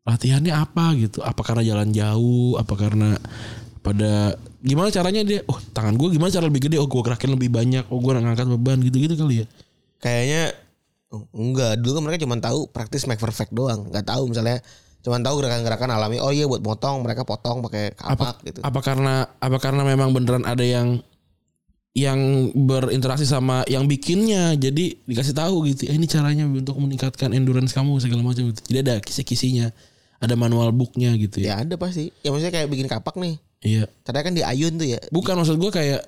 latihannya 0.09 0.53
apa 0.53 0.97
gitu? 0.97 1.21
Apa 1.21 1.41
karena 1.45 1.63
jalan 1.63 1.93
jauh? 1.93 2.57
Apa 2.57 2.73
karena 2.73 3.15
pada 3.79 4.35
gimana 4.59 4.91
caranya 4.91 5.23
dia 5.23 5.39
oh 5.47 5.55
tangan 5.71 5.95
gue 5.95 6.11
gimana 6.11 6.33
cara 6.33 6.45
lebih 6.49 6.67
gede? 6.67 6.77
Oh 6.81 6.89
gue 6.89 7.01
gerakin 7.05 7.31
lebih 7.37 7.49
banyak. 7.53 7.85
Oh 7.93 8.01
gue 8.01 8.11
ngangkat 8.17 8.47
beban 8.49 8.81
gitu-gitu 8.81 9.15
kali 9.15 9.43
ya? 9.43 9.45
Kayaknya 9.99 10.43
oh, 11.13 11.23
enggak, 11.35 11.79
dulu 11.79 11.99
kan 11.99 12.03
mereka 12.09 12.19
cuma 12.25 12.37
tahu 12.39 12.67
praktis 12.69 13.05
make 13.05 13.21
perfect 13.21 13.51
doang, 13.53 13.87
nggak 13.89 14.05
tahu 14.07 14.31
misalnya 14.31 14.59
cuma 14.99 15.15
tahu 15.23 15.39
gerakan-gerakan 15.39 15.89
alami. 15.95 16.19
Oh 16.19 16.33
iya 16.33 16.43
buat 16.49 16.59
potong 16.59 16.99
mereka 17.05 17.23
potong 17.23 17.63
pakai 17.63 17.95
kapak 17.95 18.43
gitu. 18.43 18.59
apa 18.59 18.79
karena 18.83 19.27
apa 19.39 19.57
karena 19.57 19.81
memang 19.87 20.11
beneran 20.11 20.43
ada 20.43 20.63
yang 20.63 20.99
yang 21.97 22.51
berinteraksi 22.53 23.25
sama 23.25 23.65
yang 23.65 23.89
bikinnya. 23.89 24.53
Jadi 24.55 25.03
dikasih 25.07 25.33
tahu 25.33 25.67
gitu 25.71 25.89
"Eh, 25.89 25.95
ini 25.97 26.05
caranya 26.05 26.45
untuk 26.45 26.77
meningkatkan 26.77 27.33
endurance 27.33 27.73
kamu 27.73 27.97
segala 27.97 28.21
macam 28.21 28.51
gitu. 28.53 28.61
Jadi 28.69 28.77
ada 28.85 28.95
kisi-kisinya 29.01 29.73
ada 30.19 30.35
manual 30.35 30.69
booknya 30.75 31.15
gitu 31.15 31.39
ya? 31.39 31.55
Ya 31.55 31.55
ada 31.63 31.75
pasti. 31.79 32.11
Ya 32.21 32.29
maksudnya 32.31 32.53
kayak 32.53 32.67
bikin 32.67 32.87
kapak 32.91 33.15
nih. 33.15 33.39
iya. 33.63 33.83
Caranya 34.03 34.23
kan 34.27 34.33
di 34.35 34.43
ayun 34.43 34.75
tuh 34.79 34.87
ya. 34.87 34.99
bukan 35.11 35.39
maksud 35.39 35.55
gue 35.59 35.71
kayak 35.71 36.01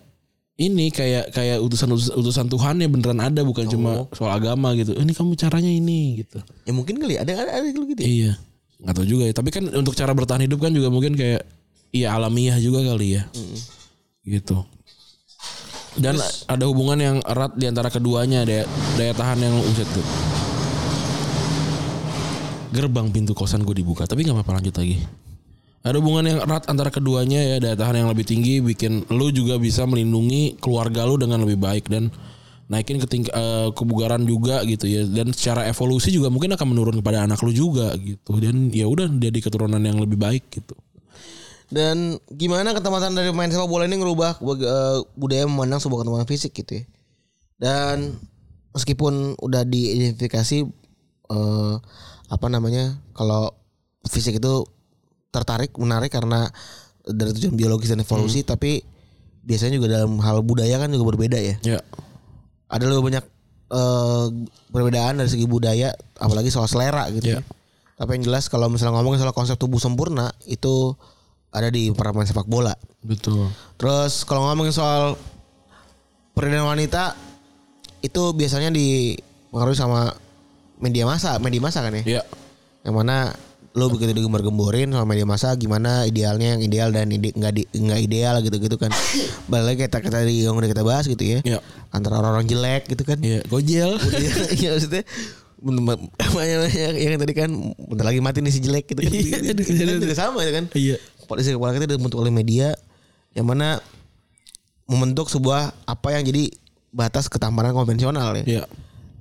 ini 0.59 0.91
kayak 0.93 1.33
kayak 1.33 1.57
utusan 1.63 1.89
utusan 1.95 2.45
Tuhan 2.51 2.75
ya 2.83 2.87
beneran 2.91 3.17
ada 3.17 3.41
bukan 3.41 3.65
cuma 3.71 4.05
soal 4.13 4.35
agama 4.35 4.75
gitu. 4.77 4.93
Ini 4.93 5.11
kamu 5.15 5.33
caranya 5.39 5.71
ini 5.71 6.21
gitu. 6.21 6.43
Ya 6.67 6.71
mungkin 6.75 6.99
kali 6.99 7.17
ada 7.17 7.31
ada, 7.33 7.51
ada 7.63 7.67
gitu 7.71 7.97
ya. 7.97 8.07
iya. 8.07 8.33
Nggak 8.83 8.93
tahu 8.93 9.07
juga 9.07 9.23
ya. 9.31 9.33
Tapi 9.33 9.49
kan 9.49 9.63
untuk 9.73 9.95
cara 9.97 10.11
bertahan 10.11 10.43
hidup 10.45 10.59
kan 10.61 10.75
juga 10.75 10.91
mungkin 10.91 11.15
kayak 11.17 11.47
iya 11.95 12.13
alamiah 12.13 12.59
juga 12.61 12.83
kali 12.83 13.17
ya. 13.17 13.23
Gitu. 14.27 14.59
Dan 15.97 16.15
ada 16.47 16.63
hubungan 16.71 16.99
yang 16.99 17.17
erat 17.27 17.51
di 17.59 17.67
antara 17.67 17.91
keduanya 17.91 18.47
daya, 18.47 18.63
daya 18.95 19.11
tahan 19.11 19.43
yang 19.43 19.55
uset 19.59 19.87
tuh 19.91 20.30
gerbang 22.71 23.11
pintu 23.11 23.35
kosan 23.35 23.67
gue 23.67 23.75
dibuka 23.75 24.07
tapi 24.07 24.23
nggak 24.23 24.41
apa-apa 24.41 24.63
lanjut 24.63 24.75
lagi. 24.79 24.97
Ada 25.81 25.97
hubungan 25.97 26.23
yang 26.29 26.39
erat 26.45 26.69
antara 26.69 26.93
keduanya 26.93 27.41
ya 27.41 27.57
daya 27.57 27.73
tahan 27.73 28.05
yang 28.05 28.09
lebih 28.13 28.21
tinggi 28.21 28.61
bikin 28.61 29.01
lu 29.09 29.33
juga 29.33 29.57
bisa 29.57 29.81
melindungi 29.89 30.61
keluarga 30.61 31.09
lu 31.09 31.17
dengan 31.17 31.41
lebih 31.41 31.57
baik 31.57 31.89
dan 31.89 32.13
naikin 32.69 33.01
keting 33.01 33.25
eh, 33.27 33.69
kebugaran 33.73 34.21
juga 34.23 34.61
gitu 34.63 34.85
ya. 34.85 35.03
Dan 35.09 35.33
secara 35.33 35.65
evolusi 35.65 36.13
juga 36.13 36.29
mungkin 36.29 36.53
akan 36.53 36.67
menurun 36.69 37.01
kepada 37.01 37.25
anak 37.25 37.41
lu 37.41 37.49
juga 37.49 37.97
gitu. 37.97 38.37
Dan 38.37 38.69
ya 38.69 38.85
udah 38.85 39.09
jadi 39.09 39.39
keturunan 39.41 39.81
yang 39.81 39.97
lebih 39.97 40.21
baik 40.21 40.53
gitu. 40.53 40.77
Dan 41.71 42.21
gimana 42.29 42.77
ketempatan 42.77 43.17
dari 43.17 43.31
pemain 43.33 43.49
sepak 43.49 43.65
bola 43.65 43.89
ini 43.89 43.97
ngerubah 43.97 44.37
eh, 44.39 44.97
budaya 45.17 45.49
memandang 45.49 45.81
sebuah 45.81 46.05
ketempatan 46.05 46.29
fisik 46.29 46.53
gitu 46.55 46.79
ya. 46.79 46.83
Dan 47.57 48.21
meskipun 48.77 49.33
udah 49.41 49.65
diidentifikasi 49.65 50.57
eh, 51.33 51.75
apa 52.31 52.47
namanya 52.47 52.95
kalau 53.11 53.51
fisik 54.07 54.39
itu 54.39 54.63
tertarik 55.35 55.75
menarik 55.75 56.07
karena 56.07 56.47
dari 57.03 57.35
tujuan 57.35 57.59
biologis 57.59 57.91
dan 57.91 57.99
evolusi 57.99 58.47
tapi 58.47 58.79
biasanya 59.43 59.81
juga 59.81 59.87
dalam 59.99 60.15
hal 60.23 60.39
budaya 60.45 60.79
kan 60.79 60.87
juga 60.93 61.11
berbeda 61.11 61.37
ya. 61.37 61.55
ya 61.65 61.79
Ada 62.71 62.87
lebih 62.87 63.03
banyak 63.11 63.25
eh, 63.73 64.25
perbedaan 64.71 65.19
dari 65.19 65.29
segi 65.29 65.43
budaya 65.49 65.91
apalagi 66.21 66.53
soal 66.53 66.71
selera 66.71 67.09
gitu. 67.11 67.35
Ya. 67.35 67.39
ya. 67.39 67.41
Tapi 67.99 68.17
yang 68.17 68.31
jelas 68.31 68.47
kalau 68.47 68.71
misalnya 68.71 68.97
ngomongin 68.97 69.21
soal 69.21 69.35
konsep 69.35 69.59
tubuh 69.59 69.77
sempurna 69.77 70.31
itu 70.47 70.95
ada 71.51 71.67
di 71.67 71.91
para 71.91 72.15
pemain 72.15 72.25
sepak 72.25 72.47
bola. 72.47 72.71
betul 73.03 73.51
Terus 73.75 74.23
kalau 74.23 74.47
ngomongin 74.47 74.71
soal 74.71 75.19
perlindungan 76.31 76.71
wanita 76.71 77.13
itu 78.01 78.33
biasanya 78.33 78.71
dipengaruhi 78.73 79.77
sama 79.77 80.15
media 80.81 81.05
massa, 81.05 81.37
media 81.37 81.61
massa 81.61 81.79
kan 81.85 81.93
ya. 82.01 82.19
ya 82.19 82.21
Yang 82.81 82.95
mana 82.97 83.17
lo 83.71 83.87
begitu 83.87 84.11
digembar-gemborin 84.11 84.91
sama 84.91 85.07
media 85.07 85.23
massa 85.23 85.55
gimana 85.55 86.03
idealnya 86.03 86.59
yang 86.59 86.61
ideal 86.65 86.89
dan 86.91 87.07
ide, 87.07 87.31
nggak 87.31 87.53
di, 87.55 87.63
nggak 87.71 87.99
ideal 88.03 88.35
gitu-gitu 88.43 88.75
kan. 88.75 88.91
Balik 89.51 89.63
lagi 89.63 89.77
kayak 89.87 90.03
kita 90.03 90.17
tadi 90.19 90.43
yang 90.43 90.59
udah 90.59 90.67
kita 90.67 90.83
bahas 90.83 91.07
gitu 91.07 91.23
ya. 91.23 91.39
ya 91.45 91.63
Antara 91.93 92.19
orang-orang 92.19 92.49
jelek 92.49 92.91
gitu 92.91 93.07
kan. 93.07 93.21
ya 93.23 93.39
gojel 93.47 93.95
Iya 94.59 94.75
maksudnya 94.75 95.03
banyak 95.61 96.97
yang 96.97 97.21
tadi 97.21 97.33
kan 97.37 97.53
bentar 97.77 98.05
lagi 98.09 98.17
mati 98.17 98.41
nih 98.41 98.49
si 98.49 98.59
jelek 98.65 98.89
gitu 98.89 99.05
kan. 99.05 99.13
Iya, 99.13 99.37
kan 99.53 100.01
juga 100.01 100.15
sama 100.17 100.41
ya 100.41 100.51
kan 100.57 100.65
iya 100.73 100.97
polisi 101.29 101.53
kepala 101.53 101.77
kita 101.77 101.85
dibentuk 101.85 102.17
oleh 102.17 102.33
media 102.33 102.73
yang 103.37 103.45
mana 103.45 103.77
membentuk 104.89 105.29
sebuah 105.29 105.71
apa 105.85 106.17
yang 106.17 106.25
jadi 106.25 106.51
batas 106.91 107.31
ketampanan 107.31 107.71
konvensional 107.71 108.35
ya. 108.41 108.59
ya 108.59 108.63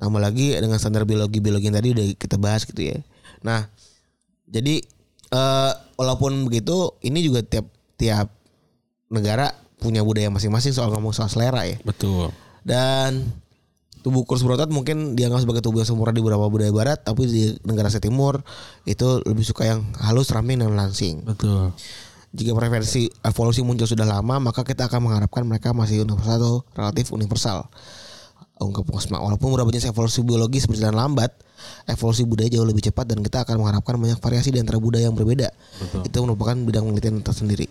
Tambah 0.00 0.16
lagi 0.16 0.56
dengan 0.56 0.80
standar 0.80 1.04
biologi 1.04 1.44
biologi 1.44 1.68
yang 1.68 1.76
tadi 1.76 1.88
udah 1.92 2.04
kita 2.16 2.40
bahas 2.40 2.64
gitu 2.64 2.80
ya. 2.80 2.98
Nah, 3.44 3.68
jadi 4.48 4.80
eh, 5.30 5.72
walaupun 6.00 6.48
begitu 6.48 6.96
ini 7.04 7.20
juga 7.20 7.44
tiap 7.44 7.68
tiap 8.00 8.32
negara 9.12 9.52
punya 9.80 10.00
budaya 10.00 10.32
masing-masing 10.32 10.72
soal 10.72 10.88
ngomong 10.92 11.12
soal 11.12 11.28
selera 11.28 11.68
ya. 11.68 11.76
betul 11.84 12.32
Dan 12.64 13.28
tubuh 14.00 14.24
kurus 14.24 14.44
berotot 14.44 14.68
mungkin 14.72 15.16
dianggap 15.16 15.44
sebagai 15.44 15.60
tubuh 15.64 15.84
yang 15.84 15.88
sempurna 15.88 16.16
di 16.16 16.24
beberapa 16.24 16.48
budaya 16.48 16.72
barat, 16.72 16.98
tapi 17.04 17.28
di 17.28 17.42
negara 17.64 17.92
Asia 17.92 18.00
Timur 18.00 18.40
itu 18.88 19.20
lebih 19.24 19.44
suka 19.44 19.68
yang 19.68 19.80
halus, 20.00 20.32
ramping 20.32 20.60
dan 20.60 20.72
langsing. 20.72 21.24
betul 21.24 21.72
Jika 22.30 22.54
preferensi 22.54 23.10
evolusi 23.26 23.60
muncul 23.66 23.90
sudah 23.90 24.06
lama, 24.06 24.38
maka 24.38 24.62
kita 24.62 24.86
akan 24.86 25.10
mengharapkan 25.10 25.42
mereka 25.42 25.74
masih 25.74 26.06
universal 26.06 26.38
atau 26.38 26.54
relatif 26.78 27.10
universal. 27.10 27.66
Ungkap 28.60 28.84
Posma, 28.84 29.16
walaupun 29.24 29.56
jenis 29.72 29.88
evolusi 29.88 30.20
biologis 30.20 30.68
berjalan 30.68 30.92
lambat, 30.92 31.32
evolusi 31.88 32.28
budaya 32.28 32.52
jauh 32.52 32.68
lebih 32.68 32.92
cepat 32.92 33.08
dan 33.08 33.24
kita 33.24 33.48
akan 33.48 33.56
mengharapkan 33.56 33.96
banyak 33.96 34.20
variasi 34.20 34.52
di 34.52 34.60
antara 34.60 34.76
budaya 34.76 35.08
yang 35.08 35.16
berbeda. 35.16 35.48
Itu 36.04 36.20
merupakan 36.28 36.52
bidang 36.52 36.84
penelitian 36.84 37.24
tersendiri. 37.24 37.66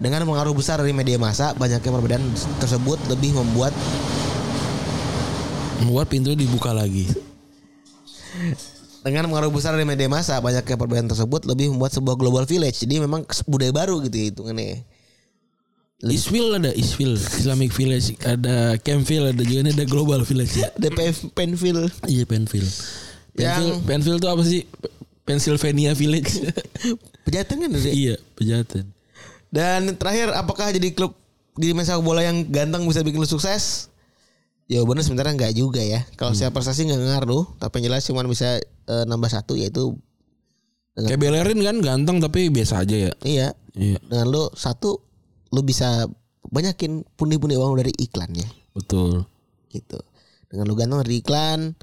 Dengan 0.00 0.24
pengaruh 0.24 0.56
besar 0.56 0.80
dari 0.80 0.96
media 0.96 1.20
massa, 1.20 1.52
banyaknya 1.52 1.90
perbedaan 1.92 2.24
tersebut 2.56 2.96
lebih 3.12 3.36
membuat 3.36 3.76
membuat 5.84 6.08
pintu 6.08 6.32
dibuka 6.32 6.72
lagi 6.72 7.08
dengan 9.00 9.32
pengaruh 9.32 9.48
besar 9.48 9.72
dari 9.72 9.88
media 9.88 10.12
massa, 10.12 10.36
banyaknya 10.44 10.76
perbedaan 10.76 11.08
tersebut 11.08 11.48
lebih 11.48 11.72
membuat 11.72 11.96
sebuah 11.96 12.16
global 12.20 12.44
village. 12.44 12.84
Jadi 12.84 13.00
memang 13.00 13.24
budaya 13.48 13.72
baru 13.72 14.04
gitu 14.04 14.16
ya 14.16 14.26
hitungannya. 14.32 14.84
Isville 16.00 16.56
ada? 16.56 16.72
Isville 16.72 17.20
Islamic 17.20 17.76
Village. 17.76 18.16
Ada 18.20 18.80
Campville 18.80 19.36
ada 19.36 19.42
juga. 19.44 19.68
Ini 19.68 19.76
ada 19.76 19.84
Global 19.84 20.24
Village 20.24 20.56
ya. 20.56 20.72
Ada 20.72 20.88
Pen- 20.88 21.30
Penville. 21.36 21.92
iya 22.08 22.24
Penville 22.24 22.64
Penville, 23.36 23.76
Yang- 23.76 23.84
Penville 23.84 24.18
tuh 24.18 24.30
apa 24.32 24.42
sih? 24.42 24.64
Pennsylvania 25.28 25.92
Village. 25.92 26.40
Pejaten 27.28 27.56
kan 27.60 27.70
dari 27.70 27.90
iya 27.92 28.14
Pejaten. 28.34 28.88
Dan 29.52 29.94
terakhir 29.94 30.32
apakah 30.32 30.72
jadi 30.72 30.90
klub 30.90 31.12
di 31.54 31.70
sepak 31.70 32.00
bola 32.00 32.24
yang 32.24 32.48
ganteng 32.48 32.88
bisa 32.88 33.04
bikin 33.04 33.20
lu 33.20 33.28
sukses? 33.28 33.92
Jawabannya 34.70 35.02
sebenarnya 35.02 35.34
enggak 35.34 35.52
juga 35.52 35.82
ya. 35.82 36.06
Kalau 36.14 36.30
secara 36.32 36.54
prestasi 36.54 36.86
nggak 36.86 37.02
ngaruh, 37.02 37.44
tapi 37.58 37.82
yang 37.82 37.92
jelas 37.92 38.06
cuma 38.06 38.22
bisa 38.24 38.56
eh, 38.62 39.04
nambah 39.04 39.28
satu 39.28 39.58
yaitu 39.58 39.98
kayak 40.94 41.18
Bellerin 41.18 41.60
kan 41.60 41.76
ganteng 41.80 42.22
tapi 42.22 42.48
biasa 42.48 42.86
aja 42.86 43.10
ya. 43.10 43.12
Iya. 43.20 43.48
Iya. 43.74 43.98
Dengan 44.00 44.26
lu 44.30 44.46
satu 44.54 45.02
lu 45.50 45.60
bisa 45.62 46.06
banyakin 46.46 47.02
pundi-pundi 47.14 47.58
uang 47.58 47.78
dari 47.78 47.92
iklan 47.98 48.30
ya 48.32 48.48
betul 48.72 49.26
gitu. 49.70 49.98
Dengan 50.50 50.66
lu 50.66 50.74
ganteng 50.74 51.02
dari 51.02 51.22
iklan 51.22 51.74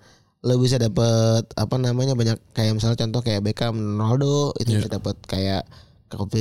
lu 0.45 0.55
bisa 0.61 0.77
dapat 0.77 1.43
apa 1.57 1.75
namanya 1.75 2.13
banyak 2.15 2.37
kayak 2.53 2.77
misalnya 2.77 3.03
contoh 3.03 3.21
kayak 3.25 3.43
Beckham, 3.43 3.75
Ronaldo 3.75 4.55
itu 4.61 4.75
Iya. 4.75 4.77
bisa 4.85 4.89
dapat 4.95 5.15
kayak 5.27 5.63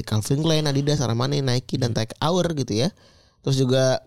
Calvin 0.06 0.40
Klein, 0.46 0.70
Adidas, 0.70 1.02
Armani, 1.02 1.42
Nike 1.42 1.74
dan 1.74 1.90
Tag 1.90 2.14
Hour 2.22 2.54
gitu 2.54 2.86
ya. 2.86 2.94
Terus 3.42 3.58
juga 3.58 3.98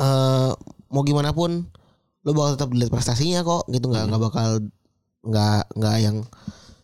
eh 0.00 0.50
mau 0.90 1.02
gimana 1.04 1.30
pun 1.30 1.68
lu 2.22 2.30
bakal 2.32 2.54
tetap 2.56 2.68
dilihat 2.72 2.90
prestasinya 2.90 3.42
kok 3.42 3.66
gitu 3.68 3.90
nggak 3.90 4.04
nggak 4.08 4.22
bakal 4.22 4.48
nggak 5.22 5.62
nggak 5.74 5.96
yang 6.00 6.16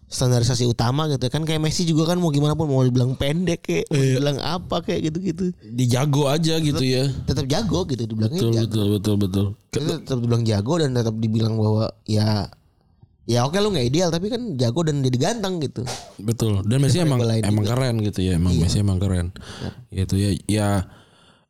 standarisasi 0.08 0.64
utama 0.64 1.04
gitu 1.12 1.28
kan. 1.28 1.44
Kayak 1.44 1.60
Messi 1.68 1.84
juga 1.84 2.08
kan 2.08 2.16
mau 2.16 2.32
gimana 2.32 2.56
pun 2.56 2.66
mau 2.66 2.80
dibilang 2.80 3.12
pendek 3.14 3.60
kayak 3.60 3.84
mau 3.92 4.00
dibilang 4.00 4.38
apa 4.40 4.76
kayak 4.80 5.12
gitu-gitu. 5.12 5.52
Dijago 5.68 6.32
aja 6.32 6.56
gitu 6.58 6.80
ya. 6.80 7.12
tetap 7.28 7.44
jago 7.44 7.84
gitu 7.84 8.02
dibilangnya 8.08 8.40
betul 8.40 8.52
jago. 8.56 8.64
betul 8.64 8.86
betul 8.96 9.14
betul. 9.20 9.46
Itu 9.68 9.92
tetap 10.02 10.18
dibilang 10.24 10.44
jago 10.48 10.72
dan 10.80 10.90
tetap 10.96 11.14
dibilang 11.20 11.54
bahwa 11.60 11.92
ya 12.08 12.48
ya 13.28 13.44
oke 13.44 13.60
lu 13.60 13.68
nggak 13.68 13.86
ideal 13.92 14.08
tapi 14.08 14.32
kan 14.32 14.56
jago 14.56 14.80
dan 14.80 15.04
jadi 15.04 15.18
ganteng 15.20 15.60
gitu. 15.60 15.84
Betul. 16.24 16.64
Dan 16.64 16.80
Messi 16.80 17.04
emang 17.04 17.20
emang 17.28 17.64
keren 17.68 18.00
gitu 18.00 18.24
ya 18.24 18.40
emang 18.40 18.56
Messi 18.56 18.80
emang 18.80 18.96
keren. 18.96 19.28
Gitu 19.92 20.16
ya 20.16 20.30
ya 20.48 20.68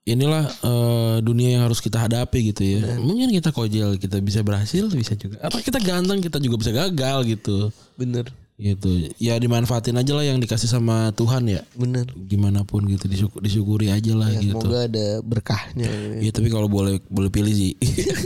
inilah 0.03 0.51
eh, 0.67 1.17
dunia 1.23 1.61
yang 1.61 1.63
harus 1.71 1.79
kita 1.79 2.11
hadapi 2.11 2.51
gitu 2.51 2.63
ya. 2.67 2.99
Mungkin 2.99 3.31
kita 3.31 3.55
kojel 3.55 4.03
kita 4.03 4.19
bisa 4.19 4.43
berhasil 4.43 4.91
bisa 4.91 5.15
juga. 5.15 5.39
Apa 5.47 5.63
kita 5.63 5.79
ganteng 5.79 6.19
kita 6.19 6.43
juga 6.43 6.59
bisa 6.59 6.75
gagal 6.75 7.23
gitu. 7.31 7.71
Bener. 7.95 8.27
Gitu. 8.59 9.15
Ya 9.17 9.39
dimanfaatin 9.39 9.95
aja 9.95 10.13
lah 10.13 10.27
yang 10.27 10.43
dikasih 10.43 10.67
sama 10.67 11.15
Tuhan 11.15 11.47
ya. 11.47 11.63
Bener. 11.73 12.11
Gimana 12.27 12.67
pun 12.67 12.83
gitu 12.85 13.07
disyuk- 13.07 13.39
disyukuri 13.39 13.89
aja 13.89 14.13
lah 14.13 14.35
gitu. 14.35 14.59
Semoga 14.59 14.85
ada 14.85 15.23
berkahnya. 15.23 15.87
Iya 16.19 16.35
tapi 16.35 16.51
kalau 16.51 16.67
boleh 16.67 16.99
boleh 17.07 17.31
pilih 17.31 17.55
sih. 17.55 17.79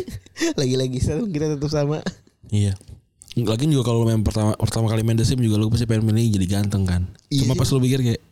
Lagi-lagi 0.61 0.99
sekarang 0.99 1.28
kita 1.28 1.53
tetap 1.53 1.68
sama. 1.68 2.01
iya. 2.49 2.72
Lagi 3.33 3.64
juga 3.64 3.89
kalau 3.89 4.05
main 4.05 4.20
pertama 4.20 4.53
pertama 4.57 4.89
kali 4.89 5.01
main 5.01 5.16
The 5.16 5.24
Sims 5.24 5.41
juga 5.41 5.57
lu 5.57 5.68
pasti 5.68 5.85
pengen 5.85 6.05
milih 6.05 6.37
jadi 6.37 6.61
ganteng 6.61 6.85
kan. 6.85 7.03
Cuma 7.28 7.53
Iya. 7.53 7.61
pas 7.61 7.68
lu 7.68 7.80
pikir 7.80 8.01
kayak 8.03 8.22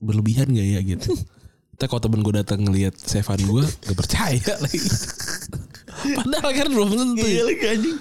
berlebihan 0.00 0.52
gak 0.52 0.68
ya 0.68 0.80
gitu. 0.80 1.16
Tapi 1.76 1.88
kalau 1.88 2.02
temen 2.02 2.20
gue 2.20 2.34
datang 2.34 2.60
ngelihat 2.60 2.92
Sevan 2.94 3.40
gue 3.40 3.64
gak 3.64 3.96
percaya 3.96 4.52
lagi. 4.60 4.78
Padahal 6.16 6.50
kan 6.52 6.68
belum 6.68 6.88
tentu. 6.92 7.24
Iya 7.24 7.34
ya. 7.34 7.42
lagi 7.44 7.64
anjing. 7.66 7.98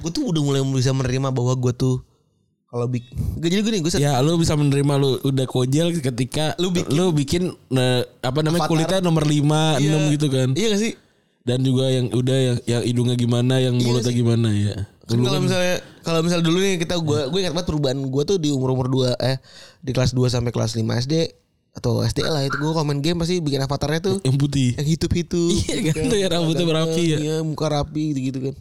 Gue 0.00 0.10
tuh 0.10 0.24
udah 0.26 0.40
mulai 0.40 0.60
bisa 0.66 0.90
menerima 0.90 1.28
bahwa 1.30 1.52
gue 1.54 1.72
tuh 1.72 1.96
kalau 2.66 2.86
bikin 2.86 3.10
gak 3.36 3.50
jadi 3.50 3.60
gue 3.60 3.72
nih 3.74 3.82
gue 3.82 3.92
Ya 3.98 4.14
lu 4.22 4.38
bisa 4.38 4.54
menerima 4.54 4.92
lu 4.94 5.18
udah 5.20 5.46
kojel 5.46 5.90
ketika 5.92 6.54
lu 6.56 6.70
bikin, 7.10 7.50
eh, 7.74 8.02
apa 8.22 8.40
namanya 8.40 8.64
Avatar. 8.64 8.70
kulitnya 8.70 8.98
nomor 9.02 9.26
5, 9.26 9.82
6 9.82 10.14
gitu 10.14 10.26
kan. 10.30 10.48
Iya 10.54 10.66
gak 10.70 10.80
sih? 10.80 10.92
Dan 11.42 11.66
juga 11.66 11.90
yang 11.90 12.06
udah 12.14 12.36
yang, 12.38 12.58
yang 12.68 12.82
hidungnya 12.86 13.16
gimana, 13.18 13.58
yang 13.58 13.74
mulutnya 13.74 14.14
gimana 14.14 14.48
ya. 14.54 14.86
Kan 15.02 15.18
kalau 15.18 15.42
misalnya 15.42 15.82
kalau 16.06 16.20
misalnya 16.22 16.44
dulu 16.46 16.58
nih 16.62 16.78
kita 16.78 16.94
gue 17.02 17.20
gue 17.26 17.38
ingat 17.42 17.54
banget 17.58 17.68
perubahan 17.74 17.98
gue 17.98 18.22
tuh 18.22 18.38
di 18.38 18.54
umur 18.54 18.70
umur 18.70 18.86
dua 18.86 19.18
eh 19.18 19.42
di 19.82 19.90
kelas 19.90 20.14
2 20.14 20.30
sampai 20.30 20.54
kelas 20.54 20.78
5 20.78 20.86
SD 20.86 21.14
atau 21.70 22.02
SD 22.02 22.22
lah 22.22 22.46
itu 22.46 22.54
gue 22.54 22.70
komen 22.70 23.02
game 23.02 23.18
pasti 23.18 23.42
bikin 23.42 23.58
avatarnya 23.60 23.98
tuh 23.98 24.16
Yang 24.22 24.36
putih. 24.38 24.70
yang 24.78 24.86
hidup 24.86 25.10
hidup 25.10 25.50
Iya 25.66 25.78
kan, 25.90 25.94
tuh 26.06 26.18
ya, 26.18 26.26
rambutnya 26.30 26.62
berapi 26.62 27.02
ya. 27.02 27.18
Iya 27.18 27.36
muka 27.42 27.66
rapi 27.66 28.14
gitu 28.14 28.18
gitu 28.30 28.38
kan. 28.46 28.54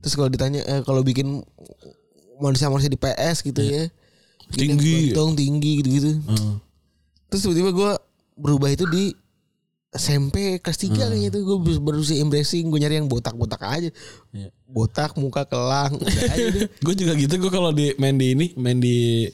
Terus 0.00 0.14
kalau 0.14 0.30
ditanya 0.30 0.60
eh, 0.62 0.80
kalau 0.86 1.02
bikin 1.02 1.42
manusia 2.38 2.70
manusia 2.70 2.90
di 2.90 2.98
PS 2.98 3.42
gitu 3.42 3.62
ya 3.62 3.90
Tinggi. 4.48 5.12
Tong 5.12 5.36
tinggi 5.36 5.84
gitu 5.84 5.88
gitu. 5.92 6.10
Heeh. 6.24 6.54
Terus 7.28 7.40
tiba-tiba 7.44 7.70
gue 7.76 7.90
berubah 8.38 8.72
itu 8.72 8.88
di 8.88 9.12
SMP 9.88 10.60
kelas 10.60 10.78
3 10.84 10.92
kayaknya 10.92 11.28
tuh 11.32 11.42
gue 11.44 11.76
baru 11.80 12.00
sih 12.00 12.20
embracing 12.20 12.68
gue 12.68 12.80
nyari 12.80 12.96
yang 13.00 13.08
botak-botak 13.08 13.60
aja. 13.60 13.90
Iya. 14.32 14.48
Botak 14.68 15.16
muka 15.16 15.44
kelang 15.44 15.96
gue 16.84 16.94
juga 16.96 17.12
gitu 17.16 17.34
gue 17.40 17.50
kalau 17.52 17.72
di 17.72 17.92
main 17.96 18.16
di 18.16 18.36
ini 18.36 18.46
main 18.56 18.76
di 18.76 19.28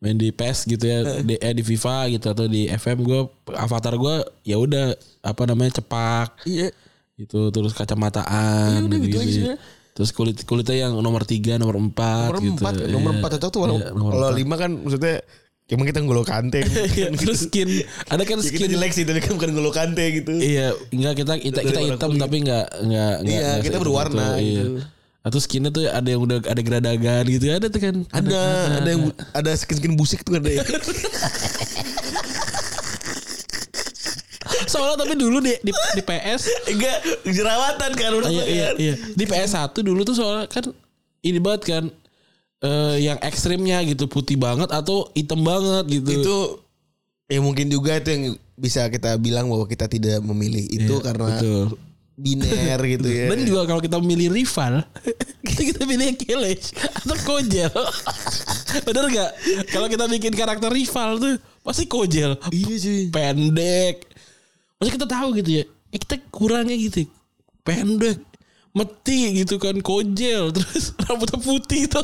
main 0.00 0.16
di 0.16 0.32
PES 0.32 0.64
gitu 0.64 0.84
ya 0.88 1.20
di, 1.20 1.36
eh, 1.36 1.52
di 1.52 1.60
FIFA 1.60 2.08
gitu 2.16 2.26
atau 2.32 2.48
di 2.48 2.64
FM 2.64 3.04
gue 3.04 3.20
avatar 3.52 3.92
gue 4.00 4.16
ya 4.48 4.56
udah 4.56 4.96
apa 5.20 5.42
namanya 5.44 5.84
cepak 5.84 6.40
Iya. 6.48 6.72
gitu 7.20 7.52
terus 7.52 7.76
kacamataan 7.76 8.88
udah 8.88 8.98
gitu, 9.04 9.20
gitu 9.20 9.28
gitu. 9.28 9.52
Terus 10.00 10.10
kulit 10.10 10.40
kulitnya 10.42 10.76
yang 10.80 10.96
nomor 10.96 11.22
tiga 11.22 11.54
nomor 11.54 11.76
empat 11.76 12.32
Nomor 12.32 12.40
gitu 12.40 12.56
empat, 12.58 12.74
nomor 12.88 13.10
Iya. 13.10 13.18
empat 13.18 13.30
cocok 13.36 13.50
tuh 13.50 13.60
kalau 13.60 13.76
Iya, 13.76 13.88
nomor 13.92 14.10
kalau 14.14 14.28
lima 14.32 14.54
kan 14.56 14.70
maksudnya 14.74 15.20
emang 15.68 15.86
kita 15.86 16.00
ngolo 16.00 16.24
kante. 16.24 16.64
Iya, 16.96 17.12
terus 17.12 17.44
skin 17.44 17.84
ada 18.06 18.22
kan 18.22 18.36
Ya, 18.36 18.42
kita 18.42 18.56
skin 18.58 18.70
jelek 18.72 18.90
sih 18.90 19.04
tapi 19.04 19.20
kan 19.20 19.36
bukan 19.36 19.50
ngolo 19.52 19.70
kante 19.70 20.02
gitu. 20.14 20.32
iya 20.34 20.72
enggak 20.88 21.14
kita 21.16 21.32
kita 21.38 21.60
kita 21.62 21.80
hitam 21.84 22.10
tapi 22.16 22.36
enggak 22.40 22.64
enggak 22.76 23.12
enggak 23.18 23.28
Iya, 23.30 23.48
enggak 23.52 23.62
kita 23.62 23.76
berwarna 23.78 24.28
iya. 24.34 24.64
gitu. 24.64 24.80
atau 25.20 25.36
skinnya 25.38 25.68
tuh 25.68 25.84
ada 25.84 26.08
yang 26.08 26.22
udah 26.22 26.40
ada 26.40 26.60
geradagan 26.60 27.22
gitu 27.28 27.44
ada 27.50 27.68
tuh 27.68 27.76
kan 27.78 27.96
Ada 28.08 28.40
ada 28.74 28.88
yang 28.88 29.02
bu- 29.04 29.16
ada 29.30 29.50
skin-skin 29.52 29.92
busik 29.92 30.24
tuh 30.24 30.34
ada 30.34 30.48
ya. 30.48 30.64
soalnya 34.66 34.96
tapi 35.00 35.14
dulu 35.16 35.40
di 35.40 35.54
di, 35.60 35.72
di 35.72 36.02
PS 36.02 36.68
Enggak 36.68 36.98
jerawatan 37.24 37.90
kan 37.94 38.10
udah 38.18 38.30
iya, 38.32 38.44
iya, 38.44 38.68
iya. 38.76 38.94
Di 39.14 39.24
PS1 39.24 39.72
dulu 39.80 40.02
tuh 40.04 40.16
soalnya 40.18 40.50
kan 40.50 40.68
ini 41.20 41.38
banget 41.38 41.62
kan 41.68 41.84
eh 42.60 42.96
yang 43.00 43.16
ekstrimnya 43.24 43.80
gitu 43.88 44.04
putih 44.04 44.36
banget 44.36 44.68
atau 44.68 45.08
hitam 45.16 45.40
banget 45.40 46.00
gitu. 46.00 46.10
Itu 46.12 46.36
ya 47.30 47.40
mungkin 47.40 47.72
juga 47.72 47.96
itu 47.96 48.08
yang 48.12 48.24
bisa 48.60 48.84
kita 48.92 49.16
bilang 49.16 49.48
bahwa 49.48 49.64
kita 49.64 49.88
tidak 49.88 50.20
memilih 50.20 50.68
itu 50.68 50.94
Iya, 51.00 51.04
karena 51.04 51.26
betul. 51.32 51.64
biner 52.20 52.80
gitu 52.84 53.08
ya. 53.08 53.26
Dan 53.32 53.48
juga 53.48 53.64
kalau 53.64 53.80
kita 53.80 53.96
memilih 53.96 54.28
rival, 54.28 54.84
kita 55.48 55.62
kita 55.72 55.80
pilih 55.88 56.12
Killage 56.20 56.76
atau 56.76 57.16
Kojel. 57.24 57.72
Bener 58.86 59.04
gak? 59.08 59.30
Kalau 59.72 59.88
kita 59.88 60.04
bikin 60.04 60.36
karakter 60.36 60.68
rival 60.68 61.16
tuh 61.16 61.40
pasti 61.64 61.88
Kojel. 61.88 62.36
Iya 62.52 62.74
cuy. 62.76 63.08
Pendek. 63.08 64.09
Maksudnya 64.80 64.96
kita 64.96 65.08
tahu 65.12 65.28
gitu 65.36 65.50
ya. 65.60 65.64
Ya 65.92 65.98
kita 66.00 66.16
kurangnya 66.32 66.76
gitu. 66.80 67.04
Pendek. 67.60 68.16
Meti 68.72 69.44
gitu 69.44 69.60
kan 69.60 69.76
Kojel. 69.84 70.56
Terus 70.56 70.96
rambutnya 71.04 71.36
putih 71.36 71.84
tuh. 71.84 72.00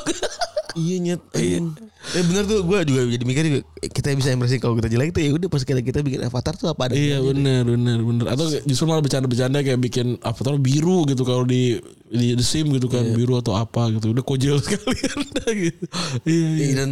Iya 0.77 0.97
nyet. 1.01 1.23
Iya. 1.33 1.73
Eh 2.13 2.23
bener 2.29 2.45
tuh 2.45 2.61
gue 2.69 2.79
juga 2.85 3.01
jadi 3.09 3.25
mikir 3.25 3.43
juga 3.49 3.61
kita 3.81 4.13
bisa 4.13 4.29
embracing 4.37 4.61
kalau 4.61 4.77
kita 4.77 4.93
jelek 4.93 5.17
tuh 5.17 5.25
ya 5.25 5.33
udah 5.33 5.49
pas 5.49 5.65
kita 5.65 5.81
kita 5.81 6.05
bikin 6.05 6.29
avatar 6.29 6.53
tuh 6.53 6.69
apa 6.69 6.93
ada. 6.93 6.95
Iya 6.95 7.25
benar 7.25 7.65
benar 7.65 7.99
benar. 8.05 8.27
Atau 8.37 8.53
justru 8.69 8.85
malah 8.85 9.01
bercanda-bercanda 9.01 9.65
kayak 9.65 9.81
bikin 9.81 10.21
avatar 10.21 10.61
biru 10.61 11.09
gitu 11.09 11.25
kalau 11.25 11.49
di 11.49 11.81
di 12.13 12.37
The 12.37 12.45
Sim 12.45 12.77
gitu 12.77 12.93
kan 12.93 13.09
biru 13.17 13.41
atau 13.41 13.57
apa 13.57 13.89
gitu. 13.97 14.13
Udah 14.13 14.21
kojel 14.21 14.61
sekali 14.69 15.01
gitu. 15.73 15.85
Iya 16.29 16.45
iya. 16.61 16.61
Iya, 16.61 16.75
dan 16.85 16.91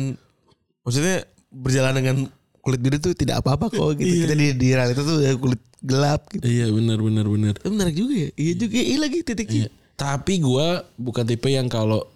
maksudnya 0.81 1.29
berjalan 1.53 1.95
dengan 2.01 2.17
kulit 2.65 2.81
biru 2.81 2.97
tuh 2.97 3.13
tidak 3.13 3.45
apa-apa 3.45 3.69
kok 3.69 4.01
gitu. 4.01 4.09
Iya. 4.09 4.21
Kita 4.25 4.35
di 4.35 4.47
di 4.57 4.69
realita 4.73 5.05
tuh 5.05 5.21
kulit 5.37 5.61
gelap 5.85 6.25
gitu. 6.33 6.45
Iya 6.49 6.73
benar 6.73 6.99
benar 7.05 7.27
benar. 7.29 7.55
Itu 7.61 7.69
menarik 7.69 7.95
juga 7.95 8.15
ya. 8.17 8.31
Iya 8.41 8.53
juga. 8.57 8.73
Iya 8.81 8.97
lagi 9.05 9.19
titiknya. 9.21 9.67
Iya. 9.69 9.71
Tapi 9.95 10.35
gua 10.41 10.83
bukan 10.97 11.25
tipe 11.29 11.53
yang 11.53 11.69
kalau 11.69 12.09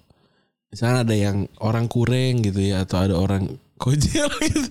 misalnya 0.72 1.04
ada 1.04 1.16
yang 1.16 1.44
orang 1.60 1.86
kureng 1.86 2.40
gitu 2.40 2.64
ya 2.64 2.82
atau 2.88 3.04
ada 3.04 3.14
orang 3.14 3.46
kojel 3.78 4.26
gitu. 4.50 4.68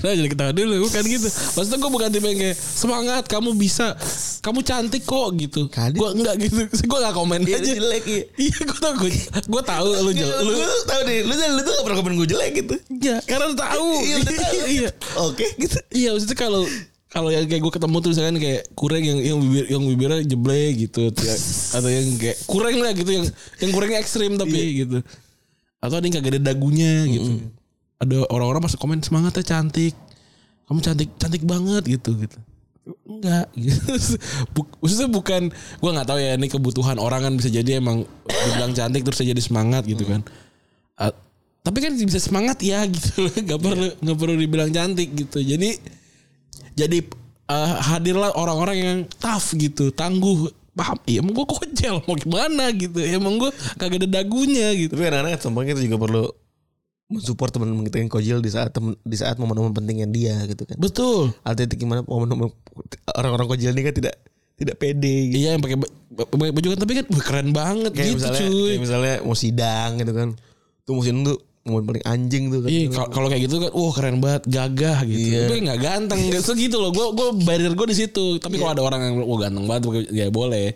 Kenapa 0.00 0.16
jadi 0.16 0.28
ketawa 0.28 0.52
dulu 0.52 0.88
bukan 0.88 1.02
gitu. 1.04 1.28
Maksudnya 1.28 1.78
gue 1.78 1.90
bukan 1.92 2.08
tipe 2.08 2.26
yang 2.26 2.40
kayak 2.40 2.56
semangat 2.56 3.22
kamu 3.28 3.50
bisa 3.54 3.92
kamu 4.40 4.60
cantik 4.62 5.04
kok 5.04 5.28
gitu. 5.36 5.68
Gua 5.94 6.10
enggak 6.10 6.36
gitu. 6.40 6.64
Gua 6.90 6.98
enggak 6.98 7.14
komen 7.14 7.40
Iya 7.44 7.60
aja. 7.60 7.72
jelek 7.76 8.04
iya. 8.08 8.22
Iya 8.34 8.58
gue 8.64 8.78
tau 8.80 8.92
gue 8.96 9.10
gue 9.28 9.62
tahu 9.62 9.88
lu 9.94 10.10
Iya, 10.10 10.24
jel, 10.24 10.28
lu 10.40 10.52
lu 10.56 10.82
tahu 10.82 11.00
deh, 11.04 11.18
lu 11.22 11.34
lu 11.34 11.60
tuh 11.60 11.72
gak 11.72 11.84
pernah 11.84 11.98
komen 12.00 12.12
gue 12.16 12.28
jelek 12.28 12.50
gitu. 12.56 12.74
Iya, 12.90 13.16
karena 13.22 13.44
lu 13.46 13.56
tahu. 13.56 13.88
Iya, 14.08 14.16
iya. 14.66 14.90
Oke 15.20 15.46
gitu. 15.54 15.76
Iya, 15.90 16.08
maksudnya 16.12 16.34
kalau 16.34 16.64
kalau 17.08 17.28
yang 17.28 17.44
kayak 17.44 17.60
gue 17.60 17.72
ketemu 17.72 17.96
tuh 17.98 18.10
misalkan 18.12 18.36
kayak 18.36 18.62
kurang 18.72 19.00
yang 19.00 19.16
yang 19.18 19.38
bibir 19.38 19.64
yang 19.66 19.80
bibirnya 19.82 20.20
jeblek 20.24 20.72
gitu 20.76 21.08
atau 21.08 21.24
yang- 21.24 21.44
atau 21.72 21.88
yang 21.88 22.06
kayak 22.16 22.36
kurang 22.44 22.74
lah 22.80 22.92
gitu 22.92 23.10
yang 23.10 23.24
yang 23.60 23.70
kurangnya 23.72 23.98
ekstrim 23.98 24.32
tapi 24.34 24.84
gitu. 24.84 24.98
Atau 25.78 25.94
ada 25.94 26.04
yang 26.04 26.14
kagak 26.14 26.32
ada 26.34 26.42
dagunya 26.42 27.06
gitu. 27.06 27.30
Ada 27.98 28.30
orang-orang 28.30 28.62
masuk 28.62 28.78
komen 28.78 29.02
semangatnya 29.02 29.42
cantik. 29.42 29.94
Kamu 30.70 30.78
cantik 30.84 31.10
cantik 31.18 31.42
banget 31.42 31.82
gitu 31.86 32.14
gitu. 32.14 32.38
Enggak 33.04 33.50
gitu. 33.58 34.16
Maksudnya 34.80 35.08
bukan 35.10 35.42
gua 35.82 35.90
nggak 35.98 36.08
tahu 36.08 36.18
ya 36.22 36.38
ini 36.38 36.46
kebutuhan 36.46 36.96
orang 37.02 37.26
kan 37.26 37.32
bisa 37.34 37.50
jadi 37.50 37.82
emang 37.82 38.06
dibilang 38.28 38.72
cantik 38.72 39.02
terus 39.02 39.20
jadi 39.20 39.42
semangat 39.42 39.84
gitu 39.84 40.06
kan. 40.06 40.22
Ah, 40.94 41.12
tapi 41.66 41.84
kan 41.84 41.92
bisa 41.98 42.22
semangat 42.22 42.62
ya 42.64 42.86
gitu. 42.88 43.28
Nggak 43.44 43.60
perlu 43.60 43.88
nggak 44.00 44.16
perlu 44.16 44.34
dibilang 44.38 44.70
cantik 44.72 45.08
gitu. 45.12 45.42
Jadi 45.42 45.76
jadi 46.78 46.98
eh, 47.50 47.72
hadirlah 47.92 48.32
orang-orang 48.38 48.76
yang 48.78 48.98
tough 49.18 49.52
gitu. 49.58 49.90
Tangguh. 49.90 50.48
Paham? 50.78 50.94
Iya 51.10 51.26
emang 51.26 51.34
gue 51.34 51.46
kocel. 51.50 51.98
Mau 52.06 52.14
gimana 52.14 52.70
gitu. 52.70 53.02
Emang 53.02 53.34
gue 53.42 53.50
kagak 53.74 54.06
ada 54.06 54.22
dagunya 54.22 54.70
gitu. 54.78 54.94
Tapi 54.94 55.10
anak-anak 55.10 55.42
sumpah 55.42 55.66
kita 55.66 55.82
juga 55.82 55.98
perlu 55.98 56.24
mensupport 57.08 57.50
teman-teman 57.50 57.84
kita 57.84 57.96
yang 57.98 58.12
kojil 58.12 58.38
di 58.38 58.48
saat 58.48 58.68
temen, 58.68 58.92
di 59.00 59.16
saat 59.16 59.36
momen-momen 59.36 59.72
pentingnya 59.72 60.04
dia 60.06 60.36
gitu 60.44 60.62
kan. 60.62 60.76
betul 60.76 61.32
Artinya 61.40 61.72
gimana 61.72 62.00
momen-momen 62.04 62.52
orang-orang 63.10 63.48
kojil 63.48 63.72
ini 63.72 63.82
kan 63.82 63.94
tidak 63.96 64.14
tidak 64.54 64.76
pede 64.76 65.32
gitu. 65.32 65.38
iya 65.38 65.54
yang 65.54 65.62
pakai 65.62 65.78
ba- 65.78 65.92
pakai 66.28 66.50
baju 66.50 66.66
kan 66.68 66.78
tapi 66.78 66.92
kan 66.94 67.06
wah, 67.08 67.22
keren 67.22 67.48
banget 67.50 67.90
Kayak 67.94 68.06
gitu 68.06 68.16
misalnya 68.18 68.40
cuy 68.42 68.68
kayak 68.68 68.82
misalnya 68.82 69.14
mau 69.22 69.36
sidang 69.36 69.90
gitu 69.96 70.12
kan. 70.12 70.28
Tuh 70.82 70.92
mau 70.92 71.02
sidang 71.02 71.22
tuh 71.24 71.38
momen 71.62 71.84
paling 71.84 72.04
anjing 72.04 72.44
tuh 72.48 72.60
kan. 72.60 72.68
Iya 72.68 72.82
kal- 72.90 73.10
kalau 73.10 73.26
kayak 73.28 73.42
gitu 73.44 73.56
kan, 73.58 73.70
wah 73.70 73.92
keren 73.92 74.16
banget, 74.18 74.42
gagah 74.44 74.98
gitu. 75.04 75.28
Iya. 75.30 75.40
Tapi 75.46 75.56
nggak 75.62 75.80
ganteng, 75.80 76.20
nggak 76.26 76.42
segitu 76.42 76.76
loh. 76.76 76.90
Gue 76.90 77.06
gue 77.12 77.28
barrier 77.44 77.72
gue 77.72 77.86
di 77.86 77.96
situ. 77.96 78.36
Tapi 78.36 78.56
kalau 78.56 78.72
ada 78.72 78.82
orang 78.82 79.00
yang 79.00 79.14
wah 79.22 79.38
ganteng 79.38 79.64
banget, 79.64 79.82
ya 80.10 80.26
boleh. 80.28 80.72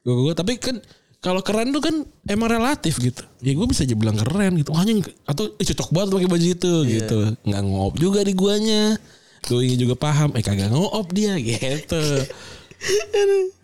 Gue 0.00 0.12
gue 0.12 0.34
tapi 0.34 0.56
kan 0.58 0.76
kalau 1.24 1.40
keren 1.40 1.72
tuh 1.72 1.80
kan 1.80 2.04
emang 2.28 2.52
relatif 2.52 3.00
gitu. 3.00 3.24
Ya 3.40 3.56
gue 3.56 3.64
bisa 3.64 3.88
aja 3.88 3.96
bilang 3.96 4.20
keren 4.20 4.60
gitu. 4.60 4.76
Hanya 4.76 5.00
atau 5.24 5.48
eh, 5.56 5.64
cocok 5.64 5.88
banget 5.96 6.08
pakai 6.12 6.28
baju 6.28 6.46
itu 6.52 6.72
gitu. 6.84 7.18
Nggak 7.48 7.62
ngop 7.64 7.94
juga 7.96 8.20
di 8.20 8.36
guanya. 8.36 9.00
Gue 9.48 9.72
juga 9.72 9.96
paham, 9.96 10.36
eh 10.36 10.44
kagak 10.44 10.68
ngop 10.68 11.08
dia 11.16 11.40
gitu. 11.48 12.04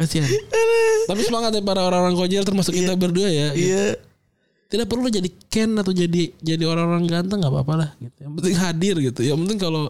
Kasihan. 0.00 0.24
Tapi 1.04 1.20
semangat 1.20 1.52
ya 1.52 1.60
para 1.60 1.84
orang-orang 1.84 2.16
kojel 2.16 2.48
termasuk 2.48 2.72
kita 2.72 2.96
berdua 2.96 3.28
ya. 3.28 3.52
Iya. 3.52 4.00
Tidak 4.72 4.88
perlu 4.88 5.12
jadi 5.12 5.28
Ken 5.52 5.76
atau 5.76 5.92
jadi 5.92 6.32
jadi 6.40 6.64
orang-orang 6.64 7.04
ganteng 7.04 7.44
nggak 7.44 7.52
apa-apa 7.52 7.74
lah 7.76 7.90
gitu. 8.00 8.16
Yang 8.24 8.32
penting 8.40 8.56
hadir 8.56 8.94
gitu. 9.12 9.20
Yang 9.20 9.38
penting 9.44 9.60
kalau 9.60 9.84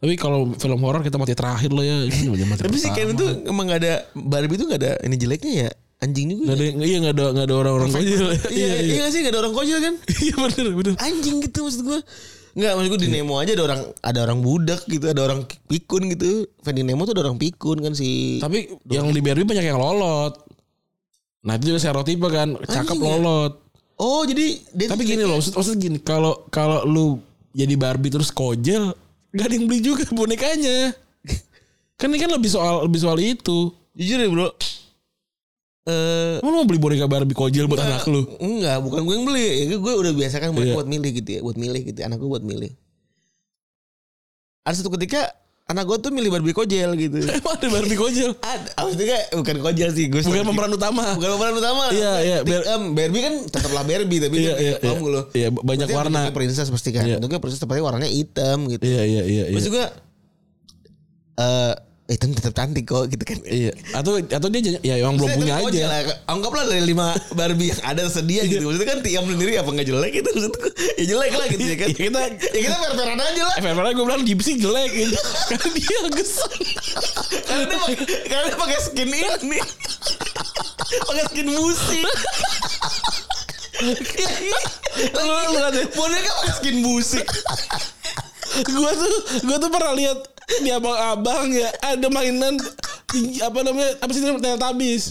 Tapi 0.00 0.16
kalau 0.16 0.56
film 0.56 0.80
horor 0.80 1.04
kita 1.04 1.20
mati 1.20 1.36
terakhir 1.36 1.68
lah 1.76 1.84
ya. 1.84 2.08
Mati 2.32 2.64
Tapi 2.64 2.80
si. 2.80 2.88
Ken 2.88 3.12
itu 3.12 3.44
emang 3.44 3.68
gak 3.68 3.84
ada 3.84 4.08
Barbie 4.16 4.56
itu 4.56 4.64
gak 4.64 4.80
ada 4.80 4.96
ini 5.04 5.20
jeleknya 5.20 5.68
ya. 5.68 5.70
Anjing 6.00 6.26
juga. 6.32 6.42
Nggak 6.48 6.56
ada, 6.56 6.64
iya 6.80 6.96
nggak 6.98 7.14
ada 7.14 7.24
nggak 7.36 7.46
ada 7.46 7.54
orang-orang 7.60 7.90
konyol. 7.92 8.28
Iya, 8.32 8.40
Iya 8.48 8.66
iya, 8.66 8.76
iya. 8.80 9.00
gak 9.04 9.10
sih 9.12 9.20
gak 9.20 9.32
ada 9.36 9.40
orang 9.44 9.54
konyol 9.54 9.78
kan? 9.84 9.94
Iya 10.24 10.34
bener 10.36 10.66
bener. 10.72 10.94
Anjing 10.96 11.36
gitu 11.44 11.58
maksud 11.60 11.80
gue. 11.84 12.00
Enggak 12.50 12.72
maksud 12.74 12.88
gue 12.90 13.00
di 13.04 13.10
Nemo 13.12 13.34
aja 13.36 13.52
ada 13.52 13.64
orang 13.68 13.80
ada 14.00 14.18
orang 14.24 14.38
budak 14.40 14.80
gitu, 14.88 15.04
ada 15.06 15.20
orang 15.22 15.40
pikun 15.68 16.02
gitu. 16.10 16.48
Finding 16.64 16.88
Nemo 16.88 17.04
tuh 17.04 17.12
ada 17.14 17.28
orang 17.28 17.36
pikun 17.36 17.78
kan 17.78 17.92
si 17.92 18.40
Tapi 18.40 18.80
yang 18.88 19.12
di 19.12 19.20
Barbie 19.20 19.44
banyak 19.44 19.62
yang 19.62 19.76
lolot. 19.76 20.34
Nah 21.40 21.56
itu 21.56 21.72
juga 21.72 21.78
stereotipe 21.80 22.26
kan, 22.26 22.56
cakep 22.58 22.96
Anjing 22.96 23.00
ya? 23.00 23.08
lolot. 23.20 23.52
Oh, 24.00 24.24
jadi 24.24 24.56
Tapi 24.88 25.04
gini 25.04 25.28
loh, 25.28 25.36
maksud, 25.36 25.52
maksud 25.52 25.76
gini, 25.76 26.00
kalau 26.00 26.48
kalau 26.48 26.88
lu 26.88 27.20
jadi 27.52 27.76
Barbie 27.76 28.08
terus 28.08 28.32
kojel, 28.32 28.96
gak 29.30 29.44
ada 29.44 29.54
yang 29.54 29.68
beli 29.68 29.84
juga 29.84 30.08
bonekanya. 30.08 30.96
kan 32.00 32.08
ini 32.08 32.16
kan 32.16 32.32
lebih 32.32 32.48
soal 32.48 32.88
lebih 32.88 32.96
soal 32.96 33.20
itu. 33.20 33.68
jujur 33.92 34.16
ya, 34.16 34.28
Bro. 34.32 34.48
Eh 35.82 36.36
lu 36.38 36.50
mau 36.50 36.62
beli 36.62 36.76
boneka 36.76 37.04
Barbie 37.04 37.32
kojel 37.32 37.64
buat 37.64 37.80
anak 37.80 38.04
lu? 38.04 38.24
Enggak, 38.36 38.78
bukan 38.80 39.00
gue 39.00 39.14
yang 39.14 39.24
beli. 39.24 39.46
Ya, 39.64 39.76
gue 39.76 39.92
udah 39.96 40.12
biasa 40.12 40.36
kan 40.38 40.50
buat, 40.50 40.62
Iya. 40.62 40.74
buat 40.74 40.86
milih 40.86 41.10
gitu 41.14 41.30
ya, 41.30 41.40
buat 41.40 41.56
milih 41.56 41.82
gitu. 41.82 41.98
Anak 42.00 42.16
gue 42.16 42.28
buat 42.28 42.42
milih. 42.42 42.68
Ada 44.60 44.74
satu 44.76 44.92
ketika 44.92 45.32
anak 45.64 45.86
gue 45.86 45.96
tuh 45.98 46.10
milih 46.10 46.28
Barbie 46.28 46.52
kojel 46.52 46.92
gitu. 46.94 47.16
Emang 47.24 47.54
ada 47.54 47.66
Barbie 47.70 47.96
kojel? 47.96 48.36
Ada, 48.44 48.70
maksudnya 48.76 49.18
bukan 49.32 49.56
kojel 49.62 49.88
sih, 49.90 50.06
gue 50.06 50.20
Bukan 50.20 50.44
pemeran 50.44 50.70
utama. 50.70 51.16
bukan 51.16 51.30
pemeran 51.32 51.54
utama. 51.56 51.84
Iya, 51.90 52.12
iya, 52.20 52.38
Bar- 52.42 52.66
Bar- 52.66 52.92
Barbie 52.92 53.22
kan 53.22 53.34
tetaplah 53.46 53.82
Barbie 53.82 54.20
tapi 54.20 54.36
Iya, 54.38 54.54
iya, 54.58 54.74
paham 54.76 55.00
iya. 55.00 55.08
lo. 55.08 55.22
Iya, 55.32 55.48
banyak 55.50 55.86
Berarti 55.88 55.96
warna. 55.96 56.20
princess 56.30 56.68
pasti 56.68 56.90
kan. 56.90 57.02
Iya. 57.02 57.16
Bentuknya 57.16 57.40
princess 57.40 57.58
tapi 57.58 57.80
warnanya 57.80 58.04
hitam 58.06 58.68
gitu. 58.68 58.84
Iya 58.84 59.02
iya 59.02 59.22
iya 59.24 59.44
iya. 59.48 59.56
Terus 59.56 59.64
juga 59.64 59.84
eh 61.36 61.74
hitam 62.10 62.34
tetap 62.34 62.52
cantik 62.52 62.84
kok 62.84 63.06
gitu 63.06 63.22
kan. 63.22 63.38
Iya. 63.46 63.70
Atau 63.94 64.18
atau 64.18 64.48
dia 64.50 64.82
ya 64.82 64.98
emang 64.98 65.14
belum 65.14 65.30
Maksudnya 65.30 65.62
punya 65.62 65.70
aja. 65.70 65.82
lah. 65.86 66.00
Anggaplah 66.26 66.64
dari 66.66 66.82
lima 66.82 67.14
Barbie 67.32 67.70
yang 67.70 67.80
ada 67.86 68.02
sedia 68.10 68.42
Iya. 68.42 68.58
gitu. 68.58 68.62
Maksudnya 68.66 68.88
kan 68.90 68.98
tiap 69.00 69.24
sendiri 69.24 69.52
apa 69.56 69.70
nggak 69.70 69.86
jelek 69.86 70.12
gitu 70.18 70.28
maksudku. 70.34 70.68
Ya 70.98 71.04
jelek 71.06 71.32
lah 71.38 71.46
gitu 71.46 71.62
ya 71.62 71.76
kan. 71.78 71.88
Ya 71.88 71.94
kita 71.94 72.20
Ya 72.50 72.60
kita 72.66 72.76
fair-fairan 72.76 73.20
aja 73.22 73.42
lah. 73.46 73.54
eh 73.54 73.62
fair 73.62 73.74
gue 73.94 74.04
bilang 74.04 74.22
Gipsy 74.26 74.52
jelek 74.58 74.90
gitu. 74.90 75.16
Karena 75.48 75.68
dia 75.70 75.98
gesan. 76.10 76.50
Karena 77.46 77.64
dia 77.64 77.78
pakai 77.78 77.96
karena 78.26 78.44
dia 78.50 78.58
pakai 78.58 78.78
skin 78.82 79.08
ini. 79.08 79.58
pakai 80.90 81.24
skin 81.30 81.48
musik. 81.48 82.06
Lu 85.14 85.32
lu. 85.54 85.82
Boneka 85.94 86.30
pakai 86.42 86.54
skin 86.58 86.76
musik. 86.82 87.24
Gua 88.66 88.90
tuh 88.92 89.14
gua 89.46 89.56
tuh 89.56 89.70
pernah 89.70 89.94
lihat 89.94 90.18
di 90.58 90.70
abang-abang 90.74 91.46
ya 91.54 91.70
ada 91.78 92.06
mainan 92.10 92.58
apa 93.42 93.58
namanya 93.62 93.90
apa 94.02 94.10
sih 94.10 94.22
namanya 94.22 94.58
Teletubbies. 94.58 95.04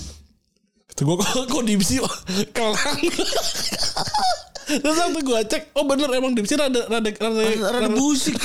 Kata 0.92 1.02
gue 1.06 1.16
kok, 1.16 1.30
kok 1.48 1.64
Dipsy 1.64 1.96
kelang. 2.52 3.00
Terus 4.70 4.98
waktu 5.02 5.20
gue 5.26 5.40
cek, 5.50 5.64
oh 5.80 5.86
bener 5.88 6.12
emang 6.14 6.36
Dipsy 6.36 6.60
rada 6.60 6.86
rada 6.92 7.10
rada, 7.10 7.44
Rada 7.80 7.90
musik. 7.90 8.36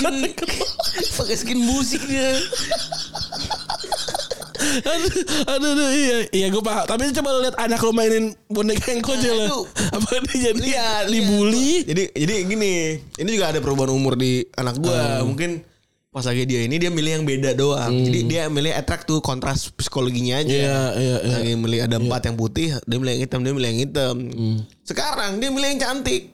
Pakai 1.18 1.36
skin 1.36 1.58
musik 1.58 2.00
dia. 2.06 2.38
aduh, 4.64 5.12
aduh, 5.50 5.70
aduh, 5.76 5.90
iya, 5.92 6.16
iya 6.32 6.46
gue 6.48 6.62
paham. 6.62 6.86
Tapi 6.88 7.12
coba 7.12 7.30
lihat 7.44 7.56
anak 7.60 7.82
lu 7.84 7.92
mainin 7.92 8.32
boneka 8.48 8.90
yang 8.94 9.02
lah. 9.04 9.46
Aduh. 9.50 9.64
Apa 9.94 10.22
dia 10.30 10.50
jadi 10.50 10.58
Lihat, 10.58 11.04
dibully? 11.10 11.84
Jadi 11.84 12.02
jadi 12.16 12.34
gini, 12.48 12.72
ini 13.20 13.28
juga 13.34 13.52
ada 13.54 13.60
perubahan 13.60 13.92
umur 13.92 14.16
di 14.16 14.42
anak 14.56 14.80
gua. 14.80 15.20
Hmm. 15.20 15.34
Mungkin 15.34 15.73
pas 16.14 16.22
lagi 16.30 16.46
dia 16.46 16.62
ini 16.62 16.78
dia 16.78 16.94
milih 16.94 17.18
yang 17.18 17.24
beda 17.26 17.58
doang. 17.58 17.90
Jadi 17.90 18.20
dia 18.30 18.46
milih 18.46 18.70
attract 18.70 19.10
tuh 19.10 19.18
kontras 19.18 19.66
psikologinya 19.74 20.46
aja. 20.46 20.46
Iya, 20.46 20.80
iya, 20.94 21.16
iya. 21.26 21.34
Lagi 21.42 21.52
milih 21.58 21.80
ada 21.90 21.96
empat 21.98 22.30
yang 22.30 22.36
putih, 22.38 22.78
dia 22.86 22.96
milih 23.02 23.18
yang 23.18 23.22
hitam, 23.26 23.40
dia 23.42 23.50
milih 23.50 23.68
yang 23.74 23.80
hitam. 23.82 24.14
Hmm. 24.30 24.58
Sekarang 24.86 25.42
dia 25.42 25.50
milih 25.50 25.74
yang 25.74 25.80
cantik. 25.82 26.30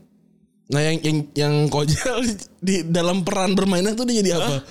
Nah 0.69 0.85
yang 0.85 0.97
yang 1.01 1.19
yang 1.33 1.55
kojel 1.73 2.29
di 2.69 2.85
dalam 2.93 3.25
peran 3.25 3.57
bermainnya 3.57 3.97
tuh 3.97 4.05
dia 4.05 4.21
jadi 4.21 4.37
apa? 4.37 4.69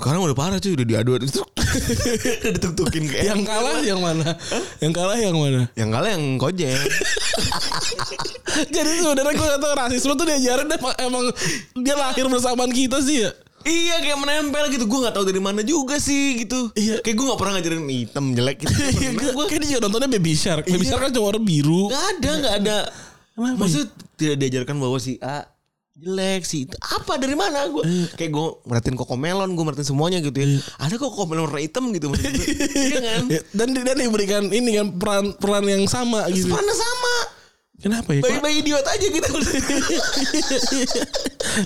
Sekarang 0.00 0.24
udah 0.24 0.32
parah 0.32 0.56
cuy, 0.56 0.72
udah 0.72 0.86
diadu 0.88 1.12
itu. 1.20 1.44
udah 1.44 2.52
dituk-tukin 2.56 3.04
kayak 3.12 3.36
yang 3.36 3.44
kalah 3.44 3.84
yang 3.84 4.00
mana? 4.00 4.32
Yang 4.80 4.92
kalah 4.96 5.18
yang 5.20 5.36
mana? 5.36 5.62
yang 5.76 5.92
kalah 5.92 6.08
yang 6.08 6.24
kojel. 6.40 6.80
Jadi 8.64 8.90
sebenarnya 8.96 9.32
gue 9.36 9.44
gak 9.44 9.60
tau 9.60 9.74
rasisme 9.76 10.16
tuh 10.16 10.24
diajarin 10.24 10.72
emang, 10.72 10.94
emang 10.96 11.24
dia 11.84 12.00
lahir 12.00 12.24
bersamaan 12.32 12.72
kita 12.72 13.04
sih 13.04 13.28
ya. 13.28 13.32
Iya 13.64 14.00
kayak 14.00 14.18
menempel 14.18 14.64
gitu. 14.72 14.84
Gue 14.88 14.98
nggak 15.04 15.14
tahu 15.16 15.24
dari 15.28 15.40
mana 15.42 15.60
juga 15.60 15.96
sih 16.00 16.44
gitu. 16.44 16.72
Iya. 16.72 17.04
Kayak 17.04 17.16
gue 17.16 17.26
nggak 17.28 17.40
pernah 17.40 17.52
ngajarin 17.58 17.82
hitam 17.88 18.24
jelek 18.32 18.56
gitu. 18.64 18.72
Iya, 19.00 19.10
gua. 19.34 19.44
Kayak 19.48 19.60
dia 19.64 19.68
juga 19.76 19.80
nontonnya 19.88 20.08
Baby 20.08 20.32
Shark. 20.36 20.64
Baby 20.66 20.86
Shark 20.86 21.02
kan 21.08 21.10
cuma 21.12 21.24
warna 21.32 21.42
biru. 21.42 21.88
Gak 21.88 22.04
ada, 22.16 22.30
gak 22.40 22.54
ada. 22.64 22.76
Maksud 23.36 23.86
tidak 24.20 24.36
diajarkan 24.36 24.76
bahwa 24.76 24.98
si 25.00 25.16
A 25.24 25.48
jelek 26.00 26.42
sih 26.48 26.64
itu 26.64 26.76
apa 26.80 27.20
dari 27.20 27.36
mana 27.36 27.68
gue 27.68 27.84
kayak 28.16 28.32
gue 28.32 28.46
merhatiin 28.64 28.96
koko 28.96 29.20
melon 29.20 29.52
gue 29.52 29.64
merhatiin 29.68 29.84
semuanya 29.92 30.24
gitu 30.24 30.32
ya 30.32 30.48
ada 30.80 30.96
kok 30.96 31.12
koko 31.12 31.28
melon 31.28 31.44
warna 31.44 31.60
hitam 31.60 31.92
gitu 31.92 32.08
maksud 32.08 32.24
gue 32.24 32.46
iya 32.88 32.98
kan 33.04 33.24
Dan 33.52 33.68
dan 33.76 33.96
diberikan 34.00 34.48
ini 34.48 34.80
kan 34.80 34.96
peran 34.96 35.36
peran 35.36 35.68
yang 35.68 35.84
sama 35.84 36.24
gitu. 36.32 36.48
mana 36.48 36.72
sama 36.72 37.14
Kenapa 37.80 38.12
ya? 38.12 38.20
Bayi-bayi 38.20 38.60
idiot 38.60 38.84
aja 38.84 39.06
gitu 39.06 39.30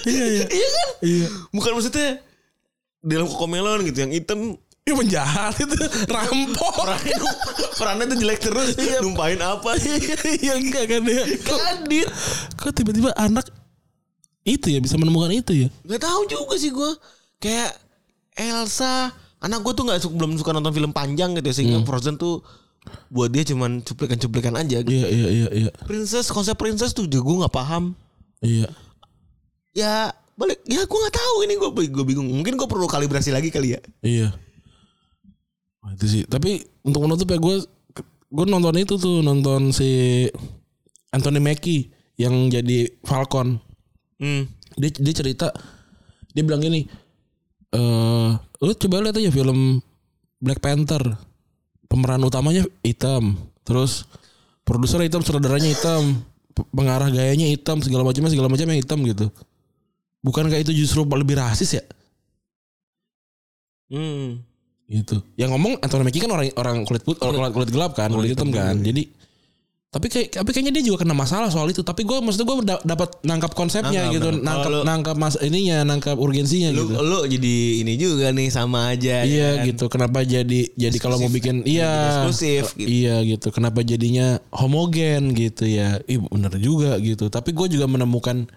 Iya 0.05 0.25
iya. 0.31 0.45
iya 0.47 0.69
kan 0.71 0.89
Iya. 1.03 1.27
bukan 1.51 1.71
maksudnya 1.75 2.09
dalam 3.01 3.27
koko 3.27 3.45
melon 3.45 3.85
gitu 3.85 3.99
yang 4.01 4.13
hitam 4.13 4.57
Ini 4.81 4.93
penjahat 4.95 5.57
itu 5.59 5.81
rampok. 6.07 6.77
perannya 7.75 8.05
tuh 8.05 8.19
jelek 8.19 8.37
terus 8.39 8.69
numpahin 9.01 9.41
apa 9.41 9.81
Iya 10.37 10.55
enggak 10.55 10.85
kan 10.87 11.03
ya. 11.03 11.25
Kok, 11.41 11.59
kadit 11.59 12.09
kok 12.55 12.73
tiba-tiba 12.75 13.11
anak 13.15 13.49
itu 14.43 14.69
ya 14.69 14.79
bisa 14.79 14.95
menemukan 14.95 15.33
itu 15.33 15.57
ya? 15.57 15.69
Gak 15.83 16.05
tahu 16.05 16.29
juga 16.29 16.55
sih 16.55 16.69
gue 16.69 16.91
kayak 17.39 17.73
Elsa 18.35 19.09
anak 19.41 19.61
gue 19.61 19.73
tuh 19.73 19.85
nggak 19.85 20.01
suka 20.01 20.15
belum 20.15 20.37
suka 20.37 20.53
nonton 20.53 20.73
film 20.73 20.93
panjang 20.93 21.33
gitu 21.33 21.47
ya 21.47 21.55
sehingga 21.55 21.81
Frozen 21.83 22.15
tuh 22.15 22.45
buat 23.09 23.31
dia 23.31 23.45
cuman 23.45 23.81
cuplikan-cuplikan 23.81 24.55
aja 24.55 24.81
gitu. 24.81 24.93
Iya 24.93 25.09
iya 25.09 25.29
iya 25.29 25.49
iya. 25.51 25.71
Princess 25.85 26.29
konsep 26.29 26.55
princess 26.55 26.93
tuh 26.93 27.05
juga 27.05 27.25
gue 27.25 27.37
nggak 27.45 27.55
paham 27.55 27.85
Iya. 28.41 28.69
ya 29.73 30.13
balik 30.35 30.61
ya 30.67 30.85
gue 30.85 30.99
nggak 31.01 31.17
tahu 31.17 31.37
ini 31.47 31.55
gue 31.57 31.71
gue 31.89 32.05
bingung 32.05 32.29
mungkin 32.29 32.55
gue 32.55 32.69
perlu 32.69 32.85
kalibrasi 32.85 33.33
lagi 33.33 33.49
kali 33.49 33.75
ya 33.75 33.81
Iya. 34.01 34.29
Wah, 35.81 35.93
itu 35.93 36.07
sih. 36.09 36.23
Tapi 36.25 36.65
untuk 36.81 37.05
menutup 37.05 37.29
ya 37.29 37.37
gue 37.37 37.57
gue 38.35 38.45
nonton 38.49 38.75
itu 38.77 38.97
tuh 38.97 39.21
nonton 39.21 39.69
si 39.71 40.25
Anthony 41.13 41.39
Mackie 41.39 41.93
yang 42.17 42.49
jadi 42.49 42.89
Falcon. 43.05 43.61
hmm. 44.19 44.43
Dia 44.75 44.91
dia 44.91 45.15
cerita 45.15 45.55
dia 46.35 46.43
bilang 46.43 46.59
gini, 46.59 46.83
eh 47.71 48.31
lu 48.59 48.73
coba 48.75 49.07
lihat 49.07 49.15
aja 49.15 49.31
film 49.31 49.79
Black 50.43 50.59
Panther. 50.59 51.15
Pemeran 51.95 52.27
utamanya 52.27 52.67
hitam, 52.83 53.39
terus 53.63 54.03
produser 54.67 54.99
hitam, 54.99 55.23
sutradaranya 55.23 55.71
hitam, 55.71 56.27
pe- 56.51 56.67
pengarah 56.75 57.07
gayanya 57.07 57.47
hitam, 57.47 57.79
segala 57.79 58.03
macamnya 58.03 58.35
segala 58.35 58.51
macamnya 58.51 58.75
hitam 58.75 58.99
gitu. 59.07 59.31
Bukankah 60.27 60.59
itu 60.59 60.75
justru 60.75 61.07
lebih 61.07 61.39
rasis 61.39 61.79
ya? 61.79 61.85
Hmm. 63.95 64.43
gitu. 64.91 65.23
Yang 65.39 65.55
ngomong 65.55 65.73
Anthony 65.79 66.03
Mackie 66.03 66.19
kan 66.19 66.33
orang 66.35 66.51
orang 66.59 66.77
kulit 66.83 67.07
putih, 67.07 67.23
kulit, 67.23 67.55
kulit 67.55 67.71
gelap 67.71 67.95
kan, 67.95 68.11
kulit 68.11 68.35
hitam 68.35 68.51
kan. 68.51 68.75
Jadi 68.83 69.07
tapi 69.95 70.11
kayak 70.11 70.35
tapi 70.35 70.51
kayaknya 70.51 70.75
dia 70.75 70.85
juga 70.85 71.07
kena 71.07 71.15
masalah 71.15 71.47
soal 71.49 71.71
itu. 71.71 71.81
Tapi 71.81 72.03
gue 72.03 72.19
maksudnya 72.19 72.43
gue 72.45 72.57
dapat 72.83 73.23
nangkap 73.23 73.55
konsepnya 73.55 74.11
Nangkap, 74.11 74.15
gitu, 74.19 74.29
nangkap. 74.29 74.43
nangkap 74.43 74.71
lu- 74.75 74.85
nangkap 74.85 75.17
mas 75.17 75.35
ininya, 75.39 75.87
nangkap 75.87 76.17
urgensinya 76.17 76.69
lu 76.69 76.85
gitu. 76.85 76.99
lu 76.99 77.21
jadi 77.25 77.55
ini 77.81 77.93
juga 77.95 78.27
nih 78.29 78.51
sama 78.51 78.91
aja 78.91 79.23
ya 79.23 79.25
Iya 79.25 79.49
kan? 79.55 79.67
gitu. 79.71 79.85
Kenapa 79.87 80.19
jadi 80.21 80.61
jadi 80.75 80.97
kalau 80.99 81.17
mau 81.17 81.31
bikin 81.31 81.63
iya 81.63 81.95
eksklusif 82.27 82.75
gitu. 82.75 82.91
Iya 82.91 83.23
gitu. 83.25 83.49
Kenapa 83.49 83.81
jadinya 83.81 84.43
homogen 84.51 85.31
gitu 85.33 85.63
ya? 85.63 86.03
Ih 86.05 86.19
bener 86.19 86.59
juga 86.59 86.99
gitu. 86.99 87.31
Tapi 87.31 87.55
gue 87.55 87.67
juga 87.71 87.87
menemukan 87.87 88.51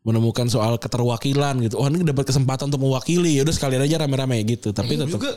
menemukan 0.00 0.46
soal 0.46 0.78
keterwakilan 0.78 1.58
gitu. 1.60 1.76
Oh 1.76 1.84
ini 1.84 2.00
dapat 2.00 2.24
kesempatan 2.24 2.70
untuk 2.70 2.80
mewakili. 2.80 3.34
Ya 3.34 3.42
udah 3.42 3.52
sekalian 3.52 3.82
aja 3.82 3.98
rame-rame 3.98 4.40
gitu. 4.46 4.70
Tapi 4.70 4.94
tetap 4.94 5.10
juga 5.10 5.36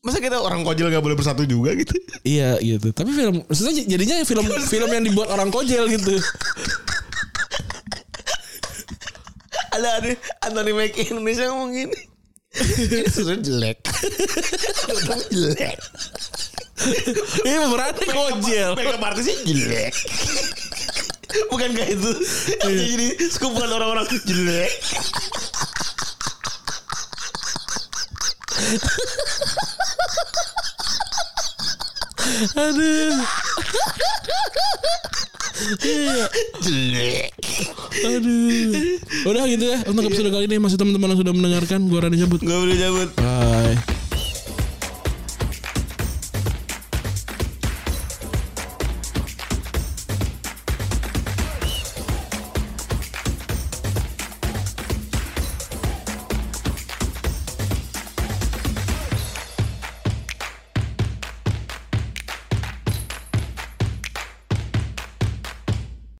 masa 0.00 0.16
kita 0.16 0.40
orang 0.40 0.64
kojel 0.64 0.88
gak 0.88 1.04
boleh 1.04 1.16
bersatu 1.16 1.44
juga 1.44 1.76
gitu? 1.76 1.92
Iya 2.24 2.56
gitu. 2.60 2.88
Tapi 2.92 3.12
film 3.12 3.44
maksudnya 3.44 3.84
jadinya 3.84 4.16
film 4.24 4.46
film 4.72 4.90
yang 4.90 5.04
dibuat 5.04 5.28
orang 5.32 5.52
kojel 5.52 5.88
gitu. 5.92 6.16
ada 9.70 10.02
ada 10.02 10.10
Anthony 10.44 10.72
Mackie 10.74 11.08
Indonesia 11.08 11.48
ngomong 11.52 11.72
gini. 11.72 11.98
Ini 12.50 13.06
sebenarnya 13.06 13.42
jelek. 13.46 13.78
Film 14.88 15.20
jelek. 15.30 15.78
Ini 17.46 17.56
pemerannya 17.60 18.06
kojel. 18.10 18.70
makeup 18.74 19.04
artisnya 19.04 19.36
jelek. 19.46 19.94
Bukan 21.52 21.70
kayak 21.76 21.94
itu. 21.94 22.12
Jadi 22.66 23.08
sekumpulan 23.30 23.70
orang-orang 23.70 24.08
jelek 24.26 24.72
Aduh. 32.56 33.14
Aduh. 38.00 38.98
Udah 39.28 39.44
gitu 39.50 39.64
ya 39.68 39.78
untuk 39.84 40.08
episode 40.08 40.30
kali 40.32 40.46
ini 40.48 40.56
masih 40.56 40.78
teman-teman 40.80 41.12
yang 41.12 41.20
sudah 41.20 41.34
mendengarkan. 41.36 41.78
Gua 41.90 42.00
Rani 42.06 42.16
cabut. 42.22 42.40
Gue 42.40 42.56
boleh 42.56 42.76
cabut. 42.78 43.08
Bye. 43.18 43.99